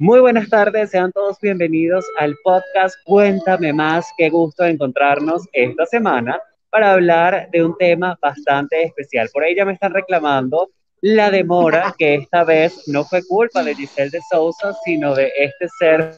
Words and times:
Muy 0.00 0.20
buenas 0.20 0.48
tardes, 0.48 0.90
sean 0.90 1.10
todos 1.10 1.40
bienvenidos 1.40 2.06
al 2.20 2.36
podcast 2.44 2.94
Cuéntame 3.04 3.72
más. 3.72 4.06
Qué 4.16 4.30
gusto 4.30 4.64
encontrarnos 4.64 5.42
esta 5.52 5.86
semana 5.86 6.40
para 6.70 6.92
hablar 6.92 7.48
de 7.50 7.64
un 7.64 7.76
tema 7.76 8.16
bastante 8.22 8.84
especial. 8.84 9.28
Por 9.32 9.42
ahí 9.42 9.56
ya 9.56 9.64
me 9.64 9.72
están 9.72 9.92
reclamando 9.92 10.70
la 11.00 11.32
demora, 11.32 11.92
que 11.98 12.14
esta 12.14 12.44
vez 12.44 12.84
no 12.86 13.02
fue 13.02 13.26
culpa 13.26 13.64
de 13.64 13.74
Giselle 13.74 14.10
de 14.10 14.20
Sousa, 14.30 14.72
sino 14.84 15.16
de 15.16 15.32
este 15.36 15.66
ser 15.80 16.14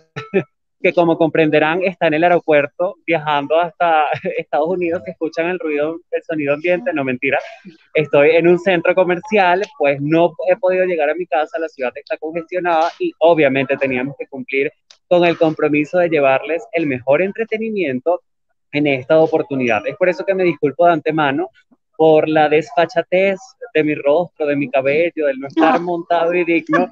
que 0.80 0.92
como 0.92 1.18
comprenderán 1.18 1.82
está 1.82 2.06
en 2.06 2.14
el 2.14 2.24
aeropuerto 2.24 2.96
viajando 3.06 3.58
hasta 3.58 4.06
Estados 4.38 4.68
Unidos, 4.68 5.02
si 5.04 5.10
escuchan 5.10 5.46
el 5.46 5.58
ruido, 5.58 6.00
el 6.10 6.22
sonido 6.22 6.54
ambiente, 6.54 6.92
no 6.92 7.04
mentira, 7.04 7.38
estoy 7.94 8.30
en 8.30 8.48
un 8.48 8.58
centro 8.58 8.94
comercial, 8.94 9.62
pues 9.78 10.00
no 10.00 10.32
he 10.48 10.56
podido 10.56 10.84
llegar 10.84 11.10
a 11.10 11.14
mi 11.14 11.26
casa, 11.26 11.58
la 11.58 11.68
ciudad 11.68 11.92
está 11.94 12.16
congestionada 12.16 12.90
y 12.98 13.12
obviamente 13.18 13.76
teníamos 13.76 14.16
que 14.18 14.26
cumplir 14.26 14.72
con 15.08 15.24
el 15.24 15.36
compromiso 15.36 15.98
de 15.98 16.08
llevarles 16.08 16.64
el 16.72 16.86
mejor 16.86 17.20
entretenimiento 17.22 18.22
en 18.72 18.86
esta 18.86 19.18
oportunidad. 19.18 19.86
Es 19.86 19.96
por 19.96 20.08
eso 20.08 20.24
que 20.24 20.34
me 20.34 20.44
disculpo 20.44 20.86
de 20.86 20.92
antemano 20.92 21.48
por 21.96 22.28
la 22.28 22.48
desfachatez 22.48 23.38
de 23.74 23.84
mi 23.84 23.94
rostro, 23.94 24.46
de 24.46 24.56
mi 24.56 24.70
cabello, 24.70 25.26
del 25.26 25.38
no 25.38 25.48
estar 25.48 25.80
montado 25.80 26.32
y 26.34 26.44
digno 26.44 26.90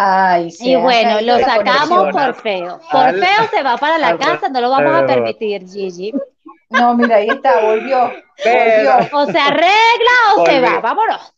Ay, 0.00 0.52
sí, 0.52 0.70
y 0.70 0.76
bueno, 0.76 1.20
lo 1.22 1.40
sacamos 1.40 2.12
por 2.12 2.34
feo. 2.36 2.80
Por 2.88 3.18
feo 3.18 3.48
se 3.50 3.64
va 3.64 3.76
para 3.78 3.98
la 3.98 4.16
casa, 4.16 4.48
no 4.48 4.60
lo 4.60 4.70
vamos 4.70 4.94
a 4.94 5.04
permitir, 5.04 5.68
Gigi. 5.68 6.12
No, 6.70 6.94
mira, 6.94 7.16
ahí 7.16 7.28
está, 7.28 7.60
volvió. 7.60 8.04
O 9.12 9.26
se 9.26 9.38
arregla 9.40 10.36
o 10.36 10.46
se 10.46 10.60
va, 10.60 10.78
vámonos. 10.78 11.34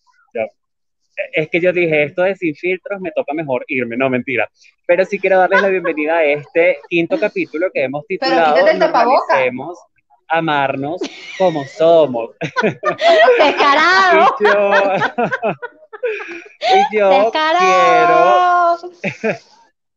Es 1.33 1.49
que 1.49 1.59
yo 1.59 1.73
dije, 1.73 2.03
esto 2.03 2.23
de 2.23 2.37
sin 2.37 2.55
filtros 2.55 3.01
me 3.01 3.11
toca 3.13 3.33
mejor 3.33 3.65
irme, 3.67 3.97
no, 3.97 4.11
mentira. 4.11 4.47
Pero 4.87 5.07
sí 5.07 5.19
quiero 5.19 5.39
darles 5.39 5.63
la 5.63 5.69
bienvenida 5.69 6.17
a 6.19 6.25
este 6.25 6.81
quinto 6.87 7.19
capítulo 7.19 7.71
que 7.73 7.85
hemos 7.85 8.07
titulado 8.07 8.57
Normalicemos 8.75 9.79
amarnos 10.29 11.01
como 11.39 11.65
somos. 11.65 12.33
Descarado. 13.39 14.37
y 16.93 16.97
yo 16.97 17.33
quiero. 17.59 18.79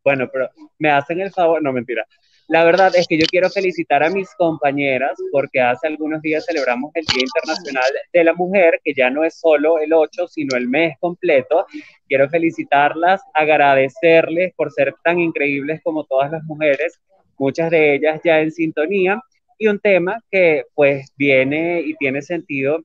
bueno, 0.03 0.29
pero 0.31 0.49
me 0.79 0.91
hacen 0.91 1.21
el 1.21 1.31
favor, 1.31 1.61
no 1.61 1.71
mentira. 1.71 2.05
La 2.49 2.65
verdad 2.65 2.93
es 2.95 3.07
que 3.07 3.17
yo 3.17 3.25
quiero 3.25 3.49
felicitar 3.49 4.03
a 4.03 4.09
mis 4.09 4.29
compañeras 4.35 5.17
porque 5.31 5.61
hace 5.61 5.87
algunos 5.87 6.21
días 6.21 6.45
celebramos 6.45 6.91
el 6.93 7.05
Día 7.05 7.23
Internacional 7.23 7.89
de 8.11 8.23
la 8.23 8.33
Mujer, 8.33 8.81
que 8.83 8.93
ya 8.93 9.09
no 9.09 9.23
es 9.23 9.39
solo 9.39 9.79
el 9.79 9.93
8, 9.93 10.27
sino 10.27 10.57
el 10.57 10.67
mes 10.67 10.97
completo. 10.99 11.65
Quiero 12.07 12.29
felicitarlas, 12.29 13.21
agradecerles 13.33 14.53
por 14.55 14.71
ser 14.71 14.93
tan 15.03 15.19
increíbles 15.19 15.79
como 15.83 16.03
todas 16.03 16.31
las 16.31 16.43
mujeres, 16.43 16.99
muchas 17.37 17.71
de 17.71 17.95
ellas 17.95 18.19
ya 18.23 18.41
en 18.41 18.51
sintonía. 18.51 19.21
Y 19.57 19.67
un 19.67 19.79
tema 19.79 20.21
que 20.29 20.65
pues 20.75 21.13
viene 21.15 21.81
y 21.81 21.95
tiene 21.95 22.21
sentido 22.21 22.83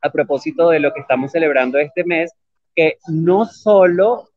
a 0.00 0.10
propósito 0.10 0.68
de 0.70 0.78
lo 0.78 0.92
que 0.94 1.00
estamos 1.00 1.32
celebrando 1.32 1.78
este 1.78 2.04
mes, 2.04 2.32
que 2.74 2.98
no 3.08 3.44
solo 3.46 4.28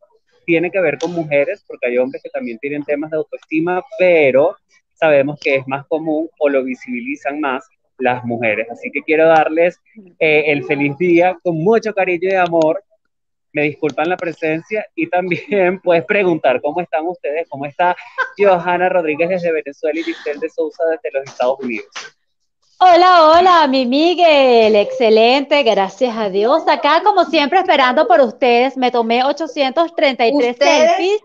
tiene 0.46 0.72
que 0.72 0.80
ver 0.80 0.98
con 0.98 1.12
mujeres, 1.12 1.64
porque 1.68 1.88
hay 1.88 1.98
hombres 1.98 2.22
que 2.24 2.30
también 2.30 2.60
tienen 2.60 2.84
temas 2.84 3.12
de 3.12 3.18
autoestima, 3.18 3.84
pero 3.98 4.56
sabemos 4.94 5.40
que 5.40 5.56
es 5.56 5.68
más 5.68 5.86
común 5.88 6.30
o 6.40 6.50
lo 6.50 6.64
visibilizan 6.64 7.40
más 7.40 7.68
las 7.98 8.24
mujeres. 8.24 8.68
Así 8.70 8.92
que 8.92 9.02
quiero 9.02 9.28
darles 9.28 9.80
eh, 10.20 10.46
el 10.48 10.64
feliz 10.66 10.98
día 10.98 11.38
con 11.44 11.58
mucho 11.58 11.94
cariño 11.94 12.30
y 12.30 12.36
amor. 12.36 12.84
Me 13.54 13.64
disculpan 13.64 14.10
la 14.10 14.18
presencia 14.18 14.86
y 14.96 15.08
también 15.08 15.80
puedes 15.84 16.06
preguntar 16.06 16.62
cómo 16.62 16.82
están 16.82 17.06
ustedes, 17.08 17.48
cómo 17.50 17.66
está 17.66 17.96
Johanna 18.38 18.90
Rodríguez 18.90 19.30
desde 19.30 19.52
Venezuela 19.52 20.00
y 20.00 20.04
Giselle 20.04 20.40
de 20.40 20.50
Sousa 20.50 20.84
desde 20.92 21.18
los 21.18 21.30
Estados 21.30 21.60
Unidos. 21.62 21.88
Hola, 22.88 23.32
hola, 23.32 23.68
mi 23.68 23.88
Miguel, 23.88 24.76
excelente, 24.76 25.64
gracias 25.64 26.16
a 26.16 26.30
Dios. 26.30 26.68
Acá, 26.68 27.02
como 27.04 27.26
siempre, 27.26 27.58
esperando 27.58 28.08
por 28.08 28.22
ustedes. 28.22 28.78
Me 28.78 28.92
tomé 28.92 29.24
833 29.24 30.56
selfies. 30.56 31.20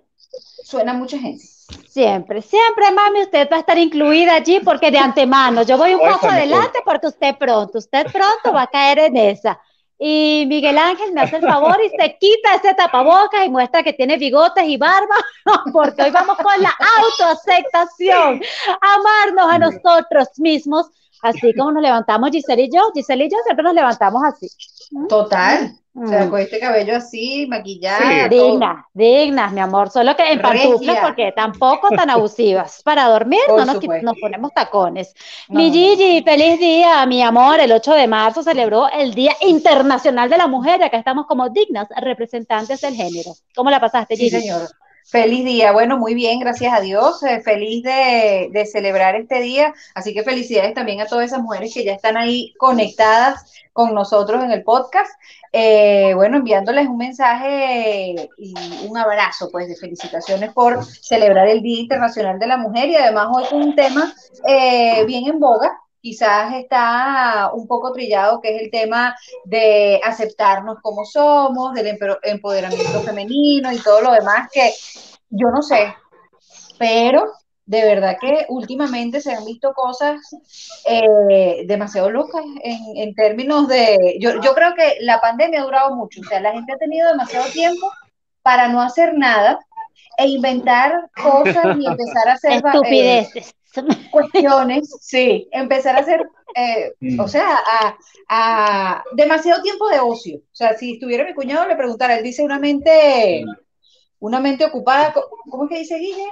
Suena 0.64 0.94
mucha 0.94 1.18
gente. 1.18 1.44
Siempre, 1.86 2.40
siempre, 2.40 2.90
mami, 2.92 3.20
usted 3.20 3.46
va 3.52 3.58
a 3.58 3.60
estar 3.60 3.76
incluida 3.76 4.36
allí 4.36 4.60
porque 4.60 4.90
de 4.90 4.96
antemano, 4.96 5.62
yo 5.62 5.76
voy 5.76 5.92
un 5.92 6.00
poco 6.00 6.28
adelante 6.28 6.78
porque 6.82 7.08
usted 7.08 7.36
pronto, 7.36 7.76
usted 7.76 8.06
pronto 8.10 8.54
va 8.54 8.62
a 8.62 8.66
caer 8.66 8.98
en 8.98 9.18
esa. 9.18 9.60
Y 9.98 10.46
Miguel 10.48 10.78
Ángel 10.78 11.12
me 11.12 11.20
hace 11.20 11.36
el 11.36 11.42
favor 11.42 11.76
y 11.84 11.90
se 11.90 12.16
quita 12.18 12.54
ese 12.54 12.72
tapabocas 12.72 13.44
y 13.44 13.50
muestra 13.50 13.82
que 13.82 13.92
tiene 13.92 14.16
bigotes 14.16 14.64
y 14.64 14.78
barba, 14.78 15.14
porque 15.74 16.04
hoy 16.04 16.10
vamos 16.10 16.38
con 16.38 16.62
la 16.62 16.74
autoaceptación, 17.02 18.40
amarnos 18.80 19.52
a 19.52 19.58
nosotros 19.58 20.28
mismos 20.38 20.90
Así 21.22 21.54
como 21.54 21.72
nos 21.72 21.82
levantamos 21.82 22.30
Giselle 22.30 22.64
y 22.64 22.70
yo, 22.70 22.90
Giselle 22.94 23.24
y 23.26 23.30
yo 23.30 23.36
siempre 23.44 23.62
nos 23.62 23.74
levantamos 23.74 24.22
así. 24.24 24.48
Total. 25.08 25.72
O 25.92 26.06
sea, 26.06 26.24
mm. 26.24 26.30
con 26.30 26.38
este 26.38 26.60
cabello 26.60 26.96
así, 26.96 27.46
maquillada. 27.48 28.28
dignas, 28.28 28.84
dignas, 28.94 29.52
mi 29.52 29.60
amor. 29.60 29.90
Solo 29.90 30.14
que 30.14 30.22
en 30.30 30.40
pantuflas, 30.40 30.98
porque 31.00 31.32
tampoco 31.32 31.88
tan 31.90 32.08
abusivas. 32.10 32.80
Para 32.84 33.08
dormir 33.08 33.40
no 33.48 33.64
nos, 33.64 34.16
ponemos 34.20 34.52
tacones. 34.54 35.12
Mi 35.48 35.72
Gigi, 35.72 36.22
feliz 36.22 36.60
día, 36.60 37.04
mi 37.06 37.22
amor. 37.22 37.58
El 37.58 37.72
8 37.72 37.94
de 37.94 38.06
marzo 38.06 38.42
celebró 38.44 38.88
el 38.88 39.14
Día 39.14 39.32
Internacional 39.40 40.30
de 40.30 40.38
la 40.38 40.46
Mujer. 40.46 40.80
Acá 40.82 40.96
estamos 40.96 41.26
como 41.26 41.50
dignas 41.50 41.88
representantes 42.00 42.80
del 42.80 42.94
género. 42.94 43.32
¿Cómo 43.56 43.68
la 43.68 43.80
pasaste, 43.80 44.16
Gigi? 44.16 44.30
Sí, 44.30 44.40
señor. 44.42 44.68
Feliz 45.10 45.44
día, 45.44 45.72
bueno, 45.72 45.98
muy 45.98 46.14
bien, 46.14 46.38
gracias 46.38 46.72
a 46.72 46.80
Dios, 46.80 47.20
eh, 47.24 47.40
feliz 47.40 47.82
de, 47.82 48.68
celebrar 48.70 49.16
este 49.16 49.40
día, 49.40 49.74
así 49.92 50.14
que 50.14 50.22
felicidades 50.22 50.72
también 50.72 51.00
a 51.00 51.06
todas 51.06 51.26
esas 51.26 51.42
mujeres 51.42 51.74
que 51.74 51.82
ya 51.82 51.94
están 51.94 52.16
ahí 52.16 52.54
conectadas 52.58 53.52
con 53.72 53.92
nosotros 53.92 54.44
en 54.44 54.52
el 54.52 54.62
podcast, 54.62 55.10
eh, 55.52 56.12
bueno, 56.14 56.36
enviándoles 56.36 56.86
un 56.86 56.98
mensaje 56.98 58.28
y 58.38 58.54
un 58.86 58.96
abrazo, 58.96 59.48
pues, 59.50 59.66
de 59.66 59.74
felicitaciones 59.74 60.52
por 60.52 60.84
celebrar 60.84 61.48
el 61.48 61.60
Día 61.60 61.80
Internacional 61.80 62.38
de 62.38 62.46
la 62.46 62.56
Mujer. 62.56 62.88
Y 62.88 62.94
además 62.94 63.28
hoy 63.32 63.44
con 63.50 63.62
un 63.62 63.74
tema 63.74 64.14
eh, 64.46 65.04
bien 65.06 65.26
en 65.26 65.40
boga, 65.40 65.76
quizás 66.00 66.54
está 66.54 67.50
un 67.52 67.66
poco 67.66 67.92
trillado, 67.92 68.40
que 68.40 68.56
es 68.56 68.62
el 68.62 68.70
tema 68.70 69.16
de 69.44 70.00
aceptarnos 70.04 70.78
como 70.82 71.04
somos, 71.04 71.74
del 71.74 71.98
empoderamiento 72.22 73.00
femenino 73.02 73.72
y 73.72 73.78
todo 73.78 74.00
lo 74.00 74.12
demás 74.12 74.48
que 74.52 74.72
yo 75.28 75.48
no 75.50 75.62
sé, 75.62 75.94
pero 76.78 77.24
de 77.66 77.82
verdad 77.82 78.16
que 78.20 78.46
últimamente 78.48 79.20
se 79.20 79.32
han 79.32 79.44
visto 79.44 79.72
cosas 79.74 80.18
eh, 80.86 81.64
demasiado 81.66 82.10
locas 82.10 82.42
en, 82.64 83.14
términos 83.14 83.68
de, 83.68 84.16
yo, 84.20 84.40
yo 84.40 84.54
creo 84.54 84.74
que 84.74 84.96
la 85.02 85.20
pandemia 85.20 85.60
ha 85.60 85.64
durado 85.64 85.94
mucho, 85.94 86.20
o 86.20 86.24
sea, 86.24 86.40
la 86.40 86.52
gente 86.52 86.72
ha 86.72 86.78
tenido 86.78 87.08
demasiado 87.08 87.48
tiempo 87.52 87.88
para 88.42 88.68
no 88.68 88.80
hacer 88.80 89.16
nada 89.16 89.60
e 90.18 90.26
inventar 90.26 90.92
cosas 91.14 91.76
y 91.78 91.86
empezar 91.86 92.28
a 92.28 92.32
hacer 92.32 92.52
estupideces 92.54 93.54
cuestiones, 94.10 94.96
sí, 95.00 95.48
empezar 95.52 95.96
a 95.96 96.00
hacer, 96.00 96.20
eh, 96.54 96.92
o 97.18 97.28
sea, 97.28 97.58
a, 98.28 99.04
demasiado 99.14 99.62
tiempo 99.62 99.88
de 99.88 100.00
ocio. 100.00 100.38
O 100.38 100.54
sea, 100.54 100.76
si 100.76 100.94
estuviera 100.94 101.24
mi 101.24 101.34
cuñado, 101.34 101.66
le 101.66 101.76
preguntara, 101.76 102.16
él 102.16 102.24
dice 102.24 102.42
una 102.42 102.58
mente, 102.58 103.44
una 104.18 104.40
mente 104.40 104.64
ocupada, 104.64 105.14
¿cómo 105.48 105.64
es 105.64 105.70
que 105.70 105.78
dice 105.78 105.98
Guille? 105.98 106.28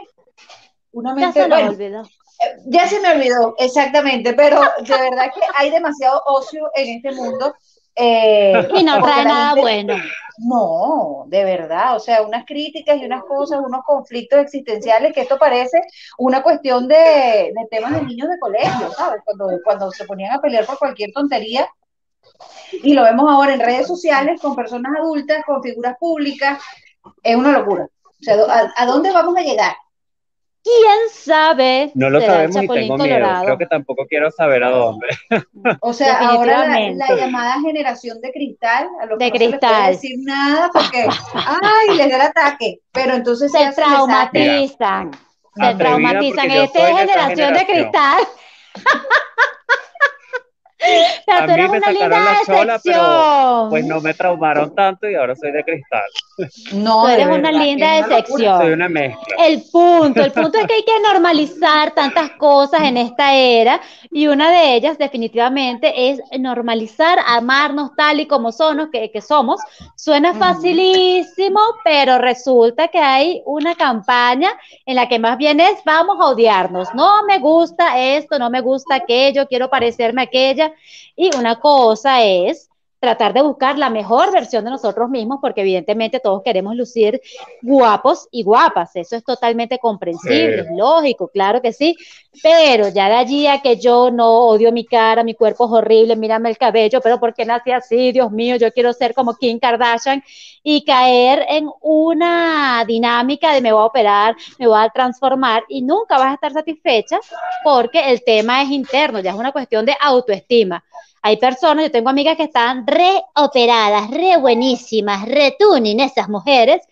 Una 0.92 1.14
mente, 1.14 1.38
ya 1.38 1.44
se 1.44 1.48
me 1.48 1.68
olvidó. 1.68 2.02
Eh, 2.02 2.62
ya 2.66 2.86
se 2.86 3.00
me 3.00 3.10
olvidó, 3.10 3.54
exactamente, 3.58 4.32
pero 4.34 4.60
de 4.60 5.10
verdad 5.10 5.32
que 5.34 5.40
hay 5.56 5.70
demasiado 5.70 6.22
ocio 6.26 6.70
en 6.74 6.96
este 6.96 7.12
mundo 7.12 7.54
eh, 7.98 8.68
y 8.76 8.84
no 8.84 9.02
trae 9.02 9.24
nada 9.24 9.54
bueno. 9.54 9.96
No, 10.38 11.24
de 11.26 11.42
verdad, 11.42 11.96
o 11.96 12.00
sea, 12.00 12.22
unas 12.22 12.44
críticas 12.44 12.96
y 12.98 13.04
unas 13.04 13.24
cosas, 13.24 13.58
unos 13.60 13.84
conflictos 13.84 14.38
existenciales, 14.38 15.12
que 15.12 15.22
esto 15.22 15.36
parece 15.36 15.80
una 16.16 16.42
cuestión 16.42 16.86
de, 16.86 17.52
temas 17.70 17.92
de 17.92 18.02
niños 18.02 18.28
de 18.28 18.38
colegio, 18.38 18.92
¿sabes? 18.92 19.20
Cuando, 19.24 19.48
cuando 19.64 19.90
se 19.90 20.04
ponían 20.04 20.32
a 20.32 20.40
pelear 20.40 20.64
por 20.64 20.78
cualquier 20.78 21.10
tontería. 21.12 21.68
Y 22.84 22.94
lo 22.94 23.02
vemos 23.02 23.28
ahora 23.28 23.54
en 23.54 23.60
redes 23.60 23.88
sociales 23.88 24.40
con 24.40 24.54
personas 24.54 24.92
adultas, 24.96 25.44
con 25.44 25.60
figuras 25.60 25.96
públicas. 25.98 26.62
Es 27.22 27.34
una 27.34 27.58
locura. 27.58 27.88
O 28.04 28.22
sea, 28.22 28.36
a 28.76 28.86
dónde 28.86 29.10
vamos 29.10 29.36
a 29.36 29.42
llegar? 29.42 29.74
¿Quién 30.68 31.08
sabe? 31.10 31.90
No 31.94 32.10
lo 32.10 32.20
sabemos 32.20 32.62
y 32.62 32.68
tengo 32.68 32.98
miedo. 32.98 33.26
Creo 33.42 33.58
que 33.58 33.66
tampoco 33.66 34.06
quiero 34.06 34.30
saber 34.30 34.64
a 34.64 34.70
dónde. 34.70 35.06
O 35.80 35.92
sea, 35.92 36.18
ahora 36.18 36.66
la, 36.94 37.16
llamada 37.16 37.60
generación 37.60 38.20
de 38.20 38.32
cristal, 38.32 38.88
a 39.00 39.06
lo 39.06 39.18
que 39.18 39.24
de 39.24 39.30
no 39.30 39.36
cristal. 39.36 39.70
se 39.70 39.90
les 39.90 40.00
decir 40.00 40.18
nada 40.24 40.70
porque, 40.72 41.06
ay, 41.34 41.96
les 41.96 42.10
da 42.10 42.16
el 42.16 42.22
ataque. 42.22 42.80
Pero 42.92 43.14
entonces 43.14 43.50
se 43.50 43.72
traumatizan. 43.72 45.10
Se 45.54 45.74
traumatizan. 45.74 46.50
Esta 46.50 46.88
es 46.88 46.96
generación, 46.96 47.54
de 47.54 47.66
cristal. 47.66 48.18
Pero 51.26 51.46
tú 51.46 51.52
eres 51.52 51.68
una 51.68 51.90
linda 51.90 52.08
la 52.08 52.38
chola, 52.46 52.80
pero 52.82 53.66
pues 53.70 53.84
no 53.84 54.00
me 54.00 54.14
traumaron 54.14 54.74
tanto 54.74 55.08
y 55.08 55.14
ahora 55.14 55.34
soy 55.36 55.52
de 55.52 55.62
cristal. 55.64 56.04
No, 56.72 57.02
tú 57.02 57.08
eres 57.08 57.26
una 57.26 57.52
linda 57.52 57.94
decepción. 57.94 58.60
Soy 58.60 58.72
una 58.72 58.88
mezcla. 58.88 59.36
El 59.44 59.62
punto, 59.70 60.22
el 60.22 60.32
punto 60.32 60.58
es 60.58 60.66
que 60.66 60.74
hay 60.74 60.84
que 60.84 61.00
normalizar 61.02 61.90
tantas 61.92 62.30
cosas 62.38 62.82
en 62.82 62.96
esta 62.96 63.34
era 63.34 63.80
y 64.10 64.26
una 64.28 64.50
de 64.50 64.74
ellas 64.74 64.98
definitivamente 64.98 66.10
es 66.10 66.20
normalizar, 66.38 67.18
amarnos 67.26 67.94
tal 67.96 68.20
y 68.20 68.26
como 68.26 68.52
somos, 68.52 68.88
que, 68.90 69.10
que 69.10 69.20
somos. 69.20 69.60
Suena 69.96 70.34
facilísimo, 70.34 71.60
pero 71.84 72.18
resulta 72.18 72.88
que 72.88 72.98
hay 72.98 73.42
una 73.44 73.74
campaña 73.74 74.50
en 74.86 74.96
la 74.96 75.08
que 75.08 75.18
más 75.18 75.36
bien 75.36 75.60
es 75.60 75.82
vamos 75.84 76.16
a 76.20 76.26
odiarnos. 76.26 76.94
No 76.94 77.24
me 77.24 77.38
gusta 77.38 77.98
esto, 77.98 78.38
no 78.38 78.50
me 78.50 78.60
gusta 78.60 78.94
aquello, 78.94 79.46
quiero 79.46 79.68
parecerme 79.68 80.22
a 80.22 80.24
aquella. 80.24 80.72
Y 81.16 81.34
una 81.36 81.60
cosa 81.60 82.22
es 82.24 82.68
tratar 83.00 83.32
de 83.32 83.42
buscar 83.42 83.78
la 83.78 83.90
mejor 83.90 84.32
versión 84.32 84.64
de 84.64 84.70
nosotros 84.70 85.08
mismos, 85.08 85.38
porque 85.40 85.60
evidentemente 85.60 86.20
todos 86.20 86.42
queremos 86.42 86.74
lucir 86.74 87.20
guapos 87.62 88.28
y 88.30 88.42
guapas, 88.42 88.96
eso 88.96 89.16
es 89.16 89.24
totalmente 89.24 89.78
comprensible, 89.78 90.66
lógico, 90.76 91.28
claro 91.28 91.62
que 91.62 91.72
sí, 91.72 91.96
pero 92.42 92.88
ya 92.88 93.08
de 93.08 93.14
allí 93.14 93.46
a 93.46 93.60
que 93.60 93.76
yo 93.76 94.10
no 94.10 94.48
odio 94.48 94.72
mi 94.72 94.84
cara, 94.84 95.22
mi 95.22 95.34
cuerpo 95.34 95.66
es 95.66 95.72
horrible, 95.72 96.16
mírame 96.16 96.50
el 96.50 96.58
cabello, 96.58 97.00
pero 97.00 97.18
¿por 97.20 97.34
qué 97.34 97.44
nací 97.44 97.70
así? 97.70 98.12
Dios 98.12 98.30
mío, 98.30 98.56
yo 98.56 98.72
quiero 98.72 98.92
ser 98.92 99.14
como 99.14 99.34
Kim 99.34 99.58
Kardashian 99.58 100.22
y 100.62 100.84
caer 100.84 101.44
en 101.48 101.70
una 101.80 102.84
dinámica 102.86 103.52
de 103.54 103.60
me 103.60 103.72
voy 103.72 103.82
a 103.82 103.86
operar, 103.86 104.36
me 104.58 104.66
voy 104.66 104.78
a 104.78 104.88
transformar 104.90 105.64
y 105.68 105.82
nunca 105.82 106.18
vas 106.18 106.30
a 106.30 106.34
estar 106.34 106.52
satisfecha 106.52 107.18
porque 107.64 108.10
el 108.10 108.22
tema 108.24 108.62
es 108.62 108.70
interno, 108.70 109.20
ya 109.20 109.30
es 109.30 109.36
una 109.36 109.52
cuestión 109.52 109.84
de 109.86 109.96
autoestima. 110.00 110.84
Hay 111.22 111.36
personas, 111.36 111.84
yo 111.84 111.90
tengo 111.90 112.08
amigas 112.08 112.36
que 112.36 112.44
están 112.44 112.86
reoperadas, 112.86 114.10
re 114.10 114.36
buenísimas, 114.36 115.26
re 115.26 115.56
tuning 115.58 116.00
esas 116.00 116.28
mujeres 116.28 116.82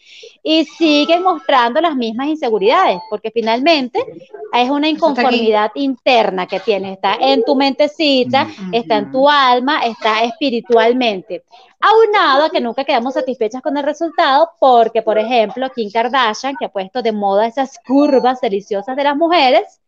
y 0.42 0.64
siguen 0.64 1.22
mostrando 1.22 1.80
las 1.80 1.94
mismas 1.94 2.28
inseguridades, 2.28 3.00
porque 3.08 3.30
finalmente 3.30 4.04
es 4.52 4.70
una 4.70 4.88
inconformidad 4.88 5.70
interna 5.74 6.46
que 6.46 6.60
tienes, 6.60 6.92
está 6.92 7.16
en 7.20 7.44
tu 7.44 7.54
mentecita, 7.56 8.48
está 8.72 8.98
en 8.98 9.12
tu 9.12 9.28
alma, 9.28 9.80
está 9.84 10.24
espiritualmente. 10.24 11.44
Aunado 11.80 12.44
a 12.44 12.50
que 12.50 12.60
nunca 12.60 12.84
quedamos 12.84 13.14
satisfechas 13.14 13.62
con 13.62 13.76
el 13.76 13.84
resultado, 13.84 14.50
porque, 14.58 15.02
por 15.02 15.18
ejemplo, 15.18 15.70
Kim 15.74 15.90
Kardashian, 15.90 16.56
que 16.56 16.64
ha 16.64 16.68
puesto 16.68 17.02
de 17.02 17.12
moda 17.12 17.46
esas 17.46 17.78
curvas 17.86 18.40
deliciosas 18.40 18.96
de 18.96 19.04
las 19.04 19.16
mujeres, 19.16 19.80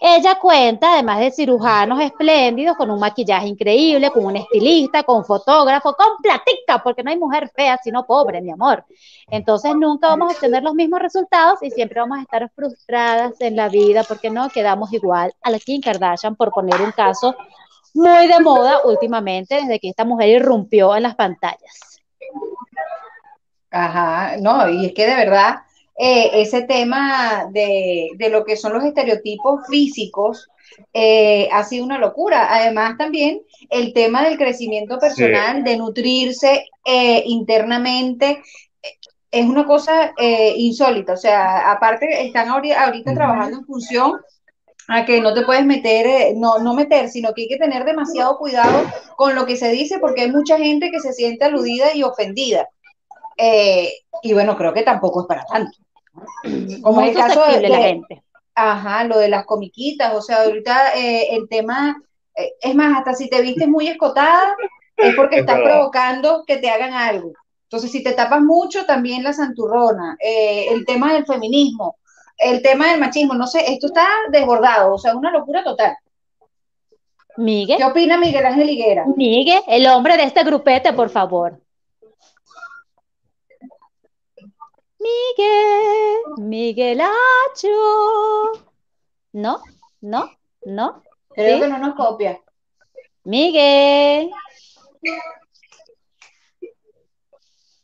ella 0.00 0.38
cuenta, 0.38 0.94
además 0.94 1.20
de 1.20 1.30
cirujanos 1.30 2.00
espléndidos, 2.00 2.76
con 2.76 2.90
un 2.90 3.00
maquillaje 3.00 3.46
increíble, 3.46 4.10
con 4.10 4.24
un 4.24 4.36
estilista, 4.36 5.02
con 5.02 5.24
fotógrafo, 5.24 5.94
con 5.94 6.18
platica, 6.22 6.82
porque 6.82 7.02
no 7.02 7.10
hay 7.10 7.18
mujer 7.18 7.50
fea 7.54 7.78
sino 7.82 8.06
pobre, 8.06 8.40
mi 8.40 8.50
amor. 8.50 8.84
Entonces 9.28 9.74
nunca 9.76 10.08
vamos 10.08 10.30
a 10.30 10.34
obtener 10.34 10.62
los 10.62 10.74
mismos 10.74 11.00
resultados 11.00 11.62
y 11.62 11.70
siempre 11.70 12.00
vamos 12.00 12.18
a 12.18 12.22
estar 12.22 12.50
frustradas 12.54 13.40
en 13.40 13.56
la 13.56 13.68
vida 13.68 14.02
porque 14.04 14.30
no 14.30 14.48
quedamos 14.50 14.92
igual 14.92 15.32
a 15.42 15.50
la 15.50 15.58
Kim 15.58 15.80
Kardashian, 15.80 16.36
por 16.36 16.50
poner 16.50 16.80
un 16.80 16.92
caso 16.92 17.34
muy 17.94 18.26
de 18.26 18.40
moda 18.40 18.80
últimamente, 18.84 19.54
desde 19.54 19.78
que 19.78 19.88
esta 19.88 20.04
mujer 20.04 20.28
irrumpió 20.28 20.96
en 20.96 21.04
las 21.04 21.14
pantallas. 21.14 22.02
Ajá, 23.70 24.36
no, 24.40 24.68
y 24.68 24.86
es 24.86 24.92
que 24.92 25.06
de 25.06 25.16
verdad 25.16 25.62
eh, 25.96 26.42
ese 26.42 26.62
tema 26.62 27.48
de, 27.52 28.10
lo 28.30 28.44
que 28.44 28.56
son 28.56 28.72
los 28.72 28.84
estereotipos 28.84 29.60
físicos 29.68 30.48
eh, 30.92 31.48
ha 31.52 31.62
sido 31.62 31.84
una 31.84 31.98
locura. 31.98 32.48
Además, 32.52 32.96
también 32.98 33.42
el 33.70 33.92
tema 33.92 34.24
del 34.24 34.36
crecimiento 34.36 34.98
personal, 34.98 35.62
de 35.62 35.76
nutrirse 35.76 36.66
eh, 36.84 37.22
internamente, 37.26 38.42
es 39.30 39.46
una 39.46 39.66
cosa 39.66 40.12
insólita. 40.56 41.14
O 41.14 41.16
sea, 41.16 41.70
aparte, 41.70 42.24
están 42.24 42.48
ahorita, 42.48 43.14
trabajando 43.14 43.58
en 43.58 43.66
función 43.66 44.20
a 44.86 45.04
que 45.04 45.20
no 45.20 45.32
te 45.32 45.42
puedes 45.42 45.64
meter, 45.64 46.36
no, 46.36 46.58
no 46.58 46.74
meter, 46.74 47.08
sino 47.08 47.32
que 47.32 47.42
hay 47.42 47.48
que 47.48 47.56
tener 47.56 47.84
demasiado 47.84 48.36
cuidado 48.36 48.84
con 49.16 49.34
lo 49.34 49.46
que 49.46 49.56
se 49.56 49.70
dice 49.70 49.98
porque 49.98 50.22
hay 50.22 50.30
mucha 50.30 50.58
gente 50.58 50.90
que 50.90 51.00
se 51.00 51.12
siente 51.12 51.44
aludida 51.44 51.94
y 51.94 52.02
ofendida. 52.02 52.68
y 54.22 54.32
bueno, 54.32 54.56
creo 54.56 54.72
que 54.72 54.82
tampoco 54.82 55.22
es 55.22 55.26
para 55.26 55.44
tanto. 55.46 55.83
Como 56.82 57.00
el 57.00 57.14
caso 57.14 57.44
de, 57.46 57.68
la 57.68 57.78
gente. 57.78 58.22
Ajá, 58.54 59.04
lo 59.04 59.18
de 59.18 59.28
las 59.28 59.44
comiquitas, 59.46 60.14
o 60.14 60.22
sea, 60.22 60.42
ahorita 60.42 60.94
eh, 60.96 61.34
el 61.34 61.48
tema, 61.48 62.00
eh, 62.36 62.52
es 62.60 62.74
más, 62.74 62.98
hasta 62.98 63.14
si 63.14 63.28
te 63.28 63.42
vistes 63.42 63.68
muy 63.68 63.88
escotada, 63.88 64.56
es 64.96 65.14
porque 65.14 65.40
estás 65.40 65.60
provocando 65.60 66.44
que 66.46 66.58
te 66.58 66.70
hagan 66.70 66.92
algo. 66.92 67.32
Entonces, 67.64 67.90
si 67.90 68.04
te 68.04 68.12
tapas 68.12 68.40
mucho, 68.40 68.84
también 68.86 69.24
la 69.24 69.32
santurrona, 69.32 70.16
eh, 70.20 70.66
el 70.70 70.84
tema 70.86 71.12
del 71.12 71.26
feminismo, 71.26 71.96
el 72.38 72.62
tema 72.62 72.90
del 72.90 73.00
machismo, 73.00 73.34
no 73.34 73.46
sé, 73.46 73.72
esto 73.72 73.88
está 73.88 74.06
desbordado, 74.30 74.94
o 74.94 74.98
sea, 74.98 75.16
una 75.16 75.32
locura 75.32 75.64
total. 75.64 75.96
Miguel. 77.36 77.78
¿Qué 77.78 77.84
opina 77.84 78.16
Miguel 78.16 78.46
Ángel 78.46 78.70
Higuera? 78.70 79.04
Miguel, 79.16 79.60
el 79.66 79.86
hombre 79.88 80.16
de 80.16 80.22
este 80.22 80.44
grupete, 80.44 80.92
por 80.92 81.10
favor. 81.10 81.60
Miguel, 85.04 86.48
Miguelacho. 86.48 87.68
¿No? 89.32 89.60
¿No? 90.00 90.30
¿No? 90.64 91.02
Creo 91.34 91.60
que 91.60 91.68
no 91.68 91.78
nos 91.78 91.94
copia. 91.94 92.40
Miguel. 93.24 94.30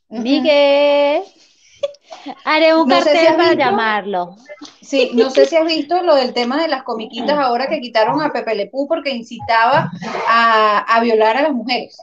Miguel. 0.08 1.25
Haré 2.44 2.75
un 2.75 2.88
cartel 2.88 3.37
para 3.37 3.55
llamarlo. 3.55 4.37
Sí, 4.81 5.11
no 5.14 5.31
sé 5.31 5.46
si 5.46 5.56
has 5.56 5.66
visto 5.66 6.02
lo 6.02 6.14
del 6.14 6.32
tema 6.32 6.61
de 6.61 6.69
las 6.69 6.84
comiquitas 6.84 7.38
ahora 7.38 7.69
que 7.69 7.81
quitaron 7.81 8.23
a 8.23 8.32
Pepe 8.32 8.55
Lepú 8.55 8.88
porque 8.88 9.11
incitaba 9.11 9.90
a, 10.26 10.78
a 10.78 11.00
violar 11.00 11.37
a 11.37 11.43
las 11.43 11.52
mujeres 11.52 11.96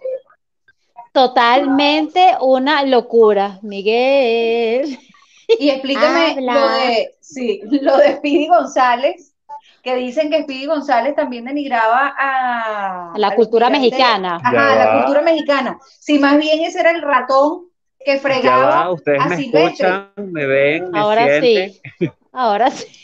totalmente 1.17 2.35
una 2.41 2.83
locura, 2.83 3.57
Miguel. 3.63 4.99
Y 5.59 5.69
explícame 5.69 6.41
lo 6.41 6.69
de, 6.69 7.15
sí, 7.21 7.61
lo 7.69 7.97
de 7.97 8.17
Speedy 8.17 8.47
González, 8.47 9.33
que 9.81 9.95
dicen 9.95 10.29
que 10.29 10.43
Speedy 10.43 10.65
González 10.65 11.15
también 11.15 11.45
denigraba 11.45 12.13
a, 12.17 13.13
la 13.15 13.35
cultura 13.35 13.69
mexicana. 13.69 14.39
Ajá, 14.43 14.75
la 14.75 14.97
cultura 14.97 15.21
mexicana. 15.21 15.79
Si 15.99 16.19
más 16.19 16.37
bien 16.37 16.61
ese 16.61 16.81
era 16.81 16.91
el 16.91 17.01
ratón 17.01 17.67
que 18.03 18.19
fregaba. 18.19 18.91
ustedes 18.91 19.25
me 19.25 19.35
escuchan, 19.35 20.11
me 20.17 20.45
ven, 20.45 20.91
me 20.91 20.99
Ahora 20.99 21.41
sí. 21.41 21.79
Ahora 22.33 22.69
sí. 22.69 22.87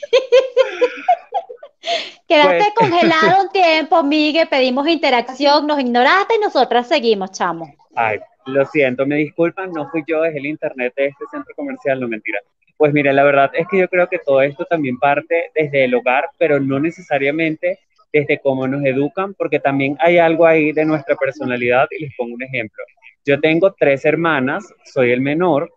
Quedaste 2.27 2.73
pues. 2.75 2.75
congelado 2.75 3.43
un 3.43 3.49
tiempo, 3.49 4.03
Miguel, 4.03 4.47
pedimos 4.47 4.87
interacción, 4.87 5.67
nos 5.67 5.79
ignoraste 5.79 6.35
y 6.35 6.39
nosotras 6.39 6.87
seguimos, 6.87 7.31
chamo. 7.31 7.73
Ay, 7.95 8.19
lo 8.45 8.65
siento, 8.65 9.05
me 9.05 9.15
disculpan, 9.17 9.71
no 9.71 9.89
fui 9.89 10.03
yo, 10.07 10.23
es 10.25 10.35
el 10.35 10.45
internet 10.45 10.93
de 10.95 11.07
este 11.07 11.25
centro 11.31 11.53
comercial, 11.55 11.99
no 11.99 12.07
mentira. 12.07 12.39
Pues 12.77 12.93
mire, 12.93 13.13
la 13.13 13.23
verdad 13.23 13.51
es 13.53 13.67
que 13.67 13.79
yo 13.79 13.87
creo 13.87 14.07
que 14.07 14.19
todo 14.19 14.41
esto 14.41 14.65
también 14.65 14.97
parte 14.97 15.51
desde 15.55 15.85
el 15.85 15.95
hogar, 15.95 16.25
pero 16.37 16.59
no 16.59 16.79
necesariamente 16.79 17.79
desde 18.11 18.39
cómo 18.39 18.67
nos 18.67 18.83
educan, 18.85 19.33
porque 19.33 19.59
también 19.59 19.95
hay 19.99 20.17
algo 20.17 20.45
ahí 20.45 20.71
de 20.71 20.85
nuestra 20.85 21.15
personalidad 21.15 21.87
y 21.91 22.03
les 22.03 22.15
pongo 22.15 22.35
un 22.35 22.43
ejemplo. 22.43 22.83
Yo 23.25 23.39
tengo 23.39 23.73
tres 23.73 24.05
hermanas, 24.05 24.71
soy 24.83 25.11
el 25.11 25.21
menor, 25.21 25.71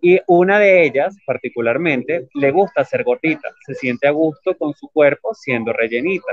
y 0.00 0.20
una 0.26 0.58
de 0.58 0.84
ellas 0.84 1.16
particularmente 1.26 2.28
le 2.34 2.50
gusta 2.50 2.84
ser 2.84 3.02
gordita, 3.02 3.50
se 3.64 3.74
siente 3.74 4.06
a 4.06 4.10
gusto 4.10 4.56
con 4.56 4.74
su 4.74 4.88
cuerpo 4.88 5.34
siendo 5.34 5.72
rellenita. 5.72 6.32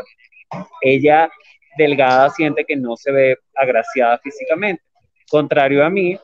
Ella 0.81 1.29
delgada 1.77 2.29
siente 2.29 2.65
que 2.65 2.75
no 2.75 2.95
se 2.95 3.11
ve 3.11 3.37
agraciada 3.55 4.17
físicamente. 4.19 4.83
Contrario 5.29 5.85
a 5.85 5.89
mí, 5.89 6.17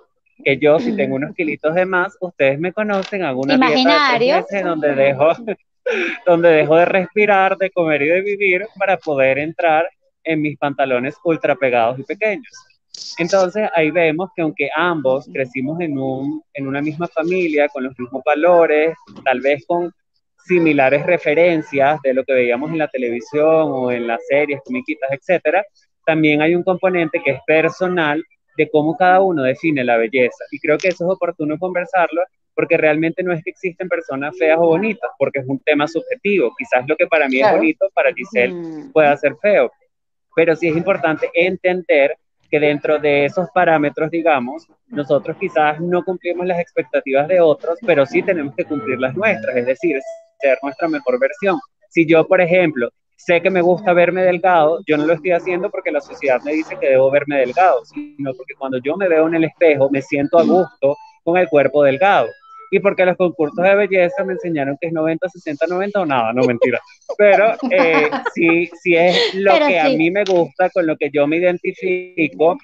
que 0.44 0.58
yo 0.58 0.80
si 0.80 0.96
tengo 0.96 1.16
unos 1.16 1.36
kilitos 1.36 1.74
de 1.76 1.86
más, 1.86 2.18
ustedes 2.22 2.60
me 2.60 2.72
conocen, 2.72 3.24
hago 3.24 3.42
una 3.42 3.56
Imaginario. 3.56 4.46
donde 4.64 4.96
dejo, 4.96 5.30
donde 6.26 6.50
dejo 6.50 6.76
de 6.78 6.86
respirar, 6.86 7.58
de 7.58 7.70
comer 7.72 8.02
y 8.04 8.08
de 8.08 8.22
vivir 8.22 8.68
para 8.78 8.98
poder 8.98 9.40
entrar 9.40 9.90
en 10.24 10.42
mis 10.42 10.58
pantalones 10.58 11.16
ultra 11.24 11.56
pegados 11.56 12.00
y 12.00 12.04
pequeños. 12.04 12.54
Entonces 13.18 13.70
ahí 13.76 13.92
vemos 13.92 14.30
que 14.36 14.42
aunque 14.42 14.70
ambos 14.76 15.30
crecimos 15.32 15.80
en, 15.80 15.98
un, 15.98 16.44
en 16.54 16.68
una 16.68 16.82
misma 16.82 17.08
familia, 17.08 17.68
con 17.70 17.84
los 17.84 17.98
mismos 17.98 18.22
valores, 18.26 18.96
tal 19.24 19.42
vez 19.42 19.66
con 19.66 19.92
similares 20.46 21.06
referencias 21.06 22.02
de 22.02 22.14
lo 22.14 22.24
que 22.24 22.34
veíamos 22.34 22.72
en 22.72 22.80
la 22.80 22.88
televisión 22.88 23.68
o 23.72 23.92
en 23.92 24.08
las 24.08 24.26
series, 24.28 24.62
comiquitas, 24.66 25.10
etcétera, 25.12 25.64
también 26.06 26.42
hay 26.42 26.56
un 26.56 26.64
componente 26.64 27.22
que 27.24 27.32
es 27.32 27.40
personal 27.46 28.24
de 28.60 28.70
cómo 28.70 28.98
cada 28.98 29.22
uno 29.22 29.44
define 29.44 29.86
la 29.86 29.96
belleza. 29.96 30.44
Y 30.52 30.60
creo 30.60 30.78
que 30.78 30.90
eso 30.90 31.06
es 31.06 31.16
oportuno 31.16 31.58
conversarlo 31.58 32.22
porque 32.54 32.76
realmente 32.76 33.24
no 33.24 33.32
es 33.32 33.42
que 33.42 33.52
existen 33.52 33.88
personas 33.88 34.38
feas 34.38 34.58
o 34.60 34.68
bonitas, 34.68 35.10
porque 35.18 35.40
es 35.40 35.46
un 35.48 35.60
tema 35.60 35.88
subjetivo. 35.88 36.54
Quizás 36.58 36.86
lo 36.86 36.98
que 36.98 37.08
para 37.08 37.30
mí 37.30 37.40
es 37.40 37.50
bonito, 37.50 37.88
para 37.94 38.14
Giselle 38.14 38.90
pueda 38.92 39.16
ser 39.16 39.36
feo. 39.42 39.72
pero 40.36 40.56
sí 40.58 40.68
es 40.68 40.76
importante 40.76 41.30
entender 41.34 42.18
que 42.52 42.60
dentro 42.60 43.00
de 43.00 43.26
esos 43.26 43.50
parámetros, 43.52 44.12
digamos, 44.12 44.68
nosotros 44.88 45.38
quizás 45.40 45.80
no 45.80 46.04
cumplimos 46.04 46.46
las 46.46 46.60
expectativas 46.60 47.30
de 47.30 47.40
otros, 47.40 47.80
pero 47.86 48.06
sí 48.06 48.22
tenemos 48.24 48.54
que 48.56 48.66
cumplir 48.66 49.00
las 49.00 49.16
nuestras, 49.16 49.56
es 49.56 49.66
decir, 49.66 50.00
ser 50.40 50.58
nuestra 50.62 50.90
mejor 50.90 51.18
versión. 51.18 51.58
Si 51.90 52.06
yo, 52.06 52.28
por 52.28 52.42
ejemplo, 52.42 52.90
sé 53.20 53.42
que 53.42 53.50
me 53.50 53.62
gusta 53.62 53.92
verme 53.92 54.24
delgado, 54.24 54.82
yo 54.88 54.98
no 54.98 55.06
lo 55.06 55.14
estoy 55.14 55.32
haciendo 55.32 55.70
porque 55.70 55.92
la 55.92 56.00
sociedad 56.00 56.42
me 56.44 56.54
dice 56.54 56.78
que 56.80 56.88
debo 56.88 57.12
verme 57.12 57.38
delgado, 57.38 57.84
sino 57.86 58.34
porque 58.34 58.54
cuando 58.58 58.80
yo 58.80 58.96
me 58.96 59.10
veo 59.10 59.28
en 59.28 59.36
el 59.36 59.44
espejo 59.44 59.90
me 59.90 60.02
siento 60.02 60.40
a 60.40 60.44
gusto 60.44 60.96
con 61.24 61.38
el 61.38 61.50
cuerpo 61.50 61.84
delgado 61.84 62.28
y 62.72 62.80
porque 62.80 63.06
los 63.06 63.18
concursos 63.18 63.62
de 63.64 63.76
belleza 63.76 64.24
me 64.24 64.34
enseñaron 64.34 64.78
que 64.80 64.88
es 64.88 64.94
90, 64.94 65.28
60, 65.28 65.68
90 65.68 66.00
o 66.00 66.06
nada, 66.06 66.32
no 66.34 66.44
mentira. 66.44 66.80
Pero 67.18 67.56
eh, 67.72 68.10
sí, 68.34 68.70
sí 68.82 68.96
es 68.96 69.34
lo 69.36 69.54
que 69.58 69.80
a 69.80 69.90
mí 69.90 70.12
me 70.12 70.24
gusta, 70.24 70.70
con 70.70 70.86
lo 70.86 70.96
que 70.96 71.10
yo 71.12 71.28
me 71.28 71.38
identifico. 71.38 72.58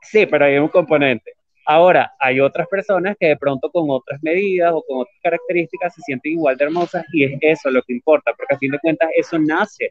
Sí, 0.00 0.26
pero 0.26 0.46
hay 0.46 0.58
un 0.58 0.68
componente. 0.68 1.32
Ahora, 1.72 2.12
hay 2.18 2.40
otras 2.40 2.66
personas 2.66 3.16
que 3.16 3.28
de 3.28 3.36
pronto 3.36 3.70
con 3.70 3.88
otras 3.90 4.20
medidas 4.24 4.72
o 4.74 4.82
con 4.82 5.02
otras 5.02 5.16
características 5.22 5.94
se 5.94 6.02
sienten 6.02 6.32
igual 6.32 6.56
de 6.56 6.64
hermosas 6.64 7.04
y 7.12 7.22
es 7.22 7.38
eso 7.40 7.70
lo 7.70 7.80
que 7.82 7.92
importa, 7.92 8.32
porque 8.36 8.56
a 8.56 8.58
fin 8.58 8.72
de 8.72 8.80
cuentas 8.80 9.08
eso 9.16 9.38
nace 9.38 9.90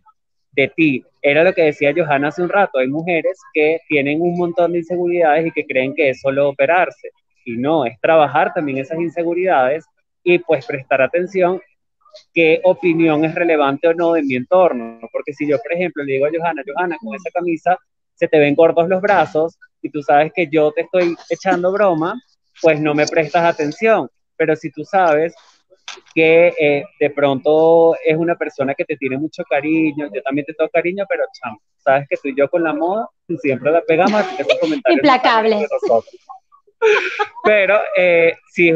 de 0.52 0.68
ti. 0.76 1.06
Era 1.22 1.42
lo 1.42 1.54
que 1.54 1.62
decía 1.62 1.94
Johanna 1.96 2.28
hace 2.28 2.42
un 2.42 2.50
rato, 2.50 2.80
hay 2.80 2.90
mujeres 2.90 3.40
que 3.54 3.80
tienen 3.88 4.22
un 4.22 4.38
montón 4.38 4.74
de 4.74 4.80
inseguridades 4.80 5.48
y 5.48 5.52
que 5.52 5.66
creen 5.66 5.96
que 5.96 6.10
es 6.10 6.20
solo 6.20 6.50
operarse 6.50 7.12
y 7.46 7.56
no, 7.56 7.86
es 7.86 7.98
trabajar 8.02 8.54
también 8.54 8.80
esas 8.80 9.00
inseguridades 9.00 9.86
y 10.22 10.38
pues 10.40 10.66
prestar 10.66 11.02
atención 11.02 11.62
qué 12.34 12.60
opinión 12.66 13.24
es 13.24 13.34
relevante 13.34 13.88
o 13.88 13.94
no 13.94 14.12
de 14.12 14.24
mi 14.24 14.36
entorno, 14.36 15.00
porque 15.14 15.32
si 15.32 15.48
yo, 15.48 15.58
por 15.60 15.72
ejemplo, 15.72 16.04
le 16.04 16.12
digo 16.12 16.26
a 16.26 16.30
Johanna, 16.30 16.62
Johanna, 16.68 16.98
con 17.02 17.16
esa 17.16 17.32
camisa 17.32 17.78
se 18.16 18.28
te 18.28 18.38
ven 18.38 18.54
gordos 18.54 18.90
los 18.90 19.02
brazos 19.02 19.58
y 19.82 19.90
tú 19.90 20.02
sabes 20.02 20.32
que 20.34 20.48
yo 20.52 20.72
te 20.72 20.82
estoy 20.82 21.16
echando 21.30 21.72
broma, 21.72 22.22
pues 22.62 22.80
no 22.80 22.94
me 22.94 23.08
prestas 23.08 23.44
atención, 23.46 24.10
pero 24.36 24.56
si 24.56 24.72
tú 24.72 24.84
sabes 24.84 25.34
que 26.14 26.54
eh, 26.60 26.84
de 27.00 27.10
pronto 27.10 27.96
es 28.04 28.16
una 28.16 28.36
persona 28.36 28.76
que 28.76 28.86
te 28.86 28.96
tiene 28.98 29.18
mucho 29.18 29.44
cariño, 29.50 30.10
yo 30.14 30.22
también 30.22 30.46
te 30.46 30.54
tengo 30.54 30.70
cariño, 30.70 31.06
pero 31.10 31.24
chamo, 31.34 31.62
sabes 31.78 32.08
que 32.10 32.18
tú 32.18 32.30
y 32.30 32.36
yo 32.36 32.50
con 32.50 32.64
la 32.64 32.74
moda 32.74 33.08
siempre 33.42 33.72
la 33.72 33.82
pegamos, 33.82 34.14
así 34.14 34.36
que 34.38 34.94
Implacable. 34.94 35.68
Pero 37.44 37.80
eh, 37.98 38.36
si, 38.52 38.72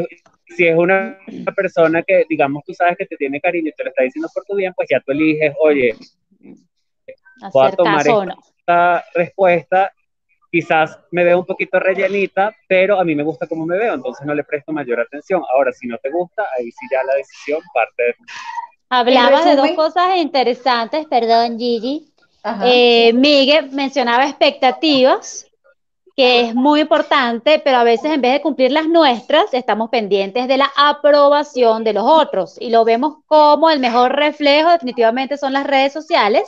si 0.48 0.66
es 0.66 0.76
una, 0.76 1.18
persona 1.56 2.02
que, 2.02 2.26
digamos, 2.28 2.62
tú 2.64 2.74
sabes 2.74 2.96
que 2.98 3.06
te 3.06 3.16
tiene 3.16 3.40
cariño 3.40 3.70
y 3.70 3.72
te 3.72 3.84
lo 3.84 3.90
está 3.90 4.02
diciendo 4.04 4.28
por 4.32 4.44
tu 4.44 4.56
bien, 4.56 4.72
pues 4.74 4.88
ya 4.90 5.00
tú 5.00 5.12
eliges, 5.12 5.54
oye, 5.60 5.96
voy 7.52 7.66
a 7.66 7.72
tomar 7.72 8.04
esta 8.06 9.04
respuesta, 9.14 9.92
quizás 10.54 11.00
me 11.10 11.24
veo 11.24 11.40
un 11.40 11.46
poquito 11.46 11.80
rellenita, 11.80 12.54
pero 12.68 13.00
a 13.00 13.04
mí 13.04 13.16
me 13.16 13.24
gusta 13.24 13.48
cómo 13.48 13.66
me 13.66 13.76
veo, 13.76 13.92
entonces 13.92 14.24
no 14.24 14.32
le 14.34 14.44
presto 14.44 14.70
mayor 14.70 15.00
atención. 15.00 15.42
Ahora, 15.52 15.72
si 15.72 15.88
no 15.88 15.98
te 15.98 16.10
gusta, 16.10 16.46
ahí 16.56 16.70
sí 16.70 16.86
ya 16.92 17.02
la 17.02 17.16
decisión 17.16 17.60
parte 17.74 18.04
de... 18.04 18.14
Hablabas 18.88 19.46
de 19.46 19.56
dos 19.56 19.72
cosas 19.72 20.16
interesantes, 20.16 21.06
perdón 21.06 21.58
Gigi. 21.58 22.08
Eh, 22.66 23.12
Miguel 23.14 23.72
mencionaba 23.72 24.28
expectativas 24.28 25.50
que 26.16 26.42
es 26.42 26.54
muy 26.54 26.82
importante, 26.82 27.60
pero 27.64 27.78
a 27.78 27.82
veces 27.82 28.12
en 28.12 28.20
vez 28.20 28.34
de 28.34 28.40
cumplir 28.40 28.70
las 28.70 28.86
nuestras, 28.86 29.52
estamos 29.52 29.90
pendientes 29.90 30.46
de 30.46 30.58
la 30.58 30.70
aprobación 30.76 31.82
de 31.82 31.94
los 31.94 32.04
otros. 32.06 32.56
Y 32.60 32.70
lo 32.70 32.84
vemos 32.84 33.16
como 33.26 33.70
el 33.70 33.80
mejor 33.80 34.14
reflejo 34.14 34.70
definitivamente 34.70 35.36
son 35.36 35.52
las 35.52 35.66
redes 35.66 35.92
sociales, 35.92 36.44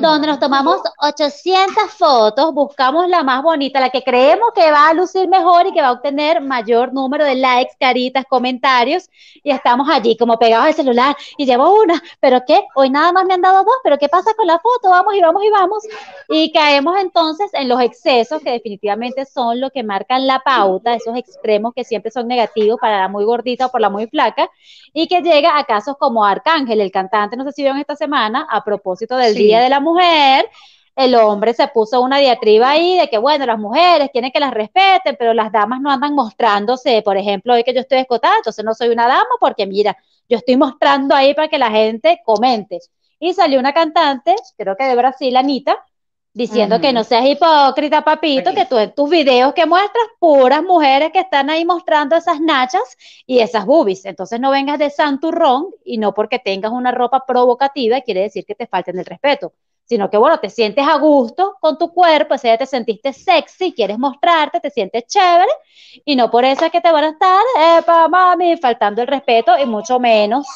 donde 0.00 0.26
nos 0.26 0.38
tomamos 0.38 0.80
800 0.98 1.90
fotos, 1.90 2.54
buscamos 2.54 3.08
la 3.08 3.22
más 3.22 3.42
bonita, 3.42 3.78
la 3.78 3.90
que 3.90 4.02
creemos 4.02 4.48
que 4.54 4.70
va 4.70 4.88
a 4.88 4.94
lucir 4.94 5.28
mejor 5.28 5.66
y 5.66 5.72
que 5.72 5.82
va 5.82 5.88
a 5.88 5.92
obtener 5.92 6.40
mayor 6.40 6.94
número 6.94 7.24
de 7.24 7.34
likes, 7.34 7.74
caritas, 7.78 8.24
comentarios, 8.28 9.10
y 9.42 9.50
estamos 9.50 9.88
allí 9.90 10.16
como 10.16 10.38
pegados 10.38 10.66
al 10.66 10.74
celular 10.74 11.16
y 11.36 11.44
llevo 11.44 11.74
una, 11.74 12.02
pero 12.20 12.42
¿qué? 12.46 12.64
Hoy 12.74 12.88
nada 12.88 13.12
más 13.12 13.26
me 13.26 13.34
han 13.34 13.42
dado 13.42 13.64
dos, 13.64 13.74
pero 13.84 13.98
¿qué 13.98 14.08
pasa 14.08 14.32
con 14.34 14.46
la 14.46 14.58
foto? 14.58 14.88
Vamos 14.88 15.14
y 15.14 15.20
vamos 15.20 15.42
y 15.44 15.50
vamos. 15.50 15.84
Y 16.28 16.52
caemos 16.52 16.98
entonces 16.98 17.50
en 17.52 17.68
los 17.68 17.80
excesos 17.80 18.40
que 18.40 18.52
definitivamente 18.52 19.26
son 19.26 19.60
lo 19.60 19.70
que 19.70 19.82
marcan 19.82 20.26
la 20.26 20.38
pauta, 20.40 20.94
esos 20.94 21.16
extremos 21.16 21.74
que 21.74 21.84
siempre 21.84 22.10
son 22.10 22.28
negativos 22.28 22.78
para 22.80 22.98
la 23.00 23.08
muy 23.08 23.24
gordita 23.24 23.66
o 23.66 23.70
por 23.70 23.80
la 23.82 23.90
muy 23.90 24.06
flaca, 24.06 24.48
y 24.94 25.06
que 25.06 25.20
llega 25.20 25.58
a 25.58 25.64
casos 25.64 25.96
como 25.98 26.24
Arcángel, 26.24 26.80
el 26.80 26.90
cantante, 26.90 27.36
no 27.36 27.44
sé 27.44 27.52
si 27.52 27.62
vieron 27.62 27.78
esta 27.78 27.96
semana, 27.96 28.46
a 28.50 28.64
propósito 28.64 29.16
del 29.16 29.34
Día 29.34 29.60
de 29.60 29.68
la 29.68 29.81
mujer, 29.82 30.48
el 30.94 31.14
hombre 31.14 31.54
se 31.54 31.66
puso 31.68 32.02
una 32.02 32.18
diatriba 32.18 32.70
ahí 32.70 32.98
de 32.98 33.08
que, 33.08 33.18
bueno, 33.18 33.46
las 33.46 33.58
mujeres 33.58 34.10
quieren 34.12 34.30
que 34.30 34.40
las 34.40 34.52
respeten, 34.52 35.16
pero 35.18 35.32
las 35.32 35.50
damas 35.50 35.80
no 35.80 35.90
andan 35.90 36.14
mostrándose, 36.14 37.02
por 37.02 37.16
ejemplo, 37.16 37.54
hoy 37.54 37.64
que 37.64 37.74
yo 37.74 37.80
estoy 37.80 37.98
escotada, 37.98 38.36
entonces 38.36 38.64
no 38.64 38.74
soy 38.74 38.88
una 38.88 39.06
dama 39.06 39.30
porque 39.40 39.66
mira, 39.66 39.96
yo 40.28 40.36
estoy 40.38 40.56
mostrando 40.56 41.14
ahí 41.14 41.34
para 41.34 41.48
que 41.48 41.58
la 41.58 41.70
gente 41.70 42.20
comente. 42.24 42.78
Y 43.18 43.32
salió 43.34 43.58
una 43.58 43.72
cantante, 43.72 44.34
creo 44.56 44.76
que 44.76 44.84
de 44.84 44.96
Brasil, 44.96 45.36
Anita, 45.36 45.78
diciendo 46.34 46.80
que 46.80 46.92
no 46.92 47.04
seas 47.04 47.26
hipócrita, 47.26 48.02
papito, 48.02 48.54
que 48.54 48.64
tú 48.64 48.78
en 48.78 48.94
tus 48.94 49.08
videos 49.10 49.52
que 49.52 49.66
muestras 49.66 50.06
puras 50.18 50.62
mujeres 50.62 51.12
que 51.12 51.20
están 51.20 51.50
ahí 51.50 51.64
mostrando 51.64 52.16
esas 52.16 52.40
nachas 52.40 52.96
y 53.26 53.40
esas 53.40 53.66
boobies. 53.66 54.04
Entonces 54.06 54.40
no 54.40 54.50
vengas 54.50 54.78
de 54.78 54.90
santurrón 54.90 55.68
y 55.84 55.98
no 55.98 56.14
porque 56.14 56.38
tengas 56.38 56.72
una 56.72 56.90
ropa 56.90 57.24
provocativa 57.26 58.00
quiere 58.00 58.22
decir 58.22 58.44
que 58.46 58.54
te 58.54 58.66
falten 58.66 58.98
el 58.98 59.04
respeto 59.04 59.52
sino 59.92 60.08
que 60.08 60.16
bueno, 60.16 60.40
te 60.40 60.48
sientes 60.48 60.88
a 60.88 60.96
gusto 60.96 61.58
con 61.60 61.76
tu 61.76 61.92
cuerpo, 61.92 62.32
ese 62.32 62.48
día 62.48 62.56
te 62.56 62.64
sentiste 62.64 63.12
sexy, 63.12 63.74
quieres 63.74 63.98
mostrarte, 63.98 64.58
te 64.58 64.70
sientes 64.70 65.04
chévere, 65.06 65.52
y 66.06 66.16
no 66.16 66.30
por 66.30 66.46
eso 66.46 66.64
es 66.64 66.72
que 66.72 66.80
te 66.80 66.90
van 66.90 67.04
a 67.04 67.10
estar, 67.10 67.42
epa, 67.78 68.08
mami, 68.08 68.56
faltando 68.56 69.02
el 69.02 69.08
respeto, 69.08 69.58
y 69.58 69.66
mucho 69.66 70.00
menos 70.00 70.46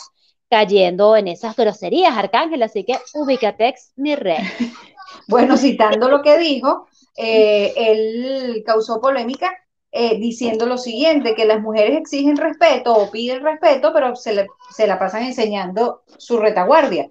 cayendo 0.49 1.16
en 1.16 1.28
esas 1.28 1.55
groserías, 1.55 2.16
Arcángel, 2.16 2.62
así 2.62 2.83
que 2.83 2.99
ubícatex, 3.12 3.93
mi 3.97 4.16
rey. 4.16 4.38
bueno, 5.28 5.59
citando 5.59 6.09
lo 6.09 6.23
que 6.23 6.38
dijo, 6.38 6.87
eh, 7.14 7.75
él 7.76 8.62
causó 8.64 9.02
polémica 9.02 9.52
eh, 9.93 10.19
diciendo 10.19 10.64
lo 10.64 10.78
siguiente, 10.78 11.35
que 11.35 11.45
las 11.45 11.61
mujeres 11.61 11.99
exigen 11.99 12.38
respeto 12.38 12.95
o 12.95 13.11
piden 13.11 13.43
respeto, 13.43 13.93
pero 13.93 14.16
se, 14.16 14.47
se 14.71 14.87
la 14.87 14.99
pasan 14.99 15.25
enseñando 15.25 16.05
su 16.16 16.38
retaguardia. 16.38 17.11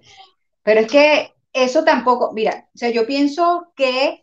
Pero 0.64 0.80
es 0.80 0.90
que 0.90 1.35
eso 1.56 1.84
tampoco, 1.84 2.32
mira, 2.32 2.68
o 2.74 2.78
sea, 2.78 2.90
yo 2.90 3.06
pienso 3.06 3.72
que 3.74 4.22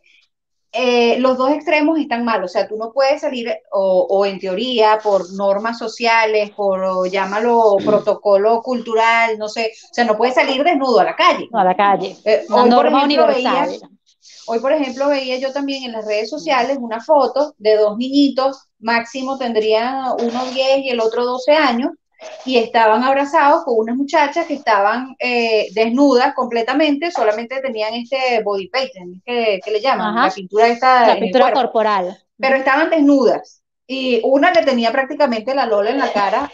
eh, 0.72 1.20
los 1.20 1.38
dos 1.38 1.52
extremos 1.52 2.00
están 2.00 2.24
mal, 2.24 2.44
o 2.44 2.48
sea, 2.48 2.68
tú 2.68 2.78
no 2.78 2.92
puedes 2.92 3.22
salir, 3.22 3.52
o, 3.72 4.26
en 4.26 4.40
teoría, 4.40 5.00
por 5.04 5.32
normas 5.34 5.78
sociales, 5.78 6.52
por, 6.52 7.10
llámalo, 7.10 7.78
protocolo 7.84 8.62
cultural, 8.62 9.38
no 9.38 9.50
sé, 9.50 9.72
o 9.90 9.94
sea, 9.94 10.06
no 10.06 10.18
puedes 10.18 10.36
salir 10.36 10.64
desnudo 10.64 11.00
a 11.00 11.06
la 11.06 11.16
calle. 11.16 11.48
a 11.52 11.64
la 11.64 11.76
calle. 11.76 12.16
Eh, 12.26 12.46
hoy, 12.50 12.70
norma 12.70 13.04
universal. 13.04 13.80
hoy, 14.48 14.60
por 14.60 14.72
ejemplo, 14.72 15.10
veía 15.10 15.38
yo 15.38 15.52
también 15.52 15.84
en 15.84 15.92
las 15.92 16.06
redes 16.06 16.30
sociales 16.30 16.78
una 16.80 17.02
foto 17.02 17.54
de 17.58 17.78
dos 17.78 17.98
niñitos, 17.98 18.68
máximo 18.80 19.38
tendrían 19.38 20.06
uno 20.20 20.46
10 20.46 20.80
y 20.86 20.90
el 20.90 21.00
otro 21.00 21.26
12 21.26 21.52
años, 21.52 21.92
y 22.46 22.58
estaban 22.58 23.04
abrazados 23.04 23.64
con 23.64 23.76
unas 23.78 23.96
muchachas 23.96 24.46
que 24.46 24.56
estaban 24.56 25.16
eh, 25.20 25.68
desnudas 25.74 26.34
completamente, 26.34 27.12
solamente 27.12 27.62
tenían 27.62 27.94
este 27.94 28.42
body 28.44 28.68
painting, 28.70 29.22
que, 29.26 29.60
le 29.66 29.82
llaman, 29.82 30.16
la 30.16 30.32
pintura 30.32 30.68
esta. 30.68 31.08
La 31.08 31.20
pintura 31.20 31.52
corporal. 31.54 32.18
Pero 32.38 32.56
estaban 32.58 32.90
desnudas. 32.90 33.62
Y 33.86 34.22
una 34.24 34.52
le 34.52 34.64
tenía 34.64 34.92
prácticamente 34.92 35.54
la 35.54 35.66
lola 35.66 35.92
en 35.92 36.00
la 36.00 36.12
cara 36.12 36.50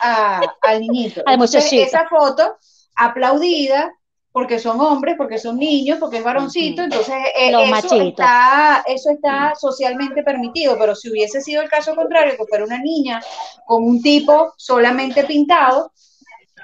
al 0.62 0.80
niñito. 0.82 1.22
Entonces, 1.28 1.72
esa 1.72 2.08
foto 2.08 2.58
aplaudida, 2.96 3.94
porque 4.40 4.58
son 4.58 4.80
hombres, 4.80 5.16
porque 5.18 5.38
son 5.38 5.58
niños, 5.58 5.98
porque 6.00 6.20
es 6.20 6.24
varoncito, 6.24 6.82
entonces 6.82 7.14
eh, 7.38 7.52
eso, 7.52 8.02
está, 8.02 8.86
eso 8.88 9.10
está 9.10 9.54
socialmente 9.54 10.24
permitido, 10.24 10.78
pero 10.80 10.96
si 10.96 11.12
hubiese 11.12 11.42
sido 11.42 11.62
el 11.62 11.68
caso 11.68 11.94
contrario, 11.94 12.38
que 12.38 12.46
fuera 12.46 12.64
una 12.64 12.80
niña 12.80 13.22
con 13.66 13.84
un 13.84 14.02
tipo 14.02 14.54
solamente 14.56 15.26
pintado, 15.26 15.92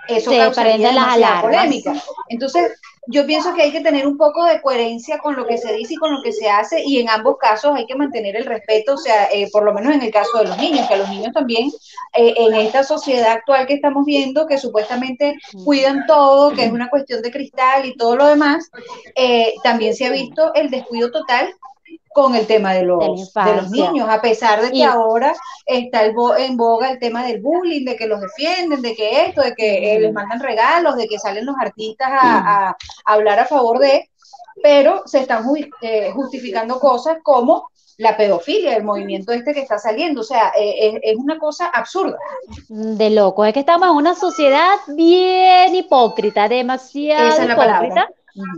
eso 0.08 0.32
causaría 0.32 0.94
la 0.94 1.42
polémica. 1.42 1.94
Entonces, 2.30 2.80
yo 3.08 3.26
pienso 3.26 3.54
que 3.54 3.64
hay 3.64 3.72
que 3.72 3.82
tener 3.82 4.08
un 4.08 4.18
poco 4.18 4.44
de 4.46 4.62
coherencia 4.62 5.20
con 5.20 5.36
lo 5.36 5.46
que 5.46 5.58
se 5.58 5.74
dice 5.74 5.94
y 5.94 5.98
con 5.98 6.12
lo 6.12 6.22
que 6.22 6.32
se 6.32 6.50
hace, 6.50 6.84
y 6.84 7.00
en 7.00 7.10
ambos 7.10 7.38
casos 7.38 7.76
hay 7.76 7.86
que 7.86 7.96
mantener 7.96 8.36
el 8.36 8.46
respeto, 8.46 8.94
o 8.94 8.98
sea, 8.98 9.26
eh, 9.32 9.50
por 9.52 9.64
lo 9.64 9.74
menos 9.74 9.94
en 9.94 10.02
el 10.02 10.12
caso 10.12 10.40
de 10.40 10.46
los 10.46 10.58
niños, 10.58 10.88
que 10.88 10.94
a 10.96 10.98
los 10.98 11.10
niños 11.10 11.34
también, 11.34 11.70
eh, 12.14 12.34
en 12.38 12.56
esta 12.56 12.84
sociedad 12.84 13.32
actual 13.32 13.68
que 13.68 13.76
estamos 13.76 14.06
viendo, 14.06 14.48
que 14.48 14.58
supuestamente 14.58 15.38
cuidan 15.64 16.06
todo, 16.08 16.54
que 16.54 16.66
es 16.66 16.72
una 16.72 16.90
cuestión 16.90 17.22
de 17.22 17.32
cristal 17.32 17.86
y 17.86 17.96
todo 17.96 18.16
lo 18.16 18.28
demás, 18.28 18.70
eh, 19.16 19.54
también 19.64 19.96
se 19.96 20.06
ha 20.06 20.12
visto 20.12 20.54
el 20.54 20.70
descuido 20.70 21.12
total 21.12 21.54
con 22.16 22.34
el 22.34 22.48
tema 22.48 22.74
de 22.74 22.84
los, 22.84 23.34
de, 23.34 23.56
los 23.58 23.70
niños, 23.72 24.08
a 24.10 24.22
pesar 24.22 24.62
de 24.62 24.72
que 24.72 24.86
ahora 24.86 25.36
está 25.66 26.06
en 26.06 26.56
boga 26.56 26.90
el 26.90 26.98
tema 26.98 27.26
del 27.26 27.42
bullying, 27.42 27.84
de 27.84 27.98
que 27.98 28.08
los 28.08 28.22
defienden, 28.22 28.82
de 28.82 28.96
que 28.96 29.26
esto, 29.26 29.42
de 29.42 29.54
que 29.54 29.98
eh, 29.98 30.00
les 30.00 30.14
mandan 30.14 30.40
regalos, 30.40 30.96
de 30.96 31.10
que 31.10 31.20
salen 31.20 31.46
los 31.46 31.58
artistas 31.60 32.08
a, 32.10 32.78
hablar 33.04 33.40
a 33.40 33.46
favor 33.46 33.80
de, 33.80 34.10
pero 34.64 35.04
se 35.06 35.20
están 35.20 35.44
eh, 35.82 36.12
justificando 36.14 36.80
cosas 36.80 37.18
como 37.22 37.68
la 37.98 38.16
pedofilia, 38.16 38.78
el 38.78 38.86
movimiento 38.86 39.34
este 39.34 39.54
que 39.54 39.60
está 39.60 39.78
saliendo. 39.78 40.22
O 40.22 40.24
sea, 40.24 40.54
eh, 40.58 40.98
es, 41.04 41.18
una 41.18 41.38
cosa 41.38 41.66
absurda. 41.68 42.18
De 42.70 43.10
loco, 43.10 43.44
es 43.44 43.54
que 43.54 43.60
estamos 43.60 43.90
en 43.90 43.96
una 43.96 44.16
sociedad 44.16 44.76
bien 44.88 45.76
hipócrita, 45.76 46.48
demasiado 46.48 47.44
hipócrita. 47.44 48.10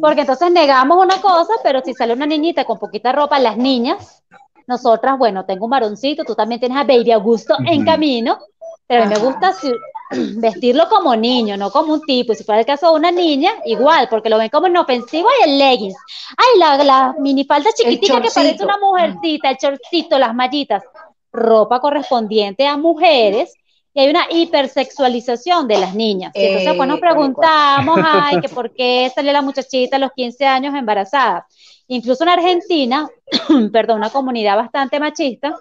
Porque 0.02 0.22
entonces 0.22 0.52
negamos 0.52 0.98
una 1.04 1.22
cosa, 1.22 1.54
pero 1.64 1.82
si 1.84 1.94
sale 1.94 2.14
una 2.14 2.26
niñita 2.26 2.66
con 2.66 2.80
poquita 2.80 3.12
ropa, 3.12 3.40
las 3.40 3.58
niñas, 3.58 4.24
nosotras, 4.66 5.18
bueno, 5.18 5.46
tengo 5.46 5.66
un 5.66 5.72
varoncito, 5.72 6.24
tú 6.24 6.36
también 6.36 6.60
tienes 6.60 6.78
a 6.78 6.84
Baby 6.84 7.12
Augusto 7.12 7.56
en 7.66 7.86
camino, 7.86 8.40
pero 8.88 9.04
a 9.04 9.06
mí 9.06 9.14
me 9.14 9.20
gusta 9.20 9.54
vestirlo 10.12 10.90
como 10.90 11.16
niño, 11.16 11.58
no 11.58 11.72
como 11.72 11.94
un 11.94 12.02
tipo. 12.02 12.34
Si 12.34 12.44
fuera 12.44 12.62
el 12.62 12.66
caso 12.66 12.90
de 12.90 13.00
una 13.00 13.12
niña, 13.12 13.52
igual, 13.66 14.08
porque 14.10 14.30
lo 14.30 14.38
ven 14.38 14.50
como 14.50 14.68
inofensivo 14.68 15.28
y 15.40 15.50
el 15.50 15.58
leggings. 15.60 15.96
Ay, 16.38 16.60
la, 16.60 16.84
la 16.84 17.16
minifalda 17.20 17.70
chiquitita 17.74 18.22
que 18.22 18.30
parece 18.34 18.64
una 18.64 18.78
mujercita, 18.78 19.50
el 19.52 19.58
chorcito, 19.58 20.18
las 20.18 20.34
mallitas. 20.34 20.84
Ropa 21.32 21.80
correspondiente 21.80 22.66
a 22.66 22.78
mujeres 22.78 23.54
y 23.98 24.00
hay 24.00 24.10
una 24.12 24.28
hipersexualización 24.30 25.68
de 25.68 25.80
las 25.80 25.96
niñas. 25.96 26.32
entonces, 26.36 26.76
pues 26.76 26.88
nos 26.88 27.00
preguntamos, 27.00 28.00
ay, 28.04 28.40
que 28.42 28.48
por 28.48 28.72
qué 28.72 29.12
salió 29.14 29.34
la 29.34 29.42
muchachita 29.42 29.96
a 29.96 30.00
los 30.00 30.12
15 30.12 30.46
años 30.46 30.76
embarazada. 30.76 31.48
Incluso 31.88 32.24
en 32.24 32.30
Argentina, 32.30 33.10
perdón, 33.74 33.98
una 33.98 34.12
comunidad 34.12 34.56
bastante 34.56 35.00
machista, 35.00 35.56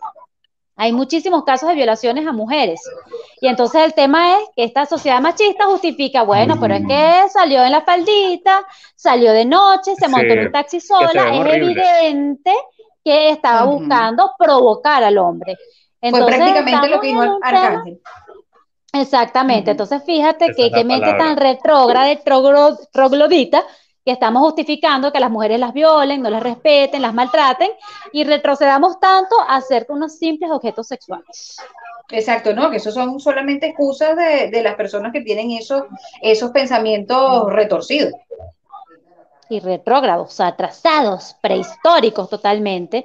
hay 0.76 0.92
muchísimos 0.92 1.44
casos 1.44 1.70
de 1.70 1.76
violaciones 1.76 2.26
a 2.26 2.32
mujeres. 2.32 2.82
Y 3.40 3.48
entonces 3.48 3.82
el 3.82 3.94
tema 3.94 4.36
es 4.36 4.48
que 4.54 4.64
esta 4.64 4.84
sociedad 4.84 5.22
machista 5.22 5.64
justifica, 5.64 6.22
bueno, 6.22 6.60
pero 6.60 6.74
es 6.74 6.86
que 6.86 7.30
salió 7.30 7.64
en 7.64 7.72
la 7.72 7.80
faldita, 7.80 8.66
salió 8.94 9.32
de 9.32 9.46
noche, 9.46 9.94
se 9.94 10.08
montó 10.08 10.34
en 10.34 10.40
un 10.40 10.52
taxi 10.52 10.80
sola, 10.80 11.34
es 11.34 11.54
evidente 11.54 12.52
que 13.02 13.30
estaba 13.30 13.64
buscando 13.64 14.32
provocar 14.38 15.02
al 15.04 15.16
hombre. 15.16 15.56
Entonces, 16.02 16.36
Fue 16.36 16.44
prácticamente 16.44 16.88
lo 16.88 17.00
que 17.00 17.06
dijo 17.08 17.38
Arcángel. 17.42 18.00
Exactamente, 18.92 19.72
entonces 19.72 20.02
fíjate 20.04 20.52
que, 20.56 20.70
que 20.70 20.84
mente 20.84 21.12
tan 21.14 21.36
retrógrada, 21.36 22.16
troglodita, 22.92 23.64
que 24.04 24.12
estamos 24.12 24.40
justificando 24.42 25.12
que 25.12 25.18
las 25.18 25.32
mujeres 25.32 25.58
las 25.58 25.72
violen, 25.72 26.22
no 26.22 26.30
las 26.30 26.42
respeten, 26.42 27.02
las 27.02 27.12
maltraten 27.12 27.70
y 28.12 28.22
retrocedamos 28.22 29.00
tanto 29.00 29.34
a 29.46 29.60
ser 29.60 29.86
unos 29.88 30.16
simples 30.16 30.50
objetos 30.52 30.86
sexuales. 30.86 31.56
Exacto, 32.10 32.54
¿no? 32.54 32.70
Que 32.70 32.76
eso 32.76 32.92
son 32.92 33.18
solamente 33.18 33.66
excusas 33.66 34.16
de, 34.16 34.62
las 34.62 34.76
personas 34.76 35.12
que 35.12 35.22
tienen 35.22 35.50
esos, 35.50 35.84
esos 36.22 36.52
pensamientos 36.52 37.52
retorcidos. 37.52 38.12
Y 39.48 39.58
retrógrados, 39.58 40.38
atrasados, 40.40 41.34
prehistóricos 41.40 42.30
totalmente, 42.30 43.04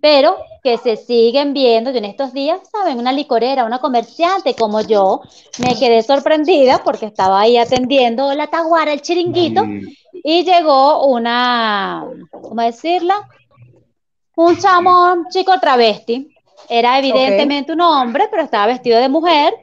pero 0.00 0.36
que 0.62 0.78
se 0.78 0.96
siguen 0.96 1.54
viendo. 1.54 1.90
Yo 1.90 1.98
en 1.98 2.04
estos 2.04 2.32
días, 2.32 2.60
¿saben? 2.70 2.98
Una 2.98 3.12
licorera, 3.12 3.64
una 3.64 3.78
comerciante 3.78 4.54
como 4.54 4.80
yo, 4.80 5.22
me 5.58 5.74
quedé 5.78 6.02
sorprendida 6.02 6.82
porque 6.84 7.06
estaba 7.06 7.40
ahí 7.40 7.56
atendiendo 7.56 8.32
la 8.34 8.48
taguara, 8.48 8.92
el 8.92 9.02
chiringuito, 9.02 9.64
y 10.12 10.44
llegó 10.44 11.06
una, 11.06 12.04
¿cómo 12.30 12.62
decirla? 12.62 13.28
Un 14.36 14.56
chamo, 14.56 15.24
chico 15.30 15.58
travesti. 15.60 16.34
Era 16.68 16.98
evidentemente 16.98 17.72
un 17.72 17.80
hombre, 17.80 18.28
pero 18.30 18.42
estaba 18.42 18.66
vestido 18.66 18.98
de 18.98 19.08
mujer, 19.08 19.54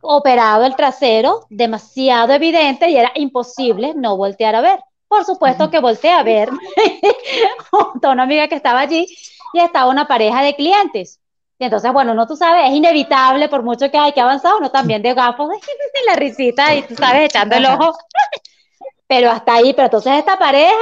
operado 0.00 0.64
el 0.64 0.76
trasero, 0.76 1.46
demasiado 1.48 2.32
evidente 2.32 2.90
y 2.90 2.96
era 2.96 3.12
imposible 3.14 3.94
no 3.94 4.16
voltear 4.16 4.54
a 4.54 4.60
ver. 4.60 4.80
Por 5.08 5.24
supuesto 5.24 5.70
que 5.70 5.78
volteé 5.78 6.10
a 6.10 6.22
ver 6.22 6.50
a 8.02 8.10
una 8.10 8.22
amiga 8.22 8.48
que 8.48 8.54
estaba 8.54 8.80
allí 8.80 9.06
y 9.52 9.60
estaba 9.60 9.90
una 9.90 10.06
pareja 10.06 10.42
de 10.42 10.54
clientes. 10.54 11.20
Y 11.58 11.64
entonces, 11.64 11.92
bueno, 11.92 12.14
no 12.14 12.26
tú 12.26 12.36
sabes, 12.36 12.70
es 12.70 12.76
inevitable, 12.76 13.48
por 13.48 13.62
mucho 13.62 13.90
que 13.90 13.98
hay 13.98 14.12
que 14.12 14.20
avanzar, 14.20 14.54
uno 14.58 14.70
también 14.70 15.02
de 15.02 15.14
gafos, 15.14 15.48
la 16.06 16.16
risita 16.16 16.74
y 16.74 16.82
tú 16.82 16.96
sabes, 16.96 17.26
echando 17.26 17.56
el 17.56 17.66
ojo. 17.66 17.96
Pero 19.06 19.30
hasta 19.30 19.54
ahí, 19.56 19.74
pero 19.74 19.86
entonces 19.86 20.14
esta 20.14 20.38
pareja 20.38 20.72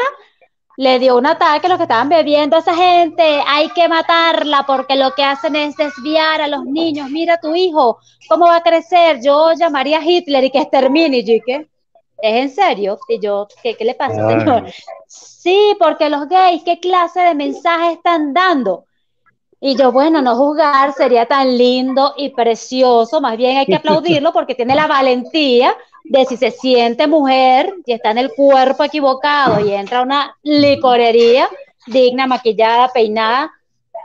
le 0.77 1.01
dio 1.01 1.17
un 1.17 1.27
ataque 1.27 1.67
a 1.67 1.69
los 1.69 1.79
que 1.79 1.83
estaban 1.83 2.09
bebiendo 2.09 2.57
a 2.57 2.61
esa 2.61 2.77
gente, 2.77 3.43
hay 3.45 3.69
que 3.71 3.89
matarla 3.89 4.65
porque 4.67 4.95
lo 4.95 5.11
que 5.15 5.25
hacen 5.25 5.57
es 5.57 5.77
desviar 5.77 6.41
a 6.41 6.47
los 6.47 6.65
niños, 6.65 7.11
mira 7.11 7.41
tu 7.41 7.57
hijo, 7.57 7.99
cómo 8.29 8.47
va 8.47 8.57
a 8.57 8.63
crecer, 8.63 9.21
yo 9.21 9.53
llamaría 9.53 9.99
a 9.99 10.05
Hitler 10.05 10.45
y 10.45 10.51
que 10.51 10.61
extermine, 10.61 11.19
y 11.19 11.41
¿qué? 11.41 11.70
¿Es 12.23 12.35
en 12.37 12.51
serio? 12.51 12.99
Y 13.09 13.19
yo, 13.19 13.49
¿qué, 13.63 13.77
qué 13.77 13.85
le 13.85 13.95
pasa, 13.95 14.15
señor? 14.15 14.67
Sí, 15.07 15.75
porque 15.79 16.09
los 16.09 16.29
gays, 16.29 16.63
¿qué 16.65 16.79
clase 16.81 17.21
de 17.21 17.35
mensaje 17.35 17.93
están 17.93 18.35
dando? 18.35 18.85
Y 19.63 19.77
yo, 19.77 19.93
bueno, 19.93 20.23
no 20.23 20.37
juzgar 20.37 20.95
sería 20.95 21.27
tan 21.27 21.59
lindo 21.59 22.15
y 22.17 22.31
precioso, 22.31 23.21
más 23.21 23.37
bien 23.37 23.59
hay 23.59 23.67
que 23.67 23.75
aplaudirlo 23.75 24.33
porque 24.33 24.55
tiene 24.55 24.75
la 24.75 24.87
valentía 24.87 25.77
de 26.05 26.25
si 26.25 26.39
se 26.39 26.51
siente 26.51 27.07
mujer 27.07 27.75
y 27.85 27.93
está 27.93 28.11
en 28.11 28.19
el 28.19 28.33
cuerpo 28.33 28.85
equivocado 28.85 29.61
y 29.61 29.73
entra 29.73 29.99
a 29.99 30.03
una 30.03 30.37
licorería 30.43 31.49
digna, 31.87 32.27
maquillada, 32.27 32.89
peinada, 32.89 33.53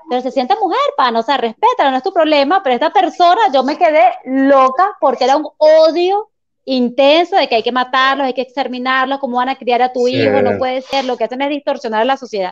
pero 0.09 0.21
se 0.21 0.31
siente 0.31 0.55
mujer, 0.61 0.79
pa, 0.97 1.11
no 1.11 1.23
se 1.23 1.35
respeta, 1.37 1.89
no 1.89 1.97
es 1.97 2.03
tu 2.03 2.13
problema, 2.13 2.61
pero 2.61 2.75
esta 2.75 2.91
persona 2.91 3.41
yo 3.53 3.63
me 3.63 3.77
quedé 3.77 4.03
loca 4.25 4.97
porque 4.99 5.23
era 5.23 5.37
un 5.37 5.47
odio 5.57 6.29
intenso 6.65 7.35
de 7.35 7.47
que 7.47 7.55
hay 7.55 7.63
que 7.63 7.71
matarlos, 7.71 8.25
hay 8.25 8.33
que 8.33 8.41
exterminarlos, 8.41 9.19
cómo 9.19 9.37
van 9.37 9.49
a 9.49 9.55
criar 9.55 9.81
a 9.81 9.93
tu 9.93 10.07
hijo, 10.07 10.41
no 10.41 10.57
puede 10.57 10.81
ser, 10.81 11.05
lo 11.05 11.15
que 11.15 11.23
hacen 11.23 11.41
es 11.41 11.49
distorsionar 11.49 12.01
a 12.01 12.05
la 12.05 12.17
sociedad. 12.17 12.51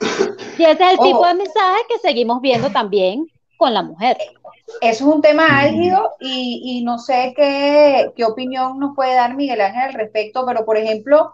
Y 0.57 0.63
ese 0.63 0.83
es 0.83 0.91
el 0.91 0.99
tipo 0.99 1.25
de 1.25 1.33
mensaje 1.33 1.81
que 1.89 1.97
seguimos 1.97 2.39
viendo 2.41 2.69
también 2.69 3.27
con 3.57 3.73
la 3.73 3.81
mujer. 3.81 4.17
Eso 4.81 5.09
es 5.09 5.15
un 5.15 5.21
tema 5.21 5.59
álgido 5.59 6.11
y, 6.19 6.61
y 6.63 6.83
no 6.83 6.99
sé 6.99 7.33
qué, 7.35 8.11
qué 8.15 8.23
opinión 8.23 8.79
nos 8.79 8.95
puede 8.95 9.15
dar 9.15 9.35
Miguel 9.35 9.61
Ángel 9.61 9.81
al 9.81 9.93
respecto, 9.93 10.45
pero 10.45 10.63
por 10.63 10.77
ejemplo, 10.77 11.33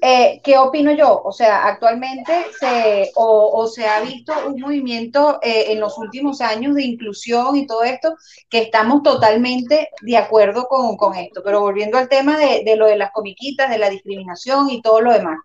eh, 0.00 0.40
¿Qué 0.44 0.56
opino 0.56 0.92
yo? 0.92 1.22
O 1.24 1.32
sea, 1.32 1.66
actualmente 1.66 2.32
se, 2.60 3.10
o, 3.16 3.66
se 3.66 3.86
ha 3.86 4.00
visto 4.00 4.32
un 4.46 4.60
movimiento 4.60 5.40
eh, 5.42 5.72
en 5.72 5.80
los 5.80 5.98
últimos 5.98 6.40
años 6.40 6.76
de 6.76 6.84
inclusión 6.84 7.56
y 7.56 7.66
todo 7.66 7.82
esto, 7.82 8.16
que 8.48 8.58
estamos 8.58 9.02
totalmente 9.02 9.90
de 10.00 10.16
acuerdo 10.16 10.68
con, 10.68 11.16
esto. 11.16 11.42
Pero 11.44 11.60
volviendo 11.60 11.98
al 11.98 12.08
tema 12.08 12.38
de, 12.38 12.62
de, 12.64 12.76
lo 12.76 12.86
de 12.86 12.96
las 12.96 13.10
comiquitas, 13.10 13.70
de 13.70 13.78
la 13.78 13.90
discriminación 13.90 14.70
y 14.70 14.82
todo 14.82 15.00
lo 15.00 15.12
demás. 15.12 15.38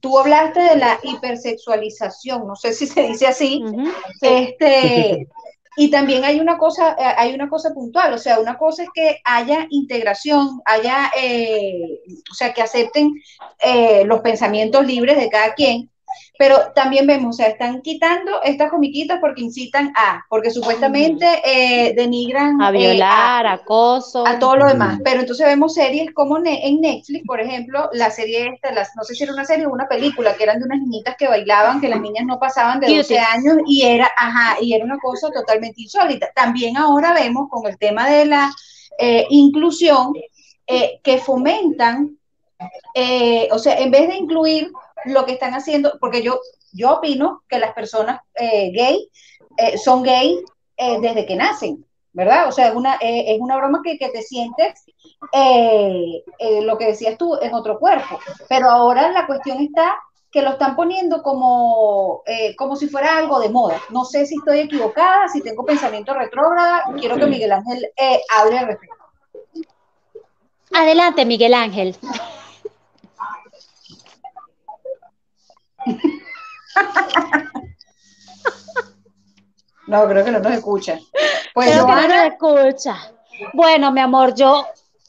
Tú 0.00 0.18
hablaste 0.18 0.60
de 0.60 0.76
la 0.76 0.98
hipersexualización, 1.02 2.46
no 2.46 2.56
sé 2.56 2.72
si 2.72 2.86
se 2.86 3.02
dice 3.02 3.26
así, 3.26 3.62
este, 4.22 5.28
y 5.80 5.90
también 5.90 6.24
hay 6.24 6.40
una 6.40 6.58
cosa, 6.58 6.90
eh, 6.90 7.14
hay 7.16 7.32
una 7.32 7.48
cosa 7.48 7.72
puntual, 7.72 8.12
o 8.12 8.18
sea, 8.18 8.38
una 8.38 8.58
cosa 8.58 8.82
es 8.82 8.90
que 8.94 9.22
haya 9.24 9.66
integración, 9.70 10.60
haya, 10.66 11.10
eh, 11.18 12.02
o 12.30 12.34
sea, 12.34 12.52
que 12.52 12.60
acepten 12.60 13.14
eh, 13.64 14.04
los 14.04 14.20
pensamientos 14.20 14.86
libres 14.86 15.16
de 15.16 15.30
cada 15.30 15.54
quien, 15.54 15.88
pero 16.38 16.72
también 16.74 17.06
vemos, 17.06 17.34
o 17.34 17.36
sea, 17.36 17.48
están 17.48 17.82
quitando 17.82 18.42
estas 18.42 18.70
comiquitas 18.70 19.18
porque 19.20 19.42
incitan 19.42 19.92
a, 19.94 20.24
porque 20.28 20.50
supuestamente 20.50 21.26
eh, 21.44 21.92
denigran 21.94 22.62
a 22.62 22.70
violar, 22.70 23.46
acoso, 23.46 24.26
a 24.26 24.38
todo 24.38 24.56
lo 24.56 24.66
demás. 24.66 25.00
Pero 25.04 25.20
entonces 25.20 25.46
vemos 25.46 25.74
series 25.74 26.12
como 26.14 26.38
en 26.38 26.80
Netflix, 26.80 27.26
por 27.26 27.40
ejemplo, 27.40 27.90
la 27.92 28.10
serie 28.10 28.48
esta, 28.54 28.72
las, 28.72 28.96
no 28.96 29.04
sé 29.04 29.14
si 29.14 29.24
era 29.24 29.34
una 29.34 29.44
serie 29.44 29.66
o 29.66 29.70
una 29.70 29.86
película, 29.86 30.34
que 30.34 30.44
eran 30.44 30.58
de 30.58 30.64
unas 30.64 30.80
niñitas 30.80 31.16
que 31.18 31.28
bailaban, 31.28 31.80
que 31.80 31.90
las 31.90 32.00
niñas 32.00 32.24
no 32.26 32.38
pasaban 32.38 32.80
de 32.80 32.96
12 32.96 33.18
años 33.18 33.58
y 33.66 33.82
era, 33.82 34.10
ajá, 34.16 34.56
y 34.62 34.72
era 34.72 34.84
una 34.84 34.98
cosa 34.98 35.30
totalmente 35.30 35.82
insólita. 35.82 36.30
También 36.34 36.78
ahora 36.78 37.12
vemos 37.12 37.48
con 37.50 37.66
el 37.70 37.76
tema 37.76 38.08
de 38.08 38.24
la 38.24 38.50
eh, 38.98 39.26
inclusión 39.28 40.14
eh, 40.66 41.00
que 41.02 41.18
fomentan, 41.18 42.16
o 43.52 43.58
sea, 43.58 43.78
en 43.78 43.90
vez 43.90 44.08
de 44.08 44.16
incluir 44.16 44.70
lo 45.04 45.24
que 45.24 45.32
están 45.32 45.54
haciendo, 45.54 45.98
porque 46.00 46.22
yo, 46.22 46.40
yo 46.72 46.96
opino 46.96 47.42
que 47.48 47.58
las 47.58 47.72
personas 47.72 48.20
eh, 48.34 48.70
gay 48.72 49.08
eh, 49.56 49.78
son 49.78 50.02
gay 50.02 50.42
eh, 50.76 50.98
desde 51.00 51.26
que 51.26 51.36
nacen, 51.36 51.84
¿verdad? 52.12 52.48
O 52.48 52.52
sea, 52.52 52.68
es 52.68 52.74
una, 52.74 52.96
es 53.00 53.38
una 53.40 53.56
broma 53.56 53.80
que, 53.84 53.98
que 53.98 54.08
te 54.08 54.22
sientes, 54.22 54.84
lo 56.62 56.78
que 56.78 56.86
decías 56.86 57.16
tú, 57.16 57.36
en 57.40 57.54
otro 57.54 57.78
cuerpo. 57.78 58.18
Pero 58.48 58.68
ahora 58.70 59.10
la 59.10 59.26
cuestión 59.26 59.60
está 59.60 59.96
que 60.30 60.42
lo 60.42 60.50
están 60.50 60.76
poniendo 60.76 61.22
como, 61.22 62.22
como 62.56 62.76
si 62.76 62.88
fuera 62.88 63.16
algo 63.18 63.40
de 63.40 63.48
moda. 63.48 63.80
No 63.90 64.04
sé 64.04 64.26
si 64.26 64.36
estoy 64.36 64.60
equivocada, 64.60 65.28
si 65.28 65.40
tengo 65.40 65.64
pensamiento 65.64 66.14
retrógrada. 66.14 66.84
Quiero 66.98 67.16
que 67.16 67.26
Miguel 67.26 67.52
Ángel 67.52 67.90
hable 68.36 68.58
al 68.58 68.66
respecto. 68.66 68.96
Adelante, 70.72 71.24
Miguel 71.24 71.54
Ángel. 71.54 71.96
No, 79.86 80.06
creo 80.08 80.24
que 80.24 80.30
no 80.30 80.38
nos 80.38 80.52
escucha. 80.52 80.98
Pues 81.52 81.70
creo 81.70 81.84
que 81.84 81.92
no 81.92 82.08
nos 82.08 82.26
escucha. 82.26 82.96
Bueno, 83.52 83.90
mi 83.90 84.00
amor, 84.00 84.34
yo 84.34 84.64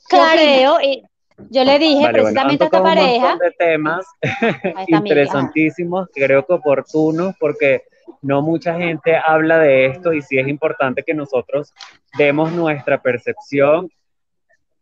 creo 0.10 0.82
y 0.82 1.04
Yo 1.50 1.64
le 1.64 1.78
dije 1.78 2.10
precisamente 2.10 2.64
a 2.64 2.66
esta 2.66 2.82
pareja. 2.82 3.34
Un 3.34 3.40
de 3.40 3.52
temas 3.52 4.06
interesantísimos, 4.88 6.10
creo 6.14 6.46
que 6.46 6.54
oportunos, 6.54 7.36
porque 7.40 7.84
no 8.22 8.42
mucha 8.42 8.76
gente 8.76 9.16
habla 9.16 9.60
de 9.60 9.88
esto 9.88 10.14
y 10.14 10.22
sí 10.22 10.40
es 10.40 10.48
importante 10.48 11.04
que 11.04 11.14
nosotros 11.14 11.74
demos 12.18 12.52
nuestra 12.52 13.02
percepción. 13.02 13.90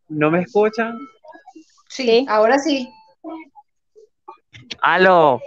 ¿No 0.07 0.31
me 0.31 0.41
escuchan? 0.41 0.97
Sí, 1.89 2.25
ahora 2.29 2.57
sí. 2.57 2.89
Aló, 4.81 5.41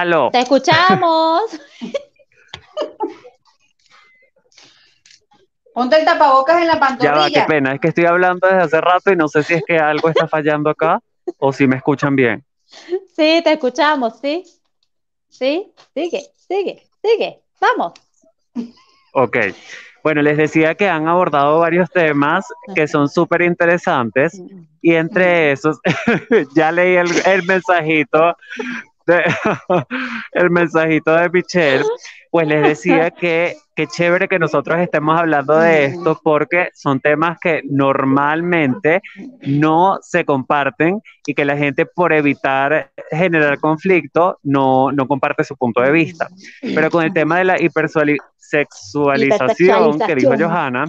aló. 0.00 0.30
Te 0.30 0.40
escuchamos. 0.40 1.42
Ponte 5.74 5.98
el 5.98 6.04
tapabocas 6.04 6.60
en 6.60 6.66
la 6.66 6.78
pantalla. 6.78 7.12
Ya 7.12 7.18
va, 7.18 7.30
qué 7.30 7.42
pena, 7.48 7.72
es 7.72 7.80
que 7.80 7.88
estoy 7.88 8.04
hablando 8.04 8.46
desde 8.46 8.62
hace 8.62 8.80
rato 8.80 9.10
y 9.10 9.16
no 9.16 9.26
sé 9.28 9.42
si 9.42 9.54
es 9.54 9.62
que 9.66 9.78
algo 9.78 10.10
está 10.10 10.28
fallando 10.28 10.68
acá 10.68 11.00
o 11.38 11.52
si 11.52 11.66
me 11.66 11.76
escuchan 11.76 12.14
bien. 12.14 12.44
Sí, 12.66 13.40
te 13.42 13.52
escuchamos, 13.52 14.18
sí. 14.20 14.44
Sí, 15.28 15.72
sigue, 15.94 16.22
sigue, 16.36 16.82
sigue, 17.02 17.40
vamos. 17.58 17.92
Ok. 19.14 19.38
Bueno, 20.02 20.20
les 20.20 20.36
decía 20.36 20.74
que 20.74 20.88
han 20.88 21.08
abordado 21.08 21.60
varios 21.60 21.88
temas 21.90 22.44
que 22.74 22.88
son 22.88 23.08
súper 23.08 23.42
interesantes 23.42 24.42
y 24.82 24.94
entre 24.94 25.52
esos, 25.52 25.78
ya 26.54 26.72
leí 26.72 26.96
el, 26.96 27.08
el 27.24 27.44
mensajito 27.44 28.36
el 30.32 30.50
mensajito 30.50 31.14
de 31.14 31.30
Michelle, 31.30 31.84
pues 32.30 32.46
les 32.46 32.62
decía 32.62 33.10
que 33.10 33.56
qué 33.74 33.86
chévere 33.86 34.28
que 34.28 34.38
nosotros 34.38 34.78
estemos 34.80 35.18
hablando 35.18 35.58
de 35.58 35.86
esto 35.86 36.20
porque 36.22 36.68
son 36.74 37.00
temas 37.00 37.38
que 37.40 37.62
normalmente 37.64 39.00
no 39.42 39.98
se 40.02 40.24
comparten 40.24 41.00
y 41.26 41.34
que 41.34 41.44
la 41.44 41.56
gente 41.56 41.86
por 41.86 42.12
evitar 42.12 42.92
generar 43.10 43.58
conflicto 43.58 44.38
no, 44.42 44.92
no 44.92 45.06
comparte 45.06 45.44
su 45.44 45.56
punto 45.56 45.80
de 45.80 45.92
vista. 45.92 46.28
Pero 46.60 46.90
con 46.90 47.04
el 47.04 47.12
tema 47.12 47.38
de 47.38 47.44
la 47.44 47.60
hipersexualización 47.60 49.98
que 49.98 50.14
dijo 50.14 50.32
Johanna, 50.38 50.84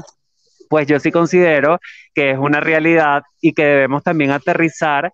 pues 0.70 0.88
yo 0.88 1.00
sí 1.00 1.12
considero 1.12 1.80
que 2.14 2.32
es 2.32 2.38
una 2.38 2.60
realidad 2.60 3.24
y 3.42 3.54
que 3.54 3.64
debemos 3.64 4.04
también 4.04 4.32
aterrizar 4.32 5.12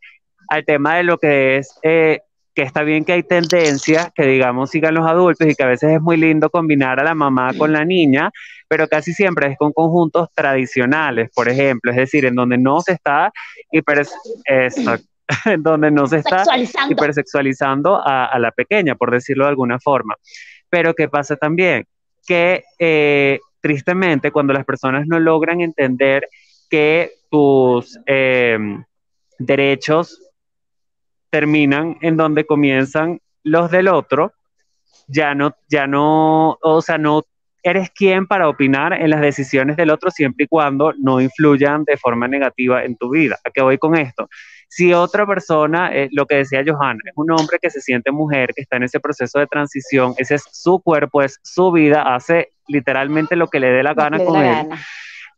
al 0.47 0.65
tema 0.65 0.95
de 0.95 1.03
lo 1.03 1.17
que 1.17 1.57
es 1.57 1.77
eh, 1.83 2.21
que 2.59 2.65
está 2.65 2.83
bien 2.83 3.05
que 3.05 3.13
hay 3.13 3.23
tendencias 3.23 4.11
que, 4.13 4.25
digamos, 4.25 4.69
sigan 4.69 4.93
los 4.93 5.07
adultos 5.07 5.47
y 5.47 5.55
que 5.55 5.63
a 5.63 5.67
veces 5.67 5.91
es 5.91 6.01
muy 6.01 6.17
lindo 6.17 6.49
combinar 6.49 6.99
a 6.99 7.05
la 7.05 7.15
mamá 7.15 7.53
con 7.57 7.71
la 7.71 7.85
niña, 7.85 8.31
pero 8.67 8.85
casi 8.89 9.13
siempre 9.13 9.47
es 9.47 9.57
con 9.57 9.71
conjuntos 9.71 10.27
tradicionales, 10.35 11.29
por 11.33 11.47
ejemplo, 11.47 11.89
es 11.91 11.95
decir, 11.95 12.25
en 12.25 12.35
donde 12.35 12.57
no 12.57 12.81
se 12.81 12.91
está 12.91 13.31
hiper, 13.71 14.05
en 15.45 15.63
donde 15.63 15.89
no 15.89 16.05
se 16.05 16.17
está 16.17 16.43
hipersexualizando 16.89 17.95
a, 17.95 18.25
a, 18.25 18.37
la 18.39 18.51
pequeña, 18.51 18.95
por 18.95 19.09
decirlo 19.09 19.45
de 19.45 19.51
alguna 19.51 19.79
forma. 19.79 20.15
Pero 20.69 20.93
¿qué 20.93 21.07
pasa 21.07 21.37
también? 21.37 21.85
Que 22.27 22.65
eh, 22.77 23.39
tristemente 23.61 24.31
cuando 24.31 24.51
las 24.51 24.65
personas 24.65 25.07
no 25.07 25.17
logran 25.17 25.61
entender 25.61 26.27
que 26.69 27.13
tus 27.31 27.97
eh, 28.05 28.59
derechos 29.37 30.28
terminan 31.29 31.97
en 32.01 32.17
donde 32.17 32.45
comienzan 32.45 33.19
los 33.43 33.71
del 33.71 33.87
otro, 33.87 34.33
ya 35.07 35.33
no, 35.33 35.55
ya 35.69 35.87
no, 35.87 36.57
o 36.61 36.81
sea, 36.81 36.97
no 36.97 37.23
eres 37.63 37.89
quien 37.91 38.25
para 38.25 38.47
opinar 38.47 38.93
en 38.93 39.09
las 39.09 39.21
decisiones 39.21 39.75
del 39.75 39.89
otro 39.89 40.11
siempre 40.11 40.45
y 40.45 40.47
cuando 40.47 40.93
no 40.97 41.19
influyan 41.19 41.83
de 41.83 41.97
forma 41.97 42.27
negativa 42.27 42.83
en 42.83 42.95
tu 42.95 43.09
vida. 43.09 43.37
¿A 43.43 43.49
qué 43.51 43.61
voy 43.61 43.77
con 43.77 43.97
esto? 43.97 44.29
Si 44.69 44.93
otra 44.93 45.25
persona, 45.25 45.91
eh, 45.91 46.09
lo 46.11 46.25
que 46.27 46.35
decía 46.35 46.63
Johanna, 46.65 46.99
es 47.05 47.13
un 47.15 47.31
hombre 47.31 47.57
que 47.59 47.71
se 47.71 47.81
siente 47.81 48.11
mujer, 48.11 48.51
que 48.55 48.61
está 48.61 48.77
en 48.77 48.83
ese 48.83 48.99
proceso 48.99 49.39
de 49.39 49.47
transición, 49.47 50.13
ese 50.17 50.35
es 50.35 50.43
su 50.51 50.79
cuerpo, 50.79 51.23
es 51.23 51.39
su 51.41 51.71
vida, 51.71 52.13
hace 52.15 52.49
literalmente 52.67 53.35
lo 53.35 53.47
que 53.47 53.59
le 53.59 53.71
dé 53.71 53.81
la 53.81 53.95
gana 53.95 54.23
con 54.23 54.39
él, 54.39 54.69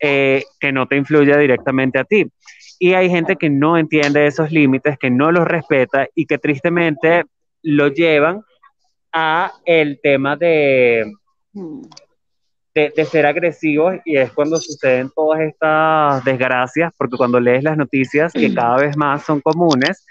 eh, 0.02 0.44
que 0.60 0.72
no 0.72 0.88
te 0.88 0.98
influya 0.98 1.38
directamente 1.38 2.00
a 2.00 2.04
ti. 2.04 2.26
Y 2.80 2.94
hay 2.94 3.10
gente 3.10 3.36
que 3.36 3.50
no 3.50 3.78
entiende 3.78 4.26
esos 4.26 4.52
límites, 4.52 4.98
que 4.98 5.12
no 5.12 5.32
los 5.32 5.48
respeta 5.48 6.08
y 6.16 6.26
que 6.26 6.40
tristemente 6.40 7.24
lo 7.62 7.90
llevan 7.90 8.42
a 9.14 9.52
el 9.66 10.00
tema 10.02 10.36
de, 10.36 11.12
de, 12.74 13.06
ser 13.06 13.28
agresivos 13.28 13.96
y 14.06 14.18
es 14.18 14.32
cuando 14.32 14.58
suceden 14.58 15.12
todas 15.16 15.42
estas 15.42 16.24
desgracias, 16.24 16.92
porque 16.98 17.18
cuando 17.18 17.40
lees 17.40 17.64
las 17.64 17.78
noticias, 17.78 18.34
que 18.34 18.52
cada 18.54 18.78
vez 18.78 18.98
más 18.98 19.24
son 19.24 19.42
comunes, 19.42 20.06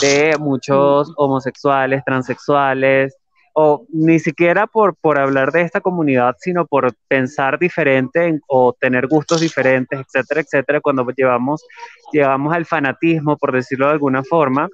de 0.00 0.36
muchos 0.40 1.12
homosexuales, 1.16 2.02
transexuales, 2.04 3.16
o 3.58 3.86
ni 3.88 4.18
siquiera 4.18 4.66
por, 4.66 4.96
por 4.96 5.18
hablar 5.18 5.50
de 5.50 5.62
esta 5.62 5.80
comunidad, 5.80 6.36
sino 6.38 6.66
por 6.66 6.92
pensar 7.08 7.58
diferente 7.58 8.38
o 8.46 8.74
tener 8.78 9.06
gustos 9.06 9.40
diferentes, 9.40 9.98
etcétera, 9.98 10.42
etcétera, 10.42 10.80
cuando 10.82 11.06
llevamos, 11.16 11.64
llevamos 12.12 12.54
al 12.54 12.66
fanatismo, 12.66 13.38
por 13.38 13.52
decirlo 13.52 13.86
de 13.86 13.92
alguna 13.92 14.22
forma, 14.22 14.68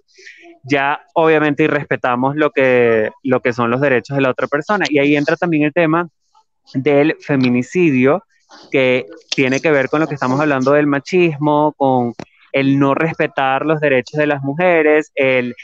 ya 0.64 1.00
obviamente 1.14 1.62
irrespetamos 1.62 2.34
lo 2.34 2.50
que, 2.50 3.12
lo 3.22 3.40
que 3.40 3.52
son 3.52 3.70
los 3.70 3.80
derechos 3.80 4.16
de 4.16 4.22
la 4.22 4.30
otra 4.30 4.48
persona. 4.48 4.84
Y 4.88 4.98
ahí 4.98 5.14
entra 5.14 5.36
también 5.36 5.62
el 5.62 5.72
tema 5.72 6.08
del 6.74 7.16
feminicidio, 7.20 8.24
que 8.72 9.06
tiene 9.32 9.60
que 9.60 9.70
ver 9.70 9.90
con 9.90 10.00
lo 10.00 10.08
que 10.08 10.14
estamos 10.14 10.40
hablando 10.40 10.72
del 10.72 10.88
machismo, 10.88 11.72
con 11.76 12.14
el 12.50 12.80
no 12.80 12.96
respetar 12.96 13.64
los 13.64 13.78
derechos 13.78 14.18
de 14.18 14.26
las 14.26 14.42
mujeres, 14.42 15.12
el 15.14 15.54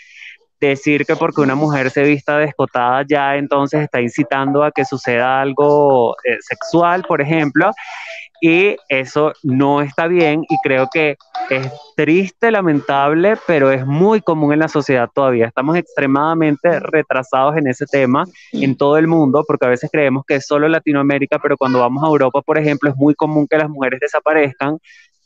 decir 0.61 1.05
que 1.05 1.16
porque 1.16 1.40
una 1.40 1.55
mujer 1.55 1.90
se 1.90 2.03
vista 2.03 2.38
descotada 2.38 3.05
ya 3.09 3.37
entonces 3.37 3.83
está 3.83 4.01
incitando 4.01 4.62
a 4.64 4.73
que 4.73 4.85
suceda 4.85 5.40
algo 5.40 6.16
eh, 6.25 6.38
sexual, 6.40 7.05
por 7.07 7.21
ejemplo, 7.21 7.71
y 8.40 8.77
eso 8.88 9.33
no 9.42 9.83
está 9.83 10.07
bien 10.07 10.44
y 10.49 10.57
creo 10.62 10.88
que 10.92 11.16
es 11.51 11.73
triste, 11.97 12.51
lamentable, 12.51 13.37
pero 13.47 13.73
es 13.73 13.85
muy 13.85 14.21
común 14.21 14.53
en 14.53 14.61
la 14.61 14.68
sociedad 14.68 15.09
todavía. 15.12 15.47
Estamos 15.47 15.77
extremadamente 15.77 16.79
retrasados 16.81 17.57
en 17.57 17.66
ese 17.66 17.87
tema 17.87 18.25
en 18.53 18.77
todo 18.77 18.97
el 18.97 19.09
mundo 19.09 19.44
porque 19.47 19.66
a 19.66 19.71
veces 19.71 19.90
creemos 19.90 20.25
que 20.27 20.37
es 20.37 20.47
solo 20.47 20.68
Latinoamérica, 20.68 21.38
pero 21.40 21.57
cuando 21.57 21.81
vamos 21.81 22.03
a 22.05 22.09
Europa, 22.09 22.42
por 22.42 22.59
ejemplo, 22.59 22.90
es 22.90 22.97
muy 22.97 23.14
común 23.14 23.47
que 23.49 23.59
las 23.59 23.68
mujeres 23.68 24.01
desaparezcan. 24.01 24.79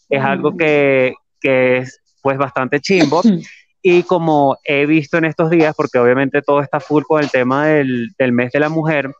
Es 0.08 0.22
algo 0.22 0.56
que, 0.56 1.14
que 1.40 1.78
es 1.78 2.00
pues 2.22 2.38
bastante 2.38 2.80
chimbo. 2.80 3.20
Y 3.82 4.04
como 4.04 4.58
he 4.64 4.86
visto 4.86 5.18
en 5.18 5.24
estos 5.24 5.50
días, 5.50 5.74
porque 5.76 5.98
obviamente 5.98 6.40
todo 6.40 6.60
está 6.60 6.78
full 6.78 7.02
con 7.02 7.20
el 7.20 7.30
tema 7.30 7.66
del, 7.66 8.10
del 8.16 8.32
mes 8.32 8.52
de 8.52 8.60
la 8.60 8.68
mujer, 8.68 9.10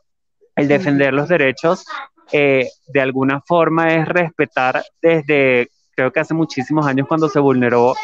el 0.54 0.68
defender 0.68 1.12
los 1.12 1.28
derechos 1.28 1.84
eh, 2.32 2.68
de 2.86 3.00
alguna 3.00 3.42
forma 3.46 3.94
es 3.94 4.08
respetar 4.08 4.82
desde, 5.02 5.68
creo 5.94 6.12
que 6.12 6.20
hace 6.20 6.32
muchísimos 6.32 6.86
años 6.86 7.06
cuando 7.06 7.28
se 7.28 7.38
vulneró 7.38 7.94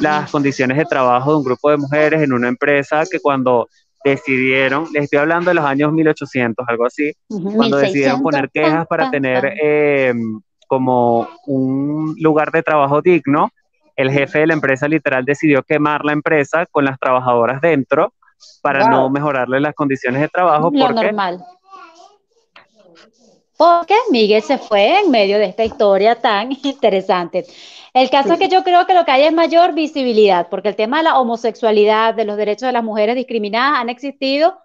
las 0.00 0.30
condiciones 0.30 0.76
de 0.76 0.84
trabajo 0.84 1.30
de 1.30 1.38
un 1.38 1.44
grupo 1.44 1.70
de 1.70 1.78
mujeres 1.78 2.22
en 2.22 2.32
una 2.32 2.48
empresa 2.48 3.04
que 3.10 3.20
cuando 3.20 3.68
decidieron, 4.04 4.86
les 4.92 5.04
estoy 5.04 5.18
hablando 5.18 5.50
de 5.50 5.54
los 5.54 5.64
años 5.64 5.92
1800, 5.92 6.66
algo 6.68 6.86
así, 6.86 7.12
cuando 7.28 7.78
decidieron 7.78 8.22
poner 8.22 8.50
quejas 8.50 8.86
para 8.86 9.10
tener 9.10 9.54
eh, 9.62 10.14
como 10.66 11.28
un 11.46 12.16
lugar 12.18 12.50
de 12.50 12.62
trabajo 12.62 13.02
digno, 13.02 13.50
el 13.96 14.10
jefe 14.10 14.40
de 14.40 14.46
la 14.46 14.54
empresa 14.54 14.88
literal 14.88 15.24
decidió 15.24 15.62
quemar 15.62 16.04
la 16.04 16.12
empresa 16.12 16.66
con 16.66 16.84
las 16.84 16.98
trabajadoras 16.98 17.60
dentro 17.60 18.12
para 18.62 18.88
no 18.88 19.10
mejorarle 19.10 19.60
las 19.60 19.74
condiciones 19.74 20.20
de 20.20 20.28
trabajo. 20.28 20.70
Lo 20.72 20.90
normal. 20.90 21.44
Porque 23.56 23.94
Miguel 24.10 24.42
se 24.42 24.56
fue 24.56 25.00
en 25.00 25.10
medio 25.10 25.38
de 25.38 25.44
esta 25.44 25.64
historia 25.64 26.14
tan 26.14 26.50
interesante. 26.62 27.44
El 27.92 28.08
caso 28.08 28.34
es 28.34 28.38
que 28.38 28.48
yo 28.48 28.62
creo 28.62 28.86
que 28.86 28.94
lo 28.94 29.04
que 29.04 29.10
hay 29.10 29.24
es 29.24 29.32
mayor 29.32 29.74
visibilidad, 29.74 30.48
porque 30.48 30.68
el 30.68 30.76
tema 30.76 30.98
de 30.98 31.04
la 31.04 31.18
homosexualidad, 31.18 32.14
de 32.14 32.24
los 32.24 32.36
derechos 32.36 32.68
de 32.68 32.72
las 32.72 32.84
mujeres 32.84 33.16
discriminadas 33.16 33.80
han 33.80 33.88
existido 33.88 34.58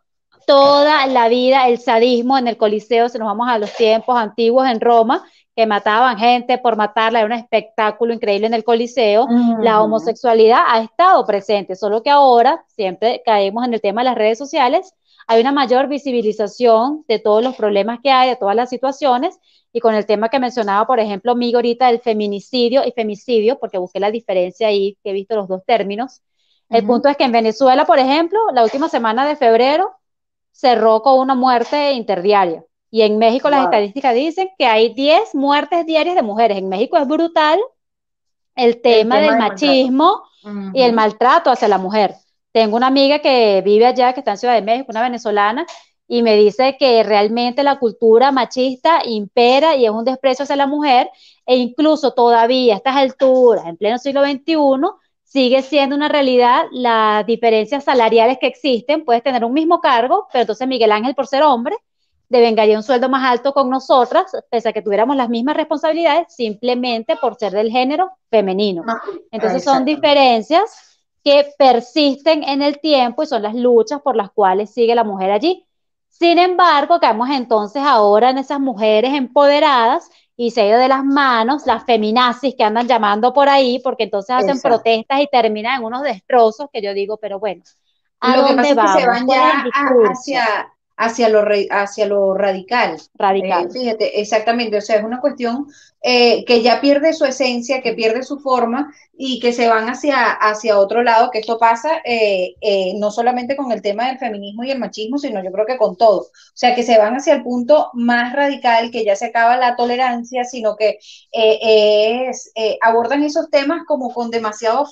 toda 0.45 1.07
la 1.07 1.27
vida, 1.27 1.67
el 1.67 1.79
sadismo 1.79 2.37
en 2.37 2.47
el 2.47 2.55
Coliseo, 2.55 3.09
si 3.09 3.17
nos 3.17 3.27
vamos 3.27 3.47
a 3.49 3.57
los 3.57 3.73
tiempos 3.73 4.17
antiguos 4.17 4.67
en 4.69 4.79
Roma, 4.79 5.25
que 5.55 5.65
mataban 5.65 6.17
gente 6.17 6.57
por 6.57 6.75
matarla, 6.75 7.19
era 7.19 7.27
un 7.27 7.31
espectáculo 7.31 8.13
increíble 8.13 8.47
en 8.47 8.53
el 8.53 8.63
Coliseo, 8.63 9.27
la 9.61 9.81
homosexualidad 9.81 10.59
ha 10.67 10.81
estado 10.81 11.25
presente, 11.25 11.75
solo 11.75 12.03
que 12.03 12.09
ahora 12.09 12.65
siempre 12.67 13.21
caemos 13.25 13.65
en 13.65 13.73
el 13.73 13.81
tema 13.81 14.01
de 14.01 14.05
las 14.05 14.15
redes 14.15 14.37
sociales, 14.37 14.93
hay 15.27 15.41
una 15.41 15.51
mayor 15.51 15.87
visibilización 15.87 17.05
de 17.07 17.19
todos 17.19 17.41
los 17.41 17.55
problemas 17.55 17.99
que 18.03 18.11
hay, 18.11 18.29
de 18.29 18.35
todas 18.35 18.55
las 18.55 18.69
situaciones, 18.69 19.39
y 19.71 19.79
con 19.79 19.95
el 19.95 20.05
tema 20.05 20.29
que 20.29 20.39
mencionaba, 20.39 20.85
por 20.85 20.99
ejemplo, 20.99 21.35
Migo 21.35 21.57
ahorita, 21.57 21.89
el 21.89 21.99
feminicidio 21.99 22.85
y 22.85 22.91
femicidio, 22.91 23.57
porque 23.59 23.77
busqué 23.77 23.99
la 23.99 24.11
diferencia 24.11 24.67
ahí, 24.67 24.97
que 25.03 25.09
he 25.09 25.13
visto 25.13 25.35
los 25.35 25.47
dos 25.47 25.65
términos. 25.65 26.21
El 26.69 26.85
punto 26.85 27.09
es 27.09 27.17
que 27.17 27.25
en 27.25 27.31
Venezuela, 27.31 27.85
por 27.85 27.99
ejemplo, 27.99 28.39
la 28.53 28.63
última 28.63 28.89
semana 28.89 29.27
de 29.27 29.35
febrero 29.35 29.91
cerró 30.51 31.01
con 31.01 31.19
una 31.19 31.35
muerte 31.35 31.91
interdiaria. 31.93 32.63
Y 32.91 33.01
en 33.01 33.17
México 33.17 33.49
las 33.49 33.65
estadísticas 33.65 34.13
dicen 34.13 34.49
que 34.57 34.65
hay 34.65 34.93
10 34.93 35.35
muertes 35.35 35.85
diarias 35.85 36.15
de 36.15 36.21
mujeres. 36.21 36.57
En 36.57 36.69
México 36.69 36.97
es 36.97 37.07
brutal 37.07 37.59
el 38.55 38.81
tema, 38.81 39.19
del 39.19 39.37
machismo 39.37 40.23
y 40.73 40.81
el 40.81 40.93
maltrato 40.93 41.49
hacia 41.51 41.67
la 41.67 41.77
mujer. 41.77 42.15
Tengo 42.51 42.77
una 42.77 42.87
amiga 42.87 43.19
que 43.19 43.61
vive 43.65 43.85
allá, 43.85 44.13
que 44.13 44.21
está 44.21 44.31
en 44.31 44.37
Ciudad 44.37 44.53
de 44.53 44.61
México, 44.61 44.87
una 44.89 45.01
venezolana, 45.01 45.65
y 46.07 46.21
me 46.23 46.37
dice 46.37 46.77
que 46.79 47.03
realmente 47.03 47.63
la 47.63 47.79
cultura 47.79 48.31
machista 48.31 49.01
impera 49.05 49.75
y 49.75 49.85
es 49.85 49.91
un 49.91 50.05
desprecio 50.05 50.43
hacia 50.43 50.55
la 50.55 50.67
mujer, 50.67 51.09
e 51.45 51.57
incluso 51.57 52.13
todavía 52.13 52.75
a 52.75 52.77
estas 52.77 52.95
alturas, 52.95 53.65
en 53.65 53.75
pleno 53.75 53.97
siglo 53.97 54.23
XXI, 54.23 54.55
sigue 55.23 55.61
siendo 55.63 55.97
una 55.97 56.07
realidad 56.07 56.63
las 56.71 57.25
diferencias 57.25 57.83
salariales 57.83 58.37
que 58.39 58.47
existen. 58.47 59.03
Puedes 59.03 59.21
tener 59.21 59.43
un 59.43 59.51
mismo 59.51 59.81
cargo, 59.81 60.27
pero 60.31 60.43
entonces 60.43 60.65
Miguel 60.65 60.93
Ángel, 60.93 61.13
por 61.13 61.27
ser 61.27 61.43
hombre, 61.43 61.75
devengaría 62.35 62.77
un 62.77 62.83
sueldo 62.83 63.09
más 63.09 63.23
alto 63.29 63.53
con 63.53 63.69
nosotras, 63.69 64.25
pese 64.49 64.69
a 64.69 64.73
que 64.73 64.81
tuviéramos 64.81 65.15
las 65.15 65.29
mismas 65.29 65.55
responsabilidades, 65.57 66.33
simplemente 66.33 67.15
por 67.17 67.35
ser 67.35 67.53
del 67.53 67.71
género 67.71 68.11
femenino. 68.29 68.83
Ah, 68.87 69.01
entonces 69.31 69.63
son 69.63 69.85
diferencias 69.85 70.99
que 71.23 71.47
persisten 71.57 72.43
en 72.43 72.61
el 72.61 72.79
tiempo 72.79 73.23
y 73.23 73.27
son 73.27 73.41
las 73.41 73.55
luchas 73.55 74.01
por 74.01 74.15
las 74.15 74.31
cuales 74.31 74.71
sigue 74.71 74.93
la 74.93 75.03
mujer 75.03 75.31
allí. 75.31 75.65
Sin 76.09 76.37
embargo, 76.37 76.99
caemos 76.99 77.29
entonces 77.29 77.81
ahora 77.83 78.29
en 78.29 78.37
esas 78.37 78.59
mujeres 78.59 79.13
empoderadas 79.13 80.09
y 80.37 80.51
se 80.51 80.61
ha 80.61 80.67
ido 80.67 80.79
de 80.79 80.87
las 80.87 81.03
manos 81.03 81.65
las 81.65 81.83
feminazis 81.83 82.55
que 82.55 82.63
andan 82.63 82.87
llamando 82.87 83.33
por 83.33 83.49
ahí, 83.49 83.79
porque 83.79 84.03
entonces 84.03 84.35
hacen 84.35 84.61
protestas 84.61 85.21
y 85.21 85.27
terminan 85.27 85.79
en 85.79 85.85
unos 85.85 86.03
destrozos 86.03 86.69
que 86.71 86.81
yo 86.81 86.93
digo, 86.93 87.17
pero 87.17 87.39
bueno, 87.39 87.63
¿a 88.19 88.37
lo 88.37 88.43
dónde 88.43 88.69
que 88.69 88.75
pasa 88.75 88.99
se 88.99 89.07
van 89.07 89.27
ya 89.27 89.65
hacia, 90.09 90.73
hacia 90.97 91.29
lo, 91.29 91.43
hacia 91.71 92.05
lo 92.05 92.33
radical. 92.33 92.97
Radical. 93.15 93.65
Eh, 93.65 93.69
fíjate, 93.71 94.21
exactamente, 94.21 94.77
o 94.77 94.81
sea, 94.81 94.97
es 94.97 95.03
una 95.03 95.19
cuestión 95.19 95.67
eh, 96.01 96.45
que 96.45 96.61
ya 96.61 96.79
pierde 96.79 97.13
su 97.13 97.25
esencia, 97.25 97.81
que 97.81 97.93
pierde 97.93 98.23
su 98.23 98.39
forma 98.39 98.93
y 99.17 99.39
que 99.39 99.51
se 99.51 99.67
van 99.67 99.89
hacia, 99.89 100.31
hacia 100.31 100.79
otro 100.79 101.03
lado, 101.03 101.31
que 101.31 101.39
esto 101.39 101.57
pasa 101.57 102.01
eh, 102.05 102.53
no 102.97 103.11
solamente 103.11 103.55
con 103.55 103.71
el 103.71 103.81
tema 103.81 104.07
del 104.07 104.19
feminismo 104.19 104.63
y 104.63 104.71
el 104.71 104.79
machismo, 104.79 105.17
sino 105.17 105.43
yo 105.43 105.51
creo 105.51 105.65
que 105.65 105.77
con 105.77 105.97
todo. 105.97 106.21
O 106.21 106.53
sea, 106.53 106.75
que 106.75 106.83
se 106.83 106.97
van 106.97 107.15
hacia 107.15 107.33
el 107.33 107.43
punto 107.43 107.89
más 107.93 108.33
radical, 108.33 108.91
que 108.91 109.03
ya 109.03 109.15
se 109.15 109.25
acaba 109.25 109.57
la 109.57 109.75
tolerancia, 109.75 110.43
sino 110.45 110.75
que 110.75 110.99
es, 111.31 112.51
abordan 112.81 113.23
esos 113.23 113.49
temas 113.49 113.81
como 113.85 114.13
con 114.13 114.29
demasiado... 114.29 114.85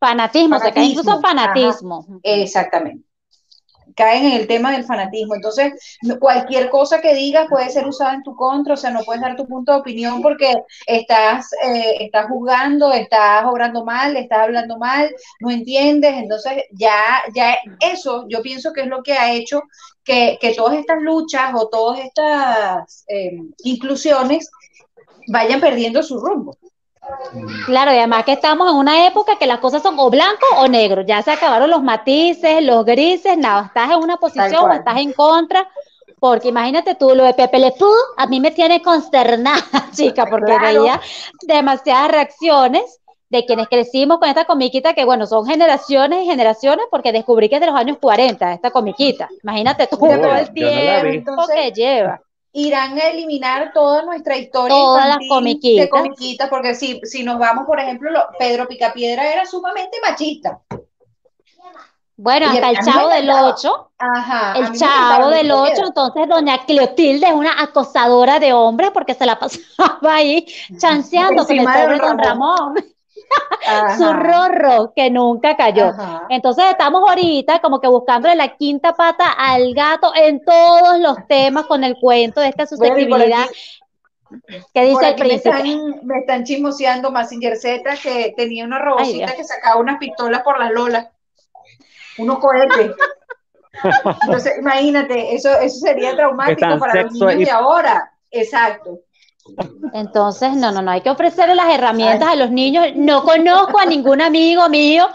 fanatismo, 0.00 0.60
se 0.60 0.72
cae 0.72 0.84
incluso 0.84 1.20
fanatismo. 1.20 2.20
exactamente 2.22 3.07
caen 3.98 4.26
en 4.26 4.32
el 4.34 4.46
tema 4.46 4.70
del 4.70 4.84
fanatismo. 4.84 5.34
Entonces, 5.34 5.98
cualquier 6.20 6.70
cosa 6.70 7.00
que 7.00 7.14
digas 7.14 7.48
puede 7.50 7.68
ser 7.68 7.86
usada 7.86 8.14
en 8.14 8.22
tu 8.22 8.36
contra, 8.36 8.74
o 8.74 8.76
sea, 8.76 8.90
no 8.90 9.02
puedes 9.02 9.20
dar 9.20 9.36
tu 9.36 9.46
punto 9.46 9.72
de 9.72 9.78
opinión 9.80 10.22
porque 10.22 10.54
estás, 10.86 11.50
eh, 11.64 11.96
estás 12.00 12.28
juzgando, 12.28 12.92
estás 12.92 13.44
obrando 13.44 13.84
mal, 13.84 14.16
estás 14.16 14.38
hablando 14.38 14.78
mal, 14.78 15.12
no 15.40 15.50
entiendes. 15.50 16.14
Entonces, 16.14 16.62
ya, 16.70 17.22
ya 17.34 17.56
eso 17.80 18.24
yo 18.28 18.40
pienso 18.40 18.72
que 18.72 18.82
es 18.82 18.86
lo 18.86 19.02
que 19.02 19.14
ha 19.14 19.32
hecho 19.32 19.62
que, 20.04 20.38
todas 20.56 20.78
estas 20.78 21.02
luchas 21.02 21.52
o 21.54 21.68
todas 21.68 22.00
estas 22.00 23.04
eh, 23.08 23.36
inclusiones 23.64 24.48
vayan 25.26 25.60
perdiendo 25.60 26.02
su 26.04 26.20
rumbo. 26.20 26.56
Claro, 27.66 27.92
y 27.92 27.98
además 27.98 28.24
que 28.24 28.32
estamos 28.32 28.70
en 28.70 28.76
una 28.76 29.06
época 29.06 29.36
que 29.38 29.46
las 29.46 29.58
cosas 29.58 29.82
son 29.82 29.98
o 29.98 30.10
blanco 30.10 30.46
o 30.56 30.68
negro, 30.68 31.02
ya 31.02 31.22
se 31.22 31.30
acabaron 31.30 31.70
los 31.70 31.82
matices, 31.82 32.62
los 32.62 32.84
grises, 32.84 33.36
nada, 33.36 33.66
estás 33.66 33.90
en 33.90 33.98
una 33.98 34.16
posición 34.16 34.70
o 34.70 34.72
estás 34.72 34.98
en 34.98 35.12
contra, 35.12 35.68
porque 36.18 36.48
imagínate 36.48 36.94
tú, 36.94 37.14
lo 37.14 37.24
de 37.24 37.34
Pepe 37.34 37.58
Le 37.58 37.74
a 38.16 38.26
mí 38.26 38.40
me 38.40 38.50
tiene 38.50 38.82
consternada, 38.82 39.62
chica, 39.92 40.26
porque 40.26 40.58
veía 40.58 41.00
demasiadas 41.46 42.10
reacciones 42.10 43.00
de 43.30 43.44
quienes 43.44 43.68
crecimos 43.68 44.18
con 44.18 44.28
esta 44.28 44.46
comiquita, 44.46 44.94
que 44.94 45.04
bueno, 45.04 45.26
son 45.26 45.46
generaciones 45.46 46.24
y 46.24 46.26
generaciones, 46.26 46.86
porque 46.90 47.12
descubrí 47.12 47.48
que 47.48 47.56
es 47.56 47.60
de 47.60 47.66
los 47.66 47.76
años 47.76 47.98
40, 48.00 48.54
esta 48.54 48.70
comiquita. 48.70 49.28
Imagínate 49.42 49.86
tú 49.86 49.98
todo 49.98 50.34
el 50.34 50.52
tiempo 50.52 51.46
que 51.54 51.72
lleva 51.72 52.22
irán 52.58 52.98
a 52.98 53.08
eliminar 53.08 53.72
toda 53.72 54.02
nuestra 54.02 54.36
historia 54.36 54.74
Todas 54.76 55.08
las 55.08 55.18
comiquitas. 55.28 55.84
de 55.84 55.90
comiquitas, 55.90 56.48
porque 56.48 56.74
si, 56.74 57.00
si 57.04 57.22
nos 57.22 57.38
vamos, 57.38 57.66
por 57.66 57.78
ejemplo, 57.78 58.10
Pedro 58.38 58.66
Picapiedra 58.66 59.32
era 59.32 59.46
sumamente 59.46 59.98
machista. 60.06 60.60
Bueno, 62.16 62.46
hasta 62.46 62.70
el 62.70 62.78
Chavo 62.78 63.08
del 63.08 63.30
Ocho. 63.30 63.92
Ajá, 63.96 64.58
el 64.58 64.72
Chavo 64.76 65.30
del 65.30 65.52
Ocho, 65.52 65.86
entonces 65.86 66.28
doña 66.28 66.58
Cleotilde 66.66 67.28
es 67.28 67.32
una 67.32 67.62
acosadora 67.62 68.40
de 68.40 68.52
hombres 68.52 68.90
porque 68.92 69.14
se 69.14 69.24
la 69.24 69.38
pasaba 69.40 70.14
ahí 70.14 70.44
chanceando 70.76 71.46
con 71.46 71.58
el 71.58 71.64
pobre 71.64 71.98
Don 71.98 72.18
Ramón 72.18 72.74
su 73.96 74.12
rorro 74.12 74.92
que 74.94 75.10
nunca 75.10 75.56
cayó. 75.56 75.92
Entonces 76.28 76.64
estamos 76.70 77.08
ahorita 77.08 77.60
como 77.60 77.80
que 77.80 77.88
buscándole 77.88 78.34
la 78.34 78.56
quinta 78.56 78.94
pata 78.94 79.32
al 79.32 79.74
gato 79.74 80.12
en 80.14 80.44
todos 80.44 80.98
los 81.00 81.26
temas 81.26 81.66
con 81.66 81.84
el 81.84 81.96
cuento 81.96 82.40
de 82.40 82.48
esta 82.48 82.66
susceptibilidad. 82.66 83.46
¿Qué 84.74 84.82
dice 84.82 85.08
el 85.08 85.14
príncipe? 85.14 85.50
Me 85.50 85.58
están, 85.58 86.06
me 86.06 86.18
están 86.18 86.44
chismoseando 86.44 87.10
Massinger 87.10 87.56
Z 87.56 87.82
que 88.02 88.34
tenía 88.36 88.64
una 88.64 88.78
robocita 88.78 89.34
que 89.34 89.44
sacaba 89.44 89.80
unas 89.80 89.98
pistolas 89.98 90.42
por 90.42 90.58
las 90.58 90.70
lolas, 90.70 91.08
unos 92.18 92.38
cohetes. 92.38 92.92
Entonces, 94.22 94.58
imagínate, 94.58 95.34
eso, 95.34 95.50
eso 95.60 95.78
sería 95.78 96.14
traumático 96.14 96.78
para 96.78 97.02
los 97.02 97.12
niños 97.12 97.38
de 97.38 97.50
ahora. 97.50 98.12
Exacto. 98.30 99.00
Entonces, 99.92 100.54
no, 100.54 100.70
no, 100.72 100.82
no, 100.82 100.90
hay 100.90 101.00
que 101.00 101.10
ofrecerle 101.10 101.54
las 101.54 101.74
herramientas 101.74 102.28
a 102.28 102.36
los 102.36 102.50
niños. 102.50 102.86
No 102.94 103.22
conozco 103.22 103.78
a 103.78 103.86
ningún 103.86 104.20
amigo 104.20 104.68
mío 104.68 105.08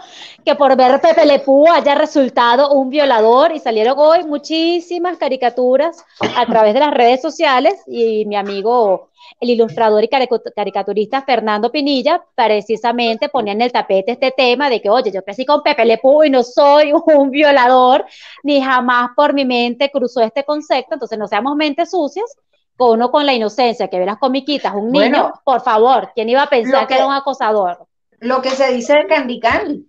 que 0.44 0.54
por 0.54 0.76
ver 0.76 1.00
Pepe 1.00 1.24
Le 1.24 1.42
haya 1.72 1.94
resultado 1.94 2.72
un 2.72 2.90
violador 2.90 3.52
y 3.52 3.60
salieron 3.60 3.94
hoy 3.98 4.24
muchísimas 4.24 5.16
caricaturas 5.16 6.04
a 6.36 6.46
través 6.46 6.74
de 6.74 6.80
las 6.80 6.92
redes 6.92 7.22
sociales 7.22 7.82
y 7.86 8.26
mi 8.26 8.36
amigo, 8.36 9.08
el 9.40 9.50
ilustrador 9.50 10.04
y 10.04 10.08
caricaturista 10.08 11.22
Fernando 11.22 11.72
Pinilla, 11.72 12.22
precisamente 12.34 13.30
ponía 13.30 13.54
en 13.54 13.62
el 13.62 13.72
tapete 13.72 14.12
este 14.12 14.32
tema 14.32 14.68
de 14.68 14.82
que, 14.82 14.90
oye, 14.90 15.10
yo 15.10 15.24
crecí 15.24 15.46
con 15.46 15.62
Pepe 15.62 15.84
Le 15.86 16.00
y 16.26 16.30
no 16.30 16.42
soy 16.42 16.92
un 16.92 17.30
violador, 17.30 18.04
ni 18.42 18.60
jamás 18.60 19.10
por 19.16 19.32
mi 19.32 19.46
mente 19.46 19.90
cruzó 19.90 20.20
este 20.20 20.44
concepto, 20.44 20.94
entonces 20.94 21.18
no 21.18 21.26
seamos 21.26 21.56
mentes 21.56 21.90
sucias 21.90 22.36
uno 22.78 23.10
con 23.10 23.24
la 23.24 23.32
inocencia, 23.32 23.88
que 23.88 23.98
ve 23.98 24.06
las 24.06 24.18
comiquitas, 24.18 24.74
un 24.74 24.90
niño, 24.90 25.32
por 25.44 25.60
favor, 25.62 26.10
¿quién 26.14 26.28
iba 26.28 26.42
a 26.42 26.48
pensar 26.48 26.86
que, 26.86 26.94
era 26.94 27.06
un 27.06 27.12
acosador? 27.12 27.86
Lo 28.20 28.42
que 28.42 28.50
se 28.50 28.72
dice 28.72 28.94
de 28.94 29.06
Candy 29.06 29.40
Candy. 29.40 29.86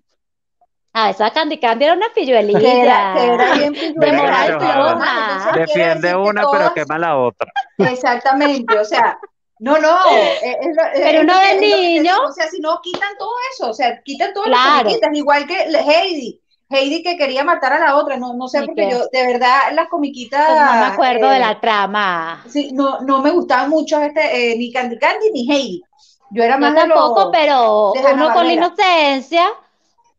Ah, 0.93 1.09
esa 1.09 1.29
Candy 1.31 1.59
Candy 1.59 1.85
era 1.85 1.93
una 1.93 2.07
pilluelita. 2.13 2.59
era, 2.59 3.53
bien 3.55 3.73
De 3.73 5.59
Defiende 5.59 6.15
una, 6.15 6.43
pero 6.49 6.73
quema 6.73 6.97
la 6.97 7.17
otra. 7.17 7.51
Exactamente, 7.77 8.79
o 8.79 8.85
sea, 8.85 9.19
no, 9.59 9.77
no. 9.77 9.97
pero 10.93 11.21
uno 11.21 11.39
de 11.39 11.59
niño. 11.59 12.13
O 12.25 12.31
sea, 12.31 12.47
si 12.47 12.59
no, 12.59 12.79
quitan 12.81 13.17
todo 13.17 13.31
eso, 13.53 13.69
o 13.69 13.73
sea, 13.73 14.01
quitan 14.03 14.33
todas 14.33 14.49
las 14.49 14.83
comiquitas, 14.83 15.09
igual 15.13 15.47
que 15.47 15.63
Heidi. 15.63 16.41
Heidi 16.69 17.03
que 17.03 17.17
quería 17.17 17.43
matar 17.43 17.73
a 17.73 17.79
la 17.79 17.95
otra, 17.95 18.17
no, 18.17 18.33
no 18.33 18.47
sé, 18.47 18.63
porque 18.63 18.89
yo, 18.89 19.07
de 19.11 19.27
verdad, 19.27 19.59
las 19.73 19.87
comiquitas. 19.87 20.45
Pues 20.47 20.59
no 20.59 20.73
me 20.73 20.85
acuerdo 20.85 21.29
de 21.29 21.39
la 21.39 21.51
eh, 21.51 21.57
trama. 21.61 22.43
Sí, 22.47 22.71
no, 22.73 23.01
no 23.01 23.21
me 23.21 23.31
gustaban 23.31 23.69
mucho 23.69 24.01
este, 24.01 24.53
eh, 24.53 24.57
ni 24.57 24.71
Candy 24.71 24.97
Candy 24.97 25.31
ni 25.31 25.51
Heidi. 25.51 25.83
Yo 26.31 26.43
era 26.43 26.57
más 26.57 26.73
yo 26.73 26.79
tampoco, 26.79 27.31
pero 27.31 27.93
uno 27.93 28.33
con 28.33 28.47
la 28.47 28.53
inocencia 28.53 29.47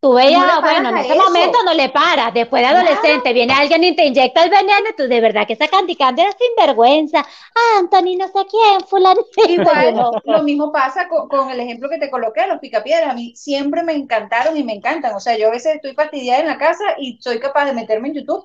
Tú 0.07 0.13
veías, 0.13 0.61
bueno, 0.61 0.91
en 0.91 0.99
ese 0.99 1.17
momento 1.17 1.59
no 1.65 1.75
le 1.75 1.89
paras, 1.89 2.33
después 2.33 2.63
de 2.63 2.69
adolescente 2.69 3.33
viene 3.33 3.53
alguien 3.53 3.83
y 3.83 3.97
te 3.97 4.05
inyecta 4.05 4.45
el 4.45 4.51
veneno, 4.51 4.91
tú 4.97 5.09
de 5.09 5.21
verdad 5.21 5.49
que 5.49 5.55
esa 5.55 5.67
Candy 5.67 5.97
era 5.99 6.31
sinvergüenza. 6.31 7.19
Ah, 7.19 7.81
Anthony, 7.81 8.17
no 8.17 8.29
sé 8.29 8.47
quién, 8.49 8.83
fulano. 8.87 9.21
Igual, 9.49 10.21
lo 10.23 10.43
mismo 10.45 10.71
pasa 10.71 11.09
con, 11.09 11.51
el 11.51 11.59
ejemplo 11.59 11.89
que 11.89 11.99
te 11.99 12.09
coloqué, 12.09 12.47
los 12.47 12.61
picapiedras. 12.61 13.11
A 13.11 13.15
mí 13.15 13.35
siempre 13.35 13.83
me 13.83 13.95
encantaron 13.95 14.57
y 14.57 14.63
me 14.63 14.75
encantan. 14.75 15.13
O 15.17 15.19
sea, 15.19 15.37
yo 15.37 15.49
a 15.49 15.51
veces 15.51 15.75
estoy 15.75 15.95
fastidiada 15.95 16.39
en 16.41 16.47
la 16.47 16.57
casa 16.57 16.85
y 16.99 17.19
soy 17.21 17.41
capaz 17.41 17.65
de 17.65 17.73
meterme 17.73 18.07
en 18.07 18.15
YouTube 18.15 18.45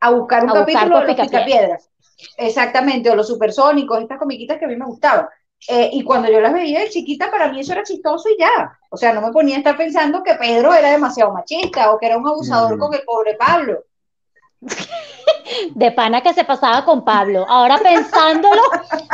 a 0.00 0.12
buscar 0.12 0.44
un 0.44 0.52
capítulo 0.52 1.00
de 1.00 1.08
los 1.08 1.16
picapiedras. 1.20 1.90
Exactamente, 2.38 3.10
o 3.10 3.16
los 3.16 3.28
supersónicos, 3.28 4.00
estas 4.00 4.18
comiquitas 4.18 4.58
que 4.58 4.64
a 4.64 4.68
mí 4.68 4.76
me 4.76 4.86
gustaban. 4.86 5.26
Eh, 5.68 5.90
y 5.92 6.02
cuando 6.02 6.30
yo 6.30 6.40
las 6.40 6.52
veía 6.52 6.80
de 6.80 6.90
chiquita, 6.90 7.30
para 7.30 7.50
mí 7.50 7.60
eso 7.60 7.72
era 7.72 7.82
chistoso 7.82 8.28
y 8.28 8.38
ya. 8.38 8.78
O 8.90 8.96
sea, 8.96 9.12
no 9.12 9.20
me 9.20 9.32
ponía 9.32 9.56
a 9.56 9.58
estar 9.58 9.76
pensando 9.76 10.22
que 10.22 10.34
Pedro 10.34 10.74
era 10.74 10.90
demasiado 10.90 11.32
machista 11.32 11.92
o 11.92 11.98
que 11.98 12.06
era 12.06 12.16
un 12.18 12.26
abusador 12.26 12.78
con 12.78 12.92
el 12.94 13.02
pobre 13.02 13.34
Pablo. 13.34 13.84
de 15.74 15.90
pana 15.92 16.20
que 16.20 16.32
se 16.32 16.44
pasaba 16.44 16.84
con 16.84 17.04
Pablo. 17.04 17.44
Ahora 17.48 17.78
pensándolo 17.78 18.62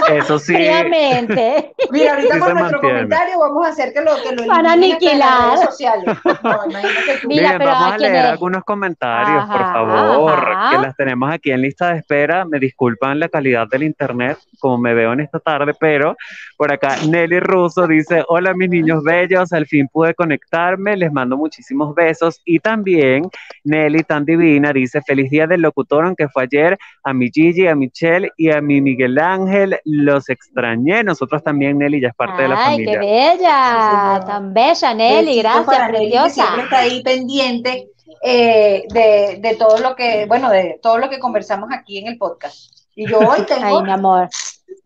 Eso 0.08 0.38
sí. 0.38 0.54
fríamente. 0.54 1.72
Mira, 1.90 2.14
ahorita 2.14 2.34
sí 2.34 2.40
por 2.40 2.54
nuestro 2.54 2.80
comentario 2.80 3.38
vamos 3.38 3.66
a 3.66 3.70
hacer 3.70 3.92
que 3.92 4.00
lo 4.00 4.10
que 4.22 4.34
lo 4.34 4.46
Para 4.46 4.72
aniquilar. 4.72 5.58
En 5.58 5.66
sociales. 5.66 6.04
No, 6.42 6.64
imagínate 6.66 7.18
tú. 7.20 7.28
Mira, 7.28 7.54
pero 7.58 7.70
vamos 7.70 7.92
a 7.92 7.98
leer 7.98 8.26
algunos 8.26 8.64
comentarios, 8.64 9.44
por 9.46 9.60
favor, 9.60 10.48
que 10.70 10.78
las 10.78 10.96
tenemos 10.96 11.32
aquí 11.32 11.50
en 11.50 11.62
lista 11.62 11.92
de 11.92 11.98
espera. 11.98 12.44
Me 12.44 12.58
disculpan 12.58 13.18
la 13.18 13.28
calidad 13.28 13.66
del 13.68 13.82
internet, 13.82 14.38
como 14.60 14.78
me 14.78 14.94
veo 14.94 15.12
en 15.12 15.20
esta 15.20 15.40
tarde, 15.40 15.74
pero 15.78 16.16
por 16.56 16.72
acá 16.72 16.96
Nelly 17.06 17.40
Russo 17.40 17.86
dice, 17.86 18.24
hola 18.28 18.54
mis 18.54 18.70
niños 18.70 19.02
bellos, 19.02 19.52
al 19.52 19.66
fin 19.66 19.88
pude 19.88 20.14
conectarme, 20.14 20.96
les 20.96 21.12
mando 21.12 21.36
muchísimos 21.36 21.94
besos. 21.94 22.40
Y 22.44 22.60
también 22.60 23.28
Nelly, 23.64 24.04
tan 24.04 24.24
divina, 24.24 24.72
dice, 24.72 25.02
feliz 25.02 25.30
día 25.30 25.37
del 25.46 25.60
locutor, 25.60 26.06
aunque 26.06 26.28
fue 26.28 26.44
ayer, 26.44 26.78
a 27.04 27.12
mi 27.12 27.30
Gigi, 27.30 27.66
a 27.66 27.74
Michelle 27.74 28.30
y 28.36 28.50
a 28.50 28.60
mi 28.60 28.80
Miguel 28.80 29.18
Ángel, 29.18 29.78
los 29.84 30.28
extrañé. 30.28 31.04
Nosotros 31.04 31.42
también, 31.42 31.78
Nelly, 31.78 32.00
ya 32.00 32.08
es 32.08 32.14
parte 32.14 32.42
de 32.42 32.48
la 32.48 32.56
familia. 32.56 33.00
¡Ay, 33.00 33.06
qué 33.06 33.36
bella! 33.36 34.20
Tan 34.26 34.54
bella, 34.54 34.94
Nelly, 34.94 35.38
gracias, 35.38 35.88
preciosa. 35.88 36.28
siempre 36.30 36.62
está 36.64 36.78
ahí 36.78 37.02
pendiente 37.02 37.88
eh, 38.22 38.84
de, 38.92 39.38
de 39.40 39.56
todo 39.56 39.78
lo 39.78 39.94
que, 39.94 40.26
bueno, 40.26 40.50
de 40.50 40.78
todo 40.82 40.98
lo 40.98 41.08
que 41.08 41.18
conversamos 41.18 41.70
aquí 41.72 41.98
en 41.98 42.08
el 42.08 42.18
podcast. 42.18 42.72
Y 42.94 43.08
yo 43.08 43.18
hoy 43.18 43.44
tengo... 43.46 43.64
Ay, 43.78 43.82
mi 43.84 43.90
amor. 43.92 44.28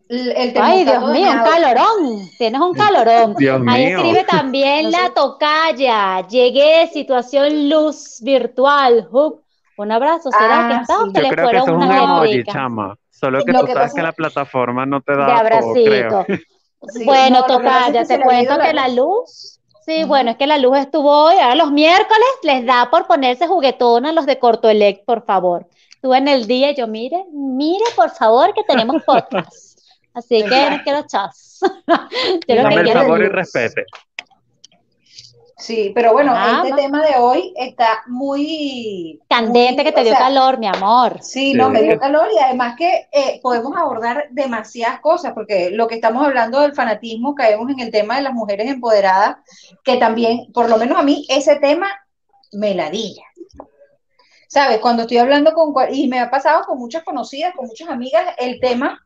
Ay, 0.09 0.85
Dios 0.85 1.11
mío, 1.11 1.31
un 1.31 1.43
calorón. 1.43 2.29
Tienes 2.37 2.61
un 2.61 2.73
calorón. 2.73 3.35
Dios 3.37 3.61
Ahí 3.67 3.85
escribe 3.85 4.23
también 4.25 4.91
la 4.91 5.11
tocaya. 5.13 6.27
Llegué, 6.27 6.87
situación 6.93 7.69
luz 7.69 8.19
virtual. 8.21 9.07
Un 9.77 9.91
abrazo. 9.91 10.29
¿Será 10.31 10.67
que 10.67 10.73
ah, 10.73 10.79
está 10.81 10.99
o 10.99 11.05
Yo 11.07 11.11
creo 11.11 11.49
que 11.49 11.57
eso 11.57 11.65
es 11.65 11.71
un 11.71 11.91
emoji, 11.91 12.43
chama. 12.43 12.95
Solo 13.09 13.43
que 13.43 13.53
tú 13.53 13.67
sabes 13.67 13.93
que 13.93 14.01
la 14.01 14.11
plataforma 14.11 14.85
no 14.85 15.01
te 15.01 15.15
da. 15.15 15.25
De 15.25 15.31
abracito. 15.31 16.25
bueno, 17.05 17.39
no, 17.39 17.45
tocaya, 17.45 18.05
te 18.05 18.21
cuento 18.21 18.59
que 18.59 18.73
la 18.73 18.87
luz. 18.87 19.59
Sí, 19.85 20.05
bueno, 20.05 20.31
es 20.31 20.37
que 20.37 20.47
la 20.47 20.57
luz 20.57 20.77
estuvo 20.77 21.09
hoy. 21.25 21.35
Ahora 21.35 21.55
los 21.55 21.71
miércoles 21.71 22.27
les 22.43 22.65
da 22.65 22.89
por 22.89 23.05
ponerse 23.05 23.47
juguetón 23.47 24.05
a 24.05 24.13
los 24.13 24.25
de 24.25 24.39
Corto 24.39 24.69
Elect, 24.69 25.05
por 25.05 25.25
favor. 25.25 25.67
Tú 26.01 26.13
en 26.13 26.27
el 26.27 26.47
día, 26.47 26.71
yo 26.71 26.87
mire, 26.87 27.25
mire, 27.31 27.83
por 27.95 28.09
favor, 28.09 28.53
que 28.53 28.63
tenemos 28.63 29.03
podcast. 29.03 29.79
Así 30.13 30.43
que 30.43 30.69
no 30.69 30.83
quiero 30.83 31.05
chas. 31.07 31.59
Dame 32.47 32.75
el 32.75 32.91
favor 32.91 33.21
y 33.21 33.27
respete. 33.27 33.85
Sí, 35.63 35.93
pero 35.95 36.11
bueno, 36.11 36.35
este 36.35 36.75
tema 36.75 37.01
de 37.07 37.15
hoy 37.17 37.53
está 37.55 38.03
muy 38.07 39.21
candente, 39.29 39.85
que 39.85 39.93
te 39.93 40.03
dio 40.03 40.13
calor, 40.13 40.59
mi 40.59 40.67
amor. 40.67 41.23
Sí, 41.23 41.53
no, 41.53 41.69
me 41.69 41.81
dio 41.81 41.97
calor 41.97 42.27
y 42.35 42.37
además 42.37 42.75
que 42.77 43.07
eh, 43.13 43.39
podemos 43.41 43.73
abordar 43.77 44.27
demasiadas 44.31 44.99
cosas, 44.99 45.31
porque 45.31 45.69
lo 45.71 45.87
que 45.87 45.95
estamos 45.95 46.27
hablando 46.27 46.59
del 46.59 46.75
fanatismo, 46.75 47.33
caemos 47.33 47.71
en 47.71 47.79
el 47.79 47.91
tema 47.91 48.17
de 48.17 48.23
las 48.23 48.33
mujeres 48.33 48.67
empoderadas, 48.67 49.37
que 49.85 49.95
también, 49.95 50.51
por 50.51 50.69
lo 50.69 50.75
menos 50.75 50.99
a 50.99 51.03
mí, 51.03 51.25
ese 51.29 51.55
tema 51.55 51.87
me 52.51 52.75
ladilla. 52.75 53.23
¿Sabes? 54.49 54.79
Cuando 54.79 55.03
estoy 55.03 55.19
hablando 55.19 55.53
con, 55.53 55.73
y 55.93 56.09
me 56.09 56.19
ha 56.19 56.29
pasado 56.29 56.65
con 56.65 56.77
muchas 56.77 57.05
conocidas, 57.05 57.55
con 57.55 57.67
muchas 57.67 57.87
amigas, 57.87 58.35
el 58.37 58.59
tema 58.59 59.01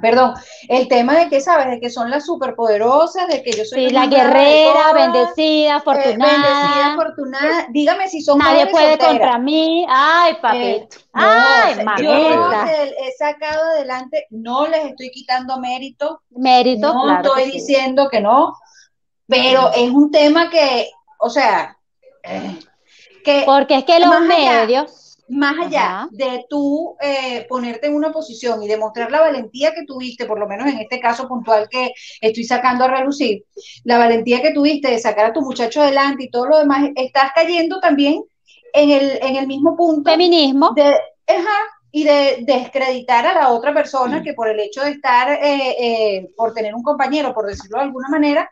perdón, 0.00 0.34
el 0.68 0.88
tema 0.88 1.16
de 1.18 1.28
que, 1.28 1.40
¿sabes? 1.40 1.68
De 1.68 1.80
que 1.80 1.90
son 1.90 2.10
las 2.10 2.26
superpoderosas, 2.26 3.28
de 3.28 3.42
que 3.42 3.52
yo 3.52 3.64
soy 3.64 3.90
la 3.90 4.06
guerrera, 4.06 4.92
bendecida, 4.92 5.68
eh, 5.68 5.70
afortunada. 5.70 6.32
bendecida, 6.32 6.92
afortunada. 6.92 7.66
Dígame 7.70 8.08
si 8.08 8.22
son 8.22 8.38
Nadie 8.38 8.66
puede 8.66 8.98
contra 8.98 9.38
mí. 9.38 9.86
Ay, 9.88 10.34
papito. 10.40 10.96
Eh, 10.96 11.00
Ay, 11.12 11.84
Yo 12.02 12.12
he 12.12 13.12
sacado 13.18 13.64
adelante, 13.70 14.26
no 14.30 14.66
les 14.66 14.86
estoy 14.86 15.10
quitando 15.10 15.58
mérito. 15.58 16.22
Mérito, 16.30 16.92
No 16.92 17.20
estoy 17.20 17.50
diciendo 17.50 18.08
que 18.08 18.20
no, 18.20 18.56
pero 19.26 19.70
es 19.74 19.90
un 19.90 20.10
tema 20.10 20.50
que, 20.50 20.90
o 21.18 21.30
sea, 21.30 21.76
eh, 22.22 22.58
que 23.24 23.42
porque 23.44 23.76
es 23.76 23.84
que 23.84 24.00
los 24.00 24.20
medios 24.20 24.99
más 25.30 25.66
allá 25.66 26.08
de 26.10 26.44
tú 26.48 26.96
eh, 27.00 27.46
ponerte 27.48 27.86
en 27.86 27.94
una 27.94 28.12
posición 28.12 28.62
y 28.62 28.68
demostrar 28.68 29.10
la 29.10 29.20
valentía 29.20 29.72
que 29.72 29.84
tuviste, 29.84 30.26
por 30.26 30.38
lo 30.38 30.48
menos 30.48 30.66
en 30.66 30.78
este 30.78 31.00
caso 31.00 31.28
puntual 31.28 31.68
que 31.68 31.92
estoy 32.20 32.44
sacando 32.44 32.84
a 32.84 32.88
relucir, 32.88 33.44
la 33.84 33.98
valentía 33.98 34.42
que 34.42 34.52
tuviste 34.52 34.90
de 34.90 34.98
sacar 34.98 35.26
a 35.26 35.32
tu 35.32 35.42
muchacho 35.42 35.82
adelante 35.82 36.24
y 36.24 36.30
todo 36.30 36.46
lo 36.46 36.58
demás, 36.58 36.90
estás 36.96 37.30
cayendo 37.34 37.80
también 37.80 38.22
en 38.72 38.90
el, 38.90 39.18
en 39.22 39.36
el 39.36 39.46
mismo 39.46 39.76
punto. 39.76 40.10
Feminismo. 40.10 40.72
De, 40.74 40.94
y 41.92 42.04
de 42.04 42.38
descreditar 42.42 43.26
a 43.26 43.34
la 43.34 43.50
otra 43.50 43.74
persona 43.74 44.22
que 44.22 44.34
por 44.34 44.48
el 44.48 44.60
hecho 44.60 44.82
de 44.82 44.90
estar, 44.90 45.30
eh, 45.32 45.76
eh, 45.78 46.28
por 46.36 46.54
tener 46.54 46.74
un 46.74 46.82
compañero, 46.82 47.34
por 47.34 47.46
decirlo 47.46 47.78
de 47.78 47.84
alguna 47.84 48.08
manera, 48.08 48.48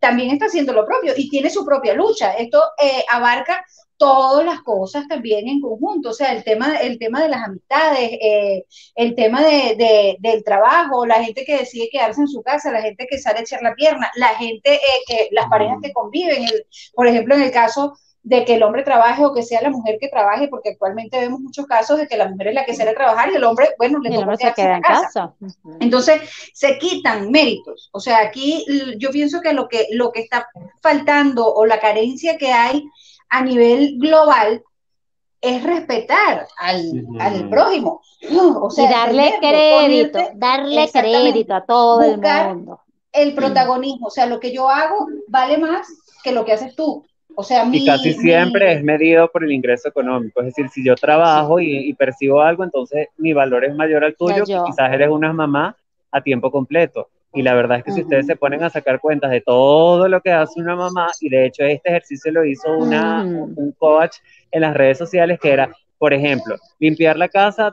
también 0.00 0.30
está 0.30 0.46
haciendo 0.46 0.72
lo 0.72 0.86
propio 0.86 1.14
y 1.16 1.28
tiene 1.28 1.50
su 1.50 1.64
propia 1.64 1.94
lucha. 1.94 2.32
Esto 2.32 2.62
abarca 3.10 3.64
todas 4.00 4.46
las 4.46 4.62
cosas 4.62 5.06
también 5.08 5.46
en 5.46 5.60
conjunto, 5.60 6.08
o 6.08 6.12
sea, 6.14 6.32
el 6.32 6.42
tema, 6.42 6.76
el 6.76 6.98
tema 6.98 7.22
de 7.22 7.28
las 7.28 7.44
amistades, 7.44 8.10
eh, 8.12 8.64
el 8.94 9.14
tema 9.14 9.42
de, 9.42 10.16
del 10.18 10.42
trabajo, 10.42 11.04
la 11.04 11.22
gente 11.22 11.44
que 11.44 11.58
decide 11.58 11.90
quedarse 11.92 12.22
en 12.22 12.28
su 12.28 12.42
casa, 12.42 12.72
la 12.72 12.80
gente 12.80 13.06
que 13.06 13.18
sale 13.18 13.40
a 13.40 13.42
echar 13.42 13.60
la 13.60 13.74
pierna, 13.74 14.10
la 14.16 14.28
gente, 14.28 14.76
eh, 14.76 15.02
que, 15.06 15.28
las 15.32 15.50
parejas 15.50 15.76
que 15.82 15.92
conviven, 15.92 16.46
por 16.94 17.08
ejemplo, 17.08 17.34
en 17.34 17.42
el 17.42 17.50
caso 17.50 17.92
de 18.22 18.44
que 18.44 18.54
el 18.54 18.62
hombre 18.62 18.82
trabaje 18.82 19.24
o 19.24 19.32
que 19.32 19.42
sea 19.42 19.62
la 19.62 19.70
mujer 19.70 19.96
que 19.98 20.08
trabaje, 20.08 20.48
porque 20.48 20.70
actualmente 20.70 21.18
vemos 21.18 21.40
muchos 21.40 21.66
casos 21.66 21.98
de 21.98 22.06
que 22.06 22.16
la 22.16 22.28
mujer 22.28 22.48
es 22.48 22.54
la 22.54 22.64
que 22.64 22.74
sale 22.74 22.90
a 22.90 22.94
trabajar 22.94 23.30
y 23.30 23.36
el 23.36 23.44
hombre, 23.44 23.70
bueno, 23.78 23.98
le 23.98 24.10
toca 24.10 24.52
quedarse 24.52 24.62
en 24.62 24.82
casa. 24.82 25.34
Entonces, 25.80 26.22
se 26.52 26.78
quitan 26.78 27.30
méritos. 27.30 27.88
O 27.92 28.00
sea, 28.00 28.18
aquí 28.20 28.64
yo 28.98 29.10
pienso 29.10 29.40
que 29.40 29.54
lo 29.54 29.68
que, 29.68 29.86
lo 29.92 30.12
que 30.12 30.20
está 30.20 30.48
faltando 30.82 31.52
o 31.52 31.64
la 31.64 31.80
carencia 31.80 32.36
que 32.36 32.52
hay 32.52 32.84
a 33.30 33.42
nivel 33.42 33.96
global 33.98 34.62
es 35.40 35.62
respetar 35.62 36.46
al, 36.58 37.48
prójimo. 37.48 38.02
O 38.60 38.70
sea, 38.70 38.84
y 38.84 38.92
darle 38.92 39.34
crédito, 39.40 40.18
darle 40.34 40.90
crédito 40.92 41.54
a 41.54 41.64
todo 41.64 42.02
el 42.02 42.18
mundo. 42.18 42.80
El 43.12 43.34
protagonismo, 43.34 44.08
o 44.08 44.10
sea, 44.10 44.26
lo 44.26 44.38
que 44.38 44.52
yo 44.52 44.68
hago 44.68 45.08
vale 45.26 45.58
más 45.58 45.88
que 46.22 46.32
lo 46.32 46.44
que 46.44 46.52
haces 46.52 46.76
tú. 46.76 47.04
O 47.34 47.42
sea, 47.42 47.66
y 47.70 47.86
casi 47.86 48.12
siempre 48.14 48.72
es 48.72 48.82
medido 48.82 49.30
por 49.30 49.44
el 49.44 49.52
ingreso 49.52 49.88
económico. 49.88 50.40
Es 50.40 50.46
decir, 50.46 50.68
si 50.68 50.84
yo 50.84 50.94
trabajo 50.94 51.60
y, 51.60 51.92
percibo 51.94 52.42
algo, 52.42 52.64
entonces 52.64 53.08
mi 53.16 53.32
valor 53.32 53.64
es 53.64 53.74
mayor 53.74 54.04
al 54.04 54.16
tuyo, 54.16 54.44
quizás 54.44 54.92
eres 54.92 55.08
una 55.08 55.32
mamá 55.32 55.76
a 56.10 56.20
tiempo 56.20 56.50
completo. 56.50 57.08
Y 57.32 57.42
la 57.42 57.54
verdad 57.54 57.78
es 57.78 57.84
que 57.84 57.92
si 57.92 58.02
ustedes 58.02 58.26
se 58.26 58.34
ponen 58.34 58.62
a 58.64 58.70
sacar 58.70 59.00
cuentas 59.00 59.30
de 59.30 59.40
todo 59.40 60.08
lo 60.08 60.20
que 60.20 60.32
hace 60.32 60.60
una 60.60 60.74
mamá, 60.74 61.10
y 61.20 61.28
de 61.28 61.46
hecho 61.46 61.62
este 61.62 61.88
ejercicio 61.88 62.32
lo 62.32 62.44
hizo 62.44 62.76
una, 62.76 63.22
un 63.22 63.74
coach 63.78 64.16
en 64.50 64.62
las 64.62 64.74
redes 64.74 64.98
sociales, 64.98 65.38
que 65.40 65.52
era, 65.52 65.70
por 65.96 66.12
ejemplo, 66.12 66.56
limpiar 66.80 67.16
la 67.16 67.28
casa. 67.28 67.72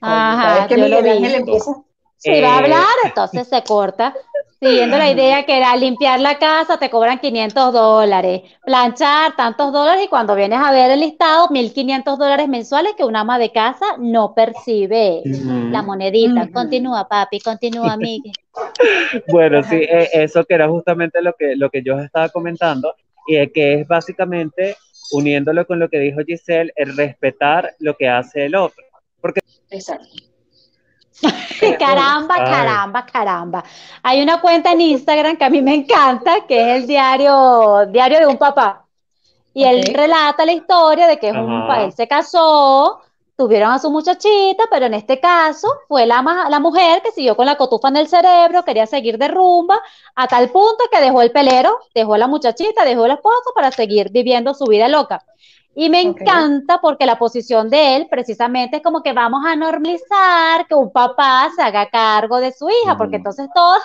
Ajá, 0.00 0.68
que 0.68 0.76
Miguel 0.76 1.08
Ángel 1.08 1.34
empieza. 1.34 1.72
Si 2.18 2.40
va 2.40 2.54
a 2.54 2.58
hablar, 2.58 2.86
entonces 3.04 3.48
se 3.48 3.62
corta 3.62 4.14
siguiendo 4.60 4.98
la 4.98 5.10
idea 5.10 5.44
que 5.44 5.56
era 5.56 5.76
limpiar 5.76 6.20
la 6.20 6.38
casa, 6.38 6.78
te 6.78 6.90
cobran 6.90 7.18
500 7.18 7.72
dólares, 7.72 8.42
planchar 8.64 9.36
tantos 9.36 9.72
dólares 9.72 10.04
y 10.04 10.08
cuando 10.08 10.34
vienes 10.34 10.58
a 10.60 10.72
ver 10.72 10.90
el 10.90 11.00
listado, 11.00 11.48
1.500 11.48 12.16
dólares 12.16 12.48
mensuales 12.48 12.94
que 12.96 13.04
un 13.04 13.16
ama 13.16 13.38
de 13.38 13.52
casa 13.52 13.86
no 13.98 14.34
percibe 14.34 15.22
la 15.24 15.82
monedita. 15.82 16.48
Continúa, 16.52 17.08
papi, 17.08 17.40
continúa, 17.40 17.96
Miguel. 17.98 18.32
bueno, 19.28 19.62
sí, 19.62 19.76
eh, 19.76 20.08
eso 20.12 20.44
que 20.44 20.54
era 20.54 20.68
justamente 20.68 21.22
lo 21.22 21.32
que, 21.34 21.56
lo 21.56 21.70
que 21.70 21.82
yo 21.82 21.98
estaba 21.98 22.28
comentando, 22.28 22.94
y 23.26 23.46
que 23.48 23.80
es 23.80 23.88
básicamente, 23.88 24.76
uniéndolo 25.12 25.66
con 25.66 25.78
lo 25.78 25.88
que 25.88 25.98
dijo 25.98 26.20
Giselle, 26.26 26.72
el 26.76 26.96
respetar 26.96 27.74
lo 27.78 27.96
que 27.96 28.08
hace 28.08 28.46
el 28.46 28.54
otro. 28.54 28.82
Porque 29.20 29.40
Exacto. 29.70 30.27
caramba, 31.78 32.34
caramba, 32.36 33.06
caramba. 33.06 33.64
Hay 34.02 34.22
una 34.22 34.40
cuenta 34.40 34.72
en 34.72 34.80
Instagram 34.80 35.36
que 35.36 35.44
a 35.44 35.50
mí 35.50 35.62
me 35.62 35.74
encanta, 35.74 36.46
que 36.46 36.60
es 36.60 36.82
el 36.82 36.86
diario, 36.86 37.86
diario 37.86 38.18
de 38.20 38.26
un 38.26 38.36
papá. 38.36 38.84
Y 39.54 39.64
él 39.64 39.82
relata 39.92 40.44
la 40.44 40.52
historia 40.52 41.06
de 41.06 41.18
que 41.18 41.30
es 41.30 41.34
un, 41.34 41.68
él 41.70 41.92
se 41.92 42.06
casó, 42.06 43.00
tuvieron 43.36 43.70
a 43.72 43.78
su 43.78 43.90
muchachita, 43.90 44.64
pero 44.70 44.86
en 44.86 44.94
este 44.94 45.20
caso 45.20 45.68
fue 45.88 46.06
la, 46.06 46.22
la 46.48 46.60
mujer 46.60 47.02
que 47.02 47.12
siguió 47.12 47.36
con 47.36 47.46
la 47.46 47.56
cotufa 47.56 47.88
en 47.88 47.96
el 47.96 48.08
cerebro, 48.08 48.64
quería 48.64 48.86
seguir 48.86 49.18
de 49.18 49.28
rumba, 49.28 49.80
a 50.14 50.26
tal 50.28 50.50
punto 50.50 50.84
que 50.90 51.00
dejó 51.00 51.22
el 51.22 51.32
pelero, 51.32 51.78
dejó 51.94 52.14
a 52.14 52.18
la 52.18 52.28
muchachita, 52.28 52.84
dejó 52.84 53.06
el 53.06 53.12
esposo 53.12 53.52
para 53.54 53.70
seguir 53.72 54.10
viviendo 54.10 54.54
su 54.54 54.64
vida 54.66 54.88
loca. 54.88 55.24
Y 55.80 55.88
me 55.90 56.00
encanta 56.00 56.80
porque 56.80 57.06
la 57.06 57.20
posición 57.20 57.70
de 57.70 57.94
él 57.94 58.08
precisamente 58.10 58.78
es 58.78 58.82
como 58.82 59.00
que 59.00 59.12
vamos 59.12 59.46
a 59.46 59.54
normalizar 59.54 60.66
que 60.66 60.74
un 60.74 60.90
papá 60.90 61.48
se 61.54 61.62
haga 61.62 61.88
cargo 61.88 62.40
de 62.40 62.50
su 62.50 62.68
hija, 62.68 62.96
porque 62.96 63.14
entonces 63.14 63.46
todos, 63.54 63.80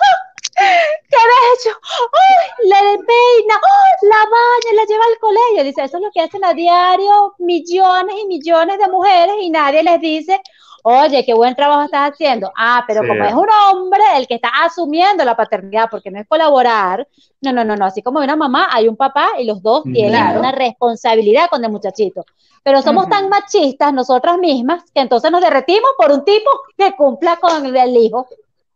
¡Qué 0.57 1.17
bello! 1.17 1.77
¡Ay! 2.13 2.67
Le 2.67 2.97
peina, 2.97 3.55
¡ay! 3.55 4.09
la 4.09 4.17
baña, 4.17 4.75
la 4.75 4.85
lleva 4.85 5.03
al 5.05 5.19
colegio. 5.19 5.63
Dice, 5.63 5.83
eso 5.83 5.97
es 5.97 6.03
lo 6.03 6.09
que 6.11 6.21
hacen 6.21 6.43
a 6.43 6.55
diario 6.55 7.35
millones 7.37 8.15
y 8.23 8.25
millones 8.25 8.79
de 8.79 8.87
mujeres 8.87 9.35
y 9.41 9.51
nadie 9.51 9.83
les 9.83 10.01
dice, 10.01 10.41
oye, 10.84 11.25
qué 11.25 11.34
buen 11.34 11.55
trabajo 11.55 11.84
estás 11.84 12.11
haciendo. 12.11 12.51
Ah, 12.55 12.84
pero 12.86 13.01
como 13.07 13.23
es 13.23 13.34
un 13.34 13.47
hombre 13.49 14.03
el 14.17 14.27
que 14.27 14.36
está 14.36 14.49
asumiendo 14.63 15.25
la 15.25 15.36
paternidad, 15.36 15.88
porque 15.89 16.11
no 16.11 16.19
es 16.19 16.27
colaborar, 16.27 17.07
no, 17.41 17.51
no, 17.51 17.63
no, 17.63 17.75
no, 17.75 17.86
así 17.86 18.01
como 18.01 18.19
hay 18.19 18.25
una 18.25 18.36
mamá, 18.36 18.67
hay 18.71 18.88
un 18.88 18.95
papá 18.95 19.31
y 19.39 19.45
los 19.45 19.61
dos 19.63 19.84
tienen 19.84 20.38
una 20.38 20.51
responsabilidad 20.51 21.47
con 21.49 21.63
el 21.63 21.71
muchachito. 21.71 22.25
Pero 22.63 22.81
somos 22.81 23.09
tan 23.09 23.27
machistas 23.29 23.93
nosotras 23.93 24.38
mismas 24.38 24.84
que 24.93 25.01
entonces 25.01 25.31
nos 25.31 25.41
derretimos 25.41 25.91
por 25.97 26.11
un 26.11 26.23
tipo 26.23 26.49
que 26.77 26.95
cumpla 26.95 27.38
con 27.38 27.75
el 27.75 27.97
hijo. 27.97 28.27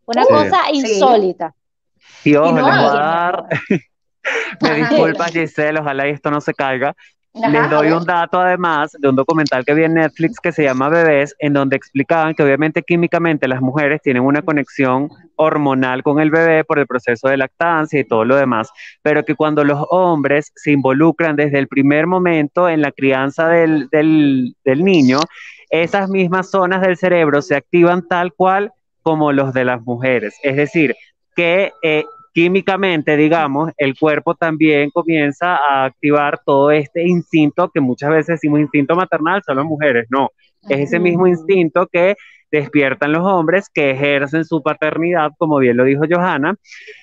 Una 0.06 0.24
cosa 0.24 0.70
insólita. 0.72 1.54
Y 2.24 2.34
ojo, 2.34 2.52
les 2.52 2.62
voy 2.62 2.70
a 2.70 2.92
dar, 2.92 3.44
me 4.60 4.74
disculpa 4.74 5.26
Giselle, 5.26 5.80
ojalá 5.80 6.06
esto 6.06 6.30
no 6.30 6.40
se 6.40 6.52
caiga, 6.54 6.94
les 7.34 7.70
doy 7.70 7.90
un 7.90 8.04
dato 8.04 8.40
además 8.40 8.92
de 8.98 9.08
un 9.08 9.16
documental 9.16 9.64
que 9.64 9.74
vi 9.74 9.84
en 9.84 9.94
Netflix 9.94 10.40
que 10.40 10.52
se 10.52 10.64
llama 10.64 10.88
Bebés, 10.88 11.34
en 11.38 11.52
donde 11.52 11.76
explicaban 11.76 12.34
que 12.34 12.42
obviamente 12.42 12.82
químicamente 12.82 13.46
las 13.46 13.60
mujeres 13.60 14.00
tienen 14.02 14.22
una 14.22 14.42
conexión 14.42 15.08
hormonal 15.36 16.02
con 16.02 16.20
el 16.20 16.30
bebé 16.30 16.64
por 16.64 16.78
el 16.78 16.86
proceso 16.86 17.28
de 17.28 17.36
lactancia 17.36 18.00
y 18.00 18.04
todo 18.04 18.24
lo 18.24 18.36
demás, 18.36 18.70
pero 19.02 19.24
que 19.24 19.34
cuando 19.34 19.62
los 19.62 19.84
hombres 19.90 20.52
se 20.56 20.72
involucran 20.72 21.36
desde 21.36 21.58
el 21.58 21.68
primer 21.68 22.06
momento 22.06 22.68
en 22.68 22.82
la 22.82 22.92
crianza 22.92 23.48
del, 23.48 23.88
del, 23.90 24.56
del 24.64 24.84
niño, 24.84 25.20
esas 25.70 26.08
mismas 26.08 26.50
zonas 26.50 26.80
del 26.80 26.96
cerebro 26.96 27.42
se 27.42 27.54
activan 27.54 28.06
tal 28.08 28.32
cual 28.32 28.72
como 29.02 29.32
los 29.32 29.52
de 29.52 29.64
las 29.64 29.82
mujeres. 29.82 30.36
Es 30.42 30.56
decir, 30.56 30.94
que 31.36 31.72
eh, 31.82 32.04
químicamente, 32.38 33.16
digamos, 33.16 33.72
el 33.76 33.98
cuerpo 33.98 34.32
también 34.36 34.90
comienza 34.90 35.56
a 35.56 35.86
activar 35.86 36.38
todo 36.46 36.70
este 36.70 37.02
instinto 37.02 37.68
que 37.68 37.80
muchas 37.80 38.10
veces 38.10 38.26
decimos 38.36 38.60
instinto 38.60 38.94
maternal, 38.94 39.42
solo 39.44 39.64
mujeres, 39.64 40.06
no, 40.08 40.30
es 40.68 40.78
ese 40.78 41.00
mismo 41.00 41.26
instinto 41.26 41.88
que 41.92 42.14
despiertan 42.48 43.10
los 43.10 43.26
hombres 43.26 43.68
que 43.68 43.90
ejercen 43.90 44.44
su 44.44 44.62
paternidad, 44.62 45.32
como 45.36 45.58
bien 45.58 45.76
lo 45.76 45.82
dijo 45.82 46.04
Johanna, 46.08 46.54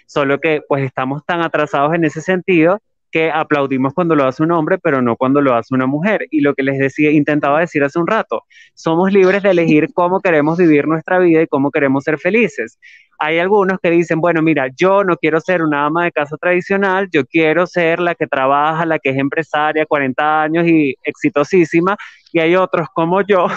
solo 0.08 0.40
que 0.40 0.62
pues 0.70 0.86
estamos 0.86 1.26
tan 1.26 1.42
atrasados 1.42 1.94
en 1.94 2.06
ese 2.06 2.22
sentido 2.22 2.80
que 3.16 3.32
aplaudimos 3.32 3.94
cuando 3.94 4.14
lo 4.14 4.28
hace 4.28 4.44
un 4.44 4.52
hombre, 4.52 4.78
pero 4.78 5.02
no 5.02 5.16
cuando 5.16 5.40
lo 5.40 5.56
hace 5.56 5.74
una 5.74 5.86
mujer. 5.86 6.28
Y 6.32 6.42
lo 6.42 6.54
que 6.54 6.64
les 6.64 6.78
decía, 6.78 7.12
intentaba 7.12 7.62
decir 7.62 7.82
hace 7.82 7.98
un 7.98 8.08
rato, 8.08 8.44
somos 8.74 9.14
libres 9.14 9.42
de 9.42 9.52
elegir 9.52 9.88
cómo 9.94 10.20
queremos 10.20 10.58
vivir 10.58 10.86
nuestra 10.86 11.18
vida 11.20 11.42
y 11.42 11.48
cómo 11.48 11.72
queremos 11.72 12.04
ser 12.04 12.18
felices. 12.18 12.78
Hay 13.18 13.40
algunos 13.40 13.80
que 13.82 13.90
dicen, 13.90 14.20
bueno, 14.20 14.42
mira, 14.42 14.68
yo 14.76 15.06
no 15.06 15.16
quiero 15.16 15.40
ser 15.40 15.62
una 15.62 15.86
ama 15.86 16.04
de 16.04 16.12
casa 16.12 16.36
tradicional, 16.36 17.08
yo 17.10 17.26
quiero 17.26 17.66
ser 17.68 18.02
la 18.02 18.16
que 18.16 18.28
trabaja, 18.28 18.86
la 18.86 19.00
que 19.00 19.12
es 19.12 19.18
empresaria, 19.18 19.86
40 19.86 20.42
años 20.42 20.68
y 20.68 20.96
exitosísima, 21.02 21.96
y 22.34 22.42
hay 22.42 22.58
otros 22.58 22.90
como 22.94 23.22
yo 23.22 23.48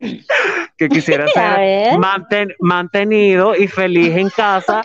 que 0.76 0.88
quisiera 0.90 1.26
ser 2.28 2.56
mantenido 2.60 3.56
y 3.56 3.68
feliz 3.68 4.14
en 4.14 4.28
casa, 4.28 4.84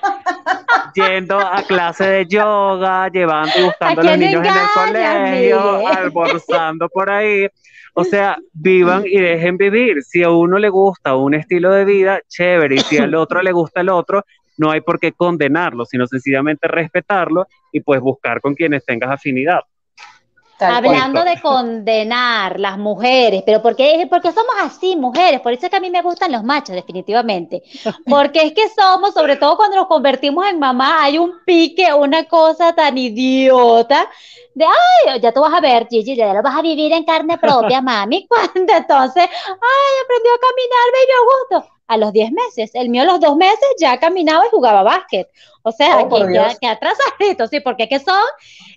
yendo 0.94 1.40
a 1.40 1.64
clase 1.64 2.06
de 2.06 2.26
yoga, 2.26 3.10
llevando 3.10 3.52
y 3.58 3.64
buscando 3.64 4.02
a 4.02 4.04
los 4.04 4.18
niños 4.18 4.46
en 4.46 4.54
el 4.54 4.68
colegio, 4.74 5.88
almorzando 5.88 6.90
por 6.90 7.10
ahí. 7.10 7.48
O 7.94 8.04
sea, 8.04 8.38
vivan 8.54 9.04
y 9.06 9.20
dejen 9.20 9.58
vivir. 9.58 10.04
Si 10.04 10.24
a 10.24 10.30
uno 10.30 10.58
le 10.58 10.70
gusta 10.70 11.16
un 11.16 11.34
estilo 11.34 11.72
de 11.72 11.86
vida, 11.86 12.22
chévere, 12.28 12.76
y 12.76 12.80
si 12.80 12.98
al 12.98 13.16
otro 13.16 13.42
le 13.42 13.52
gusta 13.52 13.82
el 13.82 13.90
otro, 13.90 14.26
no 14.58 14.72
hay 14.72 14.82
por 14.82 15.00
qué 15.00 15.12
condenarlo, 15.12 15.86
sino 15.86 16.08
sencillamente 16.08 16.68
respetarlo 16.68 17.48
y 17.72 17.82
pues 17.82 18.02
buscar 18.02 18.42
con 18.42 18.56
quienes 18.56 18.86
tengas 18.86 19.12
afinidad. 19.12 19.62
Hablando 20.64 21.24
de 21.24 21.40
condenar 21.42 22.60
las 22.60 22.78
mujeres, 22.78 23.44
pero 23.46 23.62
¿por 23.62 23.76
qué? 23.76 24.08
porque 24.10 24.32
somos 24.32 24.54
así, 24.62 24.96
mujeres, 24.96 25.42
por 25.42 25.54
eso 25.54 25.66
es 25.66 25.70
que 25.70 25.78
a 25.78 25.80
mí 25.80 25.90
me 25.90 26.02
gustan 26.02 26.32
los 26.32 26.44
machos, 26.44 26.76
definitivamente. 26.76 27.64
Porque 28.06 28.42
es 28.42 28.54
que 28.54 28.70
somos, 28.70 29.14
sobre 29.14 29.36
todo 29.36 29.58
cuando 29.58 29.78
nos 29.78 29.88
convertimos 29.88 30.46
en 30.48 30.60
mamá, 30.60 31.04
hay 31.04 31.18
un 31.18 31.34
pique, 31.46 31.94
una 31.94 32.26
cosa 32.26 32.74
tan 32.74 32.98
idiota 32.98 34.08
de, 34.56 34.66
ay, 34.66 35.20
ya 35.20 35.32
tú 35.32 35.42
vas 35.42 35.54
a 35.54 35.62
ver, 35.62 35.88
Gigi, 35.90 36.16
ya 36.16 36.34
lo 36.34 36.42
vas 36.42 36.56
a 36.56 36.62
vivir 36.62 36.92
en 36.94 37.04
carne 37.04 37.38
propia, 37.38 37.82
mami, 37.82 38.28
cuando 38.30 38.74
entonces, 38.74 39.24
ay, 39.24 39.94
aprendió 40.04 40.32
a 40.34 40.40
caminar, 40.40 40.88
baby, 40.94 41.12
a 41.12 41.58
gusto. 41.60 41.70
A 41.86 41.98
los 41.98 42.14
10 42.14 42.32
meses, 42.32 42.72
el 42.76 42.90
mío 42.90 43.02
a 43.04 43.06
los 43.06 43.20
dos 43.20 43.36
meses 43.36 43.60
ya 43.78 44.00
caminaba 44.00 44.46
y 44.46 44.50
jugaba 44.50 44.84
básquet. 44.84 45.28
O 45.64 45.72
sea, 45.72 46.00
oh, 46.00 46.10
que, 46.10 46.34
ya, 46.34 46.56
que 46.56 46.66
atrasadito, 46.66 47.46
sí, 47.48 47.60
porque 47.60 47.90
que 47.90 48.00
son 48.00 48.24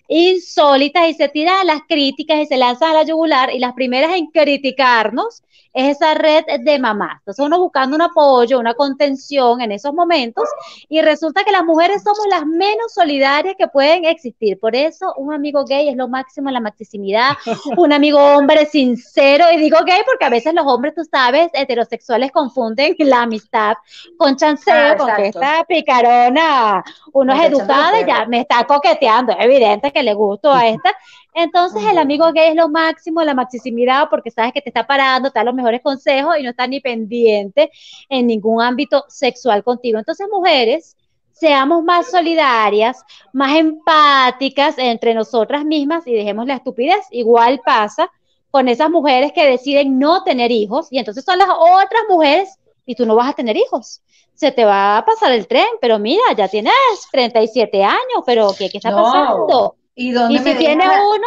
insólitas 0.09 1.09
y 1.09 1.15
se 1.15 1.29
tiran 1.29 1.59
a 1.61 1.65
las 1.65 1.83
críticas 1.89 2.39
y 2.39 2.47
se 2.47 2.57
lanzan 2.57 2.91
a 2.91 2.95
la 2.95 3.03
yugular 3.05 3.53
y 3.53 3.59
las 3.59 3.75
primeras 3.75 4.15
en 4.15 4.27
criticarnos 4.27 5.43
es 5.77 5.97
esa 5.97 6.15
red 6.15 6.45
de 6.61 6.79
mamás. 6.79 7.19
Entonces 7.19 7.45
uno 7.45 7.59
buscando 7.61 7.97
un 7.97 8.03
apoyo, 8.03 8.59
una 8.59 8.73
contención 8.73 9.61
en 9.61 9.73
esos 9.73 9.93
momentos 9.93 10.49
y 10.89 11.03
resulta 11.03 11.45
que 11.45 11.53
las 11.53 11.65
mujeres 11.65 12.03
somos 12.03 12.27
las 12.31 12.47
menos 12.47 12.95
solidarias 12.95 13.57
que 13.59 13.69
pueden 13.69 14.07
existir. 14.07 14.59
Por 14.59 14.75
eso 14.75 15.13
un 15.19 15.35
amigo 15.35 15.65
gay 15.67 15.91
es 15.91 15.97
lo 15.97 16.09
máximo 16.09 16.49
en 16.49 16.55
la 16.55 16.61
maximidad, 16.61 17.33
un 17.77 17.93
amigo 17.93 18.19
hombre 18.19 18.65
sincero, 18.65 19.45
y 19.53 19.59
digo 19.59 19.77
gay 19.87 20.01
porque 20.07 20.25
a 20.25 20.31
veces 20.31 20.55
los 20.55 20.67
hombres, 20.67 20.95
tú 20.95 21.03
sabes, 21.05 21.51
heterosexuales 21.53 22.33
confunden 22.33 22.95
la 22.99 23.23
amistad 23.23 23.75
con 24.17 24.35
chanceo, 24.37 24.93
ah, 24.93 24.97
con 24.97 25.15
que 25.15 25.27
esta 25.29 25.65
picarona, 25.69 26.83
uno 27.13 27.35
es 27.35 27.51
educado 27.51 28.01
y 28.01 28.07
ya 28.07 28.25
me 28.25 28.41
está 28.41 28.65
coqueteando, 28.65 29.33
es 29.33 29.45
evidente 29.45 29.93
que 29.97 30.03
le 30.03 30.13
gusto 30.13 30.53
a 30.53 30.69
esta, 30.69 30.95
entonces 31.33 31.83
el 31.85 31.97
amigo 31.97 32.31
gay 32.33 32.51
es 32.51 32.55
lo 32.55 32.69
máximo, 32.69 33.23
la 33.23 33.33
maxisimidad, 33.33 34.09
porque 34.11 34.31
sabes 34.31 34.53
que 34.53 34.61
te 34.61 34.69
está 34.69 34.87
parando, 34.87 35.31
te 35.31 35.39
da 35.39 35.45
los 35.45 35.55
mejores 35.55 35.81
consejos 35.81 36.37
y 36.39 36.43
no 36.43 36.51
está 36.51 36.67
ni 36.67 36.81
pendiente 36.81 37.71
en 38.11 38.27
ningún 38.27 38.63
ámbito 38.63 39.05
sexual 39.09 39.65
contigo. 39.65 39.99
Entonces, 39.99 40.27
mujeres, 40.31 40.97
seamos 41.33 41.83
más 41.83 42.11
solidarias, 42.11 43.03
más 43.33 43.57
empáticas 43.57 44.77
entre 44.79 45.15
nosotras 45.15 45.65
mismas 45.65 46.07
y 46.07 46.15
dejemos 46.15 46.47
la 46.47 46.55
estupidez. 46.55 47.05
Igual 47.11 47.61
pasa 47.65 48.11
con 48.51 48.69
esas 48.69 48.91
mujeres 48.91 49.33
que 49.33 49.45
deciden 49.47 49.99
no 49.99 50.25
tener 50.25 50.51
hijos 50.51 50.89
y 50.91 50.99
entonces 50.99 51.25
son 51.25 51.39
las 51.39 51.49
otras 51.51 52.03
mujeres 52.09 52.59
y 52.87 52.95
tú 52.95 53.05
no 53.05 53.15
vas 53.15 53.31
a 53.31 53.35
tener 53.35 53.57
hijos. 53.57 54.01
Se 54.35 54.53
te 54.53 54.65
va 54.65 54.99
a 54.99 55.05
pasar 55.05 55.33
el 55.33 55.47
tren, 55.47 55.67
pero 55.81 55.99
mira, 55.99 56.23
ya 56.37 56.49
tienes 56.49 56.73
37 57.11 57.85
años, 57.85 58.23
pero 58.25 58.55
¿qué, 58.57 58.71
qué 58.71 58.79
está 58.79 58.91
pasando? 58.91 59.77
¿Y, 59.97 60.13
si 60.39 60.55
tienes 60.57 60.89
uno? 60.89 61.27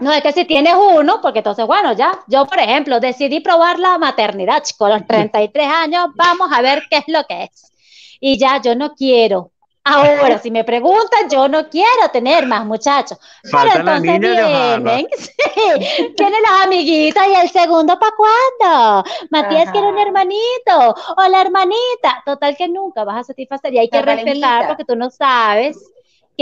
No, 0.00 0.12
es 0.12 0.22
que 0.22 0.32
si 0.32 0.44
tienes 0.44 0.74
uno, 0.74 1.20
porque 1.20 1.40
entonces, 1.40 1.66
bueno, 1.66 1.92
ya, 1.92 2.20
yo 2.28 2.46
por 2.46 2.58
ejemplo, 2.58 3.00
decidí 3.00 3.40
probar 3.40 3.78
la 3.78 3.98
maternidad, 3.98 4.62
con 4.78 4.90
los 4.90 5.06
33 5.06 5.66
años, 5.66 6.06
vamos 6.14 6.50
a 6.52 6.62
ver 6.62 6.84
qué 6.88 6.98
es 6.98 7.04
lo 7.08 7.24
que 7.24 7.44
es. 7.44 7.72
Y 8.20 8.38
ya, 8.38 8.60
yo 8.62 8.76
no 8.76 8.94
quiero. 8.94 9.50
Ahora, 9.84 10.38
si 10.38 10.52
me 10.52 10.62
preguntan, 10.62 11.28
yo 11.28 11.48
no 11.48 11.68
quiero 11.68 12.08
tener 12.12 12.46
más 12.46 12.64
muchachos. 12.64 13.18
Pero 13.42 13.74
entonces 13.74 14.20
vienen, 14.20 15.08
sí, 15.18 16.12
vienen 16.16 16.42
las 16.42 16.64
amiguitas 16.64 17.26
y 17.26 17.34
el 17.34 17.50
segundo, 17.50 17.98
¿para 17.98 18.12
cuándo? 18.14 19.10
Matías 19.30 19.72
quiere 19.72 19.88
un 19.88 19.98
hermanito 19.98 20.94
o 21.16 21.28
la 21.28 21.40
hermanita. 21.40 22.22
Total 22.24 22.56
que 22.56 22.68
nunca 22.68 23.02
vas 23.02 23.22
a 23.22 23.24
satisfacer 23.24 23.74
y 23.74 23.78
hay 23.78 23.88
que 23.88 24.02
respetar 24.02 24.68
porque 24.68 24.84
tú 24.84 24.94
no 24.94 25.10
sabes 25.10 25.76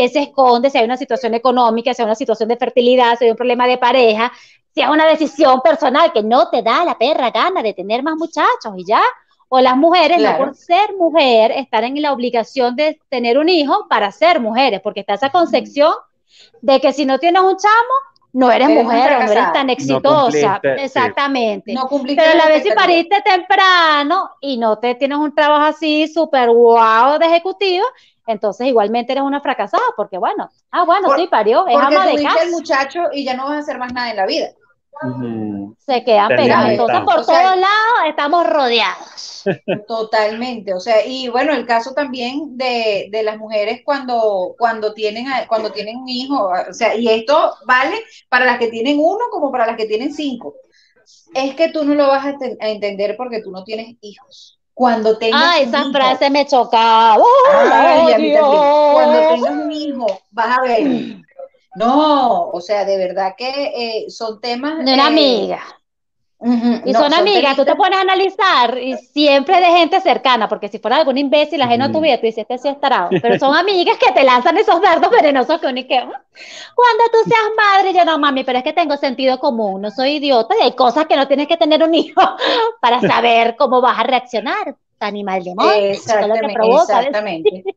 que 0.00 0.08
se 0.08 0.20
esconde, 0.20 0.70
si 0.70 0.78
hay 0.78 0.84
una 0.84 0.96
situación 0.96 1.34
económica, 1.34 1.92
si 1.92 2.00
hay 2.00 2.06
una 2.06 2.14
situación 2.14 2.48
de 2.48 2.56
fertilidad, 2.56 3.18
si 3.18 3.24
hay 3.24 3.30
un 3.32 3.36
problema 3.36 3.66
de 3.66 3.76
pareja, 3.76 4.32
si 4.74 4.80
hay 4.80 4.88
una 4.88 5.06
decisión 5.06 5.60
personal 5.60 6.10
que 6.10 6.22
no 6.22 6.48
te 6.48 6.62
da 6.62 6.86
la 6.86 6.96
perra 6.96 7.30
gana 7.30 7.62
de 7.62 7.74
tener 7.74 8.02
más 8.02 8.14
muchachos 8.16 8.72
y 8.78 8.86
ya. 8.86 9.02
O 9.50 9.60
las 9.60 9.76
mujeres, 9.76 10.22
no 10.22 10.38
por 10.38 10.54
ser 10.54 10.94
mujer, 10.96 11.50
estar 11.50 11.84
en 11.84 12.00
la 12.00 12.12
obligación 12.12 12.76
de 12.76 12.98
tener 13.08 13.36
un 13.36 13.48
hijo 13.48 13.88
para 13.90 14.10
ser 14.12 14.40
mujeres, 14.40 14.80
porque 14.80 15.00
está 15.00 15.14
esa 15.14 15.30
concepción 15.30 15.92
de 16.62 16.80
que 16.80 16.92
si 16.92 17.04
no 17.04 17.18
tienes 17.18 17.42
un 17.42 17.56
chamo, 17.56 17.94
no 18.32 18.50
eres, 18.50 18.68
mujer 18.68 19.12
o 19.16 19.24
no 19.24 19.32
eres 19.32 19.52
tan 19.52 19.68
exitosa. 19.68 20.60
Exactamente. 20.78 21.74
Pero 21.74 22.30
a 22.30 22.34
la 22.36 22.46
vez 22.46 22.62
si 22.62 22.70
pariste 22.70 23.20
temprano 23.22 24.30
y 24.40 24.56
no 24.56 24.78
te 24.78 24.94
tienes 24.94 25.18
un 25.18 25.34
trabajo 25.34 25.64
así 25.64 26.06
súper 26.06 26.48
guau 26.48 27.18
de 27.18 27.26
ejecutivo, 27.26 27.84
entonces 28.30 28.66
igualmente 28.66 29.12
eres 29.12 29.24
una 29.24 29.40
fracasada, 29.40 29.82
porque 29.96 30.18
bueno, 30.18 30.50
ah, 30.70 30.84
bueno, 30.84 31.14
sí, 31.16 31.26
parió, 31.26 31.66
es 31.66 31.76
ama 31.76 32.06
de 32.06 32.22
casa. 32.22 32.42
el 32.44 32.50
muchacho 32.50 33.00
y 33.12 33.24
ya 33.24 33.34
no 33.34 33.44
vas 33.44 33.54
a 33.54 33.58
hacer 33.58 33.78
más 33.78 33.92
nada 33.92 34.10
en 34.10 34.16
la 34.16 34.26
vida. 34.26 34.50
Se 35.78 36.04
quedan 36.04 36.28
pegados. 36.28 36.70
Entonces, 36.70 37.00
por 37.00 37.24
todos 37.24 37.56
lados 37.56 38.00
estamos 38.06 38.46
rodeados. 38.46 39.44
Totalmente. 39.88 40.74
O 40.74 40.80
sea, 40.80 41.06
y 41.06 41.28
bueno, 41.28 41.54
el 41.54 41.66
caso 41.66 41.94
también 41.94 42.56
de, 42.58 43.08
de, 43.10 43.22
las 43.22 43.38
mujeres 43.38 43.80
cuando, 43.82 44.54
cuando, 44.58 44.92
tienen, 44.92 45.26
cuando 45.48 45.72
tienen 45.72 45.96
un 45.96 46.08
hijo. 46.08 46.50
O 46.68 46.74
sea, 46.74 46.94
y 46.94 47.08
esto 47.08 47.54
vale 47.64 47.96
para 48.28 48.44
las 48.44 48.58
que 48.58 48.68
tienen 48.68 48.98
uno 48.98 49.24
como 49.30 49.50
para 49.50 49.66
las 49.66 49.76
que 49.76 49.86
tienen 49.86 50.12
cinco. 50.12 50.54
Es 51.34 51.54
que 51.54 51.70
tú 51.70 51.84
no 51.84 51.94
lo 51.94 52.08
vas 52.08 52.26
a, 52.26 52.36
a 52.60 52.68
entender 52.68 53.16
porque 53.16 53.40
tú 53.42 53.50
no 53.50 53.64
tienes 53.64 53.96
hijos 54.02 54.59
cuando 54.80 55.18
tengas 55.18 55.42
Ah, 55.44 55.58
esa 55.60 55.80
hijo, 55.82 55.92
frase 55.92 56.30
me 56.30 56.46
chocaba. 56.46 57.18
Ay, 57.70 58.12
también. 58.12 58.40
Cuando 58.40 59.28
tengas 59.34 59.50
un 59.50 59.72
hijo, 59.72 60.06
vas 60.30 60.58
a 60.58 60.62
ver. 60.62 61.16
No, 61.76 62.48
o 62.48 62.60
sea, 62.60 62.84
de 62.84 62.96
verdad 62.96 63.34
que 63.38 63.48
eh, 63.48 64.10
son 64.10 64.40
temas. 64.40 64.84
De 64.84 64.92
una 64.92 65.04
eh, 65.04 65.06
amiga. 65.06 65.62
Y 66.82 66.92
no, 66.92 66.98
son 67.00 67.12
amigas, 67.12 67.56
tú 67.56 67.64
te 67.66 67.76
pones 67.76 67.98
a 67.98 68.02
analizar 68.02 68.78
y 68.78 68.96
siempre 68.96 69.60
de 69.60 69.66
gente 69.66 70.00
cercana, 70.00 70.48
porque 70.48 70.68
si 70.68 70.78
fuera 70.78 70.96
algún 70.96 71.18
imbécil 71.18 71.60
ajeno 71.60 71.84
a 71.84 71.92
tu 71.92 71.98
Ujú. 71.98 72.04
vida, 72.04 72.16
tú 72.18 72.26
dices, 72.26 72.42
este 72.48 72.56
sí 72.58 72.68
es 72.68 72.80
tarado. 72.80 73.18
Pero 73.20 73.36
son 73.36 73.54
amigas 73.54 73.98
que 73.98 74.12
te 74.12 74.24
lanzan 74.24 74.56
esos 74.56 74.80
dardos 74.80 75.10
venenosos 75.10 75.60
que 75.60 75.66
uno 75.66 75.78
y 75.80 75.86
que, 75.86 76.00
"Mm, 76.02 76.08
cuando 76.74 77.04
tú 77.12 77.18
seas 77.28 77.50
madre, 77.56 77.92
yo 77.92 78.04
no, 78.06 78.18
mami, 78.18 78.44
pero 78.44 78.58
es 78.58 78.64
que 78.64 78.72
tengo 78.72 78.96
sentido 78.96 79.38
común, 79.38 79.82
no 79.82 79.90
soy 79.90 80.12
idiota 80.16 80.54
y 80.58 80.62
hay 80.62 80.72
cosas 80.74 81.06
que 81.06 81.16
no 81.16 81.28
tienes 81.28 81.48
que 81.48 81.56
tener 81.58 81.82
un 81.82 81.94
hijo 81.94 82.20
para 82.80 83.02
saber 83.02 83.56
cómo 83.56 83.80
vas 83.82 83.98
a 83.98 84.02
reaccionar. 84.04 84.76
Animal 85.00 85.42
demonio, 85.42 85.72
lo 85.72 85.80
que 85.80 85.90
Exactamente, 85.92 86.62
exactamente. 86.62 87.64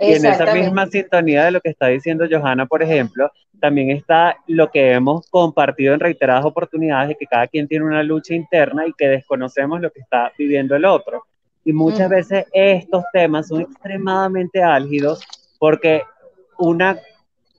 Y 0.00 0.04
en 0.04 0.16
esa 0.16 0.30
Exactamente. 0.30 0.66
misma 0.66 0.86
sintonía 0.86 1.44
de 1.44 1.50
lo 1.52 1.60
que 1.60 1.70
está 1.70 1.86
diciendo 1.86 2.26
Johanna, 2.30 2.66
por 2.66 2.82
ejemplo, 2.82 3.30
también 3.60 3.90
está 3.90 4.36
lo 4.46 4.70
que 4.70 4.92
hemos 4.92 5.28
compartido 5.28 5.94
en 5.94 6.00
reiteradas 6.00 6.44
oportunidades 6.44 7.08
de 7.08 7.14
que 7.14 7.26
cada 7.26 7.46
quien 7.46 7.68
tiene 7.68 7.84
una 7.84 8.02
lucha 8.02 8.34
interna 8.34 8.86
y 8.86 8.92
que 8.92 9.08
desconocemos 9.08 9.80
lo 9.80 9.90
que 9.90 10.00
está 10.00 10.32
viviendo 10.36 10.74
el 10.74 10.84
otro. 10.84 11.24
Y 11.64 11.72
muchas 11.72 12.08
veces 12.08 12.46
estos 12.52 13.04
temas 13.12 13.48
son 13.48 13.60
extremadamente 13.62 14.62
álgidos 14.62 15.20
porque 15.58 16.02
una 16.58 16.98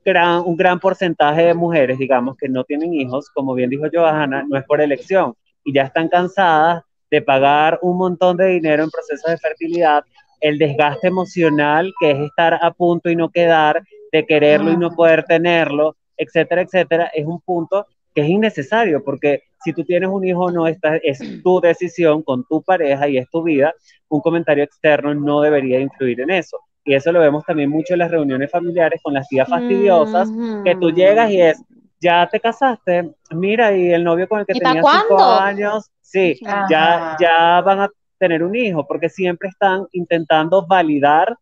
gran, 0.04 0.42
un 0.46 0.58
gran 0.58 0.80
porcentaje 0.80 1.46
de 1.46 1.54
mujeres, 1.54 1.98
digamos, 2.00 2.36
que 2.36 2.50
no 2.50 2.64
tienen 2.64 2.94
hijos, 2.94 3.30
como 3.30 3.54
bien 3.54 3.70
dijo 3.70 3.86
Johanna, 3.92 4.44
no 4.48 4.58
es 4.58 4.66
por 4.66 4.82
elección 4.82 5.36
y 5.64 5.74
ya 5.74 5.84
están 5.84 6.10
cansadas 6.10 6.84
de 7.12 7.22
pagar 7.22 7.78
un 7.82 7.98
montón 7.98 8.38
de 8.38 8.48
dinero 8.48 8.84
en 8.84 8.90
procesos 8.90 9.30
de 9.30 9.38
fertilidad, 9.38 10.04
el 10.40 10.58
desgaste 10.58 11.08
emocional 11.08 11.94
que 12.00 12.12
es 12.12 12.20
estar 12.20 12.58
a 12.62 12.72
punto 12.72 13.10
y 13.10 13.16
no 13.16 13.30
quedar, 13.30 13.84
de 14.12 14.26
quererlo 14.26 14.72
y 14.72 14.78
no 14.78 14.90
poder 14.92 15.24
tenerlo, 15.24 15.96
etcétera, 16.18 16.62
etcétera, 16.62 17.12
es 17.14 17.26
un 17.26 17.40
punto 17.42 17.86
que 18.14 18.22
es 18.22 18.30
innecesario 18.30 19.04
porque 19.04 19.44
si 19.64 19.74
tú 19.74 19.84
tienes 19.84 20.10
un 20.10 20.26
hijo 20.26 20.46
o 20.46 20.52
no, 20.52 20.68
esta 20.68 20.98
es 20.98 21.20
tu 21.44 21.62
decisión 21.62 22.24
con 22.24 22.46
tu 22.46 22.62
pareja 22.62 23.08
y 23.08 23.18
es 23.18 23.30
tu 23.30 23.44
vida, 23.44 23.74
un 24.10 24.22
comentario 24.22 24.64
externo 24.64 25.14
no 25.14 25.42
debería 25.42 25.80
influir 25.80 26.22
en 26.22 26.32
eso. 26.32 26.60
Y 26.84 26.96
eso 26.96 27.12
lo 27.12 27.20
vemos 27.20 27.46
también 27.46 27.70
mucho 27.70 27.94
en 27.94 28.00
las 28.00 28.10
reuniones 28.10 28.50
familiares 28.50 29.00
con 29.04 29.14
las 29.14 29.28
tías 29.28 29.48
fastidiosas, 29.48 30.30
que 30.66 30.76
tú 30.76 30.90
llegas 30.92 31.30
y 31.30 31.40
es, 31.40 31.64
ya 32.02 32.28
te 32.28 32.40
casaste, 32.40 33.12
mira, 33.30 33.78
y 33.78 33.92
el 33.92 34.04
novio 34.04 34.28
con 34.28 34.40
el 34.40 34.46
que 34.46 34.58
¿Y 34.58 34.60
pa' 34.60 34.70
tenías 34.70 34.86
cinco 35.08 35.24
años, 35.24 35.92
sí, 36.02 36.40
Ajá. 36.46 36.66
ya, 36.70 37.18
ya 37.20 37.62
van 37.62 37.82
a 37.82 37.90
tener 38.18 38.44
un 38.44 38.56
hijo, 38.56 38.86
porque 38.88 39.08
siempre 39.08 39.50
están 39.50 39.86
intentando 39.92 40.66
validar 40.66 41.38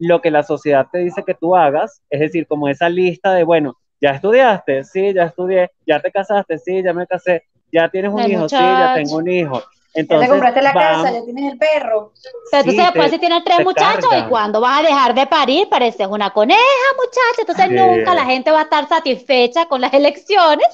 lo 0.00 0.20
que 0.20 0.30
la 0.30 0.42
sociedad 0.42 0.86
te 0.90 0.98
dice 0.98 1.22
que 1.24 1.34
tú 1.34 1.56
hagas, 1.56 2.02
es 2.10 2.20
decir, 2.20 2.46
como 2.46 2.68
esa 2.68 2.88
lista 2.88 3.32
de, 3.34 3.44
bueno, 3.44 3.76
ya 4.00 4.10
estudiaste, 4.10 4.82
sí, 4.84 5.14
ya 5.14 5.24
estudié, 5.24 5.70
ya 5.86 6.00
te 6.00 6.10
casaste, 6.10 6.58
sí, 6.58 6.82
ya 6.82 6.92
me 6.92 7.06
casé, 7.06 7.44
ya 7.70 7.88
tienes 7.88 8.12
un 8.12 8.28
hijo, 8.28 8.48
sí, 8.48 8.56
ya 8.56 8.94
tengo 8.94 9.16
un 9.16 9.28
hijo. 9.28 9.62
Ya 9.94 10.00
Entonces, 10.02 10.28
te 10.28 10.28
compraste 10.28 10.62
la 10.62 10.76
casa, 10.76 11.10
ya 11.10 11.24
tienes 11.24 11.52
el 11.52 11.58
perro. 11.58 12.12
Pero 12.50 12.64
sí, 12.64 12.76
sabes, 12.76 12.86
después 12.86 13.10
te- 13.10 13.10
si 13.10 13.18
tienes 13.18 13.44
tres 13.44 13.62
muchachos, 13.62 14.10
¿y 14.16 14.22
cuándo 14.24 14.60
vas 14.60 14.80
a 14.80 14.82
dejar 14.82 15.14
de 15.14 15.26
parir? 15.26 15.68
Pareces 15.68 16.06
una 16.06 16.30
coneja, 16.32 16.60
muchacha. 16.96 17.40
Entonces 17.40 17.70
nunca 17.70 18.14
la 18.14 18.24
gente 18.24 18.50
va 18.50 18.60
a 18.60 18.62
estar 18.64 18.88
satisfecha 18.88 19.66
con 19.66 19.80
las 19.80 19.92
elecciones. 19.94 20.66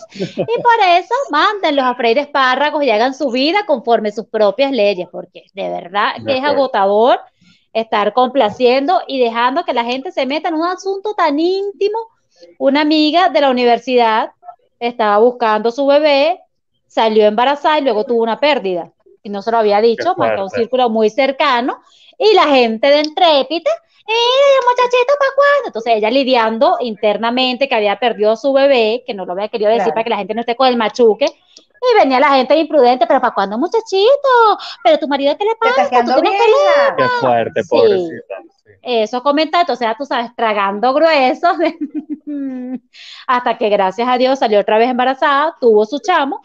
Y 0.47 0.61
por 0.61 0.87
eso 0.99 1.15
mándenlos 1.31 1.85
a 1.85 1.95
freír 1.95 2.19
espárragos 2.19 2.83
y 2.85 2.91
hagan 2.91 3.15
su 3.15 3.31
vida 3.31 3.65
conforme 3.67 4.13
sus 4.13 4.27
propias 4.27 4.71
leyes, 4.73 5.09
porque 5.11 5.45
de 5.55 5.69
verdad 5.71 6.15
De 6.17 6.25
que 6.25 6.39
es 6.39 6.45
agotador 6.45 7.21
estar 7.73 8.13
complaciendo 8.13 9.03
y 9.07 9.19
dejando 9.21 9.65
que 9.65 9.75
la 9.75 9.85
gente 9.85 10.13
se 10.13 10.27
meta 10.27 10.49
en 10.49 10.55
un 10.55 10.67
asunto 10.67 11.15
tan 11.15 11.39
íntimo. 11.39 11.99
Una 12.59 12.83
amiga 12.83 13.29
de 13.29 13.41
la 13.41 13.51
universidad 13.51 14.33
estaba 14.79 15.19
buscando 15.19 15.71
su 15.71 15.87
bebé, 15.87 16.41
salió 16.87 17.27
embarazada 17.27 17.79
y 17.79 17.83
luego 17.83 18.05
tuvo 18.05 18.23
una 18.23 18.39
pérdida. 18.41 18.93
Y 19.27 19.29
no 19.29 19.43
se 19.43 19.51
lo 19.51 19.59
había 19.59 19.81
dicho, 19.81 20.15
Qué 20.15 20.21
más 20.21 20.31
que 20.35 20.41
a 20.41 20.45
un 20.45 20.51
círculo 20.51 20.89
muy 20.89 21.11
cercano. 21.11 21.81
Y 22.17 22.33
la 22.35 22.45
gente 22.45 22.87
de 22.87 23.01
Entrépita, 23.01 23.71
¡eh, 24.07 24.57
muchachito, 24.69 25.15
para 25.19 25.31
cuándo! 25.35 25.67
Entonces 25.67 25.95
ella 25.97 26.11
lidiando 26.13 26.77
internamente 26.79 27.69
que 27.69 27.75
había 27.75 27.99
perdido 27.99 28.31
a 28.31 28.37
su 28.37 28.53
bebé, 28.53 29.03
que 29.05 29.15
no 29.15 29.27
lo 29.27 29.33
había 29.33 29.49
querido 29.49 29.69
decir 29.69 29.83
Claro. 29.87 29.95
para 29.95 30.05
que 30.05 30.11
la 30.11 30.17
gente 30.19 30.35
no 30.35 30.41
esté 30.43 30.55
con 30.55 30.69
el 30.69 30.77
machuque. 30.77 31.27
Y 31.27 31.99
venía 31.99 32.21
la 32.21 32.35
gente 32.37 32.57
imprudente, 32.57 33.05
pero 33.09 33.21
¿para 33.21 33.35
cuándo, 33.35 33.59
muchachito? 33.59 34.29
¿Pero 34.85 34.99
tu 34.99 35.09
marido 35.09 35.37
qué 35.37 35.45
le 35.45 35.57
pasa? 35.57 35.89
¿Tú 35.91 36.21
tienes 36.23 36.23
vieja. 36.47 36.97
Qué 36.97 37.05
fuerte, 37.21 37.63
Sí. 37.65 37.69
pobrecita. 37.69 38.35
sí. 38.65 38.71
esos 38.83 39.23
comentarios, 39.23 39.71
o 39.71 39.77
sea, 39.77 39.97
tú 39.99 40.05
sabes, 40.05 40.31
tragando 40.37 40.95
gruesos, 40.95 41.57
hasta 43.27 43.59
que 43.59 43.69
gracias 43.71 44.09
a 44.09 44.19
Dios 44.19 44.39
salió 44.39 44.61
otra 44.61 44.79
vez 44.79 44.89
embarazada, 44.89 45.57
tuvo 45.61 45.85
su 45.85 45.99
chamo, 45.99 46.41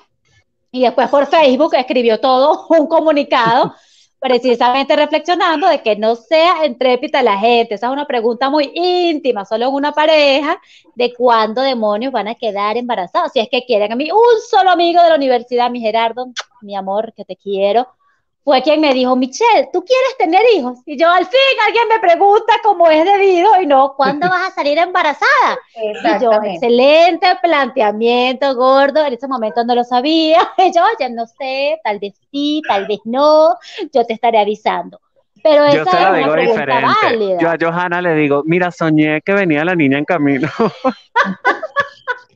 y 0.71 0.81
después 0.83 1.09
por 1.09 1.27
Facebook 1.27 1.75
escribió 1.75 2.19
todo 2.19 2.65
un 2.69 2.87
comunicado, 2.87 3.75
precisamente 4.19 4.95
reflexionando 4.95 5.67
de 5.67 5.81
que 5.81 5.95
no 5.95 6.15
sea 6.15 6.63
entrépita 6.63 7.23
la 7.23 7.37
gente, 7.39 7.75
esa 7.75 7.87
es 7.87 7.93
una 7.93 8.05
pregunta 8.05 8.49
muy 8.49 8.71
íntima, 8.75 9.45
solo 9.45 9.67
en 9.67 9.73
una 9.73 9.91
pareja, 9.93 10.61
de 10.95 11.13
cuándo 11.13 11.61
demonios 11.61 12.11
van 12.13 12.27
a 12.27 12.35
quedar 12.35 12.77
embarazados, 12.77 13.31
si 13.33 13.39
es 13.39 13.49
que 13.49 13.65
quieren 13.65 13.91
a 13.91 13.95
mí, 13.95 14.11
un 14.11 14.41
solo 14.47 14.69
amigo 14.69 15.01
de 15.01 15.09
la 15.09 15.15
universidad, 15.15 15.71
mi 15.71 15.81
Gerardo, 15.81 16.27
mi 16.61 16.75
amor, 16.75 17.13
que 17.15 17.25
te 17.25 17.35
quiero, 17.35 17.87
fue 18.43 18.61
quien 18.63 18.81
me 18.81 18.93
dijo, 18.93 19.15
Michelle, 19.15 19.69
¿tú 19.71 19.83
quieres 19.83 20.17
tener 20.17 20.41
hijos? 20.55 20.79
Y 20.85 20.97
yo, 20.97 21.09
al 21.09 21.25
fin, 21.25 21.39
alguien 21.65 21.87
me 21.89 21.99
pregunta 21.99 22.53
cómo 22.63 22.89
es 22.89 23.05
debido 23.05 23.61
y 23.61 23.67
no, 23.67 23.93
¿cuándo 23.95 24.27
vas 24.29 24.49
a 24.49 24.51
salir 24.55 24.77
embarazada? 24.79 25.59
Y 25.75 26.23
yo, 26.23 26.31
excelente 26.43 27.27
planteamiento, 27.41 28.55
gordo. 28.55 29.05
En 29.05 29.13
ese 29.13 29.27
momento 29.27 29.63
no 29.63 29.75
lo 29.75 29.83
sabía. 29.83 30.39
Y 30.57 30.73
yo, 30.73 30.81
oye, 30.83 31.09
no 31.11 31.25
sé, 31.27 31.79
tal 31.83 31.99
vez 31.99 32.15
sí, 32.31 32.61
tal 32.67 32.87
vez 32.87 32.99
no. 33.05 33.55
Yo 33.93 34.05
te 34.05 34.13
estaré 34.13 34.39
avisando. 34.39 34.99
Pero 35.43 35.65
Yo 35.73 35.81
esa 35.81 35.91
se 35.91 35.97
es 35.97 36.03
lo 36.03 36.09
una 36.09 36.17
digo 36.17 36.31
pregunta 36.33 36.61
diferente. 36.61 36.95
válida. 37.03 37.37
Yo 37.39 37.49
a 37.49 37.57
Johanna 37.59 38.01
le 38.01 38.13
digo, 38.15 38.43
mira, 38.45 38.71
soñé 38.71 39.21
que 39.21 39.33
venía 39.33 39.65
la 39.65 39.75
niña 39.75 39.97
en 39.97 40.05
camino. 40.05 40.47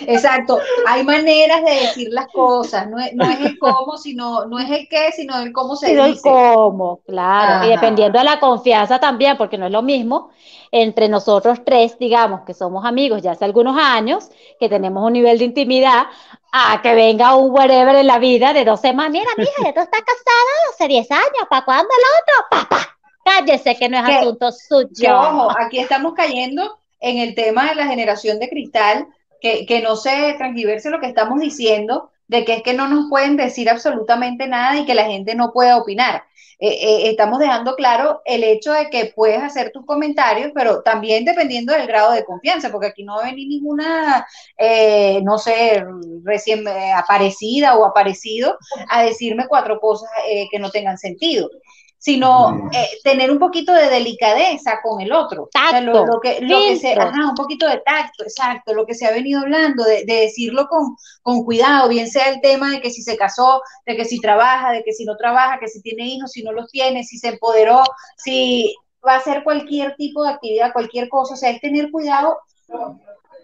Exacto. 0.00 0.58
Hay 0.86 1.04
maneras 1.04 1.62
de 1.64 1.70
decir 1.72 2.08
las 2.10 2.26
cosas. 2.28 2.88
No 2.88 2.98
es, 2.98 3.14
no 3.14 3.24
es 3.24 3.40
el 3.40 3.58
cómo, 3.58 3.96
sino, 3.98 4.44
no 4.46 4.58
es 4.58 4.70
el 4.70 4.88
qué, 4.88 5.12
sino 5.12 5.38
el 5.38 5.52
cómo 5.52 5.76
se 5.76 5.86
Pero 5.86 6.04
el 6.04 6.12
dice. 6.12 6.22
cómo, 6.28 7.00
claro. 7.06 7.66
Y 7.66 7.72
Ajá. 7.72 7.80
dependiendo 7.80 8.18
de 8.18 8.24
la 8.24 8.40
confianza 8.40 8.98
también, 8.98 9.36
porque 9.36 9.58
no 9.58 9.66
es 9.66 9.72
lo 9.72 9.82
mismo 9.82 10.30
entre 10.72 11.08
nosotros 11.08 11.58
tres, 11.64 11.98
digamos, 11.98 12.42
que 12.46 12.54
somos 12.54 12.84
amigos 12.84 13.22
ya 13.22 13.32
hace 13.32 13.44
algunos 13.44 13.76
años, 13.76 14.30
que 14.60 14.68
tenemos 14.68 15.04
un 15.04 15.12
nivel 15.12 15.36
de 15.38 15.44
intimidad, 15.46 16.04
a 16.52 16.80
que 16.82 16.94
venga 16.94 17.34
un 17.36 17.50
whatever 17.52 17.96
en 17.96 18.06
la 18.06 18.18
vida 18.18 18.52
de 18.52 18.64
dos 18.64 18.80
semanas. 18.80 19.12
Mira, 19.12 19.30
mija, 19.36 19.50
ya 19.64 19.72
tú 19.74 19.80
estás 19.80 20.00
casada 20.00 20.72
hace 20.72 20.86
10 20.88 21.10
años. 21.10 21.46
¿Para 21.48 21.64
cuándo 21.64 21.88
el 21.92 22.04
otro? 22.22 22.68
Papá, 22.68 22.98
cállese 23.24 23.76
que 23.76 23.88
no 23.88 23.98
es 23.98 24.04
Que- 24.04 24.14
asunto 24.16 24.46
Que 24.48 24.52
suyo. 24.96 25.18
ojo, 25.20 25.48
aquí 25.58 25.78
estamos 25.80 26.14
cayendo 26.14 26.78
en 27.00 27.18
el 27.18 27.34
tema 27.34 27.68
de 27.70 27.74
la 27.76 27.86
generación 27.86 28.38
de 28.38 28.48
cristal, 28.48 29.06
que, 29.40 29.66
que 29.66 29.80
no 29.82 29.96
se 29.96 30.34
transgiverse 30.38 30.90
lo 30.90 31.00
que 31.00 31.06
estamos 31.06 31.40
diciendo, 31.40 32.10
de 32.28 32.44
que 32.44 32.54
es 32.54 32.62
que 32.62 32.74
no 32.74 32.88
nos 32.88 33.08
pueden 33.08 33.36
decir 33.36 33.68
absolutamente 33.68 34.46
nada 34.46 34.78
y 34.78 34.86
que 34.86 34.94
la 34.94 35.04
gente 35.04 35.34
no 35.34 35.52
puede 35.52 35.74
opinar. 35.74 36.22
Eh, 36.62 36.68
eh, 36.68 37.10
estamos 37.10 37.38
dejando 37.38 37.74
claro 37.74 38.20
el 38.26 38.44
hecho 38.44 38.72
de 38.72 38.90
que 38.90 39.12
puedes 39.16 39.42
hacer 39.42 39.70
tus 39.72 39.86
comentarios, 39.86 40.52
pero 40.54 40.82
también 40.82 41.24
dependiendo 41.24 41.72
del 41.72 41.86
grado 41.86 42.12
de 42.12 42.24
confianza, 42.24 42.70
porque 42.70 42.88
aquí 42.88 43.02
no 43.02 43.16
va 43.16 43.22
a 43.22 43.30
venir 43.30 43.48
ninguna, 43.48 44.26
eh, 44.58 45.22
no 45.22 45.38
sé, 45.38 45.82
recién 46.22 46.68
eh, 46.68 46.92
aparecida 46.92 47.78
o 47.78 47.86
aparecido 47.86 48.58
a 48.90 49.02
decirme 49.02 49.46
cuatro 49.48 49.80
cosas 49.80 50.10
que 50.50 50.58
no 50.58 50.70
tengan 50.70 50.98
sentido 50.98 51.48
sino 52.00 52.70
eh, 52.72 52.88
tener 53.04 53.30
un 53.30 53.38
poquito 53.38 53.74
de 53.74 53.90
delicadeza 53.90 54.80
con 54.82 55.02
el 55.02 55.12
otro. 55.12 55.44
O 55.44 55.48
sea, 55.52 55.82
lo, 55.82 55.92
Tacto, 55.92 56.06
lo 56.06 56.20
que, 56.20 56.40
lo 56.40 56.58
que 56.60 56.76
se, 56.76 56.94
ajá, 56.94 57.28
un 57.28 57.34
poquito 57.34 57.68
de 57.68 57.76
tacto, 57.84 58.24
exacto, 58.24 58.72
lo 58.72 58.86
que 58.86 58.94
se 58.94 59.06
ha 59.06 59.10
venido 59.10 59.40
hablando, 59.40 59.84
de, 59.84 60.06
de 60.06 60.14
decirlo 60.22 60.66
con, 60.66 60.96
con 61.20 61.44
cuidado, 61.44 61.90
bien 61.90 62.10
sea 62.10 62.30
el 62.30 62.40
tema 62.40 62.70
de 62.70 62.80
que 62.80 62.90
si 62.90 63.02
se 63.02 63.18
casó, 63.18 63.60
de 63.84 63.96
que 63.96 64.06
si 64.06 64.18
trabaja, 64.18 64.72
de 64.72 64.82
que 64.82 64.94
si 64.94 65.04
no 65.04 65.18
trabaja, 65.18 65.58
que 65.60 65.68
si 65.68 65.82
tiene 65.82 66.06
hijos, 66.06 66.32
si 66.32 66.42
no 66.42 66.52
los 66.52 66.70
tiene, 66.70 67.04
si 67.04 67.18
se 67.18 67.28
empoderó, 67.28 67.82
si 68.16 68.74
va 69.06 69.14
a 69.14 69.18
hacer 69.18 69.44
cualquier 69.44 69.94
tipo 69.96 70.24
de 70.24 70.30
actividad, 70.30 70.72
cualquier 70.72 71.10
cosa, 71.10 71.34
o 71.34 71.36
sea, 71.36 71.50
es 71.50 71.60
tener 71.60 71.90
cuidado 71.90 72.38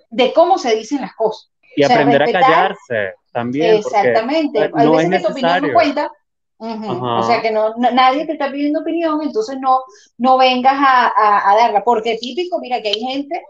de 0.09 0.33
cómo 0.33 0.57
se 0.57 0.75
dicen 0.75 1.03
las 1.03 1.15
cosas. 1.15 1.51
Y 1.77 1.85
O 1.85 1.89
sea, 1.89 1.97
aprender 1.97 2.23
a 2.23 2.33
callarse 2.33 3.15
también. 3.33 3.83
porque, 3.83 3.99
Exactamente. 3.99 4.63
Hay 4.63 4.87
no 4.87 4.93
veces 4.93 5.13
es 5.13 5.19
que 5.19 5.27
tu 5.27 5.33
opinión 5.33 5.51
no 5.51 5.61
necesario. 5.61 5.75
cuenta. 5.75 6.13
O 6.59 7.23
sea 7.23 7.43
que 7.43 7.51
no, 7.51 7.75
nadie 7.77 8.25
te 8.27 8.33
está 8.33 8.51
pidiendo 8.51 8.81
opinión, 8.81 9.21
entonces 9.23 9.59
no, 9.61 9.81
no 10.19 10.39
vengas 10.39 10.75
a, 10.75 11.07
a- 11.09 11.51
a 11.51 11.57
darla. 11.57 11.85
Porque 11.85 12.17
típico, 12.19 12.59
mira 12.61 12.81
que 12.81 12.89
hay 12.89 13.01
gente 13.01 13.43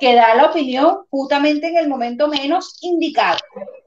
que 0.00 0.14
da 0.14 0.34
la 0.34 0.46
opinión 0.46 1.00
justamente 1.10 1.68
en 1.68 1.76
el 1.76 1.88
momento 1.88 2.28
menos 2.28 2.76
indicado. 2.82 3.38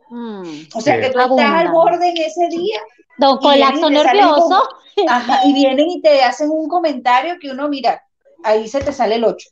Mm. 0.10 0.44
O 0.76 0.82
sea 0.82 0.96
Sí. 0.96 1.02
que 1.02 1.10
tú 1.10 1.20
estás 1.20 1.52
al 1.54 1.72
borde 1.72 2.10
en 2.10 2.18
ese 2.18 2.48
día 2.50 2.80
Don 3.18 3.38
colapso 3.38 3.90
nervioso. 3.90 4.68
ajá, 5.08 5.42
y 5.46 5.54
vienen 5.54 5.90
y 5.90 6.02
te 6.02 6.22
hacen 6.24 6.50
un 6.50 6.68
comentario 6.68 7.36
que 7.40 7.50
uno, 7.52 7.70
mira, 7.70 8.04
ahí 8.44 8.68
se 8.68 8.82
te 8.82 8.92
sale 8.92 9.16
el 9.16 9.24
8. 9.24 9.50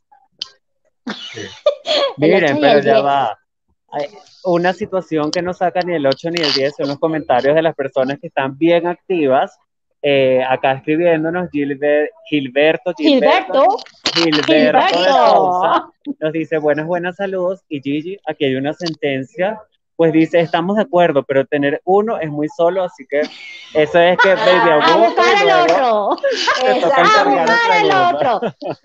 Miren, 2.17 2.59
pero 2.59 2.79
ya 2.81 3.01
va. 3.01 3.38
Una 4.43 4.73
situación 4.73 5.31
que 5.31 5.41
no 5.41 5.53
saca 5.53 5.81
ni 5.81 5.95
el 5.95 6.05
8 6.05 6.31
ni 6.31 6.41
el 6.41 6.53
10 6.53 6.75
son 6.77 6.87
los 6.87 6.99
comentarios 6.99 7.55
de 7.55 7.61
las 7.61 7.75
personas 7.75 8.19
que 8.19 8.27
están 8.27 8.57
bien 8.57 8.87
activas. 8.87 9.57
Eh, 10.01 10.41
acá 10.47 10.73
escribiéndonos 10.73 11.49
Gilberto, 11.51 12.13
Gilberto, 12.29 12.93
Gilberto, 12.97 13.65
Gilberto, 14.15 15.93
nos 16.19 16.31
dice 16.31 16.57
buenas, 16.57 16.85
buenas 16.87 17.17
saludos 17.17 17.65
y 17.67 17.81
Gigi, 17.81 18.17
aquí 18.25 18.45
hay 18.45 18.55
una 18.55 18.71
sentencia 18.71 19.59
pues 19.99 20.13
dice, 20.13 20.39
estamos 20.39 20.77
de 20.77 20.83
acuerdo, 20.83 21.23
pero 21.23 21.45
tener 21.45 21.81
uno 21.83 22.21
es 22.21 22.29
muy 22.29 22.47
solo, 22.47 22.85
así 22.85 23.05
que 23.05 23.19
eso 23.19 23.99
es 23.99 24.17
que 24.17 24.33
Baby 24.33 24.69
A 24.81 24.95
buscar 24.95 25.43
el 25.43 25.51
otro. 25.51 26.11
A 26.65 26.73
buscar 26.73 27.83
el 27.83 27.91
otro. 27.91 28.41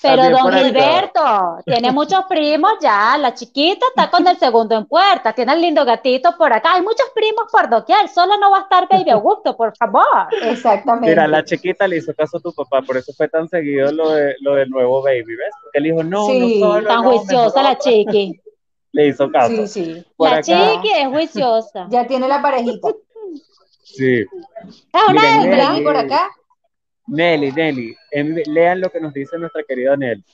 Pero 0.00 0.30
don 0.30 0.50
Gilberto 0.50 1.58
tiene 1.66 1.92
muchos 1.92 2.24
primos 2.26 2.72
ya, 2.80 3.18
la 3.18 3.34
chiquita 3.34 3.84
está 3.94 4.10
con 4.10 4.26
el 4.26 4.38
segundo 4.38 4.74
en 4.74 4.86
puerta, 4.86 5.34
tiene 5.34 5.52
el 5.52 5.60
lindo 5.60 5.84
gatito 5.84 6.34
por 6.38 6.50
acá, 6.50 6.76
hay 6.76 6.80
muchos 6.80 7.10
primos 7.14 7.44
por 7.52 7.68
doquier, 7.68 8.08
solo 8.08 8.38
no 8.38 8.50
va 8.50 8.60
a 8.60 8.62
estar 8.62 8.88
Baby 8.88 9.10
Augusto, 9.10 9.54
por 9.54 9.76
favor. 9.76 10.28
Exactamente. 10.40 11.10
Mira, 11.10 11.28
la 11.28 11.44
chiquita 11.44 11.86
le 11.86 11.98
hizo 11.98 12.14
caso 12.14 12.38
a 12.38 12.40
tu 12.40 12.54
papá, 12.54 12.80
por 12.80 12.96
eso 12.96 13.12
fue 13.12 13.28
tan 13.28 13.46
seguido 13.50 13.92
lo, 13.92 14.12
de, 14.12 14.34
lo 14.40 14.54
del 14.54 14.70
nuevo 14.70 15.02
Baby, 15.02 15.36
¿ves? 15.36 15.50
Porque 15.60 15.76
él 15.76 15.84
dijo, 15.84 16.02
no, 16.02 16.24
sí, 16.24 16.58
no 16.58 16.66
solo, 16.66 16.88
tan 16.88 17.02
no, 17.02 17.10
juiciosa 17.10 17.62
la 17.62 17.76
chiqui. 17.76 18.40
Le 18.92 19.08
hizo 19.08 19.30
caso. 19.30 19.66
Sí, 19.66 19.84
sí. 19.84 20.04
Por 20.16 20.30
la 20.30 20.36
acá- 20.36 20.42
chiqui 20.42 20.90
es 20.96 21.08
juiciosa. 21.08 21.86
Ya 21.90 22.06
tiene 22.06 22.26
la 22.28 22.40
parejita. 22.42 22.88
Sí. 23.82 24.20
Es 24.20 25.02
una 25.08 25.42
hembra. 25.42 25.70
Nelly 25.72 25.84
por 25.84 25.96
acá. 25.96 26.28
Nelly, 27.06 27.52
Nelly, 27.52 27.96
en- 28.10 28.42
lean 28.46 28.80
lo 28.80 28.90
que 28.90 29.00
nos 29.00 29.12
dice 29.14 29.38
nuestra 29.38 29.62
querida 29.66 29.96
Nelly. 29.96 30.24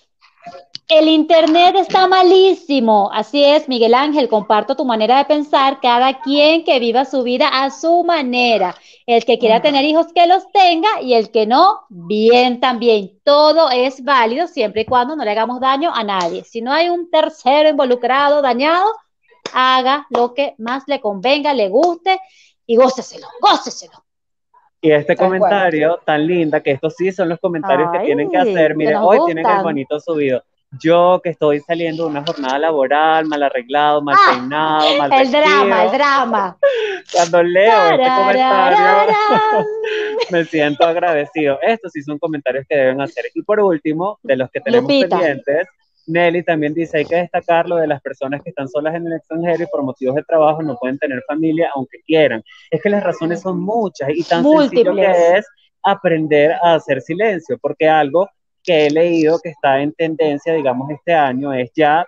El 0.97 1.09
internet 1.09 1.75
está 1.77 2.07
malísimo. 2.07 3.11
Así 3.13 3.43
es, 3.45 3.69
Miguel 3.69 3.95
Ángel, 3.95 4.29
comparto 4.29 4.77
tu 4.77 4.85
manera 4.85 5.19
de 5.19 5.25
pensar. 5.25 5.81
Cada 5.81 6.21
quien 6.21 6.63
que 6.63 6.79
viva 6.79 7.05
su 7.05 7.25
vida 7.25 7.49
a 7.49 7.71
su 7.71 8.05
manera. 8.05 8.77
El 9.05 9.25
que 9.25 9.41
quiera 9.41 9.61
tener 9.61 9.85
hijos, 9.85 10.13
que 10.15 10.29
los 10.29 10.49
tenga, 10.53 11.01
y 11.03 11.15
el 11.15 11.33
que 11.33 11.47
no, 11.47 11.81
bien 11.89 12.61
también. 12.61 13.19
Todo 13.25 13.71
es 13.71 14.05
válido 14.05 14.47
siempre 14.47 14.83
y 14.83 14.85
cuando 14.85 15.17
no 15.17 15.25
le 15.25 15.33
hagamos 15.33 15.59
daño 15.59 15.91
a 15.93 16.05
nadie. 16.05 16.45
Si 16.45 16.61
no 16.63 16.73
hay 16.73 16.89
un 16.91 17.11
tercero 17.11 17.69
involucrado, 17.69 18.41
dañado, 18.41 18.87
haga 19.53 20.07
lo 20.11 20.33
que 20.33 20.55
más 20.59 20.85
le 20.87 21.01
convenga, 21.01 21.55
le 21.55 21.71
guste 21.71 22.21
y 22.67 22.77
góceselo, 22.77 23.27
góceselo. 23.41 24.05
Y 24.81 24.93
este 24.93 25.17
Tal 25.17 25.29
cual. 25.29 25.41
comentario 25.41 25.99
tan 26.05 26.25
linda, 26.25 26.61
que 26.63 26.71
estos 26.71 26.95
sí 26.95 27.11
son 27.11 27.31
los 27.31 27.41
comentarios 27.41 27.91
que 27.91 27.99
Ay, 27.99 28.07
tienen 28.07 28.31
que 28.31 28.37
hacer. 28.37 28.69
que 28.69 28.75
Miren, 28.77 28.95
nos 28.95 29.09
hoy 29.09 29.19
tienen 29.27 29.39
el 29.45 29.45
gustan. 29.45 29.63
bonito 29.65 29.99
subido. 29.99 30.45
Yo 30.83 31.21
que 31.23 31.31
estoy 31.31 31.61
saliendo 31.61 32.05
de 32.05 32.11
una 32.11 32.25
jornada 32.25 32.59
laboral, 32.59 33.27
mal 33.27 33.43
arreglado, 33.43 34.01
mal 34.03 34.17
Ah, 34.19 34.33
peinado, 34.33 34.97
mal 34.99 35.13
El 35.13 35.31
drama, 35.31 35.63
el 35.65 35.69
vestido. 35.91 35.93
drama. 35.93 36.57
Cuando 37.13 37.43
leo 37.43 37.91
este 37.91 38.09
comentario, 38.09 39.15
me 40.31 40.45
siento 40.45 40.85
agradecido. 40.85 41.59
Estos 41.63 41.93
sí 41.93 42.03
son 42.03 42.19
comentarios 42.19 42.65
que 42.69 42.77
deben 42.77 43.01
hacer. 43.01 43.25
Y 43.35 43.43
por 43.43 43.61
último, 43.61 44.19
de 44.23 44.37
los 44.37 44.51
que 44.51 44.61
tenemos 44.61 44.91
Lupita. 44.91 45.19
pendientes, 45.19 45.69
Nelly 46.07 46.43
también 46.43 46.75
dice, 46.75 46.99
hay 46.99 47.05
que 47.05 47.17
destacar 47.17 47.69
lo 47.69 47.77
de 47.77 47.87
las 47.87 48.01
personas 48.03 48.43
que 48.43 48.51
están 48.51 48.69
solas 48.69 48.95
en 48.95 49.07
el 49.07 49.15
extranjero 49.15 49.63
y 49.63 49.67
por 49.67 49.83
motivos 49.83 50.15
de 50.17 50.23
trabajo 50.23 50.63
no 50.63 50.77
pueden 50.77 50.99
tener 50.99 51.23
familia 51.27 51.71
aunque 51.75 51.99
quieran. 52.07 52.43
Es 52.71 52.83
que 52.83 52.91
las 52.91 53.03
razones 53.03 53.41
son 53.41 53.61
muchas 53.61 54.11
y 54.11 54.23
tan 54.23 54.43
sencillo 54.43 54.93
Múltiples. 54.93 55.07
que 55.17 55.37
es 55.39 55.47
aprender 55.83 56.53
a 56.63 56.75
hacer 56.75 57.01
silencio, 57.01 57.59
porque 57.61 57.89
algo 57.89 58.29
que 58.65 58.87
he 58.87 58.91
leído 58.91 59.39
que 59.39 59.51
está 59.51 59.81
en 59.81 59.93
tendencia, 59.93 60.55
digamos, 60.55 60.91
este 60.91 61.13
año 61.13 61.53
es 61.53 61.71
ya 61.77 62.07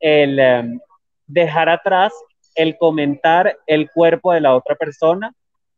el 0.00 0.38
em, 0.38 0.80
dejar 1.26 1.68
atrás 1.68 2.12
el 2.56 2.76
comentar 2.78 3.56
el 3.66 3.90
cuerpo 3.90 4.32
de 4.32 4.40
la 4.40 4.56
otra 4.56 4.74
persona, 4.74 5.32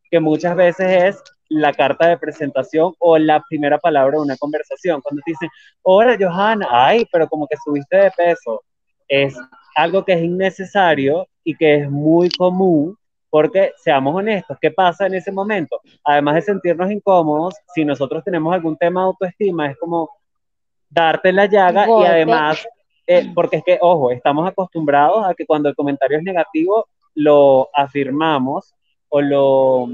que 0.09 0.19
muchas 0.19 0.55
veces 0.55 1.03
es 1.03 1.23
la 1.49 1.73
carta 1.73 2.07
de 2.07 2.17
presentación 2.17 2.93
o 2.99 3.17
la 3.17 3.43
primera 3.47 3.77
palabra 3.77 4.17
de 4.17 4.23
una 4.23 4.37
conversación. 4.37 5.01
Cuando 5.01 5.21
te 5.23 5.31
dicen, 5.31 5.49
hola 5.83 6.17
Johanna, 6.19 6.67
ay, 6.71 7.05
pero 7.11 7.27
como 7.27 7.47
que 7.47 7.57
subiste 7.63 7.97
de 7.97 8.11
peso, 8.11 8.63
es 9.07 9.35
algo 9.75 10.03
que 10.03 10.13
es 10.13 10.23
innecesario 10.23 11.27
y 11.43 11.55
que 11.55 11.75
es 11.75 11.89
muy 11.89 12.29
común, 12.29 12.97
porque 13.33 13.73
seamos 13.77 14.13
honestos, 14.13 14.59
¿qué 14.61 14.69
pasa 14.69 15.07
en 15.07 15.15
ese 15.15 15.31
momento? 15.31 15.81
Además 16.03 16.35
de 16.35 16.41
sentirnos 16.43 16.91
incómodos, 16.91 17.55
si 17.73 17.83
nosotros 17.83 18.23
tenemos 18.23 18.53
algún 18.53 18.77
tema 18.77 19.01
de 19.01 19.07
autoestima, 19.07 19.71
es 19.71 19.77
como 19.79 20.11
darte 20.87 21.33
la 21.33 21.47
llaga 21.47 21.87
y 21.87 22.05
además, 22.05 22.63
eh, 23.07 23.31
porque 23.33 23.57
es 23.57 23.63
que, 23.63 23.79
ojo, 23.81 24.11
estamos 24.11 24.47
acostumbrados 24.47 25.25
a 25.25 25.33
que 25.33 25.47
cuando 25.47 25.67
el 25.67 25.73
comentario 25.73 26.19
es 26.19 26.23
negativo, 26.23 26.85
lo 27.15 27.69
afirmamos 27.73 28.75
o 29.09 29.19
lo 29.19 29.87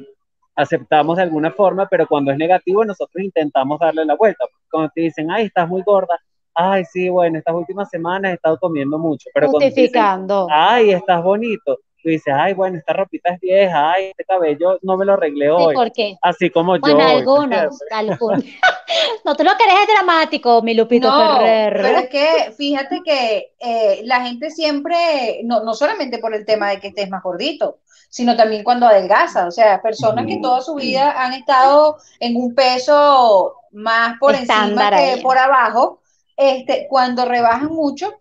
aceptamos 0.54 1.16
de 1.16 1.24
alguna 1.24 1.52
forma, 1.52 1.88
pero 1.90 2.08
cuando 2.08 2.34
es 2.34 2.38
negativo 2.38 2.84
nosotros 2.84 3.24
intentamos 3.24 3.80
darle 3.80 4.04
la 4.04 4.18
vuelta. 4.18 4.44
Cuando 4.70 4.92
te 4.94 5.00
dicen, 5.00 5.32
ay, 5.32 5.46
estás 5.46 5.70
muy 5.70 5.82
gorda, 5.84 6.20
ay, 6.54 6.84
sí, 6.84 7.08
bueno, 7.08 7.38
estas 7.38 7.56
últimas 7.56 7.90
semanas 7.90 8.32
he 8.32 8.36
estado 8.36 8.60
comiendo 8.60 9.00
mucho, 9.00 9.30
pero 9.34 9.48
dicen, 9.48 9.62
Justificando. 9.62 10.46
ay, 10.52 10.92
estás 10.92 11.24
bonito, 11.24 11.78
tú 12.10 12.12
dices, 12.12 12.34
ay, 12.36 12.54
bueno, 12.54 12.78
esta 12.78 12.94
ropita 12.94 13.30
es 13.34 13.40
vieja, 13.40 13.92
ay, 13.92 14.06
este 14.08 14.26
cabello 14.26 14.80
no 14.82 14.98
me 14.98 15.06
lo 15.06 15.14
arreglé 15.14 15.46
Sí, 15.46 15.52
hoy, 15.56 15.76
¿por 15.76 15.92
qué? 15.92 16.18
así 16.22 16.50
como 16.50 16.76
yo. 16.76 16.82
Bueno, 16.82 16.98
hoy, 17.06 17.12
¿me 17.14 17.18
algunos, 17.20 17.80
algunos. 17.92 18.44
No, 19.24 19.36
tú 19.36 19.44
lo 19.44 19.52
que 19.56 19.64
eres 19.66 19.76
es 19.82 19.88
dramático, 19.94 20.62
mi 20.64 20.74
Lupito 20.74 21.08
No, 21.08 21.18
Ferrer. 21.18 21.82
pero 21.84 21.98
es 22.00 22.10
que 22.10 22.52
fíjate 22.58 23.02
que 23.06 23.54
eh, 23.60 24.02
la 24.06 24.22
gente 24.26 24.50
siempre, 24.50 25.42
no, 25.44 25.64
no 25.64 25.74
solamente 25.76 26.18
por 26.18 26.34
el 26.34 26.44
tema 26.46 26.70
de 26.72 26.80
que 26.80 26.88
estés 26.88 27.10
más 27.10 27.22
gordito, 27.22 27.80
sino 28.10 28.36
también 28.36 28.64
cuando 28.64 28.88
adelgaza, 28.88 29.46
o 29.46 29.52
sea, 29.52 29.80
personas 29.82 30.26
que 30.26 30.40
toda 30.42 30.62
su 30.62 30.74
vida 30.76 31.12
han 31.24 31.34
estado 31.34 31.98
en 32.20 32.36
un 32.36 32.56
peso 32.56 33.54
más 33.72 34.18
por 34.20 34.34
encima 34.34 34.90
que 34.90 34.96
ahí. 34.96 35.22
por 35.22 35.38
abajo, 35.38 36.02
este, 36.36 36.88
cuando 36.90 37.26
rebajan 37.26 37.68
mucho, 37.68 38.12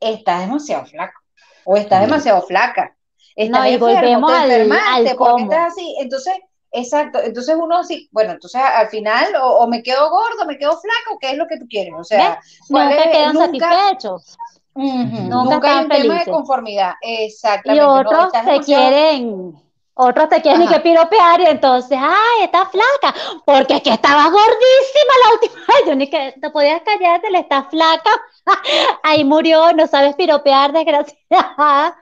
estás 0.00 0.40
demasiado 0.40 0.86
flaco 0.86 1.20
o 1.64 1.76
estás 1.76 2.00
Mm. 2.00 2.04
demasiado 2.06 2.42
flaca, 2.42 2.93
estás 3.36 3.60
No, 3.60 3.66
y 3.68 3.74
enfermo, 3.74 3.94
volvemos 3.96 4.32
te 4.32 4.38
al- 4.38 4.50
enfermaste, 4.50 5.10
al 5.10 5.16
porque 5.16 5.42
estás 5.42 5.72
así, 5.72 5.96
entonces, 6.00 6.34
exacto, 6.72 7.20
entonces 7.22 7.56
uno 7.58 7.78
así, 7.78 8.08
bueno, 8.12 8.32
entonces 8.32 8.60
al 8.60 8.88
final 8.88 9.34
o, 9.36 9.58
o 9.58 9.66
me 9.66 9.82
quedo 9.82 10.08
gordo, 10.10 10.44
me 10.46 10.58
quedo 10.58 10.72
flaco, 10.72 11.18
¿qué 11.20 11.30
es 11.30 11.36
lo 11.38 11.46
que 11.46 11.58
tú 11.58 11.66
quieres? 11.68 11.94
O 11.98 12.04
sea, 12.04 12.40
¿cuál 12.68 12.90
Nunca 12.90 13.02
es? 13.04 13.10
quedan 13.10 13.34
Nunca- 13.34 13.46
satisfechos. 13.70 14.36
Ujú, 14.76 14.86
Nunca 14.88 15.54
Nunca 15.54 15.68
hay 15.70 15.74
un 15.76 15.82
están 15.82 15.88
tema 15.88 16.14
de 16.14 16.20
felices. 16.20 16.32
conformidad, 16.34 16.94
Y 17.02 17.24
exactamente. 17.26 17.84
no, 17.84 17.94
otros 17.94 18.26
estás 18.26 18.44
te 18.44 18.50
demasiado- 18.50 18.82
quieren, 18.90 19.54
otros 19.96 20.28
te 20.28 20.42
quieren 20.42 20.62
y 20.62 20.64
Ajá. 20.64 20.74
que 20.74 20.80
piropear 20.80 21.40
y 21.42 21.46
entonces, 21.46 21.96
ay, 22.00 22.42
está 22.44 22.66
flaca, 22.66 23.14
porque 23.44 23.74
es 23.76 23.82
que 23.82 23.90
estabas 23.90 24.24
gordísima 24.32 25.12
la 25.24 25.32
última 25.34 25.54
vez, 25.68 25.86
yo 25.86 25.94
ni 25.94 26.10
que 26.10 26.34
te 26.40 26.50
podías 26.50 26.82
callar, 26.82 27.20
te 27.20 27.30
le 27.30 27.38
estás 27.38 27.66
flaca, 27.70 28.10
ahí 29.04 29.22
murió, 29.24 29.72
no 29.74 29.86
sabes 29.86 30.16
piropear, 30.16 30.72
desgraciada. 30.72 31.96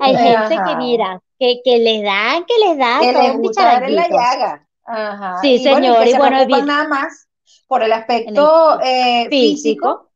Hay 0.00 0.16
gente 0.16 0.54
Ajá. 0.54 0.64
que 0.64 0.76
mira, 0.76 1.20
que, 1.38 1.60
que 1.64 1.78
les 1.78 2.02
dan, 2.02 2.44
que 2.44 2.54
les 2.66 2.78
dan, 2.78 3.00
que 3.00 3.12
les 3.12 3.36
gusta 3.36 3.78
en 3.78 3.96
la 3.96 4.08
llaga. 4.08 4.66
Ajá. 4.84 5.38
Sí, 5.40 5.54
y 5.54 5.68
bueno, 5.68 5.76
señor, 5.76 6.02
que 6.02 6.08
y 6.08 6.12
se 6.12 6.18
bueno, 6.18 6.64
nada 6.64 6.88
más 6.88 7.28
por 7.66 7.82
el 7.82 7.92
aspecto 7.92 8.80
eh, 8.82 9.26
físico 9.30 10.10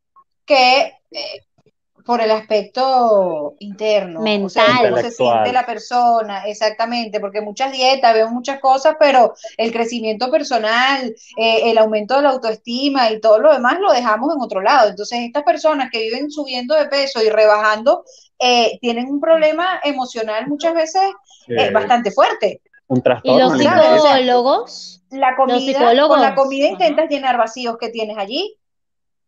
que 0.45 0.95
eh, 1.11 1.41
por 2.09 2.23
el 2.23 2.31
aspecto 2.31 3.55
interno, 3.59 4.21
o 4.23 4.49
sea, 4.49 4.67
Mental. 4.67 4.91
cómo 4.91 5.03
se 5.03 5.11
siente 5.11 5.53
la 5.53 5.67
persona, 5.67 6.47
exactamente, 6.47 7.21
porque 7.21 7.43
muchas 7.43 7.71
dietas, 7.71 8.15
veo 8.15 8.31
muchas 8.31 8.61
cosas, 8.61 8.97
pero 8.99 9.35
el 9.59 9.71
crecimiento 9.73 10.31
personal, 10.31 11.15
eh, 11.37 11.71
el 11.71 11.77
aumento 11.77 12.17
de 12.17 12.23
la 12.23 12.31
autoestima 12.31 13.11
y 13.11 13.21
todo 13.21 13.39
lo 13.41 13.53
demás 13.53 13.79
lo 13.79 13.93
dejamos 13.93 14.35
en 14.35 14.41
otro 14.41 14.63
lado. 14.63 14.89
Entonces, 14.89 15.19
estas 15.21 15.43
personas 15.43 15.91
que 15.93 16.01
viven 16.01 16.31
subiendo 16.31 16.75
de 16.75 16.87
peso 16.87 17.23
y 17.23 17.29
rebajando, 17.29 18.05
eh, 18.39 18.79
tienen 18.81 19.09
un 19.09 19.21
problema 19.21 19.81
emocional 19.83 20.47
muchas 20.47 20.75
veces 20.75 21.03
eh, 21.49 21.67
Sí, 21.67 21.73
bastante 21.73 22.11
fuerte. 22.11 22.61
un 22.87 23.03
Y 23.23 23.39
los 23.39 23.59
psicólogos, 23.59 25.03
La 25.11 25.37
comida, 25.37 25.59
psicólogos, 25.59 26.17
con 26.17 26.21
la 26.23 26.35
comida 26.35 26.67
ajá. 26.67 26.73
intentas 26.73 27.11
llenar 27.11 27.37
vacíos 27.37 27.77
que 27.79 27.89
tienes 27.89 28.17
allí. 28.17 28.57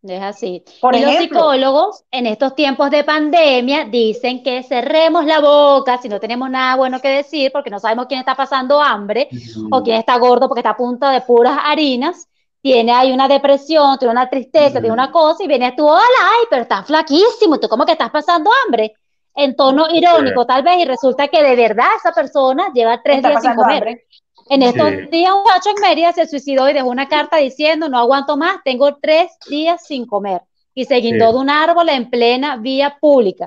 es 0.02 0.22
así. 0.22 0.64
Por 0.80 0.94
Y 0.94 1.00
los 1.00 1.14
psicólogos 1.16 2.04
en 2.11 2.26
estos 2.26 2.54
tiempos 2.54 2.90
de 2.90 3.04
pandemia 3.04 3.84
dicen 3.84 4.42
que 4.42 4.62
cerremos 4.62 5.26
la 5.26 5.40
boca 5.40 5.98
si 6.00 6.08
no 6.08 6.20
tenemos 6.20 6.48
nada 6.48 6.76
bueno 6.76 7.00
que 7.00 7.08
decir 7.08 7.50
porque 7.52 7.70
no 7.70 7.78
sabemos 7.80 8.06
quién 8.06 8.20
está 8.20 8.34
pasando 8.34 8.80
hambre 8.80 9.28
o 9.70 9.82
quién 9.82 9.98
está 9.98 10.16
gordo 10.18 10.48
porque 10.48 10.61
está 10.61 10.70
a 10.70 10.76
punta 10.76 11.11
de 11.11 11.20
puras 11.22 11.58
harinas. 11.64 12.28
Tiene 12.62 12.92
ahí 12.92 13.11
una 13.11 13.26
depresión, 13.26 13.98
tiene 13.98 14.12
una 14.12 14.28
tristeza, 14.28 14.80
tiene 14.80 14.92
una 14.92 15.11
cosa 15.11 15.42
y 15.42 15.46
vienes 15.48 15.74
tú, 15.76 15.88
hola, 15.88 16.02
ay, 16.22 16.46
pero 16.50 16.62
estás 16.62 16.86
flaquísimo, 16.86 17.58
tú 17.58 17.68
como 17.68 17.86
que 17.86 17.92
estás 17.92 18.11
pasando 18.11 18.50
hambre. 18.66 18.92
En 19.35 19.55
tono 19.57 19.87
irónico, 19.93 20.45
tal 20.45 20.62
vez, 20.62 20.78
y 20.78 20.85
resulta 20.85 21.28
que 21.28 21.43
de 21.43 21.57
verdad 21.57 21.87
esa 21.97 22.12
persona 22.12 22.70
lleva 22.74 23.01
tres 23.03 23.18
Está 23.18 23.31
días 23.31 23.43
sin 23.43 23.55
comer. 23.55 23.76
hambre. 23.76 24.07
En 24.49 24.62
estos 24.62 25.11
días 25.11 25.33
un 25.33 25.45
macho 25.45 25.70
en 25.70 25.81
Mérida 25.81 26.12
se 26.12 26.26
suicidó 26.26 26.68
y 26.68 26.72
dejó 26.72 26.89
una 26.89 27.09
carta 27.09 27.37
diciendo, 27.37 27.89
no 27.89 27.99
aguanto 27.99 28.37
más, 28.37 28.57
tengo 28.64 28.97
tres 28.97 29.31
días 29.49 29.87
sin 29.87 30.07
comer. 30.07 30.43
Y 30.74 30.85
se 30.85 30.97
guindó 30.97 31.33
de 31.33 31.39
un 31.39 31.51
árbol 31.51 31.89
en 31.89 32.11
plena 32.11 32.57
vía 32.57 32.97
pública. 33.01 33.47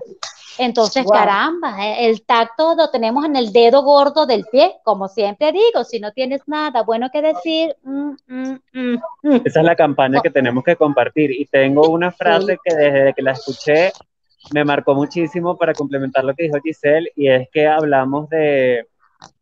Entonces, 0.58 1.06
caramba, 1.10 1.86
eh, 1.86 2.06
el 2.06 2.24
tacto 2.24 2.76
lo 2.76 2.90
tenemos 2.90 3.26
en 3.26 3.36
el 3.36 3.52
dedo 3.52 3.82
gordo 3.82 4.26
del 4.26 4.46
pie, 4.46 4.76
como 4.84 5.08
siempre 5.08 5.52
digo, 5.52 5.84
si 5.84 6.00
no 6.00 6.12
tienes 6.12 6.42
nada 6.48 6.84
bueno 6.84 7.10
que 7.12 7.22
decir. 7.22 7.76
Mm, 7.82 8.12
mm, 8.28 8.60
mm, 8.74 9.36
Esa 9.46 9.60
es 9.60 9.66
la 9.66 9.76
campaña 9.76 10.22
que 10.22 10.30
tenemos 10.30 10.64
que 10.64 10.76
compartir. 10.76 11.32
Y 11.32 11.46
tengo 11.48 11.90
una 11.90 12.12
frase 12.12 12.58
que 12.64 12.76
desde 12.76 13.14
que 13.14 13.22
la 13.22 13.32
escuché 13.32 13.92
me 14.52 14.66
marcó 14.66 14.96
muchísimo 14.96 15.58
para 15.58 15.74
complementar 15.74 16.24
lo 16.24 16.34
que 16.34 16.44
dijo 16.44 16.60
Giselle, 16.62 17.12
y 17.16 17.30
es 17.30 17.48
que 17.52 17.68
hablamos 17.68 18.30
de 18.30 18.88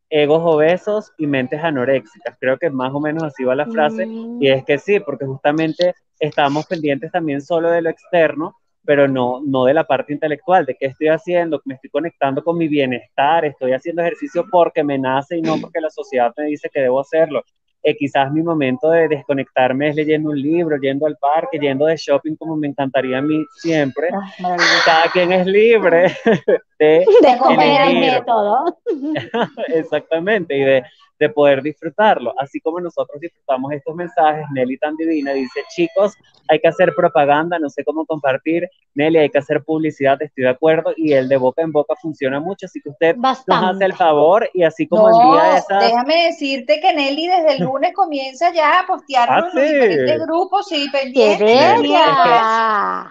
egos 0.10 0.41
obesos 0.43 1.14
y 1.18 1.26
mentes 1.26 1.64
anoréxicas. 1.64 2.38
Creo 2.39 2.58
que 2.58 2.70
más 2.70 2.93
o 2.93 2.99
menos 2.99 3.24
así 3.24 3.43
va 3.43 3.56
la 3.56 3.66
frase, 3.66 4.06
y 4.06 4.47
es 4.49 4.64
que 4.66 4.78
sí, 4.78 4.99
porque 4.99 5.26
justamente 5.26 5.95
estamos 6.20 6.66
pendientes 6.68 7.12
también 7.12 7.41
solo 7.41 7.72
de 7.72 7.82
lo 7.82 7.89
externo, 7.89 8.58
pero 8.84 9.08
no, 9.08 9.41
no 9.45 9.66
de 9.66 9.74
la 9.74 9.84
parte 9.84 10.14
intelectual, 10.14 10.66
de 10.66 10.76
qué 10.76 10.88
estoy 10.88 11.08
haciendo, 11.08 11.62
me 11.66 11.76
estoy 11.76 11.89
conectando 11.89 12.43
con 12.43 12.58
mi 12.58 12.68
bienestar, 12.68 13.45
estoy 13.45 13.74
haciendo 13.74 14.02
ejercicio 14.02 14.45
porque 14.49 14.84
me 14.84 14.97
nace 14.97 15.38
y 15.38 15.41
no 15.41 15.58
porque 15.60 15.80
la 15.80 15.89
sociedad 15.89 16.34
me 16.38 16.45
dice 16.45 16.70
que 16.72 16.82
debo 16.82 16.99
hacerlo. 16.99 17.43
Eh, 17.84 17.95
quizás 17.97 18.32
mi 18.32 18.43
momento 18.43 18.91
de 18.91 19.07
desconectarme 19.07 19.89
es 19.89 19.95
leyendo 19.95 20.29
un 20.29 20.39
libro, 20.39 20.77
yendo 20.77 21.07
al 21.07 21.17
parque, 21.17 21.57
yendo 21.59 21.86
de 21.86 21.95
shopping 21.97 22.36
como 22.36 22.55
me 22.55 22.67
encantaría 22.67 23.17
a 23.17 23.21
mí 23.21 23.43
siempre. 23.55 24.09
Ah, 24.43 24.55
Cada 24.86 25.09
quien 25.11 25.32
es 25.32 25.47
libre 25.47 26.15
de, 26.86 27.05
de 27.21 27.38
comer 27.38 28.25
todo. 28.25 28.77
Exactamente, 29.67 30.57
y 30.57 30.61
de, 30.61 30.84
de 31.21 31.29
poder 31.29 31.61
disfrutarlo. 31.61 32.34
Así 32.39 32.59
como 32.59 32.82
nosotros 32.82 33.21
disfrutamos 33.21 33.71
estos 33.71 33.95
mensajes, 33.95 34.43
Nelly 34.53 34.77
tan 34.79 34.97
divina 34.97 35.34
dice, 35.34 35.61
chicos, 35.69 36.17
hay 36.49 36.59
que 36.59 36.67
hacer 36.67 36.93
propaganda, 36.95 37.59
no 37.59 37.69
sé 37.69 37.84
cómo 37.86 38.05
compartir, 38.07 38.67
Nelly, 38.95 39.19
hay 39.19 39.29
que 39.29 39.38
hacer 39.38 39.63
publicidad, 39.63 40.21
estoy 40.21 40.45
de 40.45 40.49
acuerdo, 40.49 40.93
y 40.97 41.13
el 41.13 41.29
de 41.29 41.38
boca 41.38 41.61
en 41.61 41.71
boca 41.71 41.93
funciona 42.01 42.39
mucho, 42.39 42.65
así 42.65 42.82
que 42.82 42.89
usted 42.89 43.15
nos 43.15 43.45
hace 43.47 43.86
el 43.86 43.93
favor, 43.93 44.49
y 44.53 44.63
así 44.63 44.88
como 44.88 45.09
el 45.09 45.32
día 45.32 45.53
de 45.53 45.57
esa... 45.59 45.79
déjame 45.79 46.25
decirte 46.25 46.82
que 46.82 46.93
Nelly 46.93 47.27
desde 47.27 47.53
el 47.53 47.59
lunes 47.65 47.93
comienza 47.93 48.51
ya 48.51 48.79
a 48.79 48.88
postear 48.88 49.29
ah, 49.29 49.38
en 49.38 49.43
los 49.43 49.53
diferentes 49.53 50.25
grupos, 50.25 50.67
sí, 50.67 50.88
pendiente. 50.91 51.53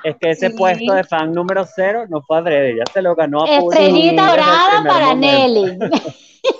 Es 0.02 0.16
que, 0.16 0.30
ese 0.30 0.50
puesto 0.50 0.92
de 0.92 1.04
fan 1.04 1.32
número 1.32 1.64
cero 1.64 2.06
no 2.08 2.22
fue 2.22 2.38
adrede, 2.38 2.76
ya 2.76 2.92
se 2.92 3.02
lo 3.02 3.14
ganó 3.14 3.44
a 3.44 3.59
Estrellita 3.60 4.26
dorada 4.30 4.84
para 4.84 5.14
Nelly. 5.14 5.78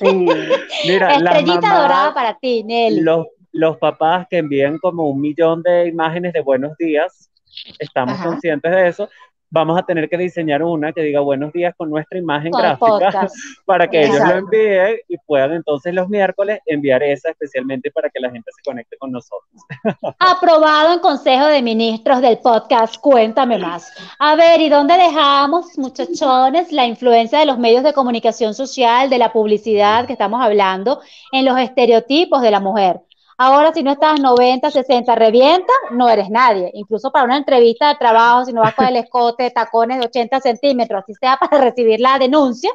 Mira, 0.87 1.15
Estrellita 1.15 1.83
dorada 1.83 2.15
para 2.15 2.39
ti, 2.39 2.63
Nelly. 2.65 3.01
Los, 3.01 3.27
los 3.53 3.77
papás 3.79 4.27
que 4.29 4.39
envían 4.39 4.79
como 4.79 5.09
un 5.09 5.21
millón 5.21 5.63
de 5.63 5.89
imágenes 5.89 6.33
de 6.33 6.41
buenos 6.41 6.77
días, 6.77 7.31
estamos 7.79 8.19
conscientes 8.21 8.71
de 8.71 8.89
eso, 8.89 9.09
vamos 9.51 9.79
a 9.79 9.83
tener 9.83 10.09
que 10.09 10.17
diseñar 10.17 10.63
una 10.63 10.93
que 10.93 11.03
diga 11.03 11.21
buenos 11.21 11.53
días 11.53 11.75
con 11.77 11.91
nuestra 11.91 12.19
imagen 12.19 12.53
gráfica 12.53 13.29
para 13.67 13.89
que 13.89 14.05
ellos 14.05 14.21
lo 14.21 14.37
envíen 14.37 14.97
y 15.09 15.17
puedan 15.19 15.53
entonces 15.53 15.93
los 15.93 16.09
miércoles 16.09 16.61
enviar 16.67 17.03
esa 17.03 17.31
especialmente 17.31 17.91
para 17.91 18.09
que 18.09 18.21
la 18.21 18.31
gente 18.31 18.51
se 18.57 18.63
conecte 18.63 18.97
con 18.97 19.11
nosotros. 19.11 19.51
Aprobado 20.19 20.95
en 20.95 21.01
Consejo 21.01 21.47
de 21.47 21.63
Ministros 21.63 22.21
del 22.21 22.39
podcast 22.39 22.97
Cuéntame 23.01 23.59
más. 23.59 23.93
A 24.19 24.37
ver, 24.37 24.61
¿y 24.61 24.69
dónde 24.69 24.97
dejamos, 24.97 25.77
muchachones, 25.79 26.73
la 26.73 26.87
influencia 26.87 27.41
de 27.41 27.47
los 27.47 27.59
medios 27.59 27.83
de 27.83 27.93
comunicación 27.93 28.55
social, 28.55 29.11
de 29.11 29.19
la 29.19 29.33
publicidad 29.33 30.07
que 30.07 30.13
estamos 30.13 30.41
hablando 30.43 31.01
en 31.33 31.45
los 31.45 31.59
estereotipos 31.59 32.41
de 32.43 32.51
la 32.51 32.61
mujer? 32.61 33.01
Ahora, 33.43 33.73
si 33.73 33.83
no 33.83 33.93
estás 33.93 34.21
90, 34.21 34.71
60, 34.71 35.15
revienta, 35.15 35.73
no 35.93 36.11
eres 36.11 36.29
nadie. 36.29 36.71
Incluso 36.75 37.11
para 37.11 37.25
una 37.25 37.39
entrevista 37.39 37.89
de 37.89 37.95
trabajo, 37.95 38.45
si 38.45 38.53
no 38.53 38.61
vas 38.61 38.75
con 38.75 38.85
el 38.85 38.97
escote, 38.97 39.51
tacones 39.51 39.99
de 39.99 40.05
80 40.05 40.41
centímetros, 40.41 41.03
así 41.03 41.15
sea 41.15 41.39
para 41.39 41.57
recibir 41.65 42.01
la 42.01 42.19
denuncia, 42.19 42.71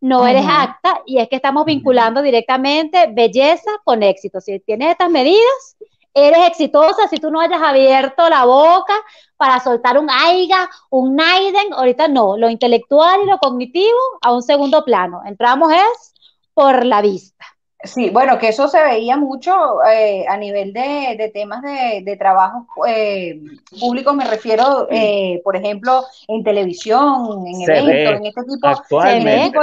no 0.00 0.24
eres 0.24 0.46
acta. 0.48 1.02
Y 1.06 1.18
es 1.18 1.28
que 1.28 1.34
estamos 1.34 1.64
vinculando 1.64 2.22
directamente 2.22 3.08
belleza 3.12 3.68
con 3.82 4.04
éxito. 4.04 4.40
Si 4.40 4.60
tienes 4.60 4.92
estas 4.92 5.10
medidas, 5.10 5.76
eres 6.14 6.46
exitosa. 6.46 7.08
Si 7.08 7.16
tú 7.16 7.32
no 7.32 7.40
hayas 7.40 7.60
abierto 7.60 8.28
la 8.28 8.44
boca 8.44 8.94
para 9.36 9.58
soltar 9.58 9.98
un 9.98 10.08
aiga, 10.08 10.70
un 10.88 11.16
naiden, 11.16 11.72
ahorita 11.72 12.06
no. 12.06 12.36
Lo 12.36 12.48
intelectual 12.48 13.22
y 13.24 13.26
lo 13.26 13.38
cognitivo 13.38 13.98
a 14.22 14.32
un 14.32 14.44
segundo 14.44 14.84
plano. 14.84 15.22
Entramos 15.26 15.72
es 15.72 16.14
por 16.54 16.86
la 16.86 17.02
vista. 17.02 17.55
Sí, 17.86 18.10
bueno, 18.10 18.38
que 18.38 18.48
eso 18.48 18.68
se 18.68 18.82
veía 18.82 19.16
mucho 19.16 19.84
eh, 19.84 20.24
a 20.28 20.36
nivel 20.36 20.72
de, 20.72 21.30
temas 21.32 21.62
de, 21.62 22.16
trabajo 22.18 22.66
eh, 22.86 23.40
públicos, 23.80 24.14
me 24.14 24.24
refiero, 24.24 24.86
eh, 24.90 25.40
por 25.44 25.56
ejemplo, 25.56 26.02
en 26.28 26.44
televisión, 26.44 27.46
en 27.46 27.62
eventos, 27.62 28.20
en 28.20 28.26
este 28.26 28.42
tipo, 28.44 28.68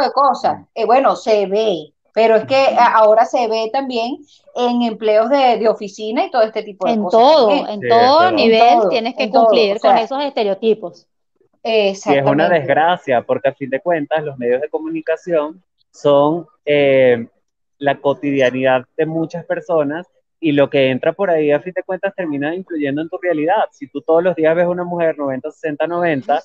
de 0.01 0.11
cosas. 0.11 0.65
bueno, 0.85 1.15
se 1.15 1.45
ve, 1.47 1.93
pero 2.13 2.35
es 2.35 2.45
que 2.45 2.75
ahora 2.77 3.25
se 3.25 3.47
ve 3.47 3.69
también 3.71 4.17
en 4.55 4.81
empleos 4.83 5.29
de, 5.29 5.67
oficina 5.67 6.25
y 6.25 6.31
todo 6.31 6.43
este 6.43 6.63
tipo 6.63 6.87
de 6.87 6.93
en 6.93 7.03
cosas. 7.03 7.19
Todo, 7.19 7.67
en 7.67 7.81
todo 7.81 8.31
nivel 8.31 8.89
tienes 8.89 9.15
que 9.15 9.29
cumplir 9.29 9.79
con 9.79 9.97
esos 9.97 10.23
estereotipos. 10.23 11.07
Y 11.63 11.91
es 11.91 12.05
una 12.25 12.49
desgracia, 12.49 13.21
porque 13.21 13.49
a 13.49 13.53
fin 13.53 13.69
de 13.69 13.79
cuentas 13.79 14.21
los 14.23 14.37
medios 14.37 14.61
de 14.61 14.69
comunicación 14.69 15.63
son 15.91 16.47
la 17.83 17.99
cotidianidad 17.99 18.85
de 18.95 19.05
muchas 19.05 19.43
personas 19.45 20.07
y 20.39 20.53
lo 20.53 20.69
que 20.69 20.89
entra 20.89 21.11
por 21.11 21.29
ahí 21.29 21.51
a 21.51 21.59
fin 21.59 21.73
de 21.75 21.83
cuentas 21.83 22.15
termina 22.15 22.55
influyendo 22.55 23.01
en 23.01 23.09
tu 23.09 23.17
realidad. 23.21 23.65
Si 23.71 23.87
tú 23.87 24.01
todos 24.01 24.23
los 24.23 24.35
días 24.37 24.55
ves 24.55 24.67
una 24.67 24.85
mujer 24.85 25.17
90, 25.17 25.51
60, 25.51 25.87
90 25.87 26.43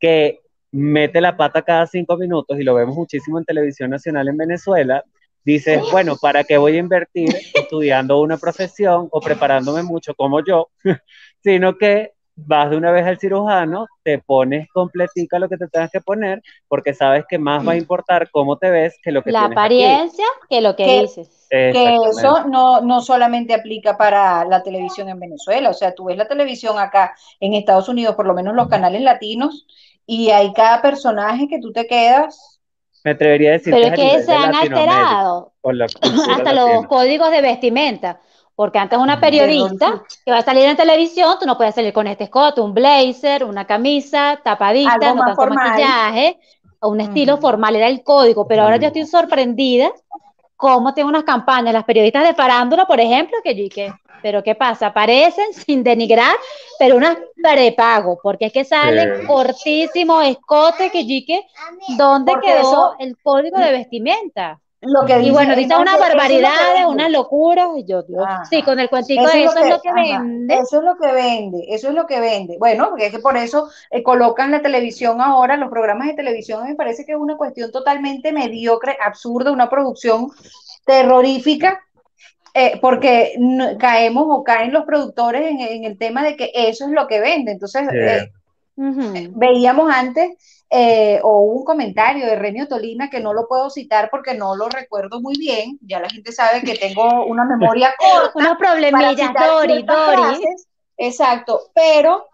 que 0.00 0.40
mete 0.72 1.20
la 1.20 1.36
pata 1.36 1.62
cada 1.62 1.86
cinco 1.86 2.16
minutos 2.16 2.58
y 2.58 2.64
lo 2.64 2.74
vemos 2.74 2.96
muchísimo 2.96 3.38
en 3.38 3.44
televisión 3.44 3.90
nacional 3.90 4.26
en 4.26 4.36
Venezuela, 4.36 5.04
dices, 5.44 5.80
bueno, 5.92 6.16
¿para 6.20 6.42
qué 6.42 6.58
voy 6.58 6.74
a 6.74 6.80
invertir 6.80 7.28
estudiando 7.54 8.20
una 8.20 8.36
profesión 8.36 9.06
o 9.12 9.20
preparándome 9.20 9.84
mucho 9.84 10.14
como 10.14 10.44
yo? 10.44 10.70
sino 11.44 11.78
que 11.78 12.10
vas 12.34 12.70
de 12.70 12.76
una 12.76 12.90
vez 12.90 13.06
al 13.06 13.18
cirujano, 13.18 13.86
te 14.02 14.18
pones 14.18 14.68
completica 14.70 15.38
lo 15.38 15.48
que 15.48 15.56
te 15.56 15.68
tengas 15.68 15.90
que 15.90 16.00
poner, 16.00 16.42
porque 16.68 16.94
sabes 16.94 17.24
que 17.28 17.38
más 17.38 17.66
va 17.66 17.72
a 17.72 17.76
importar 17.76 18.30
cómo 18.30 18.56
te 18.56 18.70
ves 18.70 18.96
que 19.02 19.12
lo 19.12 19.22
que 19.22 19.32
La 19.32 19.44
apariencia 19.44 20.24
que 20.48 20.60
lo 20.60 20.74
que, 20.74 21.02
dices. 21.02 21.46
Que 21.50 21.96
eso 22.08 22.46
no, 22.48 22.80
no 22.80 23.00
solamente 23.02 23.54
aplica 23.54 23.96
para 23.96 24.44
la 24.46 24.62
televisión 24.62 25.08
en 25.08 25.20
Venezuela, 25.20 25.70
o 25.70 25.74
sea, 25.74 25.94
tú 25.94 26.04
ves 26.04 26.16
la 26.16 26.28
televisión 26.28 26.78
acá 26.78 27.14
en 27.40 27.54
Estados 27.54 27.88
Unidos, 27.88 28.14
por 28.14 28.26
lo 28.26 28.34
menos 28.34 28.54
los 28.54 28.68
canales 28.68 29.02
latinos, 29.02 29.66
y 30.06 30.30
hay 30.30 30.52
cada 30.52 30.80
personaje 30.80 31.48
que 31.48 31.60
tú 31.60 31.72
te 31.72 31.86
quedas. 31.86 32.60
Me 33.04 33.12
atrevería 33.12 33.50
a 33.50 33.52
decir 33.52 33.74
Pero 33.74 33.88
es 33.88 33.94
que 33.94 34.22
se 34.22 34.32
han 34.32 34.54
alterado 34.54 35.52
hasta 35.62 36.52
los 36.52 36.86
códigos 36.86 37.30
de 37.30 37.42
vestimenta. 37.42 38.20
Porque 38.54 38.78
antes 38.78 38.98
una 38.98 39.18
periodista 39.18 40.02
que 40.24 40.30
va 40.30 40.38
a 40.38 40.42
salir 40.42 40.66
en 40.66 40.76
televisión, 40.76 41.36
tú 41.40 41.46
no 41.46 41.56
puedes 41.56 41.74
salir 41.74 41.92
con 41.92 42.06
este 42.06 42.24
escote, 42.24 42.60
un 42.60 42.74
blazer, 42.74 43.44
una 43.44 43.66
camisa, 43.66 44.40
tapadita, 44.44 45.14
no 45.14 45.24
tanto 45.24 45.46
maquillaje, 45.54 46.38
un 46.82 47.00
estilo 47.00 47.38
formal, 47.38 47.76
era 47.76 47.88
el 47.88 48.02
código. 48.02 48.46
Pero 48.46 48.62
ahora 48.62 48.76
yo 48.76 48.88
estoy 48.88 49.06
sorprendida 49.06 49.90
cómo 50.56 50.94
tengo 50.94 51.08
unas 51.08 51.24
campañas, 51.24 51.74
las 51.74 51.84
periodistas 51.84 52.24
de 52.24 52.34
farándula, 52.34 52.86
por 52.86 53.00
ejemplo, 53.00 53.36
que 53.42 53.56
yo 53.56 53.68
que, 53.68 53.92
pero 54.22 54.42
¿qué 54.44 54.54
pasa? 54.54 54.86
Aparecen 54.86 55.52
sin 55.52 55.82
denigrar, 55.82 56.36
pero 56.78 56.96
unas 56.96 57.18
prepago, 57.42 58.20
porque 58.22 58.46
es 58.46 58.52
que 58.52 58.64
salen 58.64 59.26
cortísimos 59.26 60.24
escotes 60.24 60.92
que 60.92 61.04
yo 61.04 61.26
que, 61.26 61.42
¿dónde 61.98 62.34
quedó 62.40 62.94
el 63.00 63.18
código 63.20 63.58
de 63.58 63.72
vestimenta? 63.72 64.60
Y 64.82 65.30
bueno, 65.30 65.54
dice 65.54 65.76
una 65.76 65.96
barbaridad, 65.96 66.88
una 66.88 67.08
locura, 67.08 67.68
y 67.76 67.84
yo, 67.84 68.02
Dios, 68.02 68.26
sí, 68.50 68.62
con 68.62 68.80
el 68.80 68.88
cuentico 68.88 69.24
de 69.28 69.44
eso, 69.44 69.58
es 69.58 69.70
lo 69.70 69.80
que, 69.80 69.92
vende. 69.92 70.54
Eso 70.54 70.78
es 70.78 70.84
lo 70.84 70.96
que 70.96 71.12
vende, 71.12 71.64
eso 71.68 71.88
es 71.88 71.94
lo 71.94 72.06
que 72.06 72.18
vende. 72.18 72.56
Bueno, 72.58 72.88
porque 72.90 73.06
es 73.06 73.12
que 73.12 73.20
por 73.20 73.36
eso 73.36 73.68
eh, 73.92 74.02
colocan 74.02 74.50
la 74.50 74.60
televisión 74.60 75.20
ahora, 75.20 75.56
los 75.56 75.70
programas 75.70 76.08
de 76.08 76.14
televisión, 76.14 76.66
me 76.66 76.74
parece 76.74 77.04
que 77.04 77.12
es 77.12 77.18
una 77.18 77.36
cuestión 77.36 77.70
totalmente 77.70 78.32
mediocre, 78.32 78.96
absurda, 79.04 79.52
una 79.52 79.70
producción 79.70 80.32
terrorífica, 80.84 81.80
eh, 82.52 82.80
porque 82.80 83.34
caemos 83.78 84.26
o 84.28 84.42
caen 84.42 84.72
los 84.72 84.84
productores 84.84 85.48
en, 85.48 85.84
el 85.84 85.96
tema 85.96 86.24
de 86.24 86.36
que 86.36 86.50
eso 86.54 86.86
es 86.86 86.90
lo 86.90 87.06
que 87.06 87.20
vende. 87.20 87.52
Entonces, 87.52 87.84
eh, 87.92 88.30
veíamos 89.30 89.92
antes 89.94 90.61
eh, 90.74 91.20
o 91.22 91.40
un 91.40 91.64
comentario 91.64 92.24
de 92.24 92.34
Renio 92.34 92.66
Tolina 92.66 93.10
que 93.10 93.20
no 93.20 93.34
lo 93.34 93.46
puedo 93.46 93.68
citar 93.68 94.08
porque 94.10 94.32
no 94.32 94.56
lo 94.56 94.70
recuerdo 94.70 95.20
muy 95.20 95.34
bien. 95.38 95.78
Ya 95.82 96.00
la 96.00 96.08
gente 96.08 96.32
sabe 96.32 96.62
que 96.62 96.76
tengo 96.76 97.26
una 97.26 97.44
memoria 97.44 97.94
corta. 97.98 98.32
Una 98.34 98.56
problemilla, 98.56 99.34
Dori, 99.38 99.82
Dori. 99.82 100.42
Exacto, 100.96 101.60
pero 101.74 102.26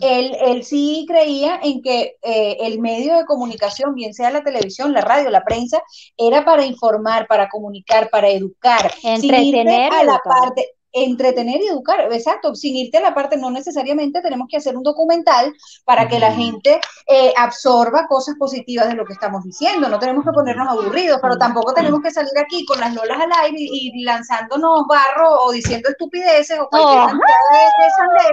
él, 0.00 0.36
él 0.40 0.62
sí 0.62 1.06
creía 1.08 1.58
en 1.60 1.82
que 1.82 2.16
eh, 2.22 2.56
el 2.60 2.78
medio 2.78 3.16
de 3.16 3.24
comunicación, 3.24 3.94
bien 3.94 4.14
sea 4.14 4.30
la 4.30 4.44
televisión, 4.44 4.92
la 4.92 5.00
radio, 5.00 5.28
la 5.30 5.42
prensa, 5.42 5.82
era 6.16 6.44
para 6.44 6.64
informar, 6.64 7.26
para 7.26 7.48
comunicar, 7.48 8.10
para 8.10 8.28
educar, 8.28 8.92
Entretener 9.02 9.92
a 9.92 10.04
la 10.04 10.20
parte, 10.24 10.75
entretener 10.96 11.60
y 11.60 11.68
educar, 11.68 12.00
exacto, 12.10 12.54
sin 12.54 12.74
irte 12.74 12.96
a 12.96 13.02
la 13.02 13.14
parte, 13.14 13.36
no 13.36 13.50
necesariamente 13.50 14.22
tenemos 14.22 14.48
que 14.50 14.56
hacer 14.56 14.76
un 14.76 14.82
documental 14.82 15.52
para 15.84 16.08
que 16.08 16.18
la 16.18 16.32
gente 16.32 16.80
eh, 17.06 17.34
absorba 17.36 18.06
cosas 18.06 18.36
positivas 18.38 18.88
de 18.88 18.94
lo 18.94 19.04
que 19.04 19.12
estamos 19.12 19.44
diciendo, 19.44 19.88
no 19.88 19.98
tenemos 19.98 20.24
que 20.24 20.32
ponernos 20.32 20.66
aburridos, 20.68 21.18
pero 21.20 21.36
tampoco 21.36 21.74
tenemos 21.74 22.00
que 22.00 22.10
salir 22.10 22.32
aquí 22.38 22.64
con 22.64 22.80
las 22.80 22.94
lolas 22.94 23.20
al 23.20 23.30
aire 23.44 23.58
y, 23.58 24.04
lanzándonos 24.04 24.86
barro 24.86 25.42
o 25.42 25.52
diciendo 25.52 25.88
estupideces 25.90 26.58
o 26.58 26.68
cualquier 26.68 27.00
cantidad 27.00 27.26
de, 27.52 28.26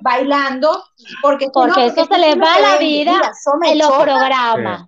bailando, 0.00 0.84
porque, 1.22 1.48
porque 1.50 1.86
eso 1.86 2.04
se 2.04 2.18
les 2.18 2.36
va 2.38 2.58
la 2.60 2.76
vida 2.76 3.20
en 3.62 3.78
los 3.78 3.92
programas. 3.92 4.86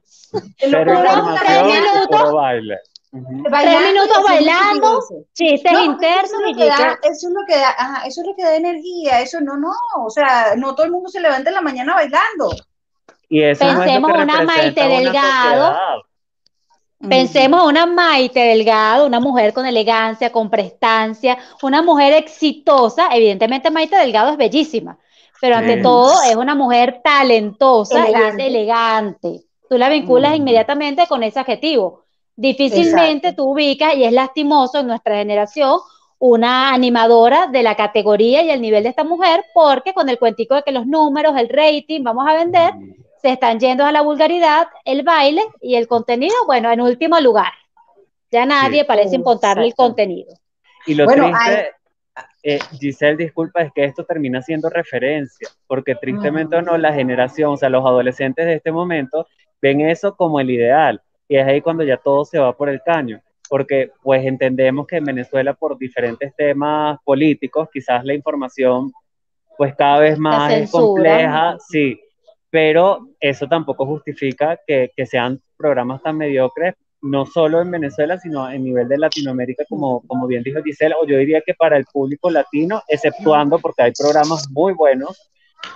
En 0.59 0.73
los 0.73 0.83
programas, 0.83 1.41
tres 1.41 1.65
minutos, 1.65 2.35
Tres 3.11 3.81
minutos 3.81 4.23
bailando, 4.23 5.01
chistes 5.33 5.73
internos 5.73 6.31
eso 6.31 6.63
es, 6.63 6.99
eso 7.11 7.29
es 7.29 7.35
lo 7.35 7.47
que 7.47 7.57
da, 7.57 7.71
ajá, 7.71 8.07
eso 8.07 8.21
es 8.21 8.27
lo 8.27 8.37
que 8.37 8.45
da 8.45 8.55
energía, 8.55 9.23
eso 9.23 9.41
no, 9.41 9.57
no, 9.57 9.73
o 10.05 10.11
sea, 10.11 10.55
no 10.57 10.75
todo 10.75 10.85
el 10.85 10.93
mundo 10.93 11.09
se 11.09 11.21
levanta 11.21 11.49
en 11.49 11.55
la 11.55 11.63
mañana 11.63 11.95
bailando. 11.95 12.51
Y 13.31 13.43
eso 13.43 13.65
Pensemos 13.65 14.11
no 14.11 14.23
una 14.23 14.43
Maite 14.43 14.89
Delgado. 14.89 15.77
Pensemos 17.09 17.67
una 17.67 17.87
Maite 17.87 18.41
Delgado, 18.41 19.07
una 19.07 19.21
mujer 19.21 19.53
con 19.55 19.65
elegancia, 19.65 20.33
con 20.33 20.51
prestancia, 20.51 21.39
una 21.63 21.81
mujer 21.81 22.13
exitosa. 22.13 23.09
Evidentemente 23.13 23.71
Maite 23.71 23.97
Delgado 23.97 24.33
es 24.33 24.37
bellísima, 24.37 24.99
pero 25.41 25.57
ante 25.57 25.79
todo 25.79 26.23
es 26.23 26.37
una 26.37 26.55
mujer 26.55 27.01
talentosa 27.03 28.11
y 28.11 28.15
es 28.15 28.35
elegante. 28.39 29.45
Tú 29.69 29.79
la 29.79 29.89
vinculas 29.89 30.37
inmediatamente 30.37 31.07
con 31.07 31.23
ese 31.23 31.39
adjetivo. 31.41 32.08
Difícilmente 32.39 33.33
tú 33.33 33.51
ubicas, 33.51 33.97
y 33.97 34.05
es 34.05 34.13
lastimoso 34.13 34.79
en 34.79 34.87
nuestra 34.87 35.17
generación, 35.17 35.81
una 36.21 36.73
animadora 36.73 37.49
de 37.49 37.65
la 37.65 37.75
categoría 37.75 38.45
y 38.45 38.51
el 38.51 38.61
nivel 38.61 38.85
de 38.85 38.91
esta 38.91 39.03
mujer, 39.03 39.45
porque 39.53 39.93
con 39.93 40.09
el 40.09 40.21
cuentico 40.21 40.55
de 40.55 40.63
que 40.63 40.71
los 40.71 40.87
números, 40.87 41.37
el 41.37 41.49
rating, 41.49 42.05
vamos 42.05 42.29
a 42.29 42.35
vender, 42.35 42.75
se 43.21 43.31
están 43.31 43.59
yendo 43.59 43.85
a 43.85 43.91
la 43.91 44.03
vulgaridad, 44.03 44.69
el 44.85 45.03
baile 45.03 45.43
y 45.61 45.75
el 45.75 45.89
contenido, 45.89 46.37
bueno, 46.47 46.71
en 46.71 46.81
último 46.81 47.19
lugar. 47.19 47.53
Ya 48.31 48.47
nadie 48.47 48.85
parece 48.85 49.17
importarle 49.17 49.67
el 49.67 49.75
contenido. 49.75 50.33
Y 50.87 50.95
lo 50.95 51.09
triste, 51.09 51.73
eh, 52.45 52.61
Giselle, 52.79 53.17
disculpa, 53.17 53.63
es 53.63 53.73
que 53.73 53.83
esto 53.83 54.05
termina 54.05 54.43
siendo 54.43 54.71
referencia, 54.71 55.49
porque 55.67 55.97
tristemente 55.97 56.55
o 56.55 56.63
no, 56.63 56.79
la 56.79 56.93
generación, 56.93 57.55
o 57.55 57.57
sea, 57.57 57.69
los 57.69 57.85
adolescentes 57.85 58.47
de 58.47 58.55
este 58.55 58.71
momento 58.71 59.27
ven 59.61 59.81
eso 59.81 60.15
como 60.15 60.39
el 60.39 60.51
ideal 60.51 61.03
y 61.29 61.37
es 61.37 61.47
ahí 61.47 61.61
cuando 61.61 61.85
ya 61.85 61.99
todo 61.99 62.25
se 62.25 62.39
va 62.39 62.57
por 62.57 62.69
el 62.69 62.83
caño, 62.83 63.21
porque 63.49 63.93
pues 64.03 64.25
entendemos 64.25 64.87
que 64.87 64.97
en 64.97 65.05
Venezuela 65.05 65.55
por 65.55 65.79
diferentes 65.79 66.35
temas 66.35 66.99
políticos, 67.05 67.69
quizás 67.73 68.05
la 68.05 68.15
información 68.15 68.91
pues 69.57 69.75
cada 69.75 69.99
vez 69.99 70.19
más 70.19 70.53
es 70.53 70.71
compleja, 70.71 71.57
sí, 71.69 72.01
pero 72.49 73.09
eso 73.21 73.47
tampoco 73.47 73.85
justifica 73.85 74.59
que, 74.67 74.93
que, 74.97 75.05
sean 75.05 75.43
programas 75.57 76.01
tan 76.01 76.17
mediocres, 76.17 76.75
no 77.03 77.27
solo 77.27 77.61
en 77.61 77.71
Venezuela, 77.73 78.19
sino 78.19 78.45
a 78.45 78.55
nivel 78.55 78.89
de 78.89 78.99
Latinoamérica, 78.99 79.65
como, 79.69 80.03
como 80.07 80.29
bien 80.29 80.45
dijo 80.45 80.63
Giselle, 80.63 80.95
o 80.95 81.05
yo 81.05 81.19
diría 81.19 81.43
que 81.45 81.55
para 81.55 81.77
el 81.77 81.85
público 81.93 82.31
latino, 82.31 82.83
exceptuando 82.87 83.59
porque 83.59 83.83
hay 83.83 83.93
programas 83.99 84.49
muy 84.51 84.75
buenos, 84.75 85.29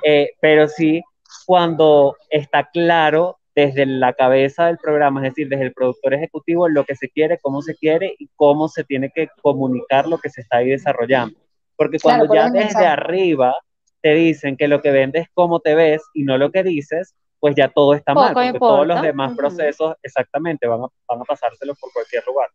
eh, 0.05 0.31
pero 0.41 0.69
sí 0.69 1.03
cuando 1.45 2.17
está 2.31 2.69
claro 2.73 3.39
desde 3.55 3.87
la 3.87 4.15
cabeza 4.15 4.67
del 4.67 4.79
programa, 4.79 5.21
es 5.21 5.33
decir, 5.33 5.49
desde 5.49 5.65
el 5.65 5.73
productor 5.73 6.15
ejecutivo, 6.15 6.69
lo 6.69 6.85
que 6.85 6.97
se 6.97 7.09
quiere, 7.09 7.39
cómo 7.41 7.63
se 7.63 7.77
quiere 7.77 8.15
y 8.19 8.29
cómo 8.35 8.69
se 8.69 8.85
tiene 8.85 9.11
que 9.15 9.29
comunicar 9.43 10.07
lo 10.07 10.19
que 10.19 10.31
se 10.31 10.41
está 10.41 10.59
ahí 10.59 10.71
desarrollando. 10.71 11.39
Porque 11.77 11.99
cuando 11.99 12.33
ya 12.33 12.49
desde 12.49 12.87
arriba 12.87 13.55
te 14.01 14.15
dicen 14.15 14.57
que 14.57 14.69
lo 14.69 14.81
que 14.81 14.91
vendes 14.91 15.23
es 15.23 15.29
cómo 15.35 15.61
te 15.61 15.75
ves 15.75 16.03
y 16.15 16.25
no 16.25 16.39
lo 16.39 16.51
que 16.51 16.63
dices, 16.63 17.15
pues 17.39 17.55
ya 17.57 17.69
todo 17.69 17.95
está 17.95 18.15
mal, 18.15 18.33
porque 18.33 18.59
todos 18.59 18.87
los 18.87 19.03
demás 19.03 19.37
procesos 19.37 19.95
exactamente 20.03 20.67
van 20.67 20.83
a, 20.83 20.87
van 21.09 21.21
a 21.21 21.25
pasárselos 21.25 21.79
por 21.79 21.93
cualquier 21.93 22.25
lugar. 22.27 22.49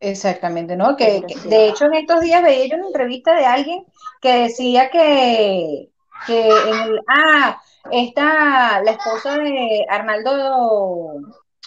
Exactamente, 0.00 0.76
¿no? 0.76 0.96
Que, 0.96 1.22
de 1.44 1.68
hecho 1.68 1.84
en 1.84 1.94
estos 1.94 2.22
días 2.22 2.42
veía 2.42 2.66
yo 2.66 2.76
una 2.76 2.86
entrevista 2.86 3.36
de 3.36 3.44
alguien 3.44 3.84
que 4.22 4.32
decía 4.32 4.88
que, 4.90 5.90
que 6.26 6.48
en 6.48 6.74
el, 6.74 7.00
ah, 7.08 7.60
Está 7.90 8.82
la 8.82 8.90
esposa 8.92 9.38
de 9.38 9.86
Arnaldo, 9.88 11.14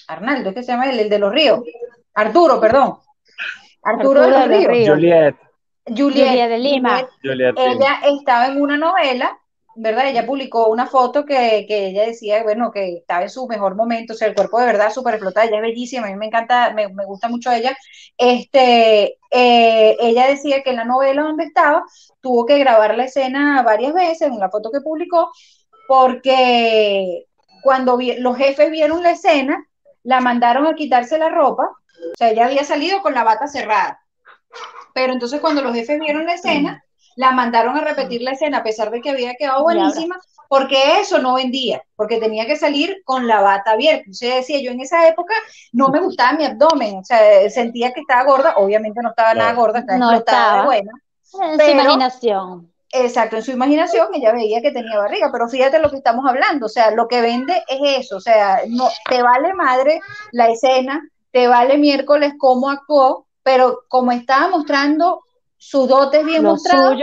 Arnaldo, 0.07 0.53
¿qué 0.53 0.61
se 0.61 0.71
llama 0.71 0.89
él? 0.89 0.99
El 0.99 1.09
de 1.09 1.19
los 1.19 1.33
ríos. 1.33 1.61
Arturo, 2.13 2.59
perdón. 2.59 2.97
Arturo, 3.81 4.21
de 4.21 4.29
los 4.29 4.47
ríos. 4.47 4.89
Juliet. 4.89 5.35
Juliet, 5.85 6.49
de 6.49 6.57
Lima. 6.59 7.07
ella 7.23 7.99
estaba 8.03 8.47
en 8.47 8.61
una 8.61 8.77
novela, 8.77 9.37
¿verdad? 9.75 10.07
Ella 10.07 10.25
publicó 10.25 10.67
una 10.67 10.85
foto 10.87 11.25
que, 11.25 11.65
ella 11.67 12.05
decía, 12.05 12.43
bueno, 12.43 12.71
que 12.71 12.97
estaba 12.97 13.23
en 13.23 13.29
su 13.29 13.47
mejor 13.47 13.75
momento, 13.75 14.13
o 14.13 14.15
sea, 14.15 14.27
el 14.27 14.35
cuerpo 14.35 14.59
de 14.59 14.67
verdad 14.67 14.91
súper 14.91 15.15
explotado, 15.15 15.47
ella 15.47 15.57
es 15.57 15.61
bellísima, 15.63 16.07
a 16.07 16.09
mí 16.09 16.15
me 16.15 16.27
encanta, 16.27 16.73
me, 16.73 16.87
gusta 16.87 17.27
mucho 17.29 17.51
ella. 17.51 17.75
Este, 18.17 19.19
eh, 19.31 19.97
ella 19.99 20.27
decía 20.27 20.63
que 20.63 20.71
en 20.71 20.77
la 20.77 20.85
novela 20.85 21.23
donde 21.23 21.45
estaba, 21.45 21.83
tuvo 22.21 22.45
que 22.45 22.59
grabar 22.59 22.95
la 22.95 23.05
escena 23.05 23.61
varias 23.63 23.93
veces, 23.93 24.27
en 24.29 24.39
la 24.39 24.49
foto 24.49 24.71
que 24.71 24.81
publicó, 24.81 25.31
porque 25.87 27.25
cuando 27.63 27.97
los 28.19 28.37
jefes 28.37 28.69
vieron 28.71 29.03
la 29.03 29.11
escena, 29.11 29.67
la 30.03 30.19
mandaron 30.19 30.67
a 30.67 30.75
quitarse 30.75 31.17
la 31.17 31.29
ropa, 31.29 31.63
o 31.63 32.17
sea, 32.17 32.29
ella 32.31 32.45
había 32.45 32.63
salido 32.63 33.01
con 33.01 33.13
la 33.13 33.23
bata 33.23 33.47
cerrada. 33.47 33.99
Pero 34.93 35.13
entonces 35.13 35.41
cuando 35.41 35.61
los 35.61 35.73
jefes 35.73 35.99
vieron 35.99 36.25
la 36.25 36.35
escena, 36.35 36.83
la 37.15 37.31
mandaron 37.31 37.77
a 37.77 37.81
repetir 37.81 38.21
la 38.21 38.31
escena, 38.31 38.59
a 38.59 38.63
pesar 38.63 38.91
de 38.91 39.01
que 39.01 39.09
había 39.09 39.35
quedado 39.35 39.63
buenísima, 39.63 40.19
porque 40.47 40.99
eso 40.99 41.19
no 41.19 41.35
vendía, 41.35 41.81
porque 41.95 42.19
tenía 42.19 42.45
que 42.45 42.55
salir 42.55 43.01
con 43.05 43.27
la 43.27 43.41
bata 43.41 43.71
abierta. 43.71 44.09
O 44.09 44.13
sea, 44.13 44.35
decía, 44.35 44.61
yo 44.61 44.71
en 44.71 44.81
esa 44.81 45.07
época 45.07 45.33
no 45.71 45.89
me 45.89 45.99
gustaba 45.99 46.33
mi 46.33 46.45
abdomen, 46.45 46.97
o 46.97 47.03
sea, 47.03 47.49
sentía 47.49 47.91
que 47.91 48.01
estaba 48.01 48.23
gorda, 48.23 48.53
obviamente 48.57 49.01
no 49.01 49.09
estaba 49.09 49.33
nada 49.33 49.53
gorda, 49.53 49.79
estaba 49.79 49.97
no 49.97 50.11
estaba 50.11 50.65
buena. 50.65 50.91
En 51.41 51.59
su 51.59 51.69
imaginación. 51.71 52.71
Exacto, 52.91 53.37
en 53.37 53.43
su 53.43 53.49
imaginación 53.49 54.09
ella 54.13 54.31
veía 54.31 54.61
que 54.61 54.71
tenía 54.71 54.99
barriga, 54.99 55.31
pero 55.31 55.49
fíjate 55.49 55.79
lo 55.79 55.89
que 55.89 55.97
estamos 55.97 56.23
hablando, 56.29 56.67
o 56.67 56.69
sea, 56.69 56.91
lo 56.91 57.07
que 57.07 57.21
vende 57.21 57.63
es 57.67 58.05
eso, 58.05 58.17
o 58.17 58.21
sea, 58.21 58.61
no 58.67 58.87
te 59.09 59.23
vale 59.23 59.55
madre 59.55 59.99
la 60.31 60.49
escena, 60.49 61.01
te 61.31 61.47
vale 61.47 61.79
miércoles 61.79 62.33
cómo 62.37 62.69
actuó, 62.69 63.25
pero 63.41 63.85
como 63.87 64.11
estaba 64.11 64.47
mostrando 64.49 65.22
su 65.65 65.87
dotes 65.87 66.25
bien 66.25 66.43
mostrado, 66.43 66.93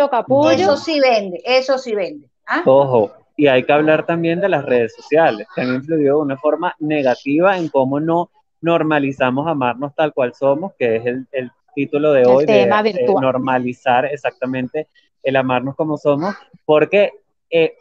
eso 0.50 0.76
sí 0.76 1.00
vende, 1.00 1.40
eso 1.46 1.78
sí 1.78 1.94
vende. 1.94 2.28
¿ah? 2.46 2.62
Ojo, 2.66 3.10
y 3.34 3.46
hay 3.46 3.64
que 3.64 3.72
hablar 3.72 4.04
también 4.04 4.38
de 4.38 4.50
las 4.50 4.66
redes 4.66 4.94
sociales, 4.94 5.48
que 5.54 5.62
han 5.62 5.74
influido 5.74 6.16
de 6.18 6.22
una 6.22 6.36
forma 6.36 6.76
negativa 6.78 7.56
en 7.56 7.70
cómo 7.70 8.00
no 8.00 8.30
normalizamos 8.60 9.48
amarnos 9.48 9.94
tal 9.94 10.12
cual 10.12 10.34
somos, 10.34 10.74
que 10.78 10.96
es 10.96 11.06
el, 11.06 11.50
título 11.74 12.12
de 12.12 12.26
hoy, 12.26 12.44
de, 12.44 12.66
normalizar 13.20 14.04
exactamente 14.04 14.88
el 15.22 15.36
amarnos 15.36 15.74
como 15.74 15.96
somos, 15.96 16.34
porque 16.66 17.12
eh, 17.48 17.76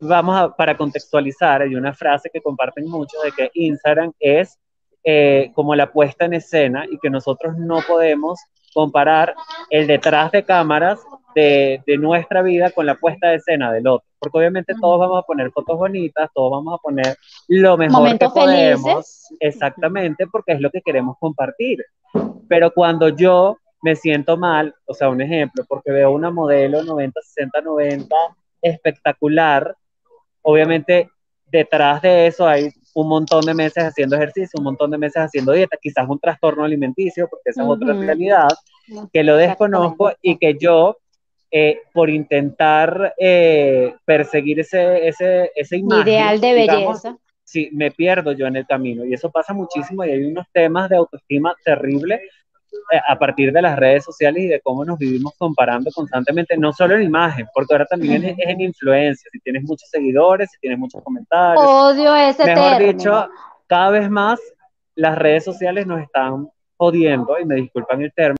vamos 0.00 0.40
a, 0.40 0.56
para 0.56 0.78
contextualizar, 0.78 1.60
hay 1.60 1.74
una 1.74 1.92
frase 1.92 2.30
que 2.32 2.40
comparten 2.40 2.88
mucho 2.88 3.18
de 3.22 3.32
que 3.32 3.50
Instagram 3.52 4.12
es 4.18 4.58
eh, 5.04 5.50
como 5.54 5.74
la 5.74 5.92
puesta 5.92 6.24
en 6.24 6.34
escena 6.34 6.86
y 6.90 6.98
que 6.98 7.10
nosotros 7.10 7.58
no 7.58 7.80
podemos 7.86 8.40
comparar 8.72 9.34
el 9.70 9.86
detrás 9.86 10.32
de 10.32 10.44
cámaras 10.44 11.00
de, 11.34 11.82
de, 11.86 11.96
nuestra 11.96 12.42
vida 12.42 12.70
con 12.70 12.86
la 12.86 12.94
puesta 12.94 13.28
de 13.28 13.36
escena 13.36 13.72
del 13.72 13.86
otro. 13.86 14.06
Porque 14.18 14.38
obviamente 14.38 14.74
todos 14.80 15.00
vamos 15.00 15.18
a 15.18 15.26
poner 15.26 15.50
fotos 15.50 15.78
bonitas, 15.78 16.30
todos 16.34 16.50
vamos 16.52 16.74
a 16.74 16.82
poner 16.82 17.16
lo 17.48 17.76
mejor 17.76 18.18
que 18.18 18.28
podemos. 18.28 19.28
Exactamente, 19.40 20.26
porque 20.26 20.52
es 20.52 20.60
lo 20.60 20.70
que 20.70 20.82
queremos 20.82 21.16
compartir. 21.18 21.84
Pero 22.48 22.72
cuando 22.72 23.08
yo 23.08 23.58
me 23.82 23.96
siento 23.96 24.36
mal, 24.36 24.74
o 24.86 24.94
sea, 24.94 25.08
un 25.08 25.20
ejemplo, 25.20 25.64
porque 25.68 25.90
veo 25.90 26.12
una 26.12 26.30
modelo 26.30 26.82
90, 26.84 27.20
60, 27.20 27.60
90 27.62 28.14
espectacular, 28.62 29.74
obviamente 30.42 31.10
detrás 31.46 32.00
de 32.02 32.28
eso 32.28 32.46
hay 32.46 32.70
un 32.94 33.08
montón 33.08 33.44
de 33.44 33.54
meses 33.54 33.84
haciendo 33.84 34.16
ejercicio, 34.16 34.58
un 34.58 34.64
montón 34.64 34.90
de 34.90 34.98
meses 34.98 35.22
haciendo 35.22 35.52
dieta, 35.52 35.76
quizás 35.80 36.08
un 36.08 36.18
trastorno 36.18 36.64
alimenticio, 36.64 37.28
porque 37.28 37.50
esa 37.50 37.62
es 37.62 37.68
otra 37.68 37.94
realidad, 37.94 38.48
que 39.12 39.22
lo 39.22 39.36
desconozco 39.36 40.12
y 40.20 40.36
que 40.36 40.56
yo, 40.58 40.98
eh, 41.50 41.80
por 41.92 42.10
intentar 42.10 43.14
eh, 43.18 43.94
perseguir 44.04 44.60
ese, 44.60 45.08
ese, 45.08 45.50
ese 45.54 45.78
ideal 45.78 46.40
de 46.40 46.52
belleza, 46.54 47.16
sí, 47.44 47.68
me 47.72 47.90
pierdo 47.90 48.32
yo 48.32 48.46
en 48.46 48.56
el 48.56 48.66
camino. 48.66 49.04
Y 49.04 49.14
eso 49.14 49.30
pasa 49.30 49.52
muchísimo 49.52 50.04
y 50.04 50.10
hay 50.10 50.24
unos 50.24 50.46
temas 50.52 50.88
de 50.88 50.96
autoestima 50.96 51.54
terribles 51.64 52.20
a 53.08 53.18
partir 53.18 53.52
de 53.52 53.62
las 53.62 53.76
redes 53.76 54.04
sociales 54.04 54.42
y 54.42 54.48
de 54.48 54.60
cómo 54.60 54.84
nos 54.84 54.98
vivimos 54.98 55.32
comparando 55.38 55.90
constantemente, 55.94 56.56
no 56.56 56.72
solo 56.72 56.94
en 56.94 57.02
imagen, 57.02 57.46
porque 57.54 57.74
ahora 57.74 57.86
también 57.86 58.24
es, 58.24 58.36
en 58.38 58.60
influencia, 58.60 59.30
si 59.32 59.40
tienes 59.40 59.62
muchos 59.64 59.88
seguidores, 59.88 60.50
si 60.50 60.58
tienes 60.58 60.78
muchos 60.78 61.02
comentarios. 61.02 61.64
Odio 61.64 62.14
ese 62.14 62.44
Mejor 62.44 62.78
dicho, 62.78 63.28
cada 63.66 63.90
vez 63.90 64.10
más 64.10 64.40
las 64.94 65.16
redes 65.16 65.44
sociales 65.44 65.86
nos 65.86 66.00
están 66.00 66.48
jodiendo, 66.76 67.38
y 67.38 67.44
me 67.44 67.56
disculpan 67.56 68.02
el 68.02 68.12
término. 68.12 68.36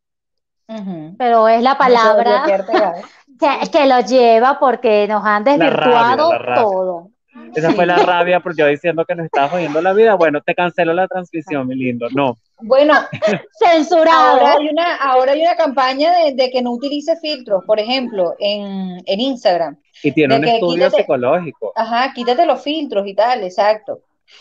Pero 1.18 1.49
es 1.49 1.62
la 1.62 1.76
palabra 1.76 2.45
que, 3.41 3.70
que, 3.70 3.87
lo 3.87 4.01
lleva 4.01 4.59
porque 4.59 5.07
nos 5.07 5.24
han 5.24 5.45
desvirtuado 5.45 6.30
todo. 6.55 7.11
Esa 7.55 7.72
fue 7.72 7.87
la 7.87 7.97
rabia 7.97 8.41
por 8.41 8.55
yo 8.57 8.66
diciendo 8.66 9.05
que 9.05 9.14
nos 9.14 9.26
estaba 9.26 9.49
jodiendo 9.49 9.80
la 9.80 9.93
vida. 9.93 10.14
Bueno, 10.14 10.41
te 10.43 10.55
cancelo 10.55 10.93
la 10.93 11.09
transmisión, 11.09 11.66
mi 11.66 11.74
lindo. 11.74 12.09
No. 12.14 12.39
Bueno, 12.61 12.95
censurado. 13.59 14.41
Ahora 14.41 14.57
hay 14.59 14.68
una, 14.68 14.97
ahora 14.97 15.33
hay 15.33 15.41
una 15.41 15.57
campaña 15.57 16.12
de, 16.35 16.51
que 16.51 16.62
no 16.62 16.72
utilice 16.72 17.16
filtros, 17.16 17.64
por 17.64 17.80
ejemplo, 17.80 18.35
en, 18.39 19.03
Instagram. 19.07 19.78
Y 20.03 20.12
tiene 20.12 20.37
un 20.37 20.45
estudio 20.45 20.91
psicológico. 20.91 21.72
Ajá, 21.74 22.12
quítate 22.14 22.45
los 22.45 22.62
filtros 22.62 23.07
y 23.07 23.14
tal, 23.14 23.43
exacto. 23.45 24.01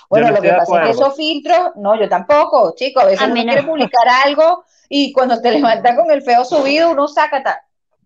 Bueno, 0.09 0.31
lo 0.31 0.41
que 0.41 0.49
pasa 0.49 0.81
es 0.81 0.85
que 0.85 0.91
esos 0.91 1.15
filtros, 1.15 1.71
no, 1.75 1.99
yo 1.99 2.07
tampoco, 2.07 2.73
chicos, 2.75 3.03
a 3.03 3.07
veces 3.07 3.27
uno 3.27 3.43
quiere 3.43 3.63
publicar 3.63 4.07
algo 4.25 4.63
y 4.89 5.11
cuando 5.11 5.41
te 5.41 5.51
levantas 5.51 5.97
con 5.97 6.11
el 6.11 6.21
feo 6.21 6.45
subido, 6.45 6.91
uno 6.91 7.07
saca 7.07 7.43
tal 7.43 7.55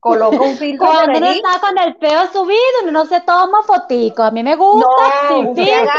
coloca 0.05 0.39
un 0.39 0.55
filtro 0.57 0.85
Cuando 0.85 1.17
uno 1.17 1.31
está 1.31 1.59
con 1.59 1.77
el 1.79 1.95
pelo 1.95 2.27
subido, 2.31 2.87
uno 2.87 3.05
se 3.05 3.21
toma 3.21 3.63
fotico. 3.63 4.21
A 4.21 4.31
mí 4.31 4.43
me 4.43 4.55
gusta 4.55 4.87
sin 5.29 5.55
filtro 5.55 5.91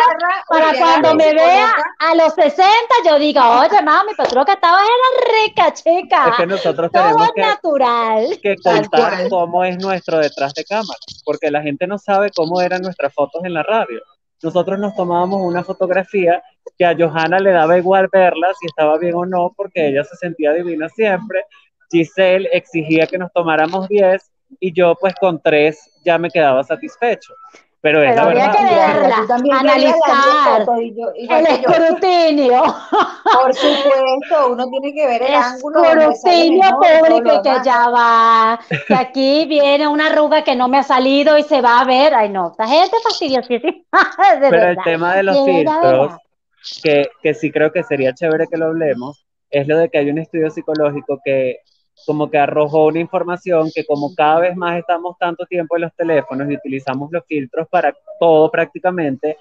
para 0.48 0.78
cuando 0.78 1.14
me 1.16 1.34
vea 1.34 1.72
a 1.98 2.14
los 2.14 2.32
60 2.34 2.70
yo 3.04 3.18
diga, 3.18 3.60
oye 3.60 3.82
mami, 3.82 4.12
pero 4.16 4.44
que 4.44 4.52
estaba 4.52 4.78
era 4.82 5.44
rica, 5.44 5.74
chica. 5.74 6.28
Es 6.30 6.36
que 6.36 6.46
nosotros 6.46 6.90
tenemos 6.92 7.32
que, 7.34 7.40
natural. 7.40 8.38
que 8.40 8.56
contar 8.62 9.28
cómo 9.28 9.64
es 9.64 9.76
nuestro 9.78 10.18
detrás 10.18 10.54
de 10.54 10.64
cámara, 10.64 10.98
porque 11.24 11.50
la 11.50 11.62
gente 11.62 11.86
no 11.86 11.98
sabe 11.98 12.30
cómo 12.34 12.60
eran 12.60 12.82
nuestras 12.82 13.12
fotos 13.12 13.44
en 13.44 13.54
la 13.54 13.64
radio. 13.64 14.00
Nosotros 14.42 14.78
nos 14.78 14.94
tomábamos 14.94 15.40
una 15.40 15.64
fotografía 15.64 16.42
que 16.78 16.84
a 16.84 16.94
Johanna 16.96 17.38
le 17.38 17.52
daba 17.52 17.78
igual 17.78 18.08
verla 18.12 18.48
si 18.60 18.66
estaba 18.66 18.98
bien 18.98 19.14
o 19.14 19.24
no, 19.24 19.52
porque 19.56 19.88
ella 19.88 20.04
se 20.04 20.14
sentía 20.16 20.52
divina 20.52 20.88
siempre 20.90 21.44
Giselle 21.90 22.48
exigía 22.52 23.06
que 23.06 23.18
nos 23.18 23.32
tomáramos 23.32 23.88
10 23.88 24.22
y 24.60 24.72
yo 24.72 24.94
pues 25.00 25.14
con 25.14 25.40
3 25.40 26.00
ya 26.04 26.18
me 26.18 26.30
quedaba 26.30 26.62
satisfecho. 26.64 27.34
Pero, 27.86 28.02
es 28.02 28.16
la 28.16 28.22
había 28.22 28.50
que 28.50 28.64
verla, 28.64 29.26
analizar 29.60 30.66
el 31.14 31.46
escrutinio. 31.46 32.62
Por 32.62 33.54
supuesto, 33.54 34.48
uno 34.50 34.66
tiene 34.70 34.92
que 34.92 35.06
ver 35.06 35.22
el 35.22 35.34
ángulo. 35.34 35.84
Escrutinio 35.84 36.68
público 36.80 37.42
que 37.42 37.52
ya 37.64 37.88
va, 37.88 38.58
que 38.88 38.94
aquí 38.94 39.46
viene 39.46 39.86
una 39.86 40.06
arruga 40.06 40.42
que 40.42 40.56
no 40.56 40.66
me 40.66 40.78
ha 40.78 40.82
salido 40.82 41.38
y 41.38 41.44
se 41.44 41.60
va 41.60 41.78
a 41.78 41.84
ver. 41.84 42.12
Ay, 42.12 42.28
no, 42.30 42.50
esta 42.50 42.66
gente 42.66 42.96
fastidiosísima. 43.04 43.84
Pero 44.50 44.68
el 44.70 44.78
tema 44.82 45.14
de 45.14 45.22
los 45.22 45.44
filtros, 45.44 46.16
que, 46.82 47.08
que 47.22 47.34
sí 47.34 47.52
creo 47.52 47.70
que 47.70 47.84
sería 47.84 48.14
chévere 48.14 48.48
que 48.48 48.56
lo 48.56 48.66
hablemos, 48.66 49.24
es 49.48 49.68
lo 49.68 49.78
de 49.78 49.90
que 49.90 49.98
hay 49.98 50.10
un 50.10 50.18
estudio 50.18 50.50
psicológico 50.50 51.20
que 51.24 51.60
como 52.04 52.30
que 52.30 52.38
arrojó 52.38 52.86
una 52.86 53.00
información 53.00 53.70
que 53.74 53.84
como 53.84 54.14
cada 54.14 54.40
vez 54.40 54.56
más 54.56 54.78
estamos 54.78 55.16
tanto 55.18 55.46
tiempo 55.46 55.76
en 55.76 55.82
los 55.82 55.94
teléfonos 55.94 56.50
y 56.50 56.56
utilizamos 56.56 57.10
los 57.10 57.24
filtros 57.26 57.66
para 57.68 57.94
todo 58.20 58.50
prácticamente, 58.50 59.38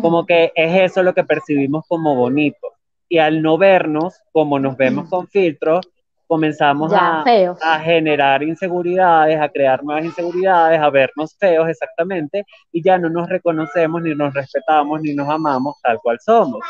como 0.00 0.26
que 0.26 0.52
es 0.54 0.90
eso 0.90 1.02
lo 1.02 1.14
que 1.14 1.24
percibimos 1.24 1.84
como 1.86 2.14
bonito. 2.14 2.74
Y 3.08 3.18
al 3.18 3.40
no 3.42 3.56
vernos 3.56 4.20
como 4.32 4.58
nos 4.58 4.76
vemos 4.76 5.08
con 5.08 5.26
filtros, 5.28 5.88
comenzamos 6.26 6.92
a, 6.92 7.24
a, 7.62 7.80
generar 7.80 8.42
inseguridades, 8.42 9.40
a 9.40 9.48
crear 9.48 9.82
nuevas 9.82 10.04
inseguridades, 10.04 10.78
a 10.78 10.90
vernos 10.90 11.34
feos 11.38 11.68
exactamente, 11.68 12.44
y 12.70 12.82
ya 12.82 12.98
no 12.98 13.08
nos 13.08 13.28
reconocemos, 13.30 14.02
ni 14.02 14.14
nos 14.14 14.34
respetamos, 14.34 15.00
ni 15.00 15.14
nos 15.14 15.26
amamos 15.28 15.80
tal 15.82 15.98
cual 16.02 16.18
somos. 16.20 16.60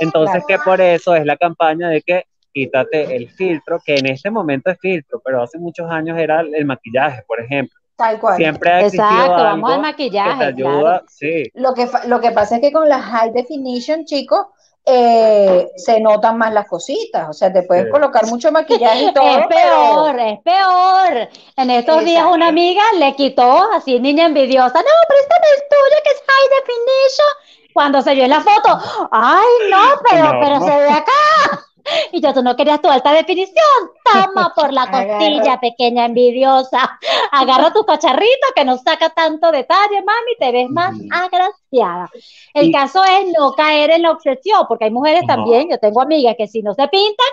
Entonces, 0.00 0.42
que 0.48 0.58
por 0.58 0.80
eso 0.80 1.14
es 1.14 1.24
la 1.24 1.36
campaña 1.36 1.88
de 1.90 2.02
que 2.02 2.24
quítate 2.54 3.16
el 3.16 3.28
filtro, 3.28 3.80
que 3.84 3.96
en 3.96 4.06
este 4.06 4.30
momento 4.30 4.70
es 4.70 4.78
filtro, 4.78 5.20
pero 5.22 5.42
hace 5.42 5.58
muchos 5.58 5.90
años 5.90 6.16
era 6.16 6.40
el 6.40 6.64
maquillaje, 6.64 7.22
por 7.26 7.40
ejemplo. 7.40 7.78
Tal 7.96 8.18
cual. 8.18 8.36
Siempre 8.36 8.70
ha 8.70 8.80
existido 8.80 9.04
Exacto, 9.04 9.34
algo 9.34 9.44
vamos 9.44 9.72
al 9.72 9.80
maquillaje. 9.80 10.30
Que 10.32 10.38
te 10.38 10.44
ayuda, 10.44 11.02
sí. 11.08 11.50
Lo 11.54 11.74
que, 11.74 11.88
lo 12.06 12.20
que 12.20 12.30
pasa 12.30 12.56
es 12.56 12.60
que 12.60 12.72
con 12.72 12.88
la 12.88 13.00
high 13.00 13.32
definition, 13.32 14.04
chicos, 14.04 14.46
eh, 14.86 15.70
se 15.76 15.98
notan 16.00 16.36
más 16.36 16.52
las 16.52 16.68
cositas, 16.68 17.28
o 17.28 17.32
sea, 17.32 17.50
te 17.52 17.62
puedes 17.62 17.90
colocar 17.90 18.26
mucho 18.26 18.52
maquillaje 18.52 19.04
y 19.04 19.14
todo. 19.14 19.38
Es 19.38 19.46
peor, 19.46 20.20
es 20.20 20.40
peor. 20.40 21.28
En 21.56 21.70
estos 21.70 22.04
días 22.04 22.26
una 22.30 22.48
amiga 22.48 22.82
le 22.98 23.14
quitó, 23.14 23.72
así 23.72 23.98
niña 23.98 24.26
envidiosa, 24.26 24.74
no, 24.78 25.08
préstame 25.08 25.46
el 25.56 25.62
tuyo 25.70 26.02
que 26.04 26.10
es 26.10 26.22
high 26.26 26.48
definition. 26.60 27.72
Cuando 27.72 28.02
se 28.02 28.14
vio 28.14 28.24
en 28.24 28.30
la 28.30 28.40
foto, 28.40 29.08
ay, 29.10 29.46
no, 29.70 30.00
pero, 30.08 30.38
pero 30.40 30.60
se 30.60 30.80
ve 30.80 30.90
acá. 30.90 31.64
Y 32.12 32.20
yo, 32.20 32.32
tú 32.32 32.42
no 32.42 32.56
querías 32.56 32.80
tu 32.80 32.88
alta 32.88 33.12
definición, 33.12 33.56
toma 34.04 34.52
por 34.56 34.72
la 34.72 34.90
costilla, 34.90 35.60
pequeña 35.60 36.06
envidiosa. 36.06 36.98
Agarra 37.32 37.72
tu 37.72 37.84
cacharrito 37.84 38.46
que 38.54 38.64
no 38.64 38.78
saca 38.78 39.10
tanto 39.10 39.50
detalle, 39.50 40.02
mami, 40.02 40.36
te 40.38 40.52
ves 40.52 40.70
más 40.70 40.94
agraciada. 41.10 42.10
El 42.54 42.72
caso 42.72 43.02
es 43.04 43.32
no 43.36 43.52
caer 43.52 43.90
en 43.90 44.02
la 44.02 44.12
obsesión, 44.12 44.64
porque 44.68 44.86
hay 44.86 44.90
mujeres 44.90 45.26
también, 45.26 45.68
yo 45.70 45.78
tengo 45.78 46.00
amigas 46.00 46.34
que 46.38 46.46
si 46.46 46.62
no 46.62 46.74
se 46.74 46.88
pintan, 46.88 47.26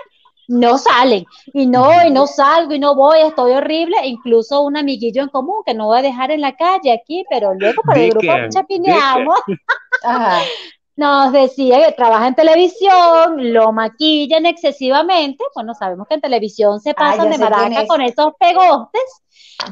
no 0.48 0.78
salen. 0.78 1.24
Y 1.52 1.66
no, 1.66 2.04
y 2.06 2.10
no 2.10 2.26
salgo, 2.26 2.74
y 2.74 2.78
no 2.78 2.94
voy, 2.94 3.20
estoy 3.20 3.52
horrible. 3.52 3.96
Incluso 4.04 4.62
un 4.62 4.76
amiguillo 4.76 5.22
en 5.22 5.28
común 5.28 5.62
que 5.64 5.74
no 5.74 5.86
voy 5.86 5.98
a 5.98 6.02
dejar 6.02 6.30
en 6.30 6.40
la 6.40 6.56
calle 6.56 6.92
aquí, 6.92 7.24
pero 7.30 7.54
luego 7.54 7.82
por 7.82 7.96
el 7.96 8.10
grupo 8.10 8.32
chapineamos. 8.50 9.38
nos 10.96 11.32
decía 11.32 11.86
que 11.86 11.92
trabaja 11.92 12.28
en 12.28 12.34
televisión, 12.34 13.52
lo 13.52 13.72
maquillan 13.72 14.46
excesivamente, 14.46 15.44
bueno, 15.54 15.74
sabemos 15.74 16.06
que 16.06 16.14
en 16.14 16.20
televisión 16.20 16.80
se 16.80 16.90
ah, 16.90 16.94
pasan 16.94 17.30
de 17.30 17.38
maraca 17.38 17.86
con 17.86 18.00
esos 18.02 18.32
pegostes, 18.38 19.22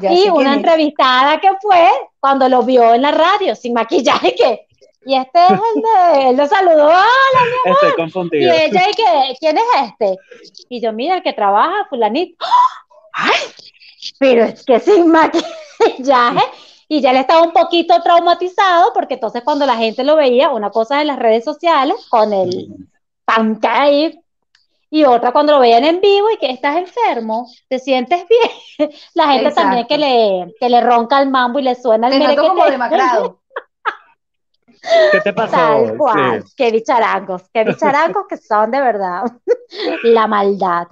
y 0.01 0.29
una 0.29 0.53
entrevistada 0.53 1.39
que 1.39 1.49
fue 1.61 1.87
cuando 2.19 2.47
lo 2.49 2.63
vio 2.63 2.93
en 2.93 3.01
la 3.01 3.11
radio, 3.11 3.55
sin 3.55 3.73
maquillaje, 3.73 4.33
que, 4.35 4.67
y 5.05 5.15
este 5.15 5.43
es 5.45 5.51
el 5.51 5.81
de, 5.81 6.29
él 6.29 6.37
lo 6.37 6.47
saludó, 6.47 6.85
hola 6.85 7.41
mi 7.43 7.69
amor, 7.69 7.79
Estoy 7.81 7.95
confundido. 7.95 8.53
y 8.53 8.57
ella, 8.57 8.89
y 8.89 8.93
que, 8.93 9.35
¿quién 9.39 9.57
es 9.57 9.63
este? 9.83 10.17
Y 10.69 10.81
yo, 10.81 10.93
mira, 10.93 11.17
el 11.17 11.23
que 11.23 11.33
trabaja, 11.33 11.87
fulanito, 11.89 12.45
¡ay! 13.13 13.39
Pero 14.17 14.45
es 14.45 14.63
que 14.63 14.79
sin 14.79 15.11
maquillaje, 15.11 16.41
y 16.93 16.99
ya 16.99 17.11
él 17.11 17.17
estaba 17.17 17.41
un 17.41 17.53
poquito 17.53 18.01
traumatizado 18.01 18.91
porque 18.93 19.13
entonces 19.13 19.43
cuando 19.45 19.65
la 19.65 19.77
gente 19.77 20.03
lo 20.03 20.17
veía, 20.17 20.49
una 20.49 20.71
cosa 20.71 20.99
en 20.99 21.07
las 21.07 21.17
redes 21.17 21.45
sociales 21.45 21.95
con 22.09 22.33
el 22.33 22.67
pantalla 23.23 24.11
y 24.89 25.05
otra 25.05 25.31
cuando 25.31 25.53
lo 25.53 25.61
veían 25.61 25.85
en 25.85 26.01
vivo 26.01 26.29
y 26.31 26.37
que 26.37 26.51
estás 26.51 26.75
enfermo, 26.75 27.47
te 27.69 27.79
sientes 27.79 28.25
bien. 28.27 28.91
La 29.13 29.31
gente 29.31 29.51
también 29.51 29.87
que 29.87 29.97
le, 29.97 30.53
que 30.59 30.67
le 30.67 30.81
ronca 30.81 31.21
el 31.21 31.29
mambo 31.29 31.59
y 31.59 31.63
le 31.63 31.75
suena 31.75 32.09
el 32.09 32.27
Te 32.27 32.35
como 32.35 32.65
demacrado. 32.65 33.39
¿Qué 35.13 35.21
te 35.21 35.31
pasó? 35.31 35.51
Tal 35.51 35.97
cual, 35.97 36.43
qué 36.57 36.71
bicharangos, 36.71 37.43
qué 37.53 37.63
bicharangos 37.63 38.25
que 38.27 38.35
son 38.35 38.69
de 38.69 38.81
verdad 38.81 39.23
la 40.03 40.27
maldad. 40.27 40.87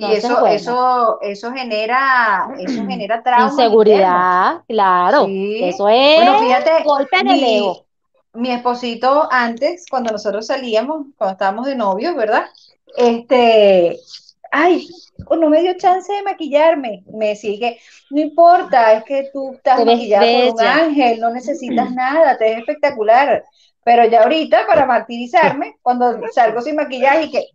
Y 0.00 0.12
eso, 0.12 0.46
eso, 0.46 1.18
eso 1.20 1.52
genera, 1.52 2.48
eso 2.56 2.84
genera 2.88 3.20
trauma. 3.20 3.50
Inseguridad, 3.50 4.62
claro. 4.68 5.26
Eso 5.28 5.88
es 5.88 6.16
bueno, 6.16 6.38
fíjate, 6.38 6.84
golpe 6.84 7.16
en 7.18 7.28
el 7.28 7.44
ego. 7.44 7.84
Mi 8.32 8.52
esposito 8.52 9.26
antes, 9.28 9.86
cuando 9.90 10.12
nosotros 10.12 10.46
salíamos, 10.46 11.06
cuando 11.16 11.32
estábamos 11.32 11.66
de 11.66 11.74
novios, 11.74 12.14
¿verdad? 12.14 12.44
Este, 12.96 13.98
ay, 14.52 14.86
no 15.28 15.50
me 15.50 15.62
dio 15.62 15.76
chance 15.76 16.12
de 16.12 16.22
maquillarme. 16.22 17.02
Me 17.12 17.30
decía 17.30 17.58
que 17.58 17.80
no 18.10 18.20
importa, 18.20 18.92
es 18.92 19.02
que 19.02 19.30
tú 19.32 19.54
estás 19.54 19.84
maquillada 19.84 20.24
por 20.24 20.54
un 20.54 20.60
ángel, 20.60 21.18
no 21.18 21.30
necesitas 21.30 21.90
nada, 21.92 22.38
te 22.38 22.44
ves 22.44 22.58
espectacular. 22.58 23.42
Pero 23.82 24.04
ya 24.04 24.22
ahorita, 24.22 24.64
para 24.68 24.86
martirizarme, 24.86 25.76
cuando 25.82 26.20
salgo 26.32 26.60
sin 26.60 26.76
maquillaje 26.76 27.24
y 27.24 27.30
que 27.32 27.46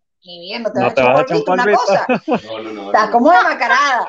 no 0.59 0.71
te, 0.71 0.79
vas, 0.79 1.19
a 1.19 1.21
echar 1.21 1.37
una 1.47 1.65
cosa. 1.65 2.07
No, 2.27 2.59
no, 2.61 2.71
no. 2.71 2.85
Está 2.85 3.11
como 3.11 3.27
macarada. 3.27 4.07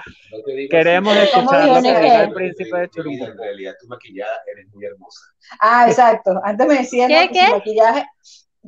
Queremos 0.71 1.17
escuchar 1.17 1.69
lo 1.69 1.83
que 1.83 2.17
el 2.17 2.33
príncipe 2.33 2.79
de 2.79 2.91
Churumbo. 2.91 3.27
En 3.27 3.39
realidad, 3.39 3.75
tu 3.81 3.89
maquillada 3.89 4.43
eres 4.53 4.73
muy 4.73 4.85
hermosa. 4.85 5.21
Ah, 5.61 5.87
exacto. 5.89 6.41
Antes 6.45 6.67
me 6.67 6.75
decían 6.75 7.09
que 7.09 7.31
¿Qué? 7.33 7.51
maquillaje, 7.51 8.07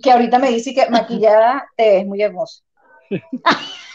que 0.03 0.11
ahorita 0.11 0.39
me 0.39 0.51
dice 0.51 0.75
que 0.75 0.89
maquillada 0.91 1.69
te 1.77 1.89
ves 1.91 2.07
muy 2.07 2.23
hermosa. 2.23 2.63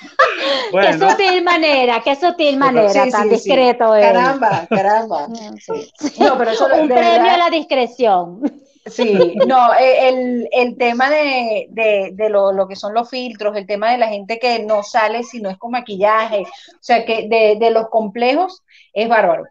Qué 0.72 0.94
sutil 0.94 1.44
manera, 1.44 2.02
qué 2.04 2.16
sutil 2.16 2.58
manera, 2.58 3.08
tan 3.10 3.30
discreto 3.30 3.92
Caramba, 3.92 4.66
caramba. 4.68 5.28
No, 5.28 6.38
pero 6.38 6.52
eso 6.52 6.66
Un 6.66 6.88
premio 6.88 7.32
a 7.32 7.38
la 7.38 7.50
discreción. 7.50 8.42
Sí, 8.86 9.36
no, 9.48 9.74
eh, 9.76 10.10
el, 10.10 10.50
el 10.52 10.78
tema 10.78 11.10
de, 11.10 11.68
de, 11.70 12.10
de 12.14 12.30
lo, 12.30 12.52
lo, 12.52 12.68
que 12.68 12.76
son 12.76 12.94
los 12.94 13.10
filtros, 13.10 13.56
el 13.56 13.68
tema 13.68 13.92
de 13.92 14.00
la 14.00 14.08
gente 14.08 14.40
que 14.40 14.64
no 14.64 14.82
sale 14.82 15.24
si 15.24 15.40
no 15.40 15.50
es 15.50 15.58
con 15.58 15.72
maquillaje, 15.72 16.42
o 16.42 16.78
sea, 16.80 17.06
que 17.06 17.28
de, 17.28 17.58
de 17.60 17.72
los 17.72 17.90
complejos 17.90 18.64
es 18.94 19.08
bárbaro. 19.08 19.46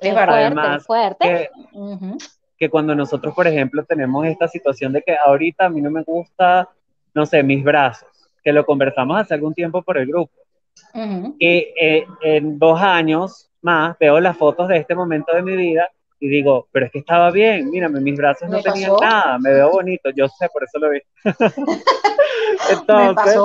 Es 0.00 0.12
bárbaro. 0.12 0.40
Además, 0.46 0.84
fuerte. 0.84 1.28
Que, 1.28 1.50
uh 1.72 1.94
-huh. 1.96 2.30
que 2.58 2.68
cuando 2.68 2.94
nosotros, 2.94 3.32
por 3.34 3.46
ejemplo, 3.46 3.84
tenemos 3.84 4.26
esta 4.26 4.48
situación 4.48 4.92
de 4.92 5.02
que 5.02 5.16
ahorita 5.16 5.66
a 5.66 5.68
mí 5.68 5.80
no 5.80 5.90
me 5.90 6.02
gusta, 6.02 6.68
no 7.14 7.24
sé, 7.24 7.42
mis 7.44 7.62
brazos, 7.62 8.08
que 8.42 8.52
lo 8.52 8.66
conversamos 8.66 9.20
hace 9.20 9.34
algún 9.34 9.54
tiempo 9.54 9.82
por 9.82 9.96
el 9.96 10.06
grupo. 10.08 10.32
Uh 10.92 10.98
-huh. 10.98 11.36
Y 11.38 11.68
eh, 11.80 12.04
en 12.22 12.58
dos 12.58 12.80
años 12.80 13.48
más 13.60 13.96
veo 14.00 14.18
las 14.18 14.36
fotos 14.36 14.66
de 14.66 14.78
este 14.78 14.96
momento 14.96 15.32
de 15.32 15.42
mi 15.42 15.54
vida 15.54 15.88
y 16.22 16.28
digo, 16.28 16.68
pero 16.70 16.86
es 16.86 16.92
que 16.92 17.00
estaba 17.00 17.32
bien, 17.32 17.68
mírame, 17.68 18.00
mis 18.00 18.16
brazos 18.16 18.48
no 18.48 18.62
tenían 18.62 18.92
pasó? 18.92 19.02
nada, 19.02 19.38
me 19.40 19.52
veo 19.54 19.70
bonito, 19.70 20.08
yo 20.14 20.28
sé, 20.28 20.48
por 20.52 20.62
eso 20.62 20.78
lo 20.78 20.90
vi. 20.90 21.00
Entonces, 22.70 23.36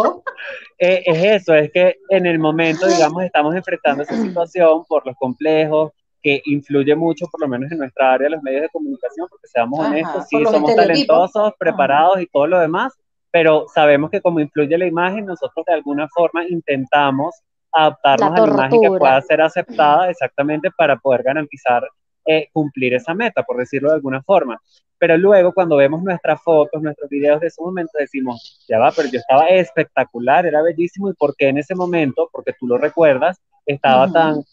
eh, 0.78 1.02
es 1.04 1.42
eso, 1.42 1.56
es 1.56 1.72
que 1.72 1.96
en 2.10 2.28
el 2.28 2.38
momento, 2.38 2.88
digamos, 2.88 3.24
estamos 3.24 3.56
enfrentando 3.56 4.04
esa 4.04 4.16
situación 4.22 4.86
por 4.88 5.08
los 5.08 5.16
complejos, 5.16 5.92
que 6.22 6.40
influye 6.46 6.96
mucho, 6.96 7.26
por 7.32 7.42
lo 7.42 7.48
menos 7.48 7.72
en 7.72 7.80
nuestra 7.80 8.14
área, 8.14 8.30
los 8.30 8.44
medios 8.44 8.62
de 8.62 8.70
comunicación, 8.70 9.28
porque 9.28 9.48
seamos 9.48 9.80
Ajá, 9.80 9.90
honestos, 9.90 10.28
sí, 10.30 10.46
somos 10.46 10.76
talentosos, 10.76 11.54
preparados 11.58 12.14
Ajá. 12.14 12.22
y 12.22 12.28
todo 12.28 12.46
lo 12.46 12.60
demás, 12.60 12.94
pero 13.32 13.66
sabemos 13.74 14.12
que 14.12 14.22
como 14.22 14.40
influye 14.40 14.78
la 14.78 14.86
imagen, 14.86 15.26
nosotros 15.26 15.66
de 15.66 15.74
alguna 15.74 16.08
forma 16.10 16.48
intentamos 16.48 17.42
adaptarnos 17.72 18.34
a 18.34 18.46
la 18.46 18.54
imagen 18.54 18.82
que 18.82 18.90
pueda 18.90 19.20
ser 19.24 19.42
aceptada 19.42 20.12
exactamente 20.12 20.70
para 20.78 20.96
poder 20.98 21.24
garantizar 21.24 21.82
eh, 22.28 22.50
cumplir 22.52 22.94
esa 22.94 23.14
meta, 23.14 23.44
por 23.44 23.58
decirlo 23.58 23.90
de 23.90 23.96
alguna 23.96 24.22
forma. 24.22 24.62
Pero 25.00 25.18
luego 25.18 25.54
cuando 25.54 25.78
vemos 25.78 26.04
nuestras 26.04 26.42
fotos, 26.42 26.82
nuestros 26.82 27.10
videos 27.10 27.40
de 27.40 27.48
ese 27.48 27.62
momento, 27.62 27.94
decimos, 27.98 28.66
ya 28.68 28.80
va, 28.80 28.92
pero 28.92 29.10
yo 29.10 29.20
estaba 29.20 29.48
espectacular, 29.48 30.46
era 30.46 30.62
bellísimo, 30.62 31.10
¿y 31.10 31.14
por 31.14 31.36
qué 31.36 31.48
en 31.48 31.58
ese 31.58 31.74
momento, 31.74 32.30
porque 32.32 32.54
tú 32.60 32.68
lo 32.68 32.78
recuerdas, 32.78 33.40
estaba 33.66 34.06
uh 34.06 34.10
-huh. 34.10 34.14
tan, 34.14 34.44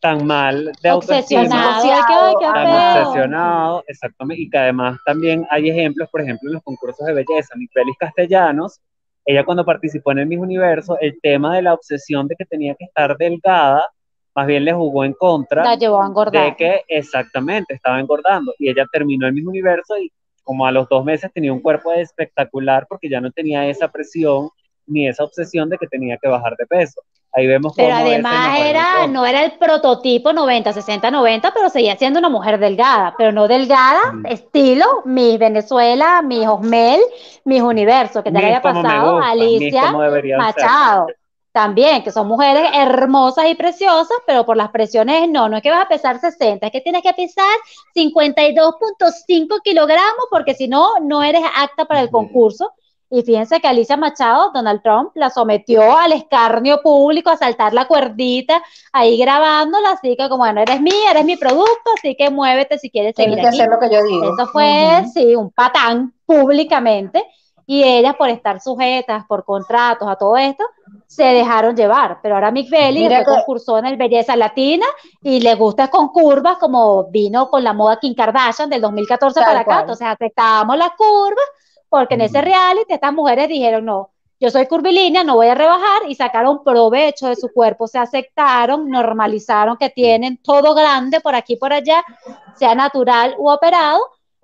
tan 0.00 0.26
mal 0.26 0.72
de 0.82 0.90
obsesionado, 0.92 1.92
autoestima, 1.92 2.52
tan 2.54 3.06
obsesionado, 3.06 3.84
exactamente, 3.86 4.42
y 4.42 4.50
que 4.50 4.58
además 4.58 4.98
también 5.04 5.46
hay 5.50 5.70
ejemplos, 5.70 6.08
por 6.10 6.20
ejemplo, 6.20 6.48
en 6.50 6.54
los 6.54 6.62
concursos 6.62 7.06
de 7.06 7.14
belleza, 7.14 7.54
Miss 7.56 7.70
Félix 7.72 7.98
Castellanos, 7.98 8.80
ella 9.24 9.44
cuando 9.44 9.64
participó 9.64 10.12
en 10.12 10.20
el 10.20 10.26
Miss 10.26 10.38
Universo, 10.38 10.96
el 11.00 11.18
tema 11.20 11.54
de 11.56 11.62
la 11.62 11.74
obsesión 11.74 12.28
de 12.28 12.36
que 12.36 12.46
tenía 12.46 12.74
que 12.74 12.84
estar 12.84 13.16
delgada, 13.16 13.84
más 14.38 14.46
bien 14.46 14.64
le 14.64 14.72
jugó 14.72 15.04
en 15.04 15.14
contra 15.14 15.64
la 15.64 15.74
llevó 15.74 16.00
a 16.00 16.06
engordar. 16.06 16.44
de 16.44 16.54
que 16.54 16.82
exactamente 16.86 17.74
estaba 17.74 17.98
engordando 17.98 18.54
y 18.56 18.70
ella 18.70 18.86
terminó 18.92 19.26
el 19.26 19.32
mismo 19.32 19.50
universo 19.50 19.98
y 19.98 20.12
como 20.44 20.64
a 20.64 20.70
los 20.70 20.88
dos 20.88 21.04
meses 21.04 21.32
tenía 21.34 21.52
un 21.52 21.58
cuerpo 21.58 21.92
espectacular 21.92 22.86
porque 22.88 23.08
ya 23.10 23.20
no 23.20 23.32
tenía 23.32 23.66
esa 23.66 23.88
presión 23.88 24.50
ni 24.86 25.08
esa 25.08 25.24
obsesión 25.24 25.68
de 25.68 25.76
que 25.76 25.88
tenía 25.88 26.18
que 26.22 26.28
bajar 26.28 26.54
de 26.56 26.66
peso. 26.66 27.00
Ahí 27.32 27.48
vemos 27.48 27.72
Pero 27.76 27.92
además 27.92 28.60
era, 28.60 29.08
no 29.08 29.26
era 29.26 29.44
el 29.44 29.58
prototipo 29.58 30.32
90, 30.32 30.72
60, 30.72 31.10
90, 31.10 31.52
pero 31.52 31.68
seguía 31.68 31.96
siendo 31.96 32.20
una 32.20 32.28
mujer 32.28 32.60
delgada, 32.60 33.16
pero 33.18 33.32
no 33.32 33.48
delgada, 33.48 34.12
mm. 34.12 34.26
estilo 34.26 34.86
mi 35.04 35.36
Venezuela, 35.36 36.22
mi 36.22 36.46
Osmel, 36.46 37.00
mis 37.44 37.60
Universo, 37.60 38.22
que 38.22 38.30
te 38.30 38.38
había 38.38 38.62
pasado 38.62 39.14
gusta, 39.14 39.30
Alicia 39.30 39.92
Machado. 40.38 41.06
Ser 41.08 41.27
también, 41.52 42.02
que 42.02 42.12
son 42.12 42.28
mujeres 42.28 42.70
hermosas 42.74 43.46
y 43.48 43.54
preciosas, 43.54 44.16
pero 44.26 44.44
por 44.44 44.56
las 44.56 44.70
presiones 44.70 45.28
no, 45.28 45.48
no 45.48 45.56
es 45.56 45.62
que 45.62 45.70
vas 45.70 45.84
a 45.84 45.88
pesar 45.88 46.20
60, 46.20 46.66
es 46.66 46.72
que 46.72 46.80
tienes 46.80 47.02
que 47.02 47.12
pesar 47.14 47.56
52.5 47.94 49.62
kilogramos 49.62 50.26
porque 50.30 50.54
si 50.54 50.68
no, 50.68 50.88
no 51.02 51.22
eres 51.22 51.42
apta 51.56 51.86
para 51.86 52.00
el 52.00 52.10
concurso. 52.10 52.72
Y 53.10 53.22
fíjense 53.22 53.58
que 53.58 53.66
Alicia 53.66 53.96
Machado, 53.96 54.50
Donald 54.52 54.82
Trump, 54.82 55.12
la 55.14 55.30
sometió 55.30 55.96
al 55.96 56.12
escarnio 56.12 56.82
público, 56.82 57.30
a 57.30 57.38
saltar 57.38 57.72
la 57.72 57.86
cuerdita, 57.86 58.62
ahí 58.92 59.16
grabándola, 59.18 59.92
así 59.92 60.14
que 60.14 60.28
como, 60.28 60.44
bueno, 60.44 60.60
eres 60.60 60.82
mía, 60.82 61.12
eres 61.12 61.24
mi 61.24 61.36
producto, 61.36 61.90
así 61.96 62.14
que 62.16 62.28
muévete 62.28 62.78
si 62.78 62.90
quieres 62.90 63.14
seguir 63.16 63.36
Tienes 63.36 63.56
que 63.56 63.62
hacer 63.62 63.70
lo 63.70 63.80
que 63.80 63.94
yo 63.94 64.02
digo. 64.04 64.34
Eso 64.34 64.46
fue, 64.52 64.64
uh 64.64 65.04
-huh. 65.04 65.12
sí, 65.12 65.34
un 65.34 65.50
patán 65.50 66.12
públicamente 66.26 67.24
y 67.70 67.84
ellas 67.84 68.16
por 68.16 68.30
estar 68.30 68.62
sujetas 68.62 69.26
por 69.26 69.44
contratos 69.44 70.08
a 70.08 70.16
todo 70.16 70.38
esto, 70.38 70.64
se 71.06 71.22
dejaron 71.22 71.76
llevar, 71.76 72.18
pero 72.22 72.34
ahora 72.34 72.50
Mick 72.50 72.70
Belly 72.70 73.06
que... 73.06 73.24
concursó 73.24 73.76
en 73.76 73.84
el 73.84 73.98
Belleza 73.98 74.36
Latina 74.36 74.86
y 75.20 75.40
le 75.40 75.54
gusta 75.54 75.88
con 75.88 76.08
curvas 76.08 76.56
como 76.56 77.10
vino 77.10 77.50
con 77.50 77.62
la 77.62 77.74
moda 77.74 77.98
Kim 78.00 78.14
Kardashian 78.14 78.70
del 78.70 78.80
2014 78.80 79.34
Tal 79.34 79.44
para 79.44 79.60
acá, 79.60 79.66
cual. 79.66 79.80
entonces 79.80 80.06
aceptábamos 80.06 80.78
las 80.78 80.92
curvas 80.96 81.44
porque 81.90 82.14
en 82.14 82.22
ese 82.22 82.40
reality 82.40 82.94
estas 82.94 83.12
mujeres 83.12 83.48
dijeron 83.48 83.84
no, 83.84 84.12
yo 84.40 84.48
soy 84.48 84.66
curvilínea, 84.66 85.22
no 85.22 85.34
voy 85.34 85.48
a 85.48 85.54
rebajar 85.54 86.08
y 86.08 86.14
sacaron 86.14 86.64
provecho 86.64 87.26
de 87.26 87.36
su 87.36 87.52
cuerpo, 87.52 87.86
se 87.86 87.98
aceptaron, 87.98 88.88
normalizaron 88.88 89.76
que 89.76 89.90
tienen 89.90 90.38
todo 90.38 90.74
grande 90.74 91.20
por 91.20 91.34
aquí 91.34 91.56
por 91.56 91.74
allá, 91.74 92.02
sea 92.56 92.74
natural 92.74 93.34
u 93.36 93.50
operado, 93.50 94.00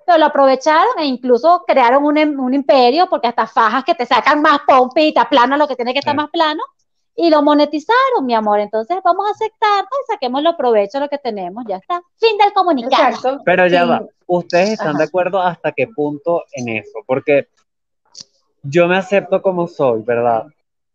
pero 0.07 0.19
lo 0.19 0.27
aprovecharon 0.27 0.99
e 0.99 1.07
incluso 1.07 1.65
crearon 1.67 2.05
un, 2.05 2.19
un, 2.19 2.55
imperio, 2.55 3.09
porque 3.09 3.29
hasta 3.29 3.47
fajas 3.47 3.85
que 3.85 3.95
te 3.95 4.07
sacan 4.07 4.43
más 4.43 4.61
pompita, 4.67 5.29
plano, 5.29 5.57
lo 5.57 5.69
que 5.69 5.77
tiene 5.77 5.93
que 5.93 6.01
estar 6.01 6.13
sí. 6.13 6.17
más 6.17 6.31
plano, 6.31 6.63
y 7.17 7.31
lo 7.31 7.43
monetizaron, 7.43 8.25
mi 8.25 8.35
amor. 8.35 8.61
Entonces 8.61 8.99
vamos 9.05 9.27
a 9.27 9.31
aceptarlo 9.31 9.89
y 9.91 10.13
saquemos 10.13 10.43
los 10.43 10.57
provechos 10.57 11.01
lo 11.01 11.09
que 11.09 11.19
tenemos, 11.19 11.65
ya 11.69 11.77
está. 11.77 12.03
Fin 12.19 12.37
del 12.39 12.53
comunicado. 12.53 13.09
Exacto. 13.09 13.43
Pero 13.45 13.67
ya 13.67 13.83
sí. 13.83 13.89
va, 13.89 14.03
¿ustedes 14.27 14.71
están 14.71 14.91
Ajá. 14.91 14.99
de 14.99 15.05
acuerdo 15.05 15.41
hasta 15.41 15.73
qué 15.73 15.87
punto 15.87 16.45
en 16.53 16.69
eso? 16.69 17.01
Porque 17.07 17.49
yo 18.63 18.89
me 18.89 18.97
acepto 18.97 19.43
como 19.43 19.69
soy, 19.69 20.03
¿verdad? 20.03 20.47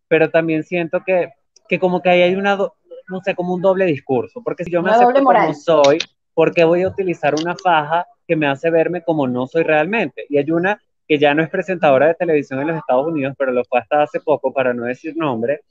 Pero 0.08 0.30
también 0.30 0.64
siento 0.64 1.02
que, 1.04 1.32
que 1.68 1.78
como 1.78 2.02
que 2.02 2.10
ahí 2.10 2.22
hay 2.22 2.34
una, 2.34 2.56
no 2.56 3.20
sé, 3.24 3.34
como 3.34 3.54
un 3.54 3.62
doble 3.62 3.86
discurso, 3.86 4.42
porque 4.44 4.64
si 4.64 4.70
yo 4.70 4.82
me 4.82 4.90
una 4.90 4.98
acepto 4.98 5.22
como 5.22 5.54
soy, 5.54 5.98
¿por 6.34 6.54
qué 6.54 6.64
voy 6.64 6.82
a 6.82 6.88
utilizar 6.88 7.34
una 7.34 7.56
faja 7.56 8.06
que 8.30 8.36
me 8.36 8.46
hace 8.46 8.70
verme 8.70 9.02
como 9.02 9.26
no 9.26 9.48
soy 9.48 9.64
realmente. 9.64 10.24
Y 10.28 10.38
hay 10.38 10.48
una 10.52 10.80
que 11.08 11.18
ya 11.18 11.34
no 11.34 11.42
es 11.42 11.50
presentadora 11.50 12.06
de 12.06 12.14
televisión 12.14 12.60
en 12.60 12.68
los 12.68 12.76
Estados 12.76 13.08
Unidos, 13.08 13.34
pero 13.36 13.50
lo 13.50 13.64
fue 13.64 13.80
hasta 13.80 14.04
hace 14.04 14.20
poco, 14.20 14.52
para 14.52 14.72
no 14.72 14.84
decir 14.84 15.16
nombre, 15.16 15.62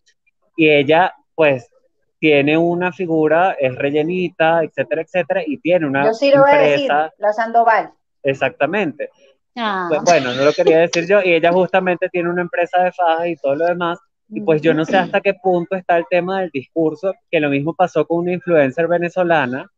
y 0.57 0.69
ella, 0.69 1.13
pues, 1.33 1.71
tiene 2.19 2.57
una 2.57 2.91
figura, 2.91 3.55
es 3.57 3.73
rellenita, 3.73 4.61
etcétera, 4.61 5.03
etcétera, 5.03 5.41
y 5.47 5.57
tiene 5.59 5.87
una 5.87 6.07
Yo 6.07 6.13
sí 6.13 6.31
lo 6.31 6.45
empresa. 6.45 6.57
Voy 6.57 6.65
a 6.65 6.71
decir, 6.71 6.91
la 7.19 7.31
Sandoval. 7.31 7.91
Exactamente. 8.21 9.09
Ah. 9.55 9.85
Pues, 9.87 10.01
bueno, 10.03 10.33
no 10.33 10.43
lo 10.43 10.51
quería 10.51 10.79
decir 10.79 11.07
yo, 11.07 11.21
y 11.23 11.33
ella 11.33 11.53
justamente 11.53 12.09
tiene 12.09 12.29
una 12.29 12.41
empresa 12.41 12.83
de 12.83 12.91
fajas 12.91 13.27
y 13.27 13.37
todo 13.37 13.55
lo 13.55 13.65
demás, 13.67 13.99
y 14.27 14.41
pues 14.41 14.61
yo 14.61 14.73
no 14.73 14.83
sé 14.83 14.97
hasta 14.97 15.21
qué 15.21 15.33
punto 15.33 15.77
está 15.77 15.95
el 15.95 16.05
tema 16.09 16.41
del 16.41 16.49
discurso, 16.49 17.13
que 17.31 17.39
lo 17.39 17.49
mismo 17.49 17.73
pasó 17.73 18.05
con 18.05 18.17
una 18.17 18.33
influencer 18.33 18.89
venezolana, 18.89 19.71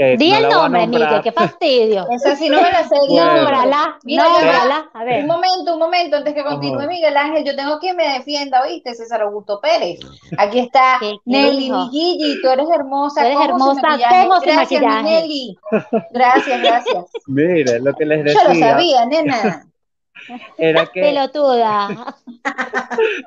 que 0.00 0.16
Di 0.16 0.30
no 0.30 0.36
el 0.38 0.48
nombre, 0.48 0.86
Miguel, 0.86 1.20
qué 1.22 1.30
fastidio. 1.30 2.06
Esa 2.10 2.34
sí 2.34 2.48
no 2.48 2.62
me 2.62 2.70
la 2.72 2.88
sé. 2.88 2.96
Nómbrala, 3.06 3.98
nómbrala. 4.02 4.90
A 4.94 5.04
ver. 5.04 5.20
Un 5.20 5.26
momento, 5.26 5.74
un 5.74 5.78
momento, 5.78 6.16
antes 6.16 6.32
que 6.32 6.42
continúe 6.42 6.86
Miguel 6.88 7.16
Ángel, 7.18 7.44
yo 7.44 7.54
tengo 7.54 7.78
quien 7.78 7.96
me 7.96 8.14
defienda, 8.14 8.62
¿oíste? 8.62 8.94
César 8.94 9.20
Augusto 9.20 9.60
Pérez. 9.60 10.00
Aquí 10.38 10.60
está 10.60 10.98
Nelly 11.26 11.70
Gigi, 11.90 12.40
tú 12.40 12.48
eres 12.48 12.66
hermosa. 12.74 13.20
Tú 13.20 13.26
eres 13.26 13.40
hermosa, 13.40 13.82
¿cómo 13.82 14.40
gracias, 14.40 14.56
maquillaje? 14.56 15.02
Nelly. 15.02 15.58
Gracias, 16.12 16.62
gracias. 16.62 17.04
Mire, 17.26 17.80
lo 17.80 17.92
que 17.92 18.06
les 18.06 18.24
decía. 18.24 18.42
Yo 18.42 18.48
lo 18.48 18.54
sabía, 18.58 19.04
nena. 19.04 19.66
Era 20.56 20.86
que... 20.86 21.00
Pelotuda. 21.02 22.14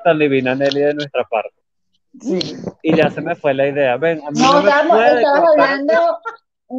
Tan 0.02 0.18
divina 0.18 0.56
Nelly 0.56 0.80
de 0.80 0.94
nuestra 0.94 1.22
parte. 1.22 1.54
Sí. 2.20 2.56
Y 2.82 2.96
ya 2.96 3.10
se 3.10 3.20
me 3.20 3.36
fue 3.36 3.54
la 3.54 3.68
idea. 3.68 3.96
Ven, 3.96 4.20
a 4.26 4.30
mí 4.30 4.40
no, 4.40 4.54
no 4.54 4.62
me 4.62 4.68
estábamos, 4.68 5.04
estabas 5.04 5.50
hablando 5.50 5.92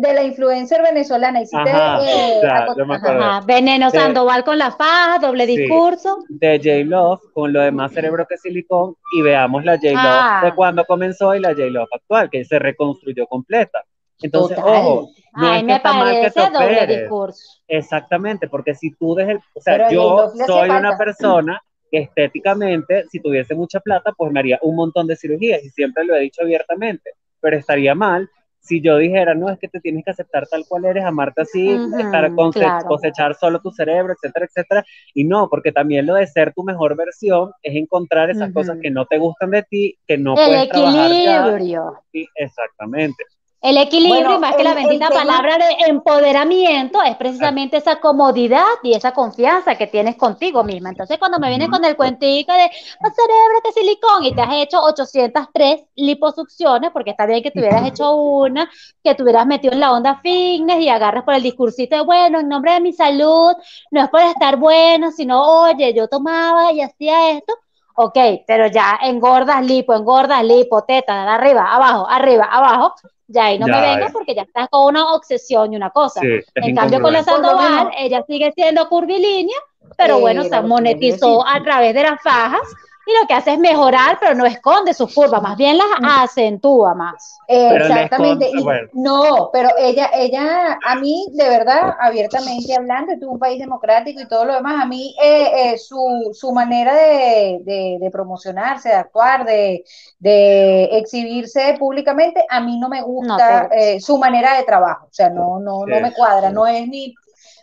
de 0.02 0.14
la 0.14 0.24
influencer 0.24 0.82
venezolana. 0.82 1.42
Hiciste, 1.42 1.70
Ajá, 1.70 2.00
eh, 2.04 2.40
ya, 2.42 2.66
acot- 2.68 2.78
yo 2.78 2.86
me 2.86 2.96
ajá. 2.96 3.04
acuerdo. 3.08 3.24
Ajá, 3.26 3.46
Veneno. 3.46 3.90
Sandoval 3.92 4.44
con 4.44 4.58
la 4.58 4.72
faja, 4.72 5.20
doble 5.20 5.46
Sí. 5.46 5.58
discurso. 5.58 6.18
de 6.30 6.58
J-Love 6.64 7.22
con 7.34 7.54
lo 7.54 7.62
de 7.62 7.72
más 7.72 7.92
cerebro 7.94 8.26
que 8.28 8.38
silicón 8.38 8.96
y 9.16 9.22
veamos 9.22 9.64
la 9.64 9.74
J-Love 9.78 9.96
Ah. 10.04 10.42
de 10.44 10.54
cuando 10.56 10.86
comenzó 10.86 11.34
y 11.36 11.40
la 11.40 11.50
J-Love 11.50 11.90
actual, 11.94 12.30
que 12.30 12.44
se 12.46 12.60
reconstruyó 12.60 13.26
completa. 13.28 13.84
Entonces, 14.22 14.58
Total. 14.58 14.74
ojo, 14.78 15.10
no 15.36 15.48
Ay, 15.48 15.56
es 15.58 15.60
que 15.62 15.66
me 15.66 15.76
está 15.76 15.94
mal 15.94 16.14
que 16.14 16.22
te 16.22 16.32
parece 16.32 16.54
doble 16.54 16.66
operes. 16.78 17.00
discurso. 17.02 17.62
Exactamente, 17.68 18.48
porque 18.48 18.74
si 18.76 18.92
tú 18.96 19.14
desde 19.16 19.34
el, 19.34 19.38
o 19.54 19.60
sea, 19.62 19.76
Pero 19.78 19.92
yo 19.92 20.32
soy 20.48 20.70
una 20.70 20.82
falta. 20.92 20.98
persona 20.98 21.62
que 21.92 22.00
estéticamente, 22.00 23.06
si 23.10 23.20
tuviese 23.20 23.56
mucha 23.56 23.80
plata, 23.80 24.14
pues 24.18 24.32
me 24.32 24.40
haría 24.40 24.58
un 24.62 24.76
montón 24.76 25.08
de 25.08 25.16
cirugías 25.16 25.64
y 25.64 25.70
siempre 25.70 26.04
lo 26.06 26.16
he 26.16 26.20
dicho 26.22 26.42
abiertamente, 26.42 27.12
pero 27.42 27.58
estaría 27.58 27.94
mal 27.94 28.30
si 28.66 28.82
yo 28.82 28.98
dijera, 28.98 29.36
no, 29.36 29.50
es 29.50 29.60
que 29.60 29.68
te 29.68 29.80
tienes 29.80 30.04
que 30.04 30.12
aceptar 30.12 30.48
tal 30.48 30.66
cual 30.68 30.86
eres, 30.86 31.06
amarte 31.06 31.44
así, 31.44 31.70
estar 32.00 32.34
claro. 32.34 32.88
cosechar 32.88 33.36
solo 33.36 33.62
tu 33.62 33.72
cerebro, 33.72 34.14
etcétera, 34.14 34.48
etcétera, 34.48 34.86
y 35.14 35.24
no, 35.24 35.48
porque 35.50 35.72
también 35.72 36.06
lo 36.08 36.16
de 36.16 36.26
ser 36.26 36.52
tu 36.54 36.64
mejor 36.64 36.98
versión 36.98 37.52
es 37.62 37.76
encontrar 37.76 38.32
esas 38.32 38.52
cosas 38.52 38.78
que 38.82 38.90
no 38.90 39.06
te 39.06 39.20
gustan 39.20 39.52
de 39.52 39.64
ti, 39.64 39.98
que 40.08 40.18
no 40.18 40.36
El 40.36 40.48
puedes 40.48 40.70
trabajar 40.70 41.12
ya. 41.12 41.92
Sí, 42.12 42.28
exactamente. 42.36 43.24
El 43.66 43.78
equilibrio, 43.78 44.36
y 44.36 44.38
más 44.38 44.56
que 44.56 44.64
la 44.64 44.76
bendita 44.76 45.10
palabra 45.10 45.58
de 45.58 45.88
empoderamiento, 45.88 47.02
es 47.02 47.16
precisamente 47.16 47.78
esa 47.78 48.00
comodidad 48.00 48.64
y 48.84 48.94
esa 48.94 49.12
confianza 49.12 49.74
que 49.74 49.88
tienes 49.88 50.18
contigo 50.18 50.64
misma. 50.64 50.90
Entonces, 50.90 51.18
cuando 51.18 51.40
me 51.40 51.50
vienes 51.50 51.70
con 51.70 51.84
el 51.84 51.96
cuentico 51.96 52.54
de 52.54 52.66
oh, 52.66 53.10
cerebro 53.10 53.62
que 53.64 53.72
silicón 53.72 54.24
y 54.24 54.36
te 54.36 54.42
has 54.44 54.54
hecho 54.54 54.84
803 54.84 55.82
liposucciones, 55.96 56.92
porque 56.92 57.10
está 57.10 57.26
bien 57.26 57.42
que 57.42 57.50
te 57.50 57.60
hubieras 57.60 57.88
hecho 57.88 58.16
una, 58.16 58.70
que 59.04 59.16
te 59.16 59.24
hubieras 59.24 59.48
metido 59.48 59.74
en 59.74 59.80
la 59.80 59.94
onda 59.94 60.20
fitness 60.22 60.80
y 60.82 60.90
agarras 60.90 61.24
por 61.24 61.34
el 61.34 61.42
discursito 61.42 61.96
de, 61.96 62.04
bueno, 62.04 62.42
en 62.42 62.48
nombre 62.48 62.74
de 62.74 62.82
mi 62.82 62.94
salud, 62.94 63.54
no 63.90 64.04
es 64.04 64.10
por 64.10 64.22
estar 64.22 64.58
bueno, 64.58 65.10
sino, 65.12 65.42
oye, 65.64 65.92
yo 65.92 66.08
tomaba 66.08 66.72
y 66.72 66.82
hacía 66.82 67.32
esto, 67.32 67.56
ok, 67.96 68.18
pero 68.46 68.68
ya 68.68 69.00
engordas 69.02 69.66
lipo, 69.66 69.96
engordas 69.96 70.44
lipo, 70.44 70.84
teta, 70.84 71.34
arriba, 71.34 71.74
abajo, 71.74 72.08
arriba, 72.08 72.46
abajo, 72.46 72.94
ya 73.28 73.46
ahí 73.46 73.60
no 73.60 73.68
me 73.68 73.82
vengas 73.82 74.12
porque 74.12 74.36
ya 74.36 74.44
estás 74.44 74.68
con 74.70 74.86
una 74.88 75.14
obsesión 75.14 75.74
y 75.74 75.76
una 75.76 75.90
cosa. 75.90 76.22
en 76.24 76.76
cambio, 76.76 77.02
con 77.02 77.14
la 77.14 77.24
Sandoval, 77.24 77.92
ella 77.98 78.24
sigue 78.28 78.52
siendo 78.54 78.88
curvilínea, 78.88 79.58
pero 79.98 80.20
bueno, 80.20 80.44
se 80.44 80.62
monetizó 80.62 81.46
a 81.46 81.62
través 81.64 81.94
de 81.94 82.04
las 82.04 82.22
fajas 82.22 82.62
y 83.06 83.22
lo 83.22 83.28
que 83.28 83.34
hace 83.34 83.54
es 83.54 83.60
mejorar, 83.60 84.18
pero 84.20 84.34
no 84.34 84.46
esconde 84.46 84.94
sus 84.94 85.14
curvas, 85.14 85.42
más 85.42 85.56
bien 85.56 85.78
las 85.78 85.88
mm. 86.00 86.06
acentúa 86.06 86.96
más. 86.96 87.38
Exactamente. 87.48 88.52
No, 88.94 89.50
pero 89.54 89.70
ella, 89.78 90.10
ella, 90.16 90.80
a 90.84 90.96
mí, 90.96 91.28
de 91.34 91.48
verdad, 91.48 91.96
abiertamente 92.00 92.76
hablando, 92.76 93.14
es 93.14 93.22
un 93.22 93.38
país 93.38 93.60
democrático 93.60 94.22
y 94.22 94.28
todo 94.28 94.46
lo 94.46 94.56
demás, 94.56 94.82
a 94.82 94.86
mí 94.88 95.16
eh, 95.22 95.74
eh, 95.74 95.78
su, 95.78 96.32
su, 96.34 96.52
manera 96.52 96.96
de, 96.96 98.00
de, 98.00 98.10
promocionarse, 98.12 98.90
de 98.90 98.96
actuar, 98.96 99.46
de, 99.46 99.84
de, 100.20 100.86
exhibirse 100.98 101.76
públicamente, 101.78 102.46
a 102.50 102.60
mí 102.62 102.80
no 102.80 102.90
me 102.90 103.02
gusta 103.04 103.70
eh, 103.72 104.00
su 104.00 104.18
manera 104.18 104.58
de 104.58 104.64
trabajo, 104.64 105.06
o 105.06 105.14
sea, 105.14 105.30
no, 105.30 105.60
no, 105.60 105.86
no 105.86 106.00
me 106.00 106.14
cuadra, 106.14 106.50
no 106.50 106.66
es 106.66 106.88
ni 106.88 107.14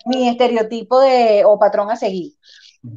mi 0.05 0.29
estereotipo 0.29 1.01
de 1.01 1.45
o 1.45 1.59
patrón 1.59 1.91
a 1.91 1.97
seguir. 1.97 2.33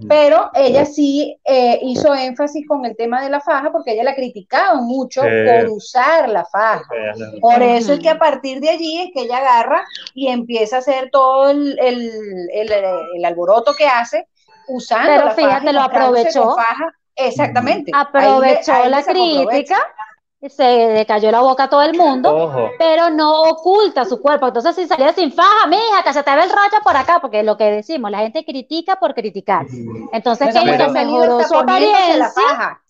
Pero 0.09 0.49
ella 0.55 0.83
sí 0.83 1.39
eh, 1.43 1.79
hizo 1.83 2.15
énfasis 2.15 2.67
con 2.67 2.85
el 2.85 2.95
tema 2.95 3.21
de 3.21 3.29
la 3.29 3.39
faja 3.39 3.71
porque 3.71 3.91
ella 3.91 4.03
la 4.03 4.15
criticaba 4.15 4.81
mucho 4.81 5.21
por 5.21 5.69
usar 5.69 6.27
la 6.27 6.43
faja. 6.43 6.87
Por 7.39 7.61
eso 7.61 7.93
es 7.93 7.99
que 7.99 8.09
a 8.09 8.17
partir 8.17 8.59
de 8.61 8.69
allí 8.69 9.01
es 9.01 9.11
que 9.13 9.21
ella 9.21 9.37
agarra 9.37 9.85
y 10.15 10.27
empieza 10.27 10.77
a 10.77 10.79
hacer 10.79 11.09
todo 11.11 11.51
el, 11.51 11.77
alboroto 13.23 13.75
que 13.75 13.85
hace 13.85 14.27
usando 14.67 15.07
Pero 15.07 15.31
fíjate, 15.31 15.71
lo 15.71 15.81
aprovechó. 15.81 16.55
Exactamente. 17.15 17.91
Aprovechó 17.93 18.89
la 18.89 19.03
crítica 19.03 19.77
se 20.49 20.93
le 20.93 21.05
cayó 21.05 21.31
la 21.31 21.41
boca 21.41 21.63
a 21.63 21.69
todo 21.69 21.81
el 21.81 21.97
mundo, 21.97 22.71
pero 22.77 23.09
no 23.09 23.41
oculta 23.43 24.05
su 24.05 24.21
cuerpo. 24.21 24.47
Entonces, 24.47 24.75
si 24.75 24.87
salía 24.87 25.13
sin 25.13 25.31
faja, 25.31 25.67
mija, 25.67 26.03
que 26.03 26.13
se 26.13 26.23
te 26.23 26.35
ve 26.35 26.43
el 26.43 26.49
racha 26.49 26.81
por 26.83 26.95
acá, 26.95 27.19
porque 27.21 27.43
lo 27.43 27.57
que 27.57 27.65
decimos, 27.71 28.11
la 28.11 28.19
gente 28.19 28.43
critica 28.45 28.97
por 28.97 29.13
criticar. 29.13 29.65
Entonces, 30.11 30.53
que 30.53 30.59
ella 30.59 30.87
mejoró 30.89 31.41
su 31.43 31.55
apariencia. 31.55 32.81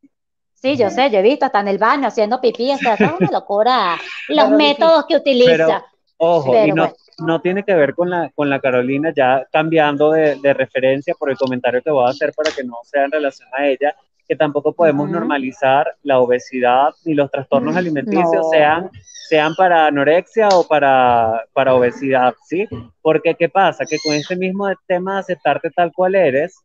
Sí, 0.53 0.77
yo 0.77 0.90
sé, 0.90 1.11
yo 1.11 1.19
he 1.19 1.22
visto 1.22 1.45
hasta 1.45 1.60
en 1.60 1.68
el 1.68 1.77
baño 1.77 2.07
haciendo 2.07 2.41
pipí, 2.41 2.72
o 2.72 2.77
sea, 2.77 2.95
es 2.95 3.02
una 3.02 3.30
locura 3.32 3.98
los 4.30 4.49
métodos 4.49 5.06
que 5.06 5.15
utiliza. 5.15 5.86
ojo, 6.18 6.65
y 6.65 6.72
no, 6.72 6.91
no 7.19 7.40
tiene 7.40 7.64
que 7.64 7.76
ver 7.76 7.94
con 7.94 8.10
la, 8.10 8.32
con 8.34 8.49
la 8.49 8.60
Carolina, 8.60 9.14
ya 9.15 9.45
cambiando 9.52 10.11
de, 10.11 10.36
de, 10.41 10.53
referencia 10.56 11.14
por 11.19 11.30
el 11.30 11.38
comentario 11.38 11.84
que 11.84 11.91
voy 11.91 12.07
a 12.07 12.10
hacer 12.10 12.34
para 12.34 12.49
que 12.49 12.64
no 12.64 12.77
sea 12.84 13.06
en 13.06 13.11
relación 13.11 13.48
a 13.52 13.68
ella, 13.68 13.95
que 14.27 14.35
tampoco 14.35 14.73
podemos 14.73 15.10
normalizar 15.10 15.95
la 16.03 16.19
obesidad 16.19 16.89
ni 17.06 17.14
los 17.14 17.30
trastornos 17.30 17.76
alimenticios, 17.76 18.49
sean, 18.49 18.89
sean 19.30 19.56
para 19.56 19.88
anorexia 19.88 20.49
o 20.49 20.68
para, 20.68 21.43
para 21.53 21.76
obesidad, 21.76 22.34
¿sí? 22.47 22.68
Porque 23.02 23.35
¿qué 23.35 23.49
pasa? 23.49 23.85
Que 23.85 23.97
con 24.03 24.14
este 24.14 24.35
mismo 24.35 24.68
tema 24.88 25.15
de 25.15 25.19
aceptarte 25.19 25.69
tal 25.69 25.91
cual 25.93 26.15
eres, 26.15 26.56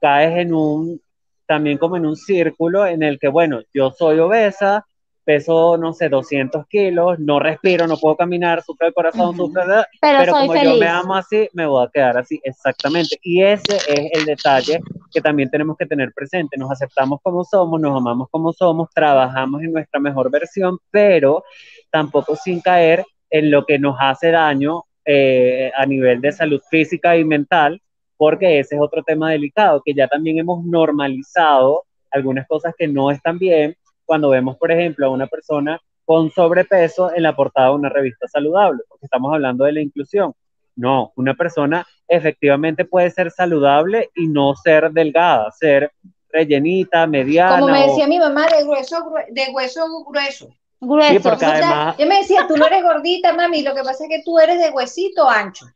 caes 0.00 0.38
en 0.38 0.54
un, 0.54 1.00
también 1.46 1.78
como 1.78 1.96
en 1.96 2.06
un 2.06 2.16
círculo 2.16 2.86
en 2.86 3.02
el 3.02 3.18
que, 3.18 3.28
bueno, 3.28 3.60
yo 3.74 3.90
soy 3.90 4.18
obesa, 4.18 4.86
peso, 5.30 5.76
no 5.76 5.92
sé, 5.92 6.08
200 6.08 6.66
kilos, 6.66 7.16
no 7.20 7.38
respiro, 7.38 7.86
no 7.86 7.96
puedo 7.96 8.16
caminar, 8.16 8.64
sufro 8.64 8.88
el 8.88 8.92
corazón, 8.92 9.36
sufro 9.36 9.64
de... 9.64 9.84
Pero, 10.00 10.32
como 10.32 10.56
yo 10.56 10.76
me 10.76 10.88
amo 10.88 11.14
así, 11.14 11.48
me 11.52 11.66
voy 11.66 11.86
a 11.86 11.88
quedar 11.88 12.18
así, 12.18 12.40
exactamente. 12.42 13.16
Y 13.22 13.40
ese 13.40 13.76
es 13.76 14.10
el 14.12 14.24
detalle 14.24 14.80
que 15.12 15.20
también 15.20 15.48
tenemos 15.48 15.76
que 15.76 15.86
tener 15.86 16.12
presente. 16.12 16.56
Nos 16.56 16.72
aceptamos 16.72 17.20
como 17.22 17.44
somos, 17.44 17.80
nos 17.80 17.96
amamos 17.96 18.26
como 18.28 18.52
somos, 18.52 18.88
trabajamos 18.92 19.62
en 19.62 19.72
nuestra 19.72 20.00
mejor 20.00 20.32
versión, 20.32 20.78
pero 20.90 21.44
tampoco 21.92 22.34
sin 22.34 22.60
caer 22.60 23.04
en 23.30 23.52
lo 23.52 23.64
que 23.64 23.78
nos 23.78 23.96
hace 24.00 24.32
daño 24.32 24.82
eh, 25.04 25.70
a 25.76 25.86
nivel 25.86 26.20
de 26.20 26.32
salud 26.32 26.60
física 26.68 27.16
y 27.16 27.24
mental, 27.24 27.80
porque 28.16 28.58
ese 28.58 28.74
es 28.74 28.80
otro 28.80 29.04
tema 29.04 29.30
delicado, 29.30 29.80
que 29.84 29.94
ya 29.94 30.08
también 30.08 30.40
hemos 30.40 30.64
normalizado 30.64 31.84
algunas 32.10 32.48
cosas 32.48 32.74
que 32.76 32.88
no 32.88 33.12
están 33.12 33.38
bien 33.38 33.76
cuando 34.10 34.30
vemos, 34.30 34.56
por 34.56 34.72
ejemplo, 34.72 35.06
a 35.06 35.10
una 35.10 35.28
persona 35.28 35.80
con 36.04 36.32
sobrepeso 36.32 37.14
en 37.14 37.22
la 37.22 37.36
portada 37.36 37.68
de 37.68 37.74
una 37.76 37.88
revista 37.90 38.26
saludable, 38.26 38.82
porque 38.88 39.06
estamos 39.06 39.32
hablando 39.32 39.62
de 39.62 39.72
la 39.72 39.80
inclusión. 39.82 40.34
No, 40.74 41.12
una 41.14 41.34
persona 41.34 41.86
efectivamente 42.08 42.84
puede 42.84 43.08
ser 43.12 43.30
saludable 43.30 44.10
y 44.16 44.26
no 44.26 44.56
ser 44.56 44.90
delgada, 44.90 45.48
ser 45.52 45.92
rellenita, 46.28 47.06
mediana. 47.06 47.60
Como 47.60 47.72
me 47.72 47.86
decía 47.86 48.08
mi 48.08 48.18
mamá, 48.18 48.48
de 48.48 48.64
hueso, 48.64 48.96
de 49.30 49.46
hueso 49.54 50.04
grueso. 50.04 50.48
Grueso. 50.80 51.12
Sí, 51.12 51.18
porque 51.20 51.44
además... 51.44 51.96
Yo 51.96 52.06
me 52.06 52.18
decía, 52.18 52.46
tú 52.48 52.56
no 52.56 52.66
eres 52.66 52.82
gordita, 52.82 53.32
mami, 53.32 53.62
lo 53.62 53.76
que 53.76 53.84
pasa 53.84 54.02
es 54.02 54.10
que 54.10 54.22
tú 54.24 54.40
eres 54.40 54.58
de 54.58 54.70
huesito 54.70 55.30
ancho. 55.30 55.66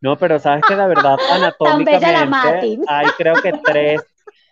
No, 0.00 0.18
pero 0.18 0.40
sabes 0.40 0.64
que 0.66 0.74
la 0.74 0.88
verdad, 0.88 1.16
anatómicamente, 1.30 2.80
hay 2.88 3.06
creo 3.16 3.40
que 3.40 3.52
tres 3.64 4.00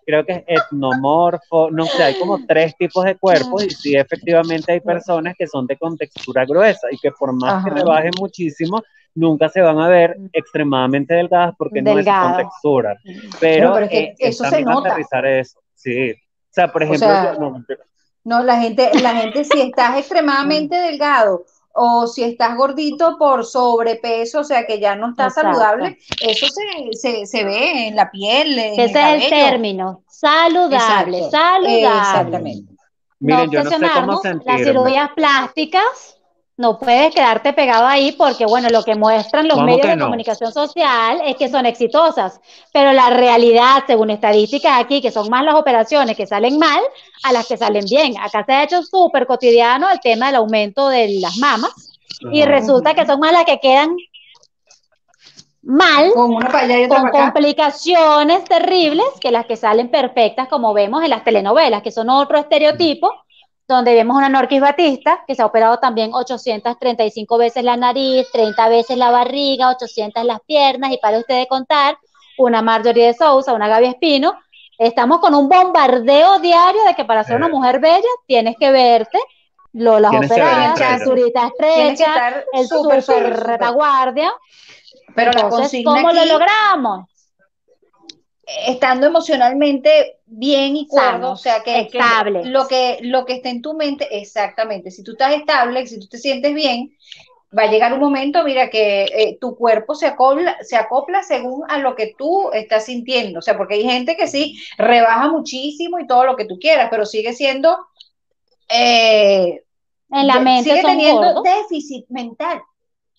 creo 0.05 0.24
que 0.24 0.33
es 0.33 0.43
etnomorfo, 0.47 1.70
no 1.70 1.85
sé, 1.87 2.03
hay 2.03 2.19
como 2.19 2.45
tres 2.47 2.77
tipos 2.77 3.05
de 3.05 3.16
cuerpos 3.16 3.65
y 3.65 3.70
sí, 3.70 3.97
efectivamente 3.97 4.73
hay 4.73 4.81
personas 4.81 5.35
que 5.39 5.47
son 5.47 5.66
de 5.66 5.77
contextura 5.77 6.45
gruesa 6.45 6.89
y 6.91 6.99
que 6.99 7.11
por 7.12 7.33
más 7.33 7.65
que 7.65 7.70
rebajen 7.70 8.12
muchísimo, 8.19 8.83
nunca 9.15 9.49
se 9.49 9.61
van 9.61 9.79
a 9.79 9.89
ver 9.89 10.16
extremadamente 10.33 11.15
delgadas 11.15 11.55
porque 11.57 11.83
no 11.83 11.99
es 11.99 12.07
contextura. 12.07 12.97
Pero, 13.41 13.79
eh, 13.79 14.15
eso 14.19 14.45
se 14.45 14.62
nota. 14.62 14.91
Aterrizar 14.91 15.27
eso, 15.27 15.61
sí. 15.74 16.12
O 16.12 16.55
sea, 16.55 16.69
por 16.69 16.83
ejemplo, 16.83 17.09
no, 17.39 17.65
no, 18.24 18.43
la 18.43 18.61
gente, 18.61 18.91
la 19.01 19.16
gente 19.16 19.45
si 19.45 19.61
estás 19.61 19.97
extremadamente 19.99 20.77
delgado 20.77 21.45
o 21.74 22.07
si 22.07 22.23
estás 22.23 22.57
gordito 22.57 23.16
por 23.19 23.44
sobrepeso, 23.44 24.40
o 24.40 24.44
sea 24.44 24.66
que 24.66 24.78
ya 24.78 24.94
no 24.97 25.11
estás 25.11 25.35
saludable, 25.35 25.99
eso 26.20 26.47
se, 26.93 27.27
se, 27.27 27.44
ve 27.44 27.89
en 27.89 27.97
la 27.97 28.11
piel. 28.11 28.59
En 28.59 28.81
Ese 28.81 29.16
es 29.16 29.24
el 29.24 29.31
término, 29.31 30.03
saludable, 30.09 31.31
saludable. 31.31 31.82
Exactamente. 31.82 32.73
Miren, 33.20 33.51
yo 33.51 33.62
no 33.62 33.70
sé 33.70 33.77
cómo 33.94 34.20
Las 34.44 34.62
cirugías 34.62 35.11
plásticas 35.15 36.22
no 36.62 36.78
puedes 36.78 37.12
quedarte 37.12 37.52
pegado 37.52 37.86
ahí 37.89 38.12
porque, 38.12 38.47
bueno, 38.47 38.68
lo 38.70 38.84
que 38.84 38.94
muestran 38.94 39.48
los 39.48 39.60
medios 39.62 39.84
de 39.89 39.98
comunicación 39.98 40.52
social 40.52 41.20
es 41.26 41.34
que 41.34 41.48
son 41.48 41.66
exitosas, 41.66 42.40
pero 42.72 42.93
la 42.93 43.10
realidad, 43.10 43.82
según 43.84 44.10
estadísticas 44.10 44.80
aquí, 44.80 45.02
que 45.02 45.10
son 45.10 45.28
más 45.28 45.44
las 45.44 45.56
operaciones 45.56 46.16
que 46.16 46.24
salen 46.24 46.59
mal 46.59 46.80
a 47.24 47.32
las 47.32 47.48
que 47.48 47.56
salen 47.56 47.84
bien. 47.84 48.14
Acá 48.20 48.44
se 48.44 48.52
ha 48.52 48.62
hecho 48.62 48.80
súper 48.84 49.26
cotidiano 49.26 49.90
el 49.90 49.98
tema 49.98 50.26
del 50.26 50.36
aumento 50.36 50.89
de 50.89 51.18
las 51.20 51.36
mamas 51.39 51.98
y 52.30 52.44
resulta 52.44 52.94
que 52.94 53.06
son 53.06 53.18
más 53.18 53.32
las 53.32 53.44
que 53.44 53.59
quedan 53.59 53.97
mal, 55.62 56.12
con, 56.14 56.34
con 56.89 57.10
complicaciones 57.10 58.44
terribles 58.44 59.06
que 59.20 59.32
las 59.32 59.47
que 59.47 59.56
salen 59.56 59.90
perfectas, 59.90 60.47
como 60.47 60.72
vemos 60.74 61.02
en 61.02 61.10
las 61.10 61.24
telenovelas, 61.24 61.82
que 61.82 61.90
son 61.90 62.09
otro 62.09 62.39
estereotipo 62.39 63.22
donde 63.73 63.94
vemos 63.94 64.16
una 64.16 64.28
Norquis 64.28 64.61
Batista, 64.61 65.24
que 65.27 65.35
se 65.35 65.43
ha 65.43 65.47
operado 65.47 65.78
también 65.78 66.11
835 66.12 67.39
veces 67.39 67.65
la 67.65 67.77
nariz, 67.77 68.27
30 68.32 68.69
veces 68.69 68.97
la 68.97 69.11
barriga, 69.11 69.70
800 69.70 70.24
las 70.24 70.40
piernas, 70.40 70.93
y 70.93 70.99
para 70.99 71.19
ustedes 71.19 71.47
contar, 71.49 71.99
una 72.39 72.62
Marjorie 72.62 73.07
de 73.07 73.15
Sousa, 73.15 73.53
una 73.53 73.69
Gaby 73.69 73.86
Espino, 73.86 74.35
estamos 74.78 75.20
con 75.20 75.35
un 75.35 75.49
bombardeo 75.49 76.39
diario 76.39 76.85
de 76.85 76.94
que 76.94 77.05
para 77.05 77.24
ser 77.24 77.36
una 77.36 77.47
eh. 77.47 77.51
mujer 77.51 77.81
bella 77.81 78.09
tienes 78.27 78.57
que 78.59 78.70
verte, 78.70 79.19
lo, 79.73 79.99
las 79.99 80.15
operadas, 80.15 80.78
la 80.78 80.99
cinturita 80.99 81.47
estrecha, 81.47 82.44
el 82.53 82.66
super, 82.69 83.03
retaguardia. 83.47 84.32
Pero 85.15 85.31
Entonces, 85.32 85.82
¿cómo 85.85 86.12
lo 86.12 86.24
logramos? 86.24 87.07
Estando 88.66 89.07
emocionalmente 89.07 90.19
bien 90.27 90.77
y 90.77 90.87
cuerdo, 90.87 91.33
o 91.33 91.37
sea, 91.37 91.62
que, 91.62 91.81
estable. 91.81 92.45
lo 92.45 92.66
que 92.66 92.99
lo 93.03 93.24
que 93.24 93.35
está 93.35 93.49
en 93.51 93.62
tu 93.62 93.74
mente, 93.74 94.09
exactamente, 94.19 94.91
si 94.91 95.03
tú 95.03 95.12
estás 95.12 95.35
estable, 95.35 95.87
si 95.87 95.99
tú 95.99 96.07
te 96.07 96.19
sientes 96.19 96.55
bien, 96.55 96.97
va 97.57 97.65
a 97.65 97.70
llegar 97.70 97.93
un 97.93 98.01
momento, 98.01 98.45
mira, 98.45 98.70
que 98.70 99.05
eh, 99.05 99.39
tu 99.41 99.57
cuerpo 99.57 99.95
se 99.95 100.07
acopla, 100.07 100.57
se 100.62 100.77
acopla 100.77 101.23
según 101.23 101.65
a 101.69 101.79
lo 101.79 101.95
que 101.95 102.15
tú 102.16 102.51
estás 102.53 102.87
sintiendo, 102.87 103.41
o 103.41 103.43
sea, 103.43 103.57
porque 103.57 103.74
hay 103.74 103.85
gente 103.85 104.16
que 104.16 104.27
sí 104.27 104.59
rebaja 104.79 105.29
muchísimo 105.29 105.99
y 105.99 106.07
todo 106.07 106.24
lo 106.24 106.37
que 106.37 106.47
tú 106.47 106.59
quieras, 106.59 106.89
pero 106.91 107.05
sigue 107.05 107.33
siendo 107.35 107.79
eh, 108.69 109.62
En 110.11 110.27
la 110.27 110.41
mente 110.41 110.70
sigue 110.70 110.83
son 110.83 110.91
teniendo 110.93 111.35
gordos. 111.35 111.43
déficit 111.43 112.07
mental. 112.09 112.62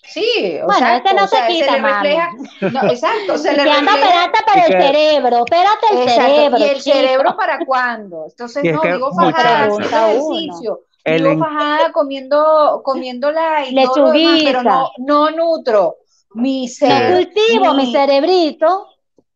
Sí, 0.06 0.60
Bueno, 0.66 0.80
exacto, 0.80 1.10
este 1.10 1.14
no 1.16 1.24
o 1.24 1.28
sea, 1.28 1.46
se 1.48 1.54
quita, 1.54 1.72
le 1.72 1.82
mami. 1.82 2.10
refleja, 2.10 2.30
no, 2.68 2.82
exacto, 2.88 3.38
se 3.38 3.54
le 3.54 3.66
refleja 3.66 3.90
espérate, 3.96 4.40
Y 4.52 4.60
el 4.60 4.66
cerebro, 4.78 5.38
espérate 5.46 5.86
el 5.92 6.00
Exacto, 6.00 6.10
cerebro. 6.10 6.58
¿Y 6.60 6.68
el 6.68 6.82
chico. 6.82 6.98
cerebro 6.98 7.36
para 7.38 7.66
cuándo? 7.66 8.26
Entonces, 8.30 8.70
no, 8.70 8.88
vivo 8.90 9.14
fajada 9.14 9.66
ejercicio, 9.66 10.82
el 11.04 11.26
en- 11.26 11.40
fajada 11.40 11.92
comiendo, 11.92 12.82
comiéndola 12.84 13.66
y 13.68 13.80
todo 13.80 14.00
lo 14.00 14.12
demás, 14.12 14.42
pero 14.44 14.64
no, 14.64 14.92
no 14.98 15.32
nutro 15.32 15.98
mi 16.34 16.68
cerebro. 16.68 17.06
cultivo 17.06 17.74
mi 17.74 17.92
cerebrito. 17.92 18.88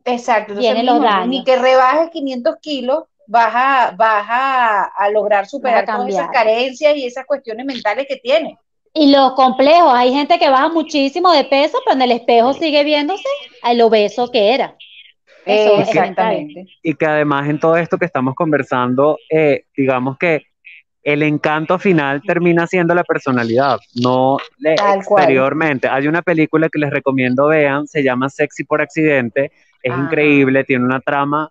Exacto, 0.06 0.53
entonces 0.53 0.84
los 0.84 0.99
daños. 1.02 1.27
ni 1.30 1.44
que 1.44 1.56
rebajes 1.57 2.10
500 2.11 2.56
kilos, 2.61 3.03
vas 3.27 3.53
a, 3.56 3.91
vas 3.98 4.26
a, 4.30 4.85
a 4.85 5.10
lograr 5.11 5.48
superar 5.48 5.89
todas 5.89 6.10
esas 6.10 6.30
carencias 6.30 6.95
y 6.95 7.06
esas 7.06 7.26
cuestiones 7.26 7.65
mentales 7.65 8.06
que 8.07 8.18
tienes. 8.18 8.57
Y 8.93 9.11
los 9.11 9.34
complejos, 9.34 9.91
hay 9.93 10.11
gente 10.14 10.39
que 10.39 10.49
baja 10.49 10.69
muchísimo 10.69 11.31
de 11.31 11.43
peso, 11.43 11.77
pero 11.85 11.95
en 11.95 12.01
el 12.01 12.11
espejo 12.11 12.53
sigue 12.53 12.84
viéndose 12.84 13.27
al 13.61 13.80
obeso 13.81 14.31
que 14.31 14.53
era. 14.53 14.76
Eso 15.45 15.80
es 15.81 15.95
mental. 15.95 16.34
Exactamente. 16.34 16.65
y 16.84 16.93
que 16.95 17.05
además 17.05 17.47
en 17.47 17.59
todo 17.59 17.77
esto 17.77 17.97
que 17.97 18.05
estamos 18.05 18.35
conversando, 18.35 19.18
eh, 19.30 19.64
digamos 19.76 20.18
que 20.18 20.43
el 21.03 21.23
encanto 21.23 21.80
final 21.80 22.22
termina 22.22 22.68
siendo 22.68 22.93
la 22.93 23.03
personalidad, 23.05 23.80
no 23.95 24.39
le- 24.57 24.76
cual. 24.76 24.97
exteriormente. 24.97 25.88
Hay 25.88 26.07
una 26.07 26.22
película 26.22 26.68
que 26.68 26.80
les 26.80 26.89
recomiendo 26.89 27.47
vean, 27.47 27.88
se 27.88 28.03
llama 28.03 28.30
Sexy 28.30 28.65
por 28.65 28.81
accidente, 28.81 29.51
es 29.81 29.93
increíble, 29.97 30.65
tiene 30.65 30.84
una 30.84 30.99
trama 30.99 31.49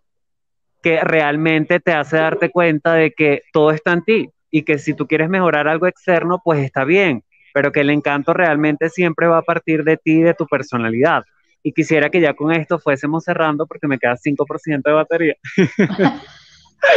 que 0.82 1.00
realmente 1.00 1.80
te 1.80 1.92
hace 1.92 2.18
darte 2.18 2.50
cuenta 2.50 2.92
de 2.92 3.12
que 3.12 3.42
todo 3.50 3.70
está 3.70 3.94
en 3.94 4.04
ti 4.04 4.28
y 4.50 4.62
que 4.62 4.78
si 4.78 4.92
tú 4.92 5.06
quieres 5.06 5.30
mejorar 5.30 5.68
algo 5.68 5.86
externo, 5.86 6.40
pues 6.44 6.60
está 6.62 6.84
bien, 6.84 7.24
pero 7.56 7.72
que 7.72 7.80
el 7.80 7.88
encanto 7.88 8.34
realmente 8.34 8.90
siempre 8.90 9.26
va 9.28 9.38
a 9.38 9.42
partir 9.42 9.82
de 9.82 9.96
ti 9.96 10.16
y 10.18 10.22
de 10.22 10.34
tu 10.34 10.46
personalidad. 10.46 11.24
Y 11.62 11.72
quisiera 11.72 12.10
que 12.10 12.20
ya 12.20 12.34
con 12.34 12.52
esto 12.52 12.78
fuésemos 12.78 13.24
cerrando 13.24 13.66
porque 13.66 13.86
me 13.88 13.98
queda 13.98 14.14
5% 14.14 14.82
de 14.84 14.92
batería. 14.92 15.34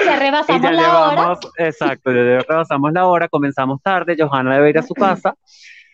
Y 0.01 0.05
ya 0.05 0.17
Y 0.17 0.19
rebasamos 0.19 0.61
ya 0.61 0.71
la 0.71 0.99
hora. 0.99 1.39
exacto, 1.59 2.11
ya 2.11 2.39
rebasamos 2.45 2.91
la 2.91 3.05
hora, 3.07 3.29
comenzamos 3.29 3.81
tarde, 3.81 4.17
Johanna 4.19 4.55
debe 4.55 4.71
ir 4.71 4.77
a 4.79 4.83
su 4.83 4.93
casa. 4.93 5.33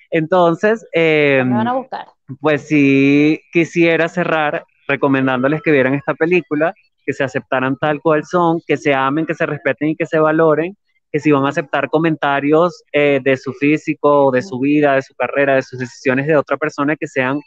Entonces, 0.09 0.83
eh, 0.91 1.43
Me 1.45 1.57
van 1.57 1.67
a 1.67 1.73
buscar. 1.73 2.07
pues 2.41 2.67
sí 2.67 3.39
quisiera 3.53 4.09
cerrar 4.09 4.65
recomendándoles 4.87 5.61
que 5.61 5.71
vieran 5.71 5.93
esta 5.93 6.15
película, 6.15 6.73
que 7.05 7.13
se 7.13 7.23
aceptaran 7.23 7.77
tal 7.77 8.01
cual 8.01 8.25
son, 8.25 8.59
que 8.65 8.77
se 8.77 8.95
amen, 8.95 9.27
que 9.27 9.35
se 9.35 9.45
respeten 9.45 9.89
y 9.89 9.95
que 9.95 10.07
se 10.07 10.17
valoren, 10.17 10.75
que 11.15 11.21
si 11.21 11.31
van 11.31 11.45
a 11.45 11.49
aceptar 11.49 11.89
comentarios 11.89 12.83
eh, 12.91 13.21
de 13.23 13.37
su 13.37 13.53
físico, 13.53 14.31
de 14.31 14.41
su 14.41 14.59
vida, 14.59 14.95
de 14.95 15.01
su 15.01 15.13
carrera, 15.15 15.55
de 15.55 15.61
sus 15.61 15.79
decisiones 15.79 16.27
de 16.27 16.35
otra 16.35 16.57
persona, 16.57 16.97
que 16.97 17.07
sean 17.07 17.39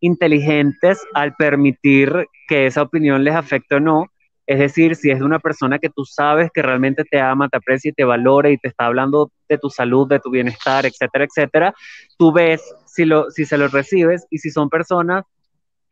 inteligentes 0.00 0.98
al 1.12 1.34
permitir 1.34 2.26
que 2.48 2.64
esa 2.64 2.80
opinión 2.80 3.22
les 3.22 3.34
afecte 3.34 3.74
o 3.74 3.80
no. 3.80 4.06
Es 4.46 4.60
decir, 4.60 4.96
si 4.96 5.10
es 5.10 5.18
de 5.18 5.26
una 5.26 5.40
persona 5.40 5.78
que 5.78 5.90
tú 5.90 6.06
sabes 6.06 6.48
que 6.54 6.62
realmente 6.62 7.04
te 7.04 7.20
ama, 7.20 7.50
te 7.50 7.58
aprecia 7.58 7.90
y 7.90 7.92
te 7.92 8.04
valora 8.04 8.48
y 8.48 8.56
te 8.56 8.68
está 8.68 8.86
hablando 8.86 9.30
de 9.46 9.58
tu 9.58 9.68
salud, 9.68 10.08
de 10.08 10.18
tu 10.18 10.30
bienestar, 10.30 10.86
etcétera, 10.86 11.26
etcétera, 11.26 11.74
tú 12.16 12.32
ves 12.32 12.62
si, 12.86 13.04
lo, 13.04 13.30
si 13.30 13.44
se 13.44 13.58
lo 13.58 13.68
recibes 13.68 14.26
y 14.30 14.38
si 14.38 14.50
son 14.50 14.70
personas 14.70 15.24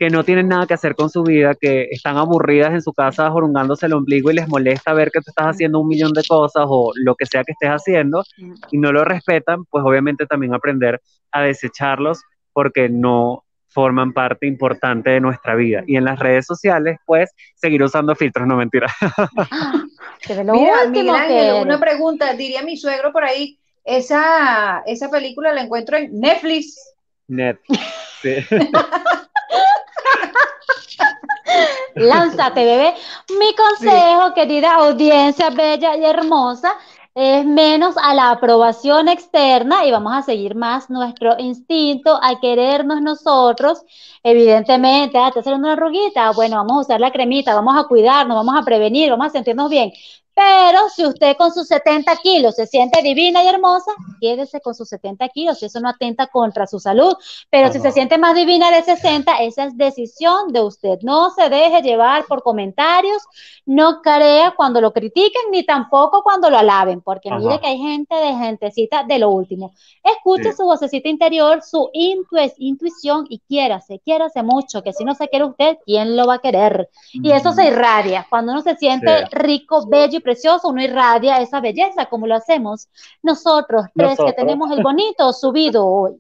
que 0.01 0.09
no 0.09 0.25
tienen 0.25 0.49
nada 0.49 0.67
que 0.67 0.73
hacer 0.73 0.95
con 0.95 1.11
su 1.11 1.23
vida, 1.23 1.55
que 1.55 1.89
están 1.91 2.17
aburridas 2.17 2.73
en 2.73 2.81
su 2.81 2.95
casa 2.95 3.31
jorungándose 3.31 3.85
el 3.85 3.93
ombligo 3.93 4.31
y 4.31 4.35
les 4.37 4.49
molesta 4.49 4.95
ver 4.95 5.11
que 5.11 5.21
tú 5.21 5.27
estás 5.29 5.49
haciendo 5.49 5.79
un 5.79 5.89
millón 5.89 6.15
de 6.15 6.25
cosas 6.27 6.65
o 6.67 6.91
lo 6.95 7.15
que 7.17 7.27
sea 7.27 7.45
que 7.45 7.53
estés 7.53 7.69
haciendo 7.69 8.25
y 8.71 8.79
no 8.79 8.93
lo 8.93 9.05
respetan, 9.05 9.67
pues 9.67 9.85
obviamente 9.85 10.25
también 10.25 10.55
aprender 10.55 11.03
a 11.31 11.43
desecharlos 11.43 12.23
porque 12.55 12.89
no 12.89 13.45
forman 13.69 14.15
parte 14.15 14.47
importante 14.47 15.11
de 15.11 15.21
nuestra 15.21 15.55
vida. 15.55 15.85
Y 15.87 15.97
en 15.97 16.07
las 16.07 16.19
redes 16.19 16.47
sociales, 16.47 16.97
pues, 17.05 17.31
seguir 17.57 17.83
usando 17.83 18.15
filtros, 18.15 18.49
no 18.49 18.57
mentira. 18.57 18.87
Lo 20.45 20.55
Mira, 20.55 20.87
Miguel 20.89 21.11
Ángel, 21.11 21.63
una 21.63 21.79
pregunta, 21.79 22.33
diría 22.33 22.63
mi 22.63 22.79
suegro 22.79 23.13
por 23.13 23.25
ahí, 23.25 23.59
esa, 23.85 24.83
esa 24.87 25.11
película 25.11 25.53
la 25.53 25.61
encuentro 25.61 25.99
en 25.99 26.19
Netflix. 26.19 26.95
Net. 27.29 27.59
Sí. 28.23 28.37
Lánzate, 31.95 32.65
bebé. 32.65 32.95
Mi 33.39 33.55
consejo, 33.55 34.35
querida 34.35 34.75
audiencia 34.75 35.51
bella 35.51 35.97
y 35.97 36.05
hermosa, 36.05 36.73
es 37.15 37.45
menos 37.45 37.97
a 37.99 38.15
la 38.15 38.31
aprobación 38.31 39.09
externa 39.09 39.85
y 39.85 39.91
vamos 39.91 40.13
a 40.15 40.23
seguir 40.23 40.55
más 40.55 40.89
nuestro 40.91 41.37
instinto 41.39 42.19
a 42.23 42.39
querernos 42.41 43.03
nosotros. 43.03 43.83
Evidentemente, 44.23 45.19
ah, 45.19 45.31
te 45.33 45.43
saliendo 45.43 45.67
una 45.67 45.73
arruguita, 45.75 46.31
bueno, 46.33 46.57
vamos 46.57 46.77
a 46.77 46.81
usar 46.81 47.01
la 47.01 47.11
cremita, 47.11 47.55
vamos 47.55 47.77
a 47.77 47.89
cuidarnos, 47.89 48.37
vamos 48.37 48.55
a 48.57 48.65
prevenir, 48.65 49.11
vamos 49.11 49.27
a 49.27 49.31
sentirnos 49.31 49.69
bien. 49.71 49.93
Pero 50.35 50.89
si 50.89 51.05
usted 51.05 51.37
con 51.37 51.53
sus 51.53 51.67
70 51.69 52.17
kilos 52.17 52.55
se 52.57 52.67
siente 52.67 53.03
divina 53.03 53.43
y 53.45 53.49
hermosa, 53.49 53.91
quédese 54.21 54.61
con 54.61 54.75
sus 54.75 54.89
70 54.89 55.29
kilos, 55.29 55.63
eso 55.63 55.81
no 55.81 55.89
atenta 55.89 56.29
contra 56.29 56.67
su 56.67 56.79
salud. 56.79 57.15
Pero 57.51 57.73
si 57.73 57.81
se 57.81 57.93
siente 57.93 58.17
más 58.17 58.35
divina 58.35 58.71
de 58.71 58.83
60, 58.83 59.37
esa 59.43 59.65
es 59.65 59.77
decisión 59.77 60.53
de 60.53 60.63
usted. 60.63 60.99
No 61.03 61.31
se 61.31 61.49
deje 61.49 61.83
llevar 61.83 62.25
por 62.27 62.43
comentarios, 62.43 63.23
no 63.67 64.01
crea 64.03 64.53
cuando 64.57 64.81
lo 64.81 64.93
critiquen, 64.93 65.43
ni 65.51 65.65
tampoco 65.65 66.23
cuando 66.23 66.49
lo 66.49 66.59
alaben, 66.59 67.01
porque 67.03 67.31
mire 67.31 67.61
que 67.61 67.67
hay 67.67 67.79
gente 67.79 68.15
de 68.15 68.33
gentecita 68.35 69.05
de 69.05 69.19
lo 69.19 69.31
último. 69.31 69.73
Escuche 70.03 70.51
Sí. 70.53 70.57
su 70.57 70.65
vocecita 70.65 71.09
interior, 71.09 71.63
su 71.63 71.91
intu- 71.93 72.55
intuición 72.59 73.27
y 73.29 73.41
quiérase, 73.41 74.01
quiérase 74.01 74.43
mucho, 74.43 74.83
que 74.83 74.93
si 74.93 75.05
no 75.05 75.15
se 75.15 75.29
quiere 75.29 75.45
usted, 75.45 75.79
¿quién 75.85 76.17
lo 76.17 76.27
va 76.27 76.35
a 76.35 76.39
querer? 76.39 76.89
Y 77.13 77.31
eso 77.33 77.53
se 77.53 77.67
irradia. 77.67 78.27
Cuando 78.31 78.53
uno 78.53 78.63
se 78.63 78.77
siente 78.77 79.19
Sí. 79.19 79.25
rico, 79.33 79.87
bello 79.87 80.20
y 80.21 80.23
precioso, 80.23 80.69
uno 80.69 80.83
irradia 80.83 81.41
esa 81.41 81.61
belleza, 81.61 82.07
como 82.07 82.27
lo 82.27 82.37
hacemos 82.37 82.89
nosotros 83.23 83.87
tres 83.97 84.11
Nosotros. 84.11 84.31
que 84.31 84.37
tenemos 84.37 84.71
el 84.71 84.83
bonito 84.83 85.33
subido 85.33 85.87
hoy. 85.87 86.17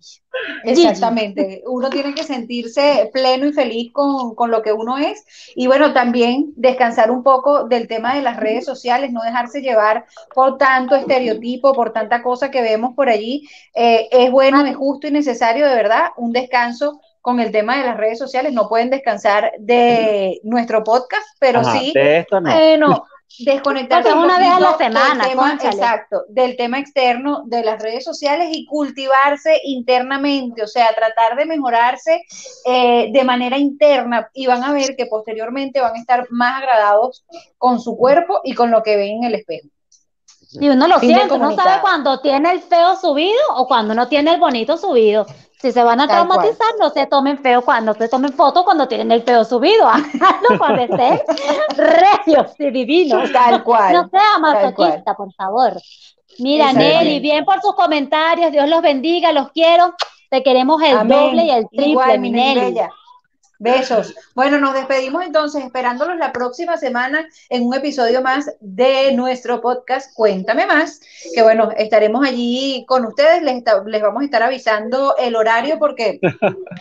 Exactamente. 0.65 1.63
Uno 1.67 1.91
tiene 1.91 2.15
que 2.15 2.23
sentirse 2.23 3.11
pleno 3.13 3.47
y 3.47 3.53
feliz 3.53 3.93
con, 3.93 4.35
con 4.35 4.51
lo 4.51 4.63
que 4.63 4.73
uno 4.73 4.99
es. 4.99 5.25
Y 5.55 5.67
bueno, 5.67 5.93
también 5.93 6.53
descansar 6.57 7.11
un 7.11 7.23
poco 7.23 7.65
del 7.65 7.89
tema 7.89 8.15
de 8.15 8.23
las 8.23 8.37
redes 8.37 8.65
sociales, 8.65 9.13
no 9.13 9.23
dejarse 9.23 9.61
llevar 9.61 10.07
por 10.35 10.57
tanto 10.59 10.95
estereotipo, 10.95 11.73
por 11.73 11.93
tanta 11.93 12.23
cosa 12.23 12.51
que 12.51 12.63
vemos 12.63 12.95
por 12.95 13.09
allí. 13.09 13.49
Eh, 13.75 14.09
es 14.11 14.31
bueno, 14.31 14.65
es 14.65 14.77
justo 14.77 15.07
y 15.07 15.11
necesario, 15.11 15.67
de 15.67 15.75
verdad, 15.75 16.09
un 16.17 16.33
descanso 16.33 17.01
con 17.21 17.41
el 17.41 17.53
tema 17.53 17.77
de 17.79 17.85
las 17.85 17.97
redes 17.97 18.19
sociales. 18.19 18.53
No 18.53 18.69
pueden 18.69 18.91
descansar 18.91 19.53
de 19.59 20.41
nuestro 20.43 20.85
podcast, 20.85 21.27
pero 21.39 21.61
Ajá, 21.61 21.79
sí, 21.79 21.93
de 21.95 22.19
esto 22.19 22.41
no. 22.41 22.51
bueno, 22.51 23.05
desconectarse 23.39 24.13
un 24.13 24.25
una 24.25 24.39
vez 24.39 24.49
a 24.49 24.61
la 24.61 24.73
poquito 24.73 24.85
del 24.85 24.93
semana, 24.93 25.29
tema, 25.29 25.59
exacto, 25.63 26.25
del 26.29 26.57
tema 26.57 26.79
externo 26.79 27.45
de 27.47 27.63
las 27.63 27.83
redes 27.83 28.05
sociales 28.05 28.49
y 28.53 28.67
cultivarse 28.67 29.61
internamente, 29.65 30.63
o 30.63 30.67
sea, 30.67 30.95
tratar 30.95 31.37
de 31.37 31.47
mejorarse 31.47 32.23
eh, 32.67 33.11
de 33.13 33.25
manera 33.25 33.57
interna 33.59 34.29
y 34.35 34.47
van 34.47 34.65
a 34.65 34.73
ver 34.73 34.97
que 34.97 35.07
posteriormente 35.07 35.81
van 35.81 35.95
a 35.95 35.99
estar 35.99 36.27
más 36.31 36.63
agradados 36.63 37.25
con 37.57 37.81
su 37.81 37.97
cuerpo 37.97 38.41
y 38.45 38.55
con 38.55 38.71
lo 38.71 38.83
que 38.83 38.97
ven 38.97 39.19
en 39.19 39.25
el 39.25 39.35
espejo. 39.35 39.69
Y 40.53 40.69
uno 40.69 40.89
lo 40.89 40.99
Fin 40.99 41.11
siente, 41.15 41.35
uno 41.35 41.55
sabe 41.55 41.81
cuando 41.81 42.21
tiene 42.21 42.51
el 42.51 42.61
feo 42.61 42.97
subido 42.97 43.39
o 43.55 43.69
cuando 43.69 43.95
no 43.95 44.09
tiene 44.09 44.35
el 44.35 44.41
bonito 44.41 44.77
subido. 44.77 45.27
Si 45.61 45.73
se 45.73 45.83
van 45.83 46.01
a 46.01 46.07
Tal 46.09 46.27
cual. 46.27 46.39
traumatizar, 46.39 46.69
no 46.79 46.91
se 46.91 47.07
tomen 47.07 47.39
feo 47.39 47.63
cuando 47.63 47.93
se 47.95 48.09
tomen 48.09 48.33
fotos 48.33 48.65
cuando 48.65 48.89
tienen 48.89 49.13
el 49.13 49.23
feo 49.23 49.45
subido. 49.45 49.87
Háganlo 49.89 50.59
cuando 50.59 50.83
estén 50.83 51.21
regios 51.77 52.53
y 52.59 52.71
divinos. 52.71 53.31
Tal 53.33 53.63
cual. 53.63 53.93
No 53.93 54.09
sea 54.09 54.39
masoquista, 54.41 55.15
por 55.15 55.33
favor. 55.35 55.75
Mira. 56.39 56.73
Nelly, 56.73 57.21
bien 57.21 57.45
por 57.45 57.61
sus 57.61 57.75
comentarios. 57.75 58.53
Dios 58.53 58.69
los 58.69 58.81
bendiga, 58.81 59.33
los 59.33 59.51
quiero. 59.53 59.95
Te 60.31 60.43
queremos 60.43 60.81
el 60.83 60.97
Amén. 60.97 61.09
doble 61.19 61.45
y 61.45 61.51
el 61.51 61.69
triple, 61.69 61.87
Igual, 61.89 62.21
mi 62.21 62.31
Nelly 62.31 62.55
Nelly. 62.55 62.75
Bella. 62.75 62.91
Besos. 63.61 64.15
Bueno, 64.35 64.59
nos 64.59 64.73
despedimos 64.73 65.23
entonces, 65.25 65.63
esperándolos 65.63 66.17
la 66.17 66.33
próxima 66.33 66.79
semana 66.79 67.29
en 67.51 67.67
un 67.67 67.75
episodio 67.75 68.23
más 68.23 68.51
de 68.61 69.13
nuestro 69.13 69.61
podcast 69.61 70.15
Cuéntame 70.15 70.67
Más, 70.67 71.01
que 71.35 71.43
bueno, 71.43 71.71
estaremos 71.77 72.27
allí 72.27 72.87
con 72.89 73.05
ustedes, 73.05 73.43
les, 73.43 73.57
esta- 73.59 73.83
les 73.85 74.01
vamos 74.01 74.23
a 74.23 74.25
estar 74.25 74.43
avisando 74.43 75.15
el 75.19 75.37
horario 75.37 75.79
porque 75.79 76.21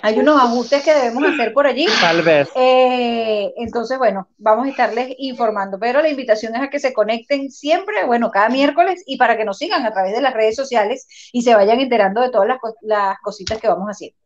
hay 0.02 0.20
unos 0.20 0.42
ajustes 0.42 0.82
que 0.84 0.94
debemos 0.94 1.24
hacer 1.26 1.54
por 1.54 1.68
allí. 1.68 1.86
Tal 2.00 2.22
vez. 2.22 2.48
Eh, 2.56 3.52
entonces, 3.58 3.98
bueno, 3.98 4.30
vamos 4.38 4.68
a 4.68 4.70
estarles 4.70 5.14
informando, 5.18 5.78
pero 5.80 6.02
la 6.02 6.10
invitación 6.10 6.56
es 6.56 6.62
a 6.62 6.70
que 6.70 6.80
se 6.80 6.94
conecten 6.94 7.52
siempre, 7.52 8.06
bueno, 8.06 8.32
cada 8.32 8.48
miércoles 8.48 9.04
y 9.06 9.18
para 9.18 9.36
que 9.36 9.44
nos 9.44 9.58
sigan 9.58 9.86
a 9.86 9.92
través 9.92 10.14
de 10.14 10.22
las 10.22 10.34
redes 10.34 10.56
sociales 10.56 11.08
y 11.34 11.42
se 11.42 11.56
vayan 11.56 11.82
enterando 11.82 12.22
de 12.22 12.30
todas 12.30 12.48
las, 12.48 12.58
las 12.82 13.18
cositas 13.20 13.58
que 13.60 13.68
vamos 13.68 13.88
haciendo. 13.90 14.19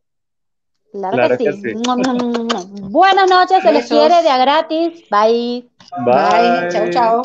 Claro, 0.93 1.15
Claro 1.15 1.37
que, 1.39 1.45
que 1.45 1.53
sí. 1.53 1.61
sí. 1.61 1.73
Buenas 2.83 3.27
noches, 3.27 3.63
se 3.63 3.71
les 3.71 3.87
quiere 3.87 4.21
de 4.21 4.29
a 4.29 4.37
gratis. 4.37 5.03
Bye. 5.09 5.67
Bye. 6.05 6.69
Chao, 6.71 6.89
chao. 6.91 7.21